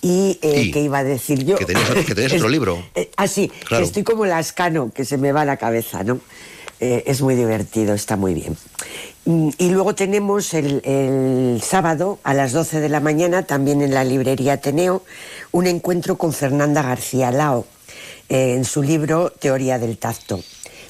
Y, 0.00 0.38
eh, 0.40 0.62
Y 0.62 0.70
¿qué 0.70 0.80
iba 0.80 0.98
a 0.98 1.04
decir 1.04 1.44
yo? 1.44 1.56
Que 1.56 1.66
tenías, 1.66 1.90
que 2.06 2.14
tenías 2.14 2.32
otro 2.34 2.48
libro. 2.56 2.82
Eh, 2.94 3.10
ah, 3.16 3.28
sí, 3.28 3.50
Claro. 3.68 3.84
estoy 3.84 4.04
como 4.04 4.24
lascano, 4.24 4.90
que 4.94 5.04
se 5.04 5.18
me 5.18 5.32
va 5.32 5.44
la 5.44 5.58
cabeza, 5.58 6.02
¿no? 6.02 6.20
Eh, 6.80 7.04
es 7.06 7.20
muy 7.20 7.34
divertido, 7.34 7.92
está 7.94 8.16
muy 8.16 8.32
bien. 8.34 8.56
Mm, 9.26 9.50
Y 9.58 9.70
luego 9.70 9.94
tenemos 9.94 10.54
el, 10.54 11.60
sábado 11.62 12.20
a 12.22 12.32
las 12.32 12.52
12 12.52 12.80
de 12.80 12.88
la 12.88 13.00
mañana, 13.00 13.42
también 13.42 13.82
en 13.82 13.92
la 13.92 14.04
librería 14.04 14.54
Ateneo, 14.54 15.02
un 15.50 15.66
encuentro 15.66 16.16
con 16.16 16.32
Fernanda 16.32 16.82
García 16.82 17.32
Lao, 17.32 17.66
eh, 18.28 18.54
en 18.54 18.64
su 18.64 18.82
libro 18.82 19.30
Teoría 19.30 19.78
del 19.80 19.98
Tacto. 19.98 20.40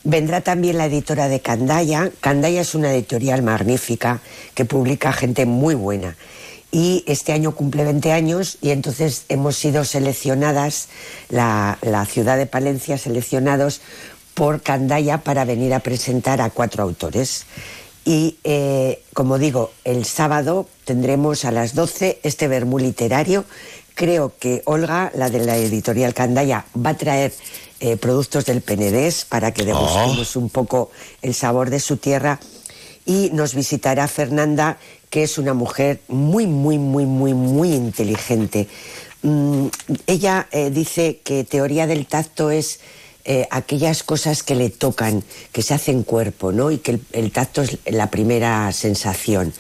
Vendrá 0.05 0.43
también 0.43 0.77
la 0.77 0.87
editora 0.87 1.29
de 1.29 1.41
Candaya. 1.41 2.11
Candaya 2.21 2.61
es 2.61 2.75
una 2.75 2.93
editorial 2.93 3.43
magnífica 3.43 4.21
que 4.55 4.67
publica 4.67 5.13
gente 5.13 5.47
muy 5.47 5.75
buena. 5.75 6.17
Y 6.71 7.05
este 7.07 7.33
año 7.33 7.55
cumple 7.55 7.85
20 7.85 8.13
años 8.13 8.59
y 8.61 8.71
entonces 8.71 9.25
hemos 9.31 9.57
sido 9.57 9.85
seleccionadas, 9.85 10.89
la, 11.31 11.79
la 11.81 12.05
ciudad 12.05 12.37
de 12.37 12.47
Palencia, 12.47 12.99
seleccionados 12.99 13.81
por 14.35 14.61
Candaya 14.61 15.19
para 15.19 15.47
venir 15.47 15.73
a 15.73 15.81
presentar 15.81 16.43
a 16.43 16.51
cuatro 16.51 16.83
autores. 16.83 17.47
Y 18.07 18.37
eh, 18.45 19.03
como 19.15 19.37
digo, 19.37 19.73
el 19.83 20.05
sábado 20.05 20.69
tendremos 20.85 21.45
a 21.45 21.51
las 21.51 21.75
12 21.75 22.21
este 22.23 22.47
vermú 22.47 22.79
literario. 22.79 23.45
Creo 23.97 24.33
que 24.39 24.63
Olga, 24.65 25.11
la 25.17 25.29
de 25.29 25.45
la 25.45 25.57
editorial 25.57 26.15
Candaya, 26.15 26.67
va 26.75 26.91
a 26.91 26.97
traer 26.97 27.35
eh, 27.81 27.97
productos 27.97 28.45
del 28.45 28.63
Penedés 28.63 29.25
para 29.25 29.53
que 29.53 29.65
degustemos 29.65 30.37
un 30.37 30.51
poco 30.51 30.93
el 31.21 31.35
sabor 31.35 31.69
de 31.69 31.81
su 31.81 31.97
tierra. 31.97 32.39
Y 33.05 33.31
nos 33.33 33.55
visitará 33.55 34.07
Fernanda, 34.07 34.79
que 35.11 35.25
es 35.25 35.37
una 35.37 35.53
mujer 35.53 36.01
muy, 36.07 36.47
muy, 36.47 36.79
muy, 36.79 37.07
muy, 37.07 37.35
muy 37.35 37.73
inteligente. 37.73 38.69
Mm, 39.23 39.67
ella 40.07 40.47
eh, 40.53 40.71
dice 40.71 41.23
que 41.25 41.43
teoría 41.43 41.89
del 41.89 42.07
tacto 42.07 42.53
es 42.53 42.79
eh, 43.29 43.49
aquellas 43.51 44.05
cosas 44.05 44.45
que 44.45 44.55
le 44.55 44.71
tocan, 44.71 45.25
que 45.51 45.63
se 45.63 45.75
hacen 45.75 46.05
cuerpo, 46.05 46.53
¿no? 46.53 46.71
Y 46.71 46.79
que 46.79 46.93
el, 46.93 47.01
el 47.13 47.33
tacto 47.33 47.63
es 47.63 47.79
la 47.85 48.09
primera 48.09 48.71
sensación. 48.71 49.53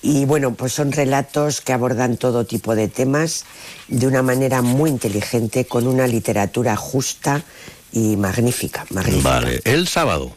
Y 0.00 0.24
bueno, 0.24 0.54
pues 0.54 0.72
son 0.72 0.92
relatos 0.92 1.60
que 1.60 1.74
abordan 1.74 2.16
todo 2.16 2.46
tipo 2.46 2.74
de 2.74 2.88
temas 2.88 3.44
de 3.88 4.06
una 4.06 4.22
manera 4.22 4.62
muy 4.62 4.88
inteligente, 4.88 5.66
con 5.66 5.86
una 5.86 6.06
literatura 6.06 6.76
justa 6.76 7.44
y 7.92 8.16
magnífica. 8.16 8.86
magnífica. 8.88 9.28
Vale, 9.28 9.60
el 9.64 9.86
sábado. 9.86 10.32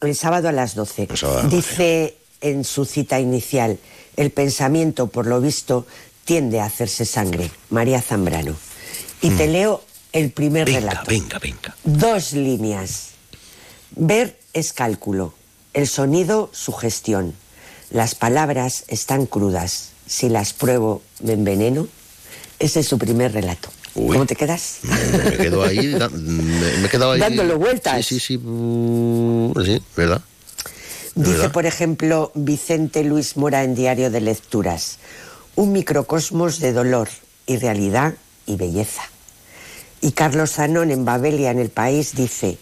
El 0.00 0.16
sábado 0.16 0.48
a 0.48 0.52
las 0.52 0.74
12. 0.74 1.06
El 1.10 1.16
sábado 1.16 1.48
Dice 1.48 2.16
en 2.40 2.64
su 2.64 2.84
cita 2.84 3.20
inicial, 3.20 3.78
el 4.16 4.32
pensamiento, 4.32 5.06
por 5.06 5.26
lo 5.26 5.40
visto, 5.40 5.86
tiende 6.24 6.60
a 6.60 6.64
hacerse 6.64 7.04
sangre. 7.04 7.50
María 7.70 8.02
Zambrano. 8.02 8.56
Y 9.22 9.30
te 9.30 9.46
leo 9.46 9.82
el 10.18 10.30
primer 10.30 10.66
relato. 10.66 11.02
Mm. 11.02 11.08
Venga, 11.08 11.38
venga. 11.38 11.76
Dos 11.84 12.32
líneas. 12.32 13.08
Ver 13.94 14.38
es 14.52 14.72
cálculo, 14.72 15.34
el 15.74 15.86
sonido 15.86 16.50
sugestión. 16.52 17.34
Las 17.90 18.14
palabras 18.14 18.84
están 18.88 19.26
crudas. 19.26 19.90
Si 20.06 20.28
las 20.28 20.52
pruebo, 20.52 21.02
me 21.22 21.32
enveneno. 21.32 21.88
Ese 22.58 22.80
es 22.80 22.88
su 22.88 22.98
primer 22.98 23.32
relato. 23.32 23.68
¿Cómo 23.94 24.26
te 24.26 24.36
quedas? 24.36 24.78
Me 24.82 25.36
quedo 25.38 25.62
ahí, 25.62 25.88
da- 25.98 26.08
me, 26.10 26.76
me 26.78 26.86
he 26.86 26.88
quedado 26.90 27.12
ahí. 27.12 27.20
Dándole 27.20 27.54
vueltas. 27.54 28.04
Sí, 28.04 28.18
sí, 28.20 28.26
sí. 28.26 28.38
mm, 28.38 29.52
Sí, 29.64 29.82
¿verdad? 29.96 30.20
Dice, 31.14 31.30
¿Verdad? 31.38 31.52
por 31.52 31.64
ejemplo, 31.64 32.30
Vicente 32.34 33.02
Luis 33.04 33.36
Mora 33.38 33.64
en 33.64 33.74
Diario 33.74 34.10
de 34.10 34.20
Lecturas, 34.20 34.98
un 35.54 35.72
microcosmos 35.72 36.60
de 36.60 36.72
dolor, 36.74 37.08
irrealidad 37.46 38.14
y 38.46 38.56
belleza. 38.56 39.02
Y 40.00 40.12
Carlos 40.12 40.52
Zanón 40.52 40.90
en 40.90 41.04
Babelia 41.04 41.50
en 41.50 41.58
el 41.58 41.70
País 41.70 42.14
dice, 42.14 42.58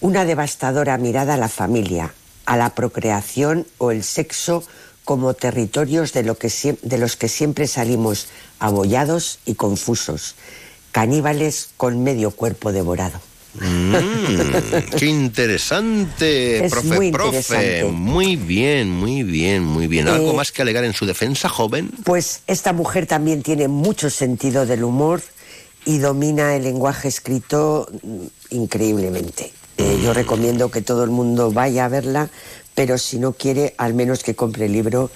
una 0.00 0.24
devastadora 0.24 0.98
mirada 0.98 1.34
a 1.34 1.38
la 1.38 1.48
familia, 1.48 2.14
a 2.46 2.56
la 2.56 2.74
procreación 2.74 3.66
o 3.78 3.90
el 3.90 4.04
sexo 4.04 4.62
como 5.04 5.34
territorios 5.34 6.12
de, 6.12 6.22
lo 6.24 6.36
que 6.36 6.50
de 6.82 6.98
los 6.98 7.16
que 7.16 7.28
siempre 7.28 7.66
salimos 7.66 8.26
abollados 8.58 9.38
y 9.46 9.54
confusos, 9.54 10.34
caníbales 10.92 11.70
con 11.76 12.02
medio 12.02 12.30
cuerpo 12.30 12.72
devorado. 12.72 13.20
Mm, 13.54 13.94
qué 14.98 15.06
interesante, 15.06 16.66
Es 16.66 16.72
profe, 16.72 16.88
muy 16.88 17.10
profe. 17.12 17.28
interesante. 17.38 17.84
Muy 17.92 18.36
bien, 18.36 18.90
muy 18.90 19.22
bien, 19.22 19.62
muy 19.62 19.86
bien. 19.86 20.08
¿Algo 20.08 20.32
Eh, 20.32 20.36
más 20.36 20.52
que 20.52 20.62
alegar 20.62 20.84
en 20.84 20.92
su 20.92 21.06
defensa, 21.06 21.48
joven? 21.48 21.90
Pues 22.04 22.42
esta 22.46 22.72
mujer 22.72 23.06
también 23.06 23.42
tiene 23.42 23.68
mucho 23.68 24.10
sentido 24.10 24.66
del 24.66 24.84
humor 24.84 25.22
y 25.86 25.98
domina 25.98 26.54
el 26.54 26.64
lenguaje 26.64 27.08
escrito 27.08 27.88
increíblemente. 28.50 29.52
Eh, 29.78 29.98
yo 30.02 30.12
recomiendo 30.14 30.70
que 30.70 30.82
todo 30.82 31.04
el 31.04 31.10
mundo 31.10 31.52
vaya 31.52 31.84
a 31.84 31.88
verla, 31.88 32.30
pero 32.74 32.96
si 32.98 33.18
no 33.18 33.32
quiere, 33.32 33.74
al 33.78 33.94
menos 33.94 34.22
que 34.22 34.34
compre 34.34 34.66
el 34.66 34.72
libro 34.72 35.10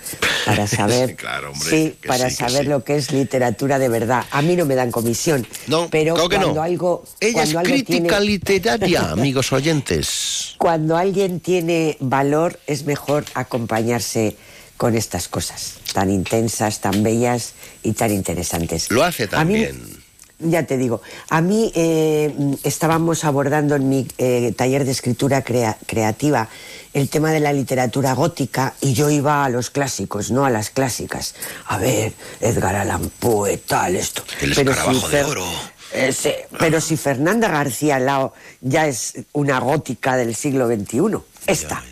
para 0.45 0.67
saber, 0.79 1.11
Sí, 1.11 1.15
claro, 1.17 1.51
hombre, 1.53 1.71
sí, 1.71 1.97
que 2.01 2.09
para 2.09 2.29
sí, 2.31 2.37
saber 2.37 2.67
lo 2.67 2.85
que 2.85 2.97
es 2.97 3.11
literatura 3.11 3.79
de 3.79 3.89
verdad. 3.89 4.25
A 4.31 4.43
mí 4.43 4.57
no 4.57 4.65
me 4.67 4.75
dan 4.75 4.91
comisión, 4.91 5.47
pero 5.91 6.15
claro 6.15 6.29
que 6.29 6.37
no. 6.39 6.43
cuando 6.45 6.63
algo, 6.63 7.05
Ella 7.21 7.43
es 7.43 7.51
algo 7.51 7.63
crítica 7.63 8.19
tiene- 8.19 8.25
literaria, 8.27 9.11
amigos 9.13 9.53
oyentes. 9.53 10.55
cuando 10.59 10.97
alguien 10.97 11.41
tiene 11.41 11.97
valor 12.01 12.59
es 12.67 12.85
mejor 12.85 13.25
acompañarse 13.35 14.37
con 14.77 14.95
estas 14.97 15.29
cosas 15.29 15.75
tan 15.93 16.11
intensas, 16.11 16.81
tan 16.81 17.03
bellas 17.03 17.53
y 17.83 17.93
tan 17.93 18.13
interesantes. 18.13 18.91
Lo 18.91 19.03
hace 19.05 19.27
también. 19.27 20.00
Ya 20.41 20.65
te 20.67 20.77
digo, 20.77 21.03
a 21.29 21.41
mí 21.41 21.71
eh, 21.75 22.35
estábamos 22.65 23.25
abordando 23.25 23.77
en 23.77 23.89
mi 23.89 24.07
eh, 24.19 24.53
taller 24.57 24.85
de 24.85 24.91
escritura 24.93 25.43
crea- 25.43 25.77
creativa 25.87 26.49
el 26.93 27.09
tema 27.09 27.31
de 27.33 27.41
la 27.41 27.53
literatura 27.53 28.15
gótica 28.15 28.75
y 28.81 28.95
yo 28.95 29.11
iba 29.11 29.45
a 29.45 29.49
los 29.49 29.71
clásicos, 29.71 30.31
no 30.31 30.45
a 30.45 30.51
las 30.51 30.71
clásicas. 30.71 31.35
A 31.67 31.79
ver, 31.79 32.13
Edgar 32.41 32.75
Allan 32.75 33.11
Poe, 33.21 33.59
tal, 33.59 33.95
esto. 33.97 34.23
El 34.41 34.55
Pero 34.55 34.73
escarabajo 34.73 35.01
sin 35.09 35.11
de 35.11 35.23
cer- 35.23 35.27
oro. 35.29 35.47
Eh, 35.93 36.13
sí, 36.13 36.31
pero 36.59 36.81
si 36.81 36.97
Fernanda 36.97 37.49
García 37.49 37.99
Lao 37.99 38.33
ya 38.61 38.87
es 38.87 39.15
una 39.33 39.59
gótica 39.61 40.17
del 40.17 40.35
siglo 40.37 40.67
XXI, 40.69 41.01
esta. 41.47 41.83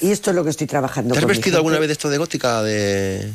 Y 0.00 0.10
esto 0.10 0.30
es 0.30 0.36
lo 0.36 0.42
que 0.42 0.50
estoy 0.50 0.66
trabajando 0.66 1.12
¿Te 1.14 1.18
has 1.20 1.24
con 1.24 1.28
vestido 1.32 1.58
alguna 1.58 1.78
vez 1.78 1.90
esto 1.90 2.08
de 2.10 2.18
gótica? 2.18 2.62
De... 2.62 3.30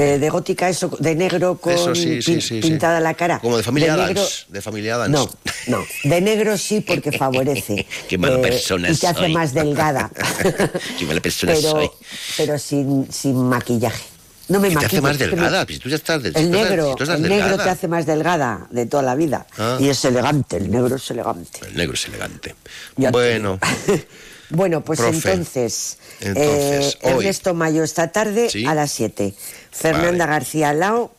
Eh, 0.00 0.18
de 0.20 0.30
gótica, 0.30 0.68
eso, 0.68 0.96
de 1.00 1.16
negro 1.16 1.56
con 1.58 1.72
Eso, 1.72 1.92
sí, 1.92 2.22
sí, 2.22 2.32
pin- 2.34 2.40
sí, 2.40 2.40
sí. 2.40 2.60
pintada 2.60 3.00
la 3.00 3.14
cara. 3.14 3.40
Como 3.40 3.56
de 3.56 3.64
familia 3.64 3.96
de 3.96 4.02
Adams. 4.04 4.46
De 4.48 4.62
familia 4.62 4.94
Adams. 4.94 5.10
No, 5.10 5.28
no. 5.66 5.84
De 6.04 6.20
negro 6.20 6.56
sí 6.56 6.80
porque 6.82 7.10
favorece. 7.18 7.84
Qué 8.08 8.16
mala 8.16 8.36
Eh, 8.36 8.42
persona 8.42 8.90
Y 8.90 8.94
te 8.96 9.08
hace 9.08 9.26
más 9.28 9.52
delgada. 9.54 10.08
Qué 10.98 11.04
mala 11.04 11.20
persona 11.20 11.52
pero, 11.52 11.70
soy. 11.70 11.90
pero 12.36 12.58
sin, 12.60 13.10
sin 13.12 13.34
maquillaje. 13.48 14.04
No 14.46 14.60
me 14.60 14.68
¿Qué 14.68 14.76
te 14.76 14.86
hace 14.86 15.00
maquillo, 15.00 15.02
más 15.02 15.16
que 15.18 15.24
me- 15.24 15.30
delgada? 15.42 15.66
Si 15.66 15.78
tú 15.80 15.88
ya 15.88 15.96
estás... 15.96 16.22
de- 16.22 16.30
El 16.30 16.50
negro, 16.52 16.96
el 16.98 17.22
negro 17.22 17.56
te 17.58 17.68
hace 17.68 17.88
más 17.88 18.06
delgada 18.06 18.68
de 18.70 18.86
toda 18.86 19.02
la 19.02 19.16
vida. 19.16 19.46
Ah. 19.58 19.78
Y 19.80 19.88
es 19.88 20.04
elegante, 20.04 20.58
el 20.58 20.70
negro 20.70 20.94
es 20.94 21.10
elegante. 21.10 21.58
El 21.66 21.76
negro 21.76 21.94
es 21.94 22.06
elegante. 22.06 22.54
Te 22.96 23.08
bueno, 24.50 24.82
pues 24.82 24.98
Profe, 25.00 25.16
entonces, 25.32 25.98
entonces, 26.20 26.94
eh, 26.94 26.98
hoy. 27.02 27.12
Ernesto 27.24 27.54
Mayo 27.54 27.84
esta 27.84 28.08
tarde 28.08 28.48
Sí. 28.50 28.64
a 28.66 28.74
las 28.74 28.90
7. 28.92 29.34
Fernanda 29.70 30.26
García 30.26 30.72
Lao 30.72 31.12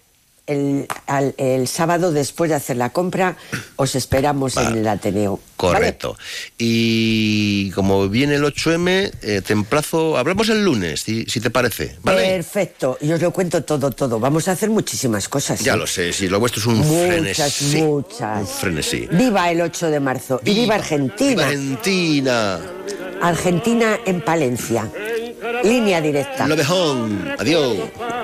el, 0.50 0.88
al- 1.08 1.36
el 1.38 1.68
sábado 1.68 2.12
después 2.12 2.50
de 2.50 2.56
hacer 2.56 2.78
la 2.78 2.90
compra 2.90 3.38
os 3.76 3.96
esperamos 3.96 4.58
en 4.58 4.78
el 4.80 4.88
Ateneo. 4.88 5.40
correcto. 5.56 6.18
Y 6.58 7.72
como 7.72 8.08
viene 8.10 8.36
el 8.36 8.44
8M, 8.44 9.12
eh, 9.22 9.42
te 9.46 9.54
emplazo... 9.54 10.18
Hablamos 10.18 10.50
el 10.50 10.64
lunes, 10.66 11.02
si, 11.02 11.26
si 11.26 11.40
te 11.40 11.50
parece. 11.50 11.98
¿Vale? 12.04 12.22
Perfecto, 12.24 12.98
y 13.02 13.12
os 13.12 13.22
lo 13.22 13.32
cuento 13.32 13.64
todo, 13.64 13.92
todo. 13.92 14.20
Vamos 14.20 14.48
a 14.48 14.52
hacer 14.54 14.70
muchísimas 14.70 15.30
cosas. 15.30 15.60
ya 15.62 15.74
¿eh? 15.74 15.78
lo 15.78 15.88
sé, 15.88 16.12
si 16.14 16.28
lo 16.28 16.40
vuestro 16.40 16.62
es 16.62 16.68
un 16.68 16.78
Muchas, 16.80 17.54
frenesí. 17.56 17.82
muchas. 17.82 18.50
Frenesí. 18.50 19.08
Viva 19.12 19.50
el 19.52 19.62
8 19.62 19.90
de 19.90 20.00
marzo 20.00 20.42
y 20.46 20.54
viva 20.54 20.76
Argentina. 20.76 21.44
Argentina. 21.46 22.60
Argentina 23.22 24.00
en 24.06 24.22
Palencia. 24.22 24.90
Línea 25.64 26.02
directa. 26.02 26.48
Lobejón. 26.48 27.34
Adiós. 27.38 27.78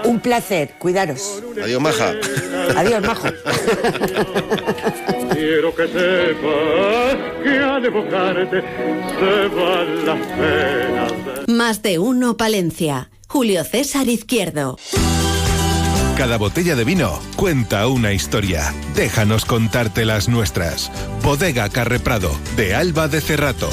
Un 0.03 0.20
placer, 0.20 0.74
cuidaros. 0.78 1.41
Adiós, 1.62 1.82
maja. 1.82 2.14
Adiós, 2.76 3.02
majo. 3.02 3.28
Quiero 5.32 5.76
que 5.76 5.88
sepas 5.88 7.18
que 7.44 7.60
al 7.60 7.86
evocarte 7.86 8.62
se 8.62 9.48
van 9.56 10.06
las 10.06 10.28
penas. 10.28 11.14
Más 11.48 11.82
de 11.82 11.99
uno 11.99 12.38
Palencia. 12.38 13.10
Julio 13.28 13.64
César 13.64 14.07
Izquierdo. 14.07 14.78
Cada 16.18 16.38
botella 16.38 16.76
de 16.76 16.86
vino 16.86 17.20
cuenta 17.36 17.88
una 17.88 18.14
historia. 18.14 18.74
Déjanos 18.95 19.44
contarte 19.44 20.06
las 20.06 20.30
nuestras. 20.30 20.90
Bodega 21.22 21.68
Carreprado, 21.70 22.32
de 22.56 22.74
Alba 22.74 23.10
de 23.10 23.20
Cerrato. 23.20 23.70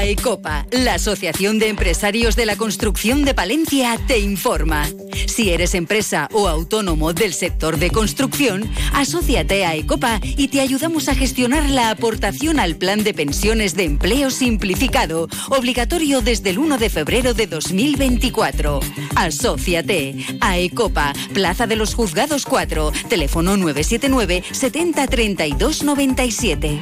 AECOPA, 0.00 0.66
la 0.72 0.94
Asociación 0.94 1.58
de 1.58 1.68
Empresarios 1.68 2.34
de 2.34 2.46
la 2.46 2.56
Construcción 2.56 3.22
de 3.22 3.34
Palencia, 3.34 4.00
te 4.06 4.18
informa. 4.18 4.88
Si 5.26 5.50
eres 5.50 5.74
empresa 5.74 6.26
o 6.32 6.48
autónomo 6.48 7.12
del 7.12 7.34
sector 7.34 7.76
de 7.76 7.90
construcción, 7.90 8.66
asóciate 8.94 9.66
a 9.66 9.70
AECOPA 9.72 10.20
y 10.22 10.48
te 10.48 10.62
ayudamos 10.62 11.10
a 11.10 11.14
gestionar 11.14 11.68
la 11.68 11.90
aportación 11.90 12.60
al 12.60 12.76
Plan 12.76 13.04
de 13.04 13.12
Pensiones 13.12 13.74
de 13.74 13.84
Empleo 13.84 14.30
Simplificado, 14.30 15.28
obligatorio 15.50 16.22
desde 16.22 16.48
el 16.48 16.60
1 16.60 16.78
de 16.78 16.88
febrero 16.88 17.34
de 17.34 17.46
2024. 17.46 18.80
Asóciate. 19.16 20.16
AECOPA, 20.40 21.12
Plaza 21.34 21.66
de 21.66 21.76
los 21.76 21.94
Juzgados 21.94 22.46
4, 22.46 22.90
teléfono 23.10 23.58
979 23.58 24.44
70 24.50 25.06
32 25.08 25.82
97. 25.84 26.80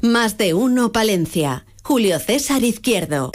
Más 0.00 0.38
de 0.38 0.54
uno 0.54 0.92
Palencia. 0.92 1.66
Julio 1.82 2.18
César 2.18 2.62
Izquierdo. 2.62 3.32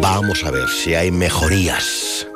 Vamos 0.00 0.44
a 0.44 0.50
ver 0.50 0.68
si 0.68 0.94
hay 0.94 1.10
mejorías. 1.10 2.26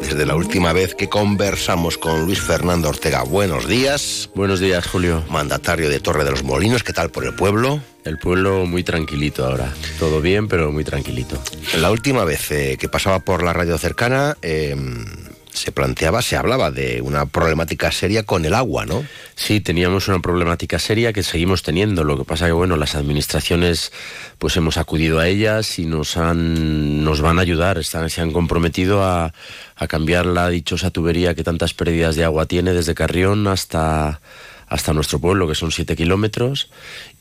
Desde 0.00 0.26
la 0.26 0.34
última 0.34 0.72
vez 0.72 0.94
que 0.94 1.08
conversamos 1.08 1.96
con 1.96 2.26
Luis 2.26 2.40
Fernando 2.40 2.88
Ortega. 2.88 3.22
Buenos 3.22 3.68
días. 3.68 4.30
Buenos 4.34 4.58
días, 4.58 4.86
Julio. 4.86 5.24
Mandatario 5.30 5.88
de 5.88 6.00
Torre 6.00 6.24
de 6.24 6.32
los 6.32 6.42
Molinos. 6.42 6.82
¿Qué 6.82 6.92
tal 6.92 7.10
por 7.10 7.24
el 7.24 7.34
pueblo? 7.34 7.80
El 8.04 8.18
pueblo 8.18 8.66
muy 8.66 8.82
tranquilito 8.82 9.46
ahora. 9.46 9.72
Todo 10.00 10.20
bien, 10.20 10.48
pero 10.48 10.72
muy 10.72 10.82
tranquilito. 10.82 11.40
La 11.78 11.90
última 11.92 12.24
vez 12.24 12.50
eh, 12.50 12.76
que 12.78 12.88
pasaba 12.88 13.20
por 13.20 13.44
la 13.44 13.52
radio 13.52 13.78
cercana 13.78 14.36
eh, 14.42 14.74
se 15.52 15.70
planteaba, 15.70 16.22
se 16.22 16.36
hablaba 16.36 16.70
de 16.70 17.02
una 17.02 17.26
problemática 17.26 17.92
seria 17.92 18.24
con 18.24 18.44
el 18.44 18.54
agua, 18.54 18.86
¿no? 18.86 19.04
Sí, 19.34 19.60
teníamos 19.60 20.08
una 20.08 20.20
problemática 20.20 20.78
seria 20.78 21.12
que 21.12 21.22
seguimos 21.22 21.62
teniendo. 21.62 22.04
Lo 22.04 22.16
que 22.16 22.24
pasa 22.24 22.46
que, 22.46 22.52
bueno, 22.52 22.76
las 22.76 22.94
administraciones, 22.94 23.92
pues 24.38 24.56
hemos 24.56 24.78
acudido 24.78 25.18
a 25.18 25.28
ellas 25.28 25.78
y 25.78 25.84
nos 25.84 26.16
han, 26.16 27.04
nos 27.04 27.20
van 27.20 27.38
a 27.38 27.42
ayudar. 27.42 27.78
Están, 27.78 28.08
se 28.08 28.22
han 28.22 28.32
comprometido 28.32 29.04
a, 29.04 29.34
a 29.76 29.86
cambiar 29.86 30.26
la 30.26 30.48
dichosa 30.48 30.90
tubería 30.90 31.34
que 31.34 31.44
tantas 31.44 31.74
pérdidas 31.74 32.16
de 32.16 32.24
agua 32.24 32.46
tiene 32.46 32.72
desde 32.72 32.94
Carrión 32.94 33.46
hasta 33.46 34.20
hasta 34.72 34.94
nuestro 34.94 35.18
pueblo, 35.18 35.46
que 35.46 35.54
son 35.54 35.70
7 35.70 35.94
kilómetros, 35.96 36.70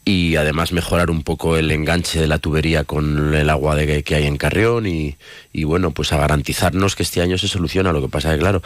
y 0.03 0.35
además 0.35 0.71
mejorar 0.71 1.11
un 1.11 1.21
poco 1.21 1.57
el 1.57 1.69
enganche 1.69 2.19
de 2.19 2.27
la 2.27 2.39
tubería 2.39 2.83
con 2.83 3.33
el 3.35 3.49
agua 3.49 3.75
de, 3.75 4.03
que 4.03 4.15
hay 4.15 4.25
en 4.25 4.37
Carrión 4.37 4.87
y, 4.87 5.15
y, 5.53 5.63
bueno, 5.63 5.91
pues 5.91 6.11
a 6.11 6.17
garantizarnos 6.17 6.95
que 6.95 7.03
este 7.03 7.21
año 7.21 7.37
se 7.37 7.47
soluciona. 7.47 7.93
Lo 7.93 8.01
que 8.01 8.09
pasa 8.09 8.29
es 8.29 8.35
que, 8.35 8.39
claro, 8.39 8.63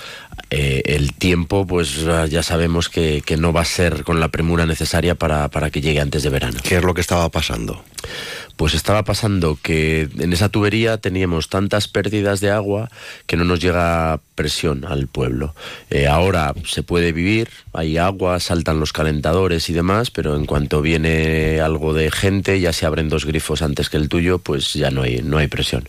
eh, 0.50 0.82
el 0.86 1.14
tiempo, 1.14 1.68
pues 1.68 2.06
ya 2.30 2.42
sabemos 2.42 2.88
que, 2.88 3.22
que, 3.26 3.36
no 3.36 3.52
va 3.52 3.62
a 3.62 3.66
ser 3.66 4.04
con 4.04 4.20
la 4.22 4.30
premura 4.30 4.66
necesaria 4.66 5.16
para, 5.16 5.50
para 5.50 5.72
que 5.72 5.82
llegue 5.82 6.00
antes 6.00 6.24
de 6.24 6.30
verano. 6.30 6.60
¿Qué 6.64 6.78
es 6.78 6.84
lo 6.84 6.94
que 6.94 7.02
estaba 7.02 7.28
pasando? 7.30 7.84
Pues 8.56 8.74
estaba 8.74 9.04
pasando 9.04 9.58
que 9.62 10.10
en 10.18 10.32
esa 10.32 10.50
tubería 10.50 10.98
teníamos 10.98 11.50
tantas 11.50 11.88
pérdidas 11.88 12.40
de 12.40 12.52
agua 12.52 12.90
que 13.28 13.36
no 13.36 13.44
nos 13.44 13.60
llega 13.60 14.20
presión 14.36 14.86
al 14.86 15.08
pueblo. 15.08 15.54
Eh, 15.90 16.08
ahora 16.08 16.54
se 16.66 16.82
puede 16.84 17.12
vivir, 17.12 17.50
hay 17.74 17.98
agua, 17.98 18.40
saltan 18.40 18.80
los 18.80 18.94
calentadores 18.94 19.70
y 19.70 19.74
demás, 19.74 20.10
pero 20.10 20.36
en 20.36 20.46
cuanto 20.46 20.82
viene 20.82 21.60
algo 21.60 21.94
de 21.94 22.12
gente, 22.12 22.60
ya 22.60 22.72
se 22.72 22.86
abren 22.86 23.10
dos 23.10 23.26
grifos 23.26 23.62
antes 23.62 23.90
que 23.90 23.98
el 23.98 24.10
tuyo, 24.10 24.40
pues 24.40 24.74
ya 24.74 24.90
no 24.90 25.02
hay, 25.02 25.22
no 25.22 25.38
hay 25.38 25.48
presión. 25.48 25.88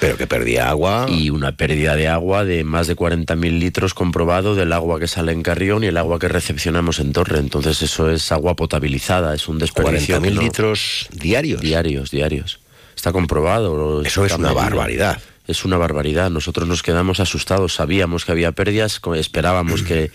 Pero 0.00 0.16
que 0.16 0.26
perdía 0.26 0.70
agua. 0.70 1.06
Y 1.08 1.30
una 1.30 1.56
pérdida 1.56 1.94
de 1.94 2.08
agua 2.08 2.44
de 2.44 2.64
más 2.64 2.86
de 2.86 2.96
40.000 2.96 3.58
litros 3.58 3.94
comprobado 3.94 4.54
del 4.54 4.72
agua 4.72 4.98
que 4.98 5.06
sale 5.06 5.32
en 5.32 5.42
Carrión 5.42 5.84
y 5.84 5.88
el 5.88 5.96
agua 5.96 6.18
que 6.18 6.28
recepcionamos 6.28 6.98
en 7.00 7.12
Torre. 7.12 7.38
Entonces 7.38 7.82
eso 7.82 8.10
es 8.10 8.32
agua 8.32 8.56
potabilizada, 8.56 9.34
es 9.34 9.46
un 9.46 9.58
desperdicio. 9.58 10.18
¿40.000 10.18 10.34
no... 10.34 10.42
litros 10.42 11.08
diarios? 11.12 11.60
Diarios, 11.60 12.10
diarios. 12.10 12.60
Está 12.96 13.12
comprobado. 13.12 14.02
Eso 14.02 14.24
es 14.24 14.32
una 14.32 14.52
barbaridad. 14.52 15.20
Es 15.46 15.64
una 15.64 15.76
barbaridad. 15.76 16.30
Nosotros 16.30 16.68
nos 16.68 16.82
quedamos 16.82 17.18
asustados. 17.18 17.74
Sabíamos 17.74 18.24
que 18.24 18.32
había 18.32 18.52
pérdidas, 18.52 19.00
esperábamos 19.16 19.82
que, 19.82 20.10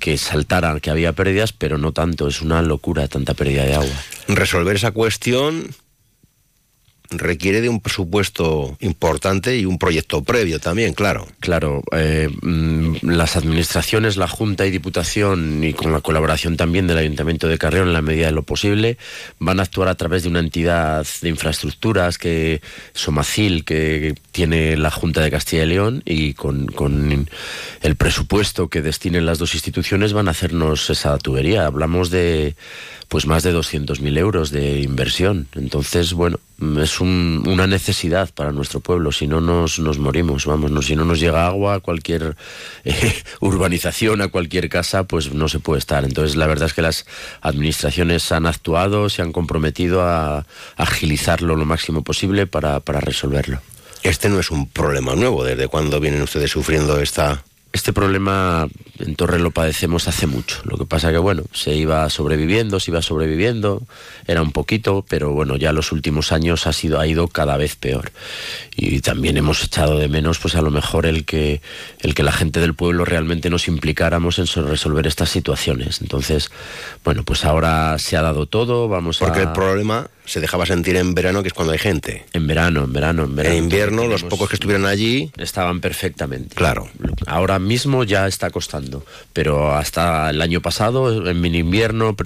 que 0.00 0.16
saltaran, 0.16 0.80
que 0.80 0.90
había 0.90 1.12
pérdidas, 1.12 1.52
pero 1.52 1.78
no 1.78 1.92
tanto. 1.92 2.26
Es 2.28 2.40
una 2.40 2.62
locura 2.62 3.06
tanta 3.06 3.34
pérdida 3.34 3.64
de 3.64 3.74
agua. 3.74 4.02
Resolver 4.28 4.76
esa 4.76 4.92
cuestión 4.92 5.74
requiere 7.10 7.60
de 7.60 7.68
un 7.68 7.80
presupuesto 7.80 8.76
importante 8.80 9.56
y 9.56 9.64
un 9.64 9.78
proyecto 9.78 10.22
previo 10.22 10.60
también, 10.60 10.94
claro. 10.94 11.26
Claro, 11.40 11.82
eh, 11.92 12.28
las 13.02 13.36
administraciones, 13.36 14.16
la 14.16 14.28
Junta 14.28 14.66
y 14.66 14.70
Diputación, 14.70 15.64
y 15.64 15.72
con 15.72 15.92
la 15.92 16.00
colaboración 16.00 16.56
también 16.56 16.86
del 16.86 16.98
Ayuntamiento 16.98 17.48
de 17.48 17.58
Carrión 17.58 17.88
en 17.88 17.94
la 17.94 18.02
medida 18.02 18.26
de 18.26 18.32
lo 18.32 18.42
posible, 18.42 18.98
van 19.38 19.60
a 19.60 19.62
actuar 19.62 19.88
a 19.88 19.94
través 19.94 20.22
de 20.22 20.28
una 20.28 20.40
entidad 20.40 21.06
de 21.22 21.28
infraestructuras 21.28 22.18
que 22.18 22.60
Somacil, 22.94 23.64
que 23.64 24.14
tiene 24.32 24.76
la 24.76 24.90
Junta 24.90 25.22
de 25.22 25.30
Castilla 25.30 25.64
y 25.64 25.68
León, 25.68 26.02
y 26.04 26.34
con, 26.34 26.66
con 26.66 27.28
el 27.82 27.96
presupuesto 27.96 28.68
que 28.68 28.82
destinen 28.82 29.26
las 29.26 29.38
dos 29.38 29.54
instituciones 29.54 30.12
van 30.12 30.28
a 30.28 30.32
hacernos 30.32 30.90
esa 30.90 31.16
tubería. 31.18 31.66
Hablamos 31.66 32.10
de 32.10 32.54
pues 33.08 33.26
más 33.26 33.42
de 33.42 33.54
200.000 33.54 34.18
euros 34.18 34.50
de 34.50 34.80
inversión. 34.80 35.48
Entonces, 35.54 36.12
bueno, 36.12 36.38
es 36.80 37.00
un, 37.00 37.42
una 37.46 37.66
necesidad 37.66 38.28
para 38.34 38.52
nuestro 38.52 38.80
pueblo. 38.80 39.12
Si 39.12 39.26
no 39.26 39.40
nos, 39.40 39.78
nos 39.78 39.98
morimos, 39.98 40.44
vamos, 40.44 40.70
no, 40.70 40.82
si 40.82 40.94
no 40.94 41.06
nos 41.06 41.18
llega 41.18 41.46
agua 41.46 41.74
a 41.74 41.80
cualquier 41.80 42.36
eh, 42.84 43.14
urbanización, 43.40 44.20
a 44.20 44.28
cualquier 44.28 44.68
casa, 44.68 45.04
pues 45.04 45.32
no 45.32 45.48
se 45.48 45.58
puede 45.58 45.78
estar. 45.78 46.04
Entonces, 46.04 46.36
la 46.36 46.46
verdad 46.46 46.66
es 46.66 46.74
que 46.74 46.82
las 46.82 47.06
administraciones 47.40 48.30
han 48.30 48.46
actuado, 48.46 49.08
se 49.08 49.22
han 49.22 49.32
comprometido 49.32 50.02
a, 50.02 50.46
agilizarlo 50.76 51.56
lo 51.56 51.64
máximo 51.64 52.02
posible 52.02 52.46
para, 52.46 52.80
para 52.80 53.00
resolverlo. 53.00 53.60
Este 54.02 54.28
no 54.28 54.38
es 54.38 54.50
un 54.50 54.68
problema 54.68 55.14
nuevo. 55.16 55.44
¿Desde 55.44 55.66
cuándo 55.68 55.98
vienen 55.98 56.22
ustedes 56.22 56.50
sufriendo 56.50 57.00
esta 57.00 57.42
Este 57.72 57.92
problema 57.92 58.66
en 58.98 59.14
Torre 59.14 59.38
lo 59.38 59.50
padecemos 59.50 60.08
hace 60.08 60.26
mucho. 60.26 60.60
Lo 60.64 60.78
que 60.78 60.86
pasa 60.86 61.12
que, 61.12 61.18
bueno, 61.18 61.42
se 61.52 61.74
iba 61.74 62.08
sobreviviendo, 62.08 62.80
se 62.80 62.90
iba 62.90 63.02
sobreviviendo, 63.02 63.82
era 64.26 64.40
un 64.42 64.52
poquito, 64.52 65.04
pero 65.08 65.32
bueno, 65.32 65.56
ya 65.56 65.72
los 65.72 65.92
últimos 65.92 66.32
años 66.32 66.66
ha, 66.66 66.72
sido, 66.72 66.98
ha 66.98 67.06
ido 67.06 67.28
cada 67.28 67.56
vez 67.58 67.76
peor. 67.76 68.10
Y 68.74 69.00
también 69.00 69.36
hemos 69.36 69.62
echado 69.62 69.98
de 69.98 70.08
menos, 70.08 70.38
pues 70.38 70.54
a 70.54 70.62
lo 70.62 70.70
mejor 70.70 71.04
el 71.04 71.24
que, 71.26 71.60
el 72.00 72.14
que 72.14 72.22
la 72.22 72.32
gente 72.32 72.58
del 72.60 72.74
pueblo 72.74 73.04
realmente 73.04 73.50
nos 73.50 73.68
implicáramos 73.68 74.38
en 74.38 74.46
so- 74.46 74.62
resolver 74.62 75.06
estas 75.06 75.28
situaciones. 75.28 76.00
Entonces, 76.00 76.50
bueno, 77.04 77.22
pues 77.22 77.44
ahora 77.44 77.98
se 77.98 78.16
ha 78.16 78.22
dado 78.22 78.46
todo, 78.46 78.88
vamos 78.88 79.18
Porque 79.18 79.40
a... 79.40 79.42
el 79.42 79.52
problema 79.52 80.08
se 80.24 80.40
dejaba 80.40 80.66
sentir 80.66 80.96
en 80.96 81.14
verano, 81.14 81.42
que 81.42 81.48
es 81.48 81.54
cuando 81.54 81.72
hay 81.72 81.78
gente. 81.78 82.26
En 82.34 82.46
verano, 82.46 82.84
en 82.84 82.92
verano, 82.92 83.24
en 83.24 83.34
verano. 83.36 83.54
En 83.56 83.64
invierno, 83.64 84.02
los 84.06 84.20
Tenemos- 84.22 84.30
pocos 84.30 84.48
que 84.50 84.56
estuvieran 84.56 84.86
allí... 84.86 85.30
Estaban 85.38 85.80
perfectamente. 85.80 86.54
Claro. 86.54 86.88
Ahora 87.26 87.57
mismo 87.58 88.04
ya 88.04 88.26
está 88.26 88.50
costando, 88.50 89.04
pero 89.32 89.74
hasta 89.74 90.30
el 90.30 90.40
año 90.40 90.60
pasado, 90.60 91.28
en 91.28 91.40
mini 91.40 91.58
invierno 91.58 92.16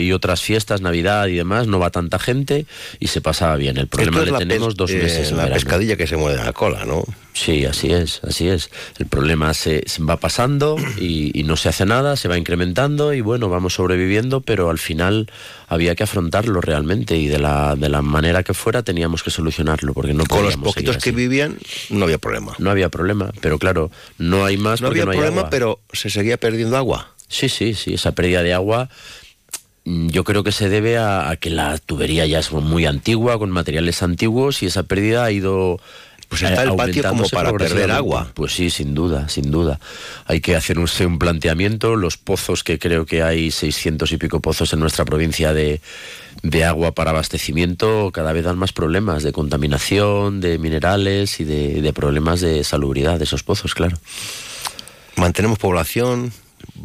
y 0.00 0.12
otras 0.12 0.40
fiestas, 0.42 0.80
Navidad 0.80 1.26
y 1.28 1.36
demás, 1.36 1.66
no 1.66 1.78
va 1.78 1.90
tanta 1.90 2.18
gente 2.18 2.66
y 2.98 3.08
se 3.08 3.20
pasaba 3.20 3.56
bien. 3.56 3.76
El 3.76 3.88
problema 3.88 4.22
es 4.22 4.32
le 4.32 4.38
tenemos 4.38 4.76
dos 4.76 4.90
eh, 4.90 5.02
meses. 5.02 5.30
en 5.30 5.36
la 5.36 5.44
verano. 5.44 5.54
pescadilla 5.54 5.96
que 5.96 6.06
se 6.06 6.16
mueve 6.16 6.42
la 6.42 6.52
cola, 6.52 6.84
¿no? 6.84 7.04
Sí, 7.38 7.64
así 7.66 7.92
es, 7.92 8.20
así 8.24 8.48
es. 8.48 8.68
El 8.98 9.06
problema 9.06 9.54
se, 9.54 9.84
se 9.86 10.02
va 10.02 10.16
pasando 10.16 10.76
y, 10.98 11.30
y 11.38 11.44
no 11.44 11.56
se 11.56 11.68
hace 11.68 11.86
nada, 11.86 12.16
se 12.16 12.26
va 12.26 12.36
incrementando 12.36 13.14
y 13.14 13.20
bueno, 13.20 13.48
vamos 13.48 13.74
sobreviviendo, 13.74 14.40
pero 14.40 14.70
al 14.70 14.78
final 14.78 15.30
había 15.68 15.94
que 15.94 16.02
afrontarlo 16.02 16.60
realmente 16.60 17.16
y 17.16 17.28
de 17.28 17.38
la, 17.38 17.76
de 17.76 17.88
la 17.90 18.02
manera 18.02 18.42
que 18.42 18.54
fuera 18.54 18.82
teníamos 18.82 19.22
que 19.22 19.30
solucionarlo 19.30 19.94
porque 19.94 20.14
no 20.14 20.24
Con 20.26 20.42
los 20.42 20.56
poquitos 20.56 20.96
que 20.98 21.12
vivían, 21.12 21.58
no 21.90 22.04
había 22.06 22.18
problema. 22.18 22.56
No 22.58 22.70
había 22.72 22.88
problema, 22.88 23.30
pero 23.40 23.58
claro, 23.60 23.92
no 24.18 24.44
hay 24.44 24.56
más 24.56 24.80
No 24.80 24.88
había 24.88 25.04
no 25.04 25.12
hay 25.12 25.18
problema, 25.18 25.42
agua. 25.42 25.50
pero 25.50 25.80
se 25.92 26.10
seguía 26.10 26.38
perdiendo 26.38 26.76
agua. 26.76 27.14
Sí, 27.28 27.48
sí, 27.48 27.74
sí, 27.74 27.94
esa 27.94 28.12
pérdida 28.12 28.42
de 28.42 28.52
agua 28.52 28.88
mm, 29.84 30.08
yo 30.08 30.24
creo 30.24 30.42
que 30.42 30.50
se 30.50 30.68
debe 30.68 30.98
a, 30.98 31.30
a 31.30 31.36
que 31.36 31.50
la 31.50 31.78
tubería 31.78 32.26
ya 32.26 32.40
es 32.40 32.50
muy 32.50 32.84
antigua, 32.84 33.38
con 33.38 33.50
materiales 33.50 34.02
antiguos, 34.02 34.62
y 34.64 34.66
esa 34.66 34.82
pérdida 34.82 35.22
ha 35.24 35.30
ido... 35.30 35.78
Pues 36.28 36.42
está 36.42 36.62
el 36.62 36.76
patio 36.76 37.02
como 37.08 37.26
para 37.28 37.52
perder 37.54 37.90
agua. 37.90 38.30
Pues 38.34 38.52
sí, 38.54 38.68
sin 38.68 38.94
duda, 38.94 39.28
sin 39.28 39.50
duda. 39.50 39.80
Hay 40.26 40.40
que 40.40 40.56
hacer 40.56 40.78
un, 40.78 40.88
un 41.06 41.18
planteamiento. 41.18 41.96
Los 41.96 42.18
pozos, 42.18 42.62
que 42.62 42.78
creo 42.78 43.06
que 43.06 43.22
hay 43.22 43.50
600 43.50 44.12
y 44.12 44.18
pico 44.18 44.40
pozos 44.40 44.72
en 44.74 44.80
nuestra 44.80 45.06
provincia 45.06 45.54
de, 45.54 45.80
de 46.42 46.64
agua 46.64 46.92
para 46.92 47.10
abastecimiento, 47.10 48.10
cada 48.12 48.32
vez 48.32 48.44
dan 48.44 48.58
más 48.58 48.72
problemas 48.72 49.22
de 49.22 49.32
contaminación, 49.32 50.40
de 50.40 50.58
minerales 50.58 51.40
y 51.40 51.44
de, 51.44 51.80
de 51.80 51.92
problemas 51.94 52.40
de 52.40 52.62
salubridad 52.62 53.18
de 53.18 53.24
esos 53.24 53.42
pozos, 53.42 53.74
claro. 53.74 53.96
Mantenemos 55.16 55.58
población, 55.58 56.32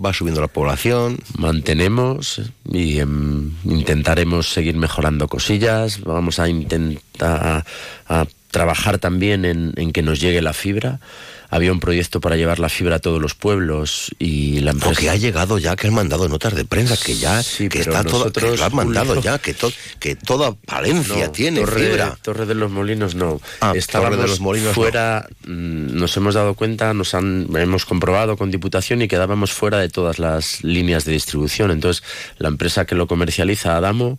va 0.03 0.13
subiendo 0.13 0.41
la 0.41 0.47
población. 0.47 1.19
Mantenemos 1.37 2.41
y 2.71 2.99
em, 2.99 3.51
intentaremos 3.65 4.51
seguir 4.51 4.77
mejorando 4.77 5.27
cosillas. 5.27 6.01
Vamos 6.01 6.39
a 6.39 6.47
intentar 6.47 7.65
a 8.07 8.25
trabajar 8.53 8.99
también 8.99 9.43
en, 9.43 9.73
en 9.75 9.91
que 9.91 10.01
nos 10.03 10.21
llegue 10.21 10.41
la 10.41 10.53
fibra. 10.53 10.99
Había 11.49 11.71
un 11.71 11.79
proyecto 11.79 12.19
para 12.19 12.35
llevar 12.35 12.57
la 12.57 12.67
fibra 12.67 12.95
a 12.95 12.99
todos 12.99 13.21
los 13.21 13.35
pueblos 13.35 14.09
y 14.17 14.59
la 14.61 14.71
empresa... 14.71 14.89
Porque 14.91 15.09
ha 15.11 15.15
llegado 15.15 15.59
ya, 15.59 15.75
que 15.75 15.85
han 15.85 15.93
mandado 15.93 16.27
notas 16.27 16.55
de 16.55 16.65
prensa, 16.65 16.97
que 16.97 17.15
ya, 17.15 17.43
que 17.43 17.69
pero 17.69 17.91
está 17.91 18.03
todo, 18.03 18.31
que 18.31 18.57
lo 18.57 18.63
han 18.65 18.73
mandado 18.75 19.21
ya, 19.21 19.37
que, 19.37 19.53
to- 19.53 19.71
que 19.99 20.15
toda 20.15 20.55
Valencia 20.65 21.25
No, 21.27 21.31
tiene 21.31 21.59
Torre, 21.59 21.85
fibra. 21.89 22.17
Torre 22.23 22.47
de 22.47 22.55
los 22.55 22.71
Molinos 22.71 23.13
no. 23.13 23.39
Ah, 23.61 23.73
Estábamos 23.75 24.17
de 24.19 24.27
los 24.27 24.39
Molinos 24.39 24.69
no. 24.69 24.73
fuera, 24.73 25.27
mm, 25.45 25.95
nos 25.95 26.17
hemos 26.17 26.33
dado 26.33 26.55
cuenta, 26.55 26.91
nos 26.95 27.13
han, 27.13 27.47
hemos 27.55 27.85
comprobado 27.85 28.35
con 28.35 28.49
Diputación 28.49 29.03
y 29.03 29.07
quedábamos 29.07 29.51
fuera 29.53 29.77
de 29.77 29.89
todas 29.89 30.17
las 30.17 30.63
líneas 30.63 31.05
de 31.05 31.11
distribución. 31.11 31.69
Entonces, 31.69 32.03
la 32.39 32.47
empresa 32.47 32.85
que 32.85 32.95
lo 32.95 33.05
comercializa, 33.05 33.77
Adamo, 33.77 34.17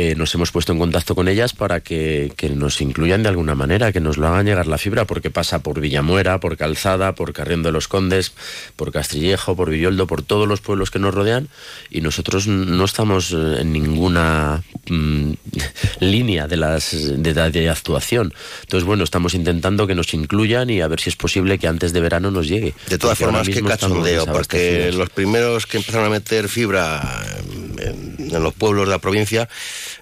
eh, 0.00 0.14
nos 0.16 0.34
hemos 0.34 0.50
puesto 0.50 0.72
en 0.72 0.78
contacto 0.78 1.14
con 1.14 1.28
ellas 1.28 1.52
para 1.52 1.80
que, 1.80 2.32
que 2.34 2.48
nos 2.48 2.80
incluyan 2.80 3.22
de 3.22 3.28
alguna 3.28 3.54
manera, 3.54 3.92
que 3.92 4.00
nos 4.00 4.16
lo 4.16 4.28
hagan 4.28 4.46
llegar 4.46 4.66
la 4.66 4.78
fibra, 4.78 5.04
porque 5.04 5.30
pasa 5.30 5.58
por 5.58 5.78
Villamuera, 5.78 6.40
por 6.40 6.56
Calzada, 6.56 7.14
por 7.14 7.34
Carrión 7.34 7.62
de 7.62 7.70
los 7.70 7.86
Condes, 7.86 8.32
por 8.76 8.92
Castrillejo, 8.92 9.54
por 9.56 9.68
Villoldo, 9.68 10.06
por 10.06 10.22
todos 10.22 10.48
los 10.48 10.62
pueblos 10.62 10.90
que 10.90 10.98
nos 10.98 11.14
rodean, 11.14 11.48
y 11.90 12.00
nosotros 12.00 12.46
no 12.46 12.82
estamos 12.82 13.32
eh, 13.32 13.58
en 13.60 13.74
ninguna 13.74 14.62
mm, 14.88 15.32
línea 16.00 16.46
de, 16.46 16.56
las, 16.56 16.92
de, 16.92 17.34
de 17.34 17.68
actuación. 17.68 18.32
Entonces, 18.62 18.86
bueno, 18.86 19.04
estamos 19.04 19.34
intentando 19.34 19.86
que 19.86 19.94
nos 19.94 20.14
incluyan 20.14 20.70
y 20.70 20.80
a 20.80 20.88
ver 20.88 21.00
si 21.00 21.10
es 21.10 21.16
posible 21.16 21.58
que 21.58 21.68
antes 21.68 21.92
de 21.92 22.00
verano 22.00 22.30
nos 22.30 22.48
llegue. 22.48 22.72
De 22.88 22.96
todas 22.96 23.18
Porque 23.18 23.32
formas, 23.32 23.48
qué 23.48 23.62
cachondeo, 23.62 24.24
porque 24.24 24.92
los 24.92 25.10
primeros 25.10 25.66
que 25.66 25.76
empezaron 25.76 26.06
a 26.06 26.10
meter 26.10 26.48
fibra 26.48 27.22
en, 27.78 28.30
en 28.34 28.42
los 28.42 28.54
pueblos 28.54 28.86
de 28.86 28.92
la 28.92 28.98
provincia, 28.98 29.46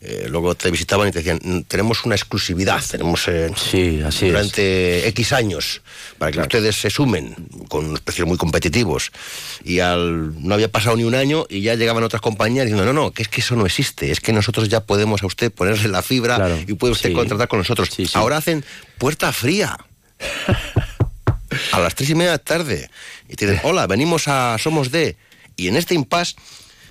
eh, 0.00 0.26
luego 0.28 0.54
te 0.54 0.70
visitaban 0.70 1.08
y 1.08 1.12
te 1.12 1.18
decían, 1.18 1.40
"Mm, 1.42 1.60
tenemos 1.62 2.04
una 2.04 2.14
exclusividad, 2.14 2.82
tenemos 2.90 3.26
eh, 3.28 3.50
así 4.06 4.28
durante 4.28 5.08
X 5.08 5.32
años, 5.32 5.82
para 6.18 6.32
que 6.32 6.40
ustedes 6.40 6.76
se 6.76 6.90
sumen 6.90 7.34
con 7.68 7.86
unos 7.86 8.00
precios 8.00 8.26
muy 8.26 8.36
competitivos. 8.36 9.10
Y 9.64 9.80
al 9.80 10.42
no 10.42 10.54
había 10.54 10.70
pasado 10.70 10.96
ni 10.96 11.04
un 11.04 11.14
año 11.14 11.46
y 11.48 11.62
ya 11.62 11.74
llegaban 11.74 12.02
otras 12.02 12.22
compañías 12.22 12.66
diciendo, 12.66 12.84
no, 12.84 12.92
no, 12.92 13.12
que 13.12 13.22
es 13.22 13.28
que 13.28 13.40
eso 13.40 13.56
no 13.56 13.66
existe, 13.66 14.10
es 14.10 14.20
que 14.20 14.32
nosotros 14.32 14.68
ya 14.68 14.80
podemos 14.80 15.22
a 15.22 15.26
usted 15.26 15.52
ponerle 15.52 15.88
la 15.88 16.02
fibra 16.02 16.58
y 16.66 16.74
puede 16.74 16.92
usted 16.92 17.10
sí. 17.10 17.14
contratar 17.14 17.48
con 17.48 17.58
nosotros. 17.58 17.90
Ahora 18.14 18.38
hacen 18.38 18.64
puerta 18.98 19.32
fría. 19.32 19.76
a 21.72 21.80
las 21.80 21.94
tres 21.94 22.10
y 22.10 22.14
media 22.14 22.32
de 22.32 22.36
la 22.36 22.44
tarde. 22.44 22.90
Y 23.28 23.36
te 23.36 23.46
dicen, 23.46 23.60
hola, 23.64 23.86
venimos 23.86 24.28
a 24.28 24.56
Somos 24.58 24.90
de. 24.90 25.16
Y 25.56 25.68
en 25.68 25.76
este 25.76 25.94
impasse 25.94 26.36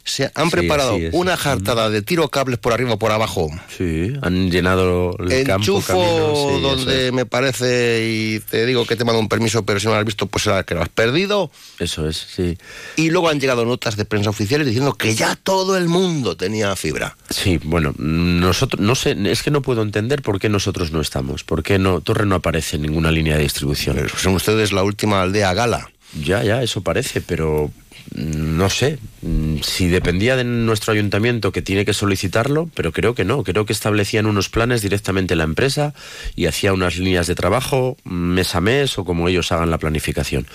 se 0.07 0.31
han 0.33 0.45
Sí, 0.45 0.51
preparado 0.51 0.97
una 1.11 1.35
jartada 1.37 1.89
de 1.89 2.01
tiro 2.01 2.27
cables 2.29 2.57
por 2.59 2.73
arriba 2.73 2.93
o 2.93 2.99
por 2.99 3.11
abajo. 3.11 3.49
Sí, 3.77 4.13
han 4.21 4.49
llenado 4.49 5.15
el 5.19 5.43
campo, 5.43 5.61
Enchufo 5.63 5.93
camino, 5.93 6.33
sí, 6.35 6.61
donde 6.61 7.07
es. 7.07 7.13
me 7.13 7.25
parece 7.25 8.07
y 8.09 8.39
te 8.39 8.65
digo 8.65 8.85
que 8.85 8.95
te 8.95 9.03
mando 9.03 9.19
un 9.19 9.27
permiso, 9.29 9.65
pero 9.65 9.79
si 9.79 9.87
no 9.87 9.93
lo 9.93 9.99
has 9.99 10.05
visto, 10.05 10.27
pues 10.27 10.43
será 10.45 10.63
que 10.63 10.75
lo 10.75 10.81
has 10.81 10.89
perdido. 10.89 11.51
Eso 11.79 12.07
es, 12.07 12.17
sí. 12.17 12.57
Y 12.95 13.09
luego 13.11 13.29
han 13.29 13.39
llegado 13.39 13.65
notas 13.65 13.97
de 13.97 14.05
prensa 14.05 14.29
oficiales 14.29 14.65
diciendo 14.65 14.93
que 14.93 15.13
ya 15.13 15.35
todo 15.35 15.77
el 15.77 15.87
mundo 15.89 16.37
tenía 16.37 16.75
fibra. 16.75 17.17
Sí, 17.29 17.59
bueno, 17.63 17.93
nosotros, 17.97 18.79
no 18.81 18.95
sé, 18.95 19.15
es 19.25 19.43
que 19.43 19.51
no 19.51 19.61
puedo 19.61 19.81
entender 19.81 20.21
por 20.21 20.39
qué 20.39 20.49
nosotros 20.49 20.91
no 20.91 21.01
estamos, 21.01 21.43
por 21.43 21.63
qué 21.63 21.79
no, 21.79 22.01
Torre 22.01 22.25
no 22.25 22.35
aparece 22.35 22.77
en 22.77 22.83
ninguna 22.83 23.11
línea 23.11 23.35
de 23.35 23.43
distribución. 23.43 24.07
Son 24.17 24.33
ustedes 24.35 24.71
la 24.71 24.83
última 24.83 25.21
aldea 25.21 25.53
gala. 25.53 25.89
Ya, 26.23 26.41
ya, 26.43 26.63
eso 26.63 26.81
parece, 26.81 27.19
pero 27.21 27.69
no 28.15 28.69
sé, 28.69 28.97
mm, 29.21 29.57
si 29.61 29.87
dependía 29.87 30.35
de 30.35 30.43
nuestro 30.43 30.93
ayuntamiento 30.93 31.51
que 31.51 31.61
tiene 31.61 31.85
que 31.85 31.93
solicitarlo, 31.93 32.69
pero 32.73 32.91
creo 32.91 33.13
que 33.13 33.25
no, 33.25 33.43
creo 33.43 33.65
que 33.65 33.73
establecían 33.73 34.25
unos 34.25 34.49
planes 34.49 34.81
directamente 34.81 35.35
la 35.35 35.43
empresa 35.43 35.93
y 36.35 36.45
hacía 36.45 36.73
unas 36.73 36.97
líneas 36.97 37.27
de 37.27 37.35
trabajo 37.35 37.97
mm, 38.03 38.13
mes 38.13 38.55
a 38.55 38.61
mes 38.61 38.97
o 38.97 39.05
como 39.05 39.27
ellos 39.27 39.51
hagan 39.51 39.69
la 39.69 39.77
planificación. 39.77 40.47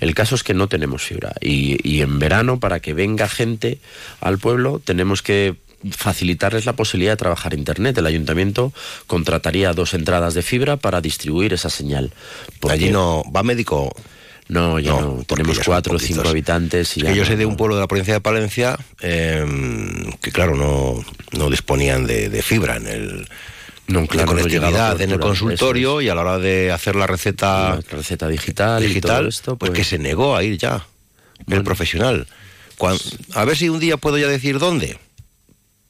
El 0.00 0.14
caso 0.14 0.34
es 0.34 0.42
que 0.42 0.54
no 0.54 0.68
tenemos 0.68 1.02
fibra 1.02 1.34
y, 1.40 1.76
y 1.88 2.00
en 2.00 2.18
verano 2.18 2.60
para 2.60 2.80
que 2.80 2.94
venga 2.94 3.28
gente 3.28 3.78
al 4.20 4.38
pueblo 4.38 4.80
tenemos 4.82 5.22
que 5.22 5.56
facilitarles 5.90 6.66
la 6.66 6.74
posibilidad 6.74 7.12
de 7.12 7.16
trabajar 7.16 7.54
internet. 7.54 7.96
El 7.98 8.06
ayuntamiento 8.06 8.72
contrataría 9.06 9.72
dos 9.72 9.94
entradas 9.94 10.34
de 10.34 10.42
fibra 10.42 10.76
para 10.76 11.00
distribuir 11.00 11.52
esa 11.52 11.70
señal. 11.70 12.12
Allí 12.68 12.90
no 12.90 13.22
va 13.34 13.42
médico. 13.42 13.94
No, 14.50 14.78
ya 14.80 14.90
no. 14.92 15.22
Tenemos 15.26 15.60
cuatro 15.60 15.94
o 15.94 15.98
cinco 15.98 16.28
habitantes 16.28 16.96
y 16.96 17.00
Es 17.00 17.04
ya 17.04 17.10
que 17.10 17.16
yo 17.16 17.22
no- 17.22 17.28
sé 17.28 17.36
de 17.36 17.46
un 17.46 17.56
pueblo 17.56 17.76
de 17.76 17.82
la 17.82 17.86
provincia 17.86 18.14
de 18.14 18.20
Palencia 18.20 18.76
eh, 19.00 19.44
que, 20.20 20.32
claro, 20.32 20.56
no, 20.56 21.04
no 21.38 21.50
disponían 21.50 22.06
de, 22.06 22.28
de 22.28 22.42
fibra 22.42 22.76
en 22.76 22.86
el. 22.86 23.28
No, 23.86 24.02
de 24.02 24.08
claro, 24.08 24.26
no 24.32 24.38
conectividad 24.38 25.00
en 25.00 25.10
el 25.10 25.20
consultorio 25.20 26.00
y 26.00 26.08
a 26.08 26.14
la 26.14 26.20
hora 26.22 26.38
de 26.38 26.70
hacer 26.72 26.94
la 26.96 27.06
receta, 27.06 27.76
La 27.76 27.80
receta 27.96 28.28
digital, 28.28 28.82
y 28.82 28.86
digital 28.88 29.18
todo 29.18 29.28
esto, 29.28 29.56
pues, 29.56 29.70
pues- 29.70 29.78
que 29.78 29.84
se 29.84 29.98
negó 29.98 30.36
a 30.36 30.42
ir 30.44 30.58
ya 30.58 30.84
el 31.48 31.62
profesional. 31.64 32.26
A 33.34 33.44
ver 33.44 33.56
si 33.56 33.68
un 33.68 33.78
día 33.78 33.96
puedo 33.98 34.16
ya 34.18 34.26
decir 34.28 34.58
dónde. 34.58 34.98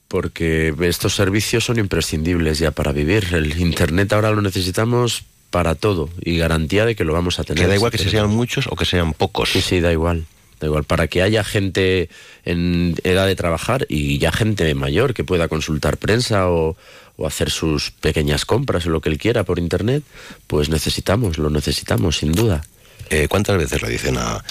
porque 0.09 0.75
estos 0.81 1.15
servicios 1.15 1.65
son 1.65 1.79
imprescindibles 1.79 2.59
ya 2.59 2.73
para 2.73 2.91
vivir. 2.93 3.29
El 3.33 3.57
Internet 3.61 4.13
ahora 4.13 4.33
lo 4.33 4.43
necesitamos 4.43 5.23
para 5.51 5.75
todo 5.75 6.09
y 6.23 6.39
garantía 6.39 6.87
de 6.87 6.95
que 6.95 7.05
lo 7.05 7.13
vamos 7.13 7.39
a 7.39 7.45
tener. 7.45 7.63
Que 7.63 7.69
da 7.69 7.75
igual 7.75 7.91
que 7.93 7.99
se 7.99 8.11
sean 8.11 8.31
muchos 8.31 8.67
o 8.69 8.77
que 8.77 8.85
sean 8.85 9.13
pocos. 9.13 9.51
Sí, 9.51 9.61
sí, 9.61 9.81
da 9.81 9.93
igual. 9.93 10.27
Da 10.61 10.67
igual, 10.67 10.85
para 10.85 11.09
que 11.09 11.23
haya 11.23 11.43
gente 11.43 12.11
en 12.45 12.95
edad 13.03 13.27
de 13.27 13.35
trabajar 13.35 13.87
y 13.89 14.19
ya 14.19 14.31
gente 14.31 14.75
mayor 14.75 15.15
que 15.15 15.25
pueda 15.25 15.49
consultar 15.49 15.97
prensa 15.97 16.51
o, 16.51 16.77
o 17.17 17.27
hacer 17.27 17.51
sus 17.51 17.91
pequeñas 17.91 18.45
compras 18.45 18.87
o 18.87 18.91
lo 18.91 19.01
que 19.01 19.09
él 19.09 19.19
quiera 19.19 19.45
por 19.45 19.59
internet, 19.59 20.03
pues 20.47 20.69
necesitamos, 20.69 21.39
lo 21.39 21.51
necesitamos, 21.51 22.19
sin 22.19 22.33
duda. 22.33 22.63
Eh, 23.11 23.27
¿Cuántas 23.29 23.59
veces 23.59 23.83
le 23.83 23.89
dicen 23.89 24.17
a 24.19 24.43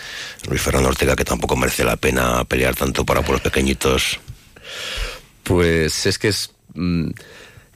Luis 0.48 0.62
Fernando 0.62 0.90
Ortega 0.90 1.16
que 1.16 1.24
tampoco 1.24 1.56
merece 1.56 1.86
la 1.86 1.96
pena 1.96 2.44
pelear 2.44 2.76
tanto 2.76 3.06
para 3.06 3.22
pueblos 3.22 3.42
pequeñitos? 3.42 4.20
Pues 5.44 6.06
es 6.06 6.20
que 6.20 6.28
es. 6.28 6.52
mm, 6.74 7.10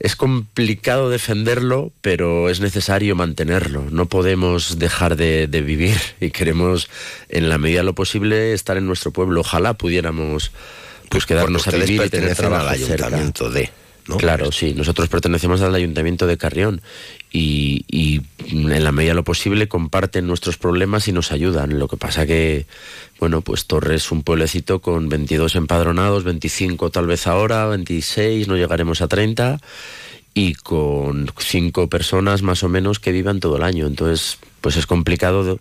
es 0.04 0.18
complicado 0.18 1.10
defenderlo, 1.10 1.94
pero 2.02 2.50
es 2.50 2.60
necesario 2.60 3.16
mantenerlo. 3.16 3.86
No 3.90 4.06
podemos 4.08 4.78
dejar 4.78 5.16
de, 5.16 5.48
de, 5.48 5.62
vivir 5.62 5.98
y 6.20 6.30
queremos, 6.32 6.90
en 7.30 7.48
la 7.48 7.58
medida 7.58 7.80
de 7.80 7.86
lo 7.86 7.96
posible, 7.96 8.52
estar 8.52 8.76
en 8.76 8.86
nuestro 8.86 9.12
pueblo. 9.12 9.40
Ojalá 9.40 9.76
pudiéramos 9.76 10.52
pues 11.08 11.26
quedarnos 11.26 11.68
a 11.70 11.72
vivir 11.72 12.02
y 12.06 12.10
tener 12.10 12.36
trabajo 12.36 12.68
al 12.68 12.74
ayuntamiento 12.74 13.46
cerca. 13.46 13.60
de. 13.60 13.83
Claro, 14.18 14.52
sí. 14.52 14.74
Nosotros 14.74 15.08
pertenecemos 15.08 15.62
al 15.62 15.76
ayuntamiento 15.76 16.28
de 16.28 16.38
Carrión 16.38 16.82
y, 17.32 17.86
y, 17.88 18.22
en 18.46 18.84
la 18.84 18.92
medida 18.92 19.12
de 19.12 19.16
lo 19.16 19.24
posible 19.24 19.68
comparten 19.68 20.28
nuestros 20.28 20.58
problemas 20.58 21.08
y 21.08 21.14
nos 21.14 21.32
ayudan. 21.32 21.80
Lo 21.80 21.88
que 21.88 21.98
pasa 21.98 22.26
que, 22.26 22.66
bueno, 23.20 23.42
pues 23.42 23.66
Torres 23.66 24.04
es 24.04 24.12
un 24.12 24.24
pueblecito 24.24 24.82
con 24.82 25.08
22 25.10 25.56
empadronados, 25.56 26.24
25 26.24 26.90
tal 26.90 27.08
vez 27.08 27.28
ahora, 27.28 27.68
26, 27.68 28.48
no 28.48 28.58
llegaremos 28.58 29.02
a 29.02 29.08
30 29.08 29.60
y 30.34 30.56
con 30.56 31.32
cinco 31.38 31.88
personas 31.88 32.42
más 32.42 32.64
o 32.64 32.70
menos 32.70 33.00
que 33.00 33.12
vivan 33.12 33.40
todo 33.40 33.58
el 33.58 33.64
año. 33.64 33.88
Entonces, 33.88 34.40
pues 34.62 34.76
es 34.76 34.86
complicado 34.86 35.60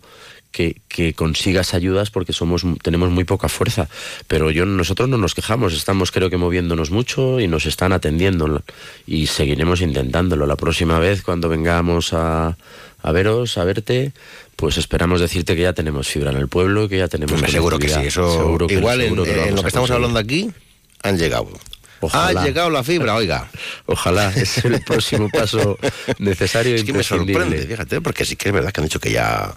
que, 0.53 0.81
que, 0.89 1.15
consigas 1.15 1.75
ayudas 1.75 2.11
porque 2.11 2.33
somos 2.33 2.63
tenemos 2.83 3.11
muy 3.11 3.25
poca 3.25 3.49
fuerza. 3.49 3.89
Pero 4.29 4.51
yo 4.51 4.65
nosotros 4.67 5.09
no 5.09 5.19
nos 5.19 5.35
quejamos, 5.35 5.73
estamos 5.73 6.13
creo 6.13 6.31
que 6.31 6.37
moviéndonos 6.37 6.91
mucho 6.91 7.41
y 7.41 7.49
nos 7.49 7.67
están 7.67 7.93
atendiendo 7.93 8.63
y 9.07 9.27
seguiremos 9.27 9.81
intentándolo. 9.81 10.47
La 10.47 10.57
próxima 10.57 10.99
vez 10.99 11.23
cuando 11.23 11.49
vengamos 11.49 12.13
a, 12.13 12.57
a 13.03 13.13
veros, 13.13 13.59
a 13.59 13.65
verte, 13.65 14.13
pues 14.57 14.77
esperamos 14.77 15.21
decirte 15.21 15.57
que 15.57 15.63
ya 15.63 15.73
tenemos 15.73 16.07
fibra 16.09 16.31
en 16.31 16.37
el 16.37 16.49
pueblo 16.49 16.89
que 16.89 16.99
ya 16.99 17.09
tenemos. 17.09 17.41
Pues 17.41 17.51
seguro 17.51 17.79
que 17.79 17.89
sí, 17.89 18.01
eso 18.05 18.33
seguro 18.33 18.67
que, 18.67 18.75
igual 18.75 19.01
seguro 19.01 19.25
en, 19.25 19.35
que 19.35 19.49
en 19.49 19.57
lo 19.57 19.63
que 19.63 19.69
estamos 19.69 19.91
hablando 19.91 20.19
aquí 20.19 20.51
han 21.03 21.19
llegado. 21.19 21.49
Ojalá. 22.03 22.41
Ha 22.43 22.45
llegado 22.45 22.69
la 22.71 22.83
fibra, 22.85 23.15
oiga. 23.15 23.49
Ojalá, 23.87 24.31
es 24.35 24.65
el 24.65 24.81
próximo 24.83 25.29
paso 25.31 25.79
necesario. 26.19 26.75
Es 26.75 26.85
que 26.85 26.93
me 26.93 27.03
sorprende, 27.03 27.67
fíjate, 27.67 28.01
porque 28.01 28.25
sí 28.25 28.37
que 28.37 28.49
es 28.49 28.55
verdad 28.55 28.73
que 28.73 28.81
han 28.81 28.87
dicho 28.87 29.01
que 29.01 29.13
ya, 29.13 29.55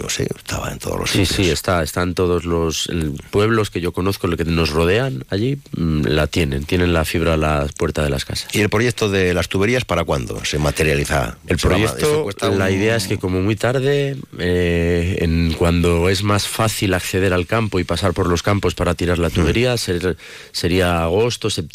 no 0.00 0.08
sé, 0.08 0.26
estaba 0.36 0.72
en 0.72 0.78
todos 0.78 0.98
los 0.98 1.10
Sí, 1.10 1.26
sitios. 1.26 1.46
sí, 1.46 1.50
está, 1.50 1.82
están 1.82 2.14
todos 2.14 2.44
los 2.44 2.88
pueblos 3.30 3.70
que 3.70 3.80
yo 3.80 3.92
conozco, 3.92 4.26
los 4.26 4.36
que 4.36 4.44
nos 4.44 4.70
rodean 4.70 5.24
allí, 5.30 5.58
mmm, 5.76 6.02
la 6.06 6.26
tienen, 6.26 6.64
tienen 6.64 6.92
la 6.92 7.04
fibra 7.04 7.34
a 7.34 7.36
la 7.36 7.66
puerta 7.76 8.02
de 8.02 8.10
las 8.10 8.24
casas. 8.24 8.48
¿Y 8.54 8.60
el 8.60 8.70
proyecto 8.70 9.08
de 9.10 9.34
las 9.34 9.48
tuberías 9.48 9.84
para 9.84 10.04
cuándo 10.04 10.44
se 10.44 10.58
materializa? 10.58 11.36
El 11.46 11.58
proyecto, 11.58 12.28
la 12.40 12.66
un... 12.66 12.72
idea 12.72 12.96
es 12.96 13.06
que 13.06 13.18
como 13.18 13.40
muy 13.42 13.56
tarde, 13.56 14.16
eh, 14.38 15.18
en, 15.20 15.52
cuando 15.58 16.08
es 16.08 16.22
más 16.22 16.46
fácil 16.48 16.94
acceder 16.94 17.32
al 17.32 17.46
campo 17.46 17.78
y 17.80 17.84
pasar 17.84 18.12
por 18.14 18.28
los 18.28 18.42
campos 18.42 18.74
para 18.74 18.94
tirar 18.94 19.18
la 19.18 19.30
tubería, 19.30 19.74
mm. 19.74 19.78
ser, 19.78 20.16
sería 20.52 21.02
agosto, 21.02 21.50
septiembre, 21.50 21.65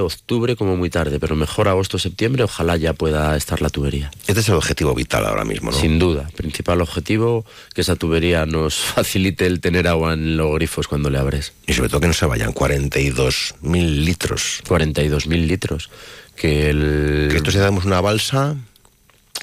octubre, 0.00 0.56
como 0.56 0.76
muy 0.76 0.90
tarde, 0.90 1.18
pero 1.20 1.36
mejor 1.36 1.68
agosto, 1.68 1.98
septiembre, 1.98 2.44
ojalá 2.44 2.76
ya 2.76 2.92
pueda 2.92 3.36
estar 3.36 3.62
la 3.62 3.70
tubería. 3.70 4.10
Este 4.26 4.40
es 4.40 4.48
el 4.48 4.54
objetivo 4.54 4.94
vital 4.94 5.26
ahora 5.26 5.44
mismo, 5.44 5.70
¿no? 5.70 5.76
Sin 5.76 5.98
duda, 5.98 6.28
principal 6.36 6.80
objetivo, 6.80 7.44
que 7.74 7.80
esa 7.80 7.96
tubería 7.96 8.46
nos 8.46 8.74
facilite 8.94 9.46
el 9.46 9.60
tener 9.60 9.88
agua 9.88 10.14
en 10.14 10.36
los 10.36 10.54
grifos 10.54 10.88
cuando 10.88 11.10
le 11.10 11.18
abres. 11.18 11.52
Y 11.66 11.72
sobre 11.72 11.88
todo 11.88 12.00
que 12.00 12.08
no 12.08 12.14
se 12.14 12.26
vayan 12.26 12.52
42.000 12.52 14.04
litros. 14.04 14.62
42.000 14.66 15.46
litros. 15.46 15.90
Que, 16.36 16.70
el... 16.70 17.28
que 17.30 17.36
esto 17.36 17.50
si 17.50 17.58
damos 17.58 17.84
una 17.84 18.00
balsa... 18.00 18.56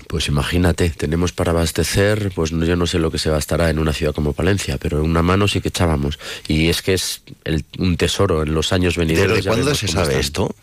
Pues 0.07 0.27
imagínate, 0.27 0.89
tenemos 0.89 1.31
para 1.31 1.51
abastecer, 1.51 2.31
pues 2.33 2.51
yo 2.51 2.75
no 2.75 2.87
sé 2.87 2.99
lo 2.99 3.11
que 3.11 3.19
se 3.19 3.29
gastará 3.29 3.69
en 3.69 3.79
una 3.79 3.93
ciudad 3.93 4.13
como 4.13 4.33
Palencia, 4.33 4.77
pero 4.77 4.99
en 4.99 5.05
una 5.09 5.21
mano 5.21 5.47
sí 5.47 5.61
que 5.61 5.69
echábamos. 5.69 6.19
Y 6.47 6.69
es 6.69 6.81
que 6.81 6.93
es 6.93 7.21
el, 7.43 7.65
un 7.77 7.97
tesoro 7.97 8.43
en 8.43 8.53
los 8.53 8.73
años 8.73 8.97
venideros. 8.97 9.37
¿Desde 9.37 9.49
cuándo 9.49 9.75
se 9.75 9.87
sabe 9.87 10.07
están. 10.07 10.19
esto? 10.21 10.55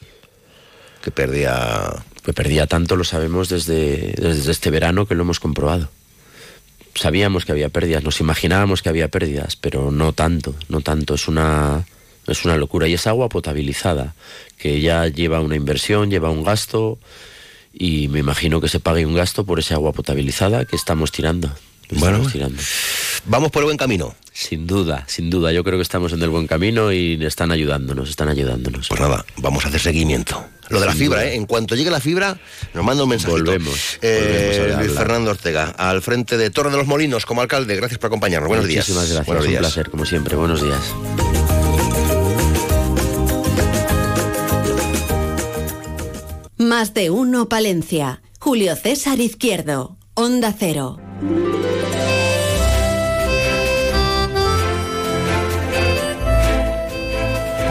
Que 1.03 1.11
perdía... 1.11 1.93
Que 2.25 2.33
perdía 2.33 2.67
tanto 2.67 2.97
lo 2.97 3.05
sabemos 3.05 3.49
desde, 3.49 4.15
desde 4.19 4.51
este 4.51 4.71
verano 4.71 5.07
que 5.07 5.15
lo 5.15 5.23
hemos 5.23 5.39
comprobado. 5.39 5.89
Sabíamos 6.95 7.45
que 7.45 7.53
había 7.53 7.69
pérdidas, 7.69 8.03
nos 8.03 8.19
imaginábamos 8.19 8.83
que 8.83 8.89
había 8.89 9.09
pérdidas, 9.09 9.55
pero 9.55 9.93
no 9.93 10.13
tanto, 10.13 10.57
no 10.69 10.81
tanto. 10.81 11.15
Es 11.15 11.29
una, 11.29 11.87
es 12.27 12.45
una 12.45 12.57
locura. 12.57 12.89
Y 12.89 12.95
es 12.95 13.07
agua 13.07 13.29
potabilizada, 13.29 14.17
que 14.59 14.81
ya 14.81 15.07
lleva 15.07 15.41
una 15.41 15.55
inversión, 15.55 16.11
lleva 16.11 16.31
un 16.31 16.43
gasto 16.43 16.99
y 17.79 18.09
me 18.09 18.21
imagino 18.21 18.61
que 18.61 18.69
se 18.69 18.81
pague 18.81 19.05
un 19.05 19.15
gasto 19.15 19.45
por 19.45 19.59
esa 19.59 19.75
agua 19.75 19.93
potabilizada 19.93 20.65
que 20.65 20.77
estamos 20.77 21.13
tirando. 21.13 21.53
Que 21.87 21.97
bueno, 21.97 22.17
estamos 22.17 22.33
tirando. 22.33 22.63
vamos 23.27 23.51
por 23.51 23.63
el 23.63 23.67
buen 23.67 23.77
camino. 23.77 24.15
Sin 24.33 24.67
duda, 24.67 25.05
sin 25.07 25.31
duda. 25.31 25.53
Yo 25.53 25.63
creo 25.63 25.79
que 25.79 25.83
estamos 25.83 26.13
en 26.13 26.23
el 26.23 26.31
buen 26.31 26.47
camino 26.47 26.91
y 26.93 27.23
están 27.25 27.53
ayudándonos, 27.53 28.09
están 28.09 28.29
ayudándonos. 28.29 28.89
Pues 28.89 29.01
nada, 29.01 29.25
vamos 29.37 29.65
a 29.65 29.69
hacer 29.69 29.81
seguimiento. 29.81 30.45
Lo 30.69 30.81
de 30.81 30.87
la 30.87 30.95
fibra, 30.95 31.25
¿eh? 31.25 31.37
En 31.37 31.47
cuanto 31.47 31.77
llegue 31.77 31.91
la 31.91 32.01
fibra, 32.01 32.39
nos 32.75 32.85
manda 32.85 33.05
un 33.05 33.11
mensaje. 33.11 33.31
Volvemos. 33.31 33.99
Eh, 34.03 34.57
volvemos 34.59 34.85
Luis 34.85 34.99
Fernando 34.99 35.31
Ortega, 35.31 35.75
al 35.77 36.03
frente 36.03 36.37
de 36.37 36.51
Torre 36.51 36.71
de 36.71 36.77
los 36.77 36.87
Molinos, 36.87 37.25
como 37.25 37.41
alcalde. 37.41 37.77
Gracias 37.77 37.99
por 37.99 38.09
acompañarnos. 38.09 38.49
Buenos 38.49 38.67
días. 38.67 38.89
Muchísimas 38.89 39.09
gracias. 39.09 39.27
Buenos 39.27 39.45
un 39.45 39.51
días. 39.51 39.61
placer, 39.61 39.91
como 39.91 40.05
siempre. 40.05 40.35
Buenos 40.35 40.63
días. 40.63 41.46
Más 46.67 46.95
de 46.95 47.11
uno, 47.11 47.49
Palencia. 47.49 48.23
Julio 48.41 48.75
César 48.75 49.21
Izquierdo, 49.21 49.99
Onda 50.15 50.53
Cero. 50.53 50.99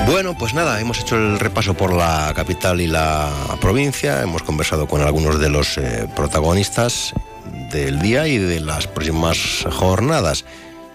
Bueno, 0.07 0.38
pues 0.38 0.53
nada, 0.53 0.80
hemos 0.80 1.01
hecho 1.01 1.17
el 1.17 1.38
repaso 1.39 1.73
por 1.73 1.91
la 1.91 2.31
capital 2.38 2.80
y 2.80 2.88
la 2.88 3.30
provincia, 3.59 4.22
hemos 4.22 4.43
conversado 4.43 4.88
con 4.88 5.01
algunos 5.01 5.41
de 5.41 5.49
los 5.49 5.77
eh, 5.77 6.07
protagonistas 6.15 7.13
del 7.73 7.99
día 7.99 8.30
y 8.30 8.38
de 8.38 8.61
las 8.61 8.88
próximas 8.88 9.65
jornadas. 9.73 10.45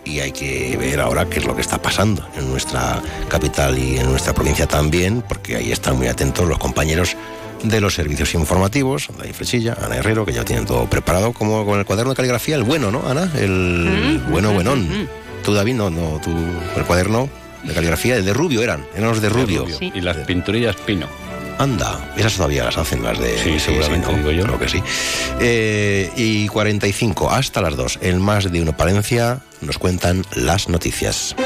Y 0.06 0.20
hay 0.20 0.32
que 0.32 0.74
ver 0.78 1.00
ahora 1.00 1.28
qué 1.28 1.40
es 1.40 1.44
lo 1.44 1.54
que 1.54 1.60
está 1.60 1.82
pasando 1.82 2.26
en 2.38 2.48
nuestra 2.48 3.02
capital 3.28 3.78
y 3.78 3.98
en 3.98 4.10
nuestra 4.10 4.32
provincia 4.32 4.66
también, 4.66 5.22
porque 5.28 5.56
ahí 5.56 5.70
están 5.70 5.98
muy 5.98 6.06
atentos 6.06 6.48
los 6.48 6.58
compañeros 6.58 7.14
de 7.62 7.80
los 7.80 7.94
servicios 7.94 8.34
informativos, 8.34 9.08
David 9.18 9.34
Flechilla, 9.34 9.76
Ana 9.84 9.96
Herrero, 9.96 10.24
que 10.24 10.32
ya 10.32 10.44
tienen 10.44 10.66
todo 10.66 10.86
preparado, 10.88 11.32
como 11.32 11.64
con 11.66 11.78
el 11.78 11.84
cuaderno 11.84 12.10
de 12.12 12.16
caligrafía, 12.16 12.56
el 12.56 12.62
bueno, 12.64 12.90
¿no, 12.90 13.06
Ana? 13.08 13.30
El 13.38 14.20
Mm, 14.20 14.30
bueno, 14.30 14.50
mm, 14.50 14.54
buenón. 14.54 14.88
mm, 14.88 15.02
mm. 15.02 15.08
Tú, 15.44 15.54
David, 15.54 15.74
no, 15.74 15.90
no, 15.90 16.20
tú, 16.22 16.30
el 16.76 16.84
cuaderno 16.84 17.28
de 17.64 17.72
caligrafía, 17.74 18.16
el 18.16 18.24
de 18.24 18.32
Rubio 18.32 18.62
eran, 18.62 18.84
eran 18.94 19.10
los 19.10 19.20
de 19.20 19.28
Rubio. 19.28 19.66
Sí. 19.78 19.92
Y 19.94 20.00
las 20.00 20.16
pinturillas 20.18 20.76
Pino. 20.76 21.06
Anda, 21.58 22.12
esas 22.16 22.34
todavía 22.36 22.64
las 22.64 22.78
hacen 22.78 23.02
las 23.02 23.18
de... 23.18 23.36
Sí, 23.38 23.60
seguramente, 23.60 24.10
¿no? 24.10 24.16
digo 24.16 24.30
yo. 24.30 24.44
Creo 24.44 24.58
que 24.58 24.68
sí. 24.70 24.82
Eh, 25.40 26.10
y 26.16 26.48
45 26.48 27.30
hasta 27.30 27.60
las 27.60 27.76
2, 27.76 27.98
el 28.00 28.18
más 28.18 28.50
de 28.50 28.62
uno 28.62 28.74
Palencia, 28.74 29.40
nos 29.60 29.76
cuentan 29.78 30.24
las 30.34 30.70
noticias. 30.70 31.36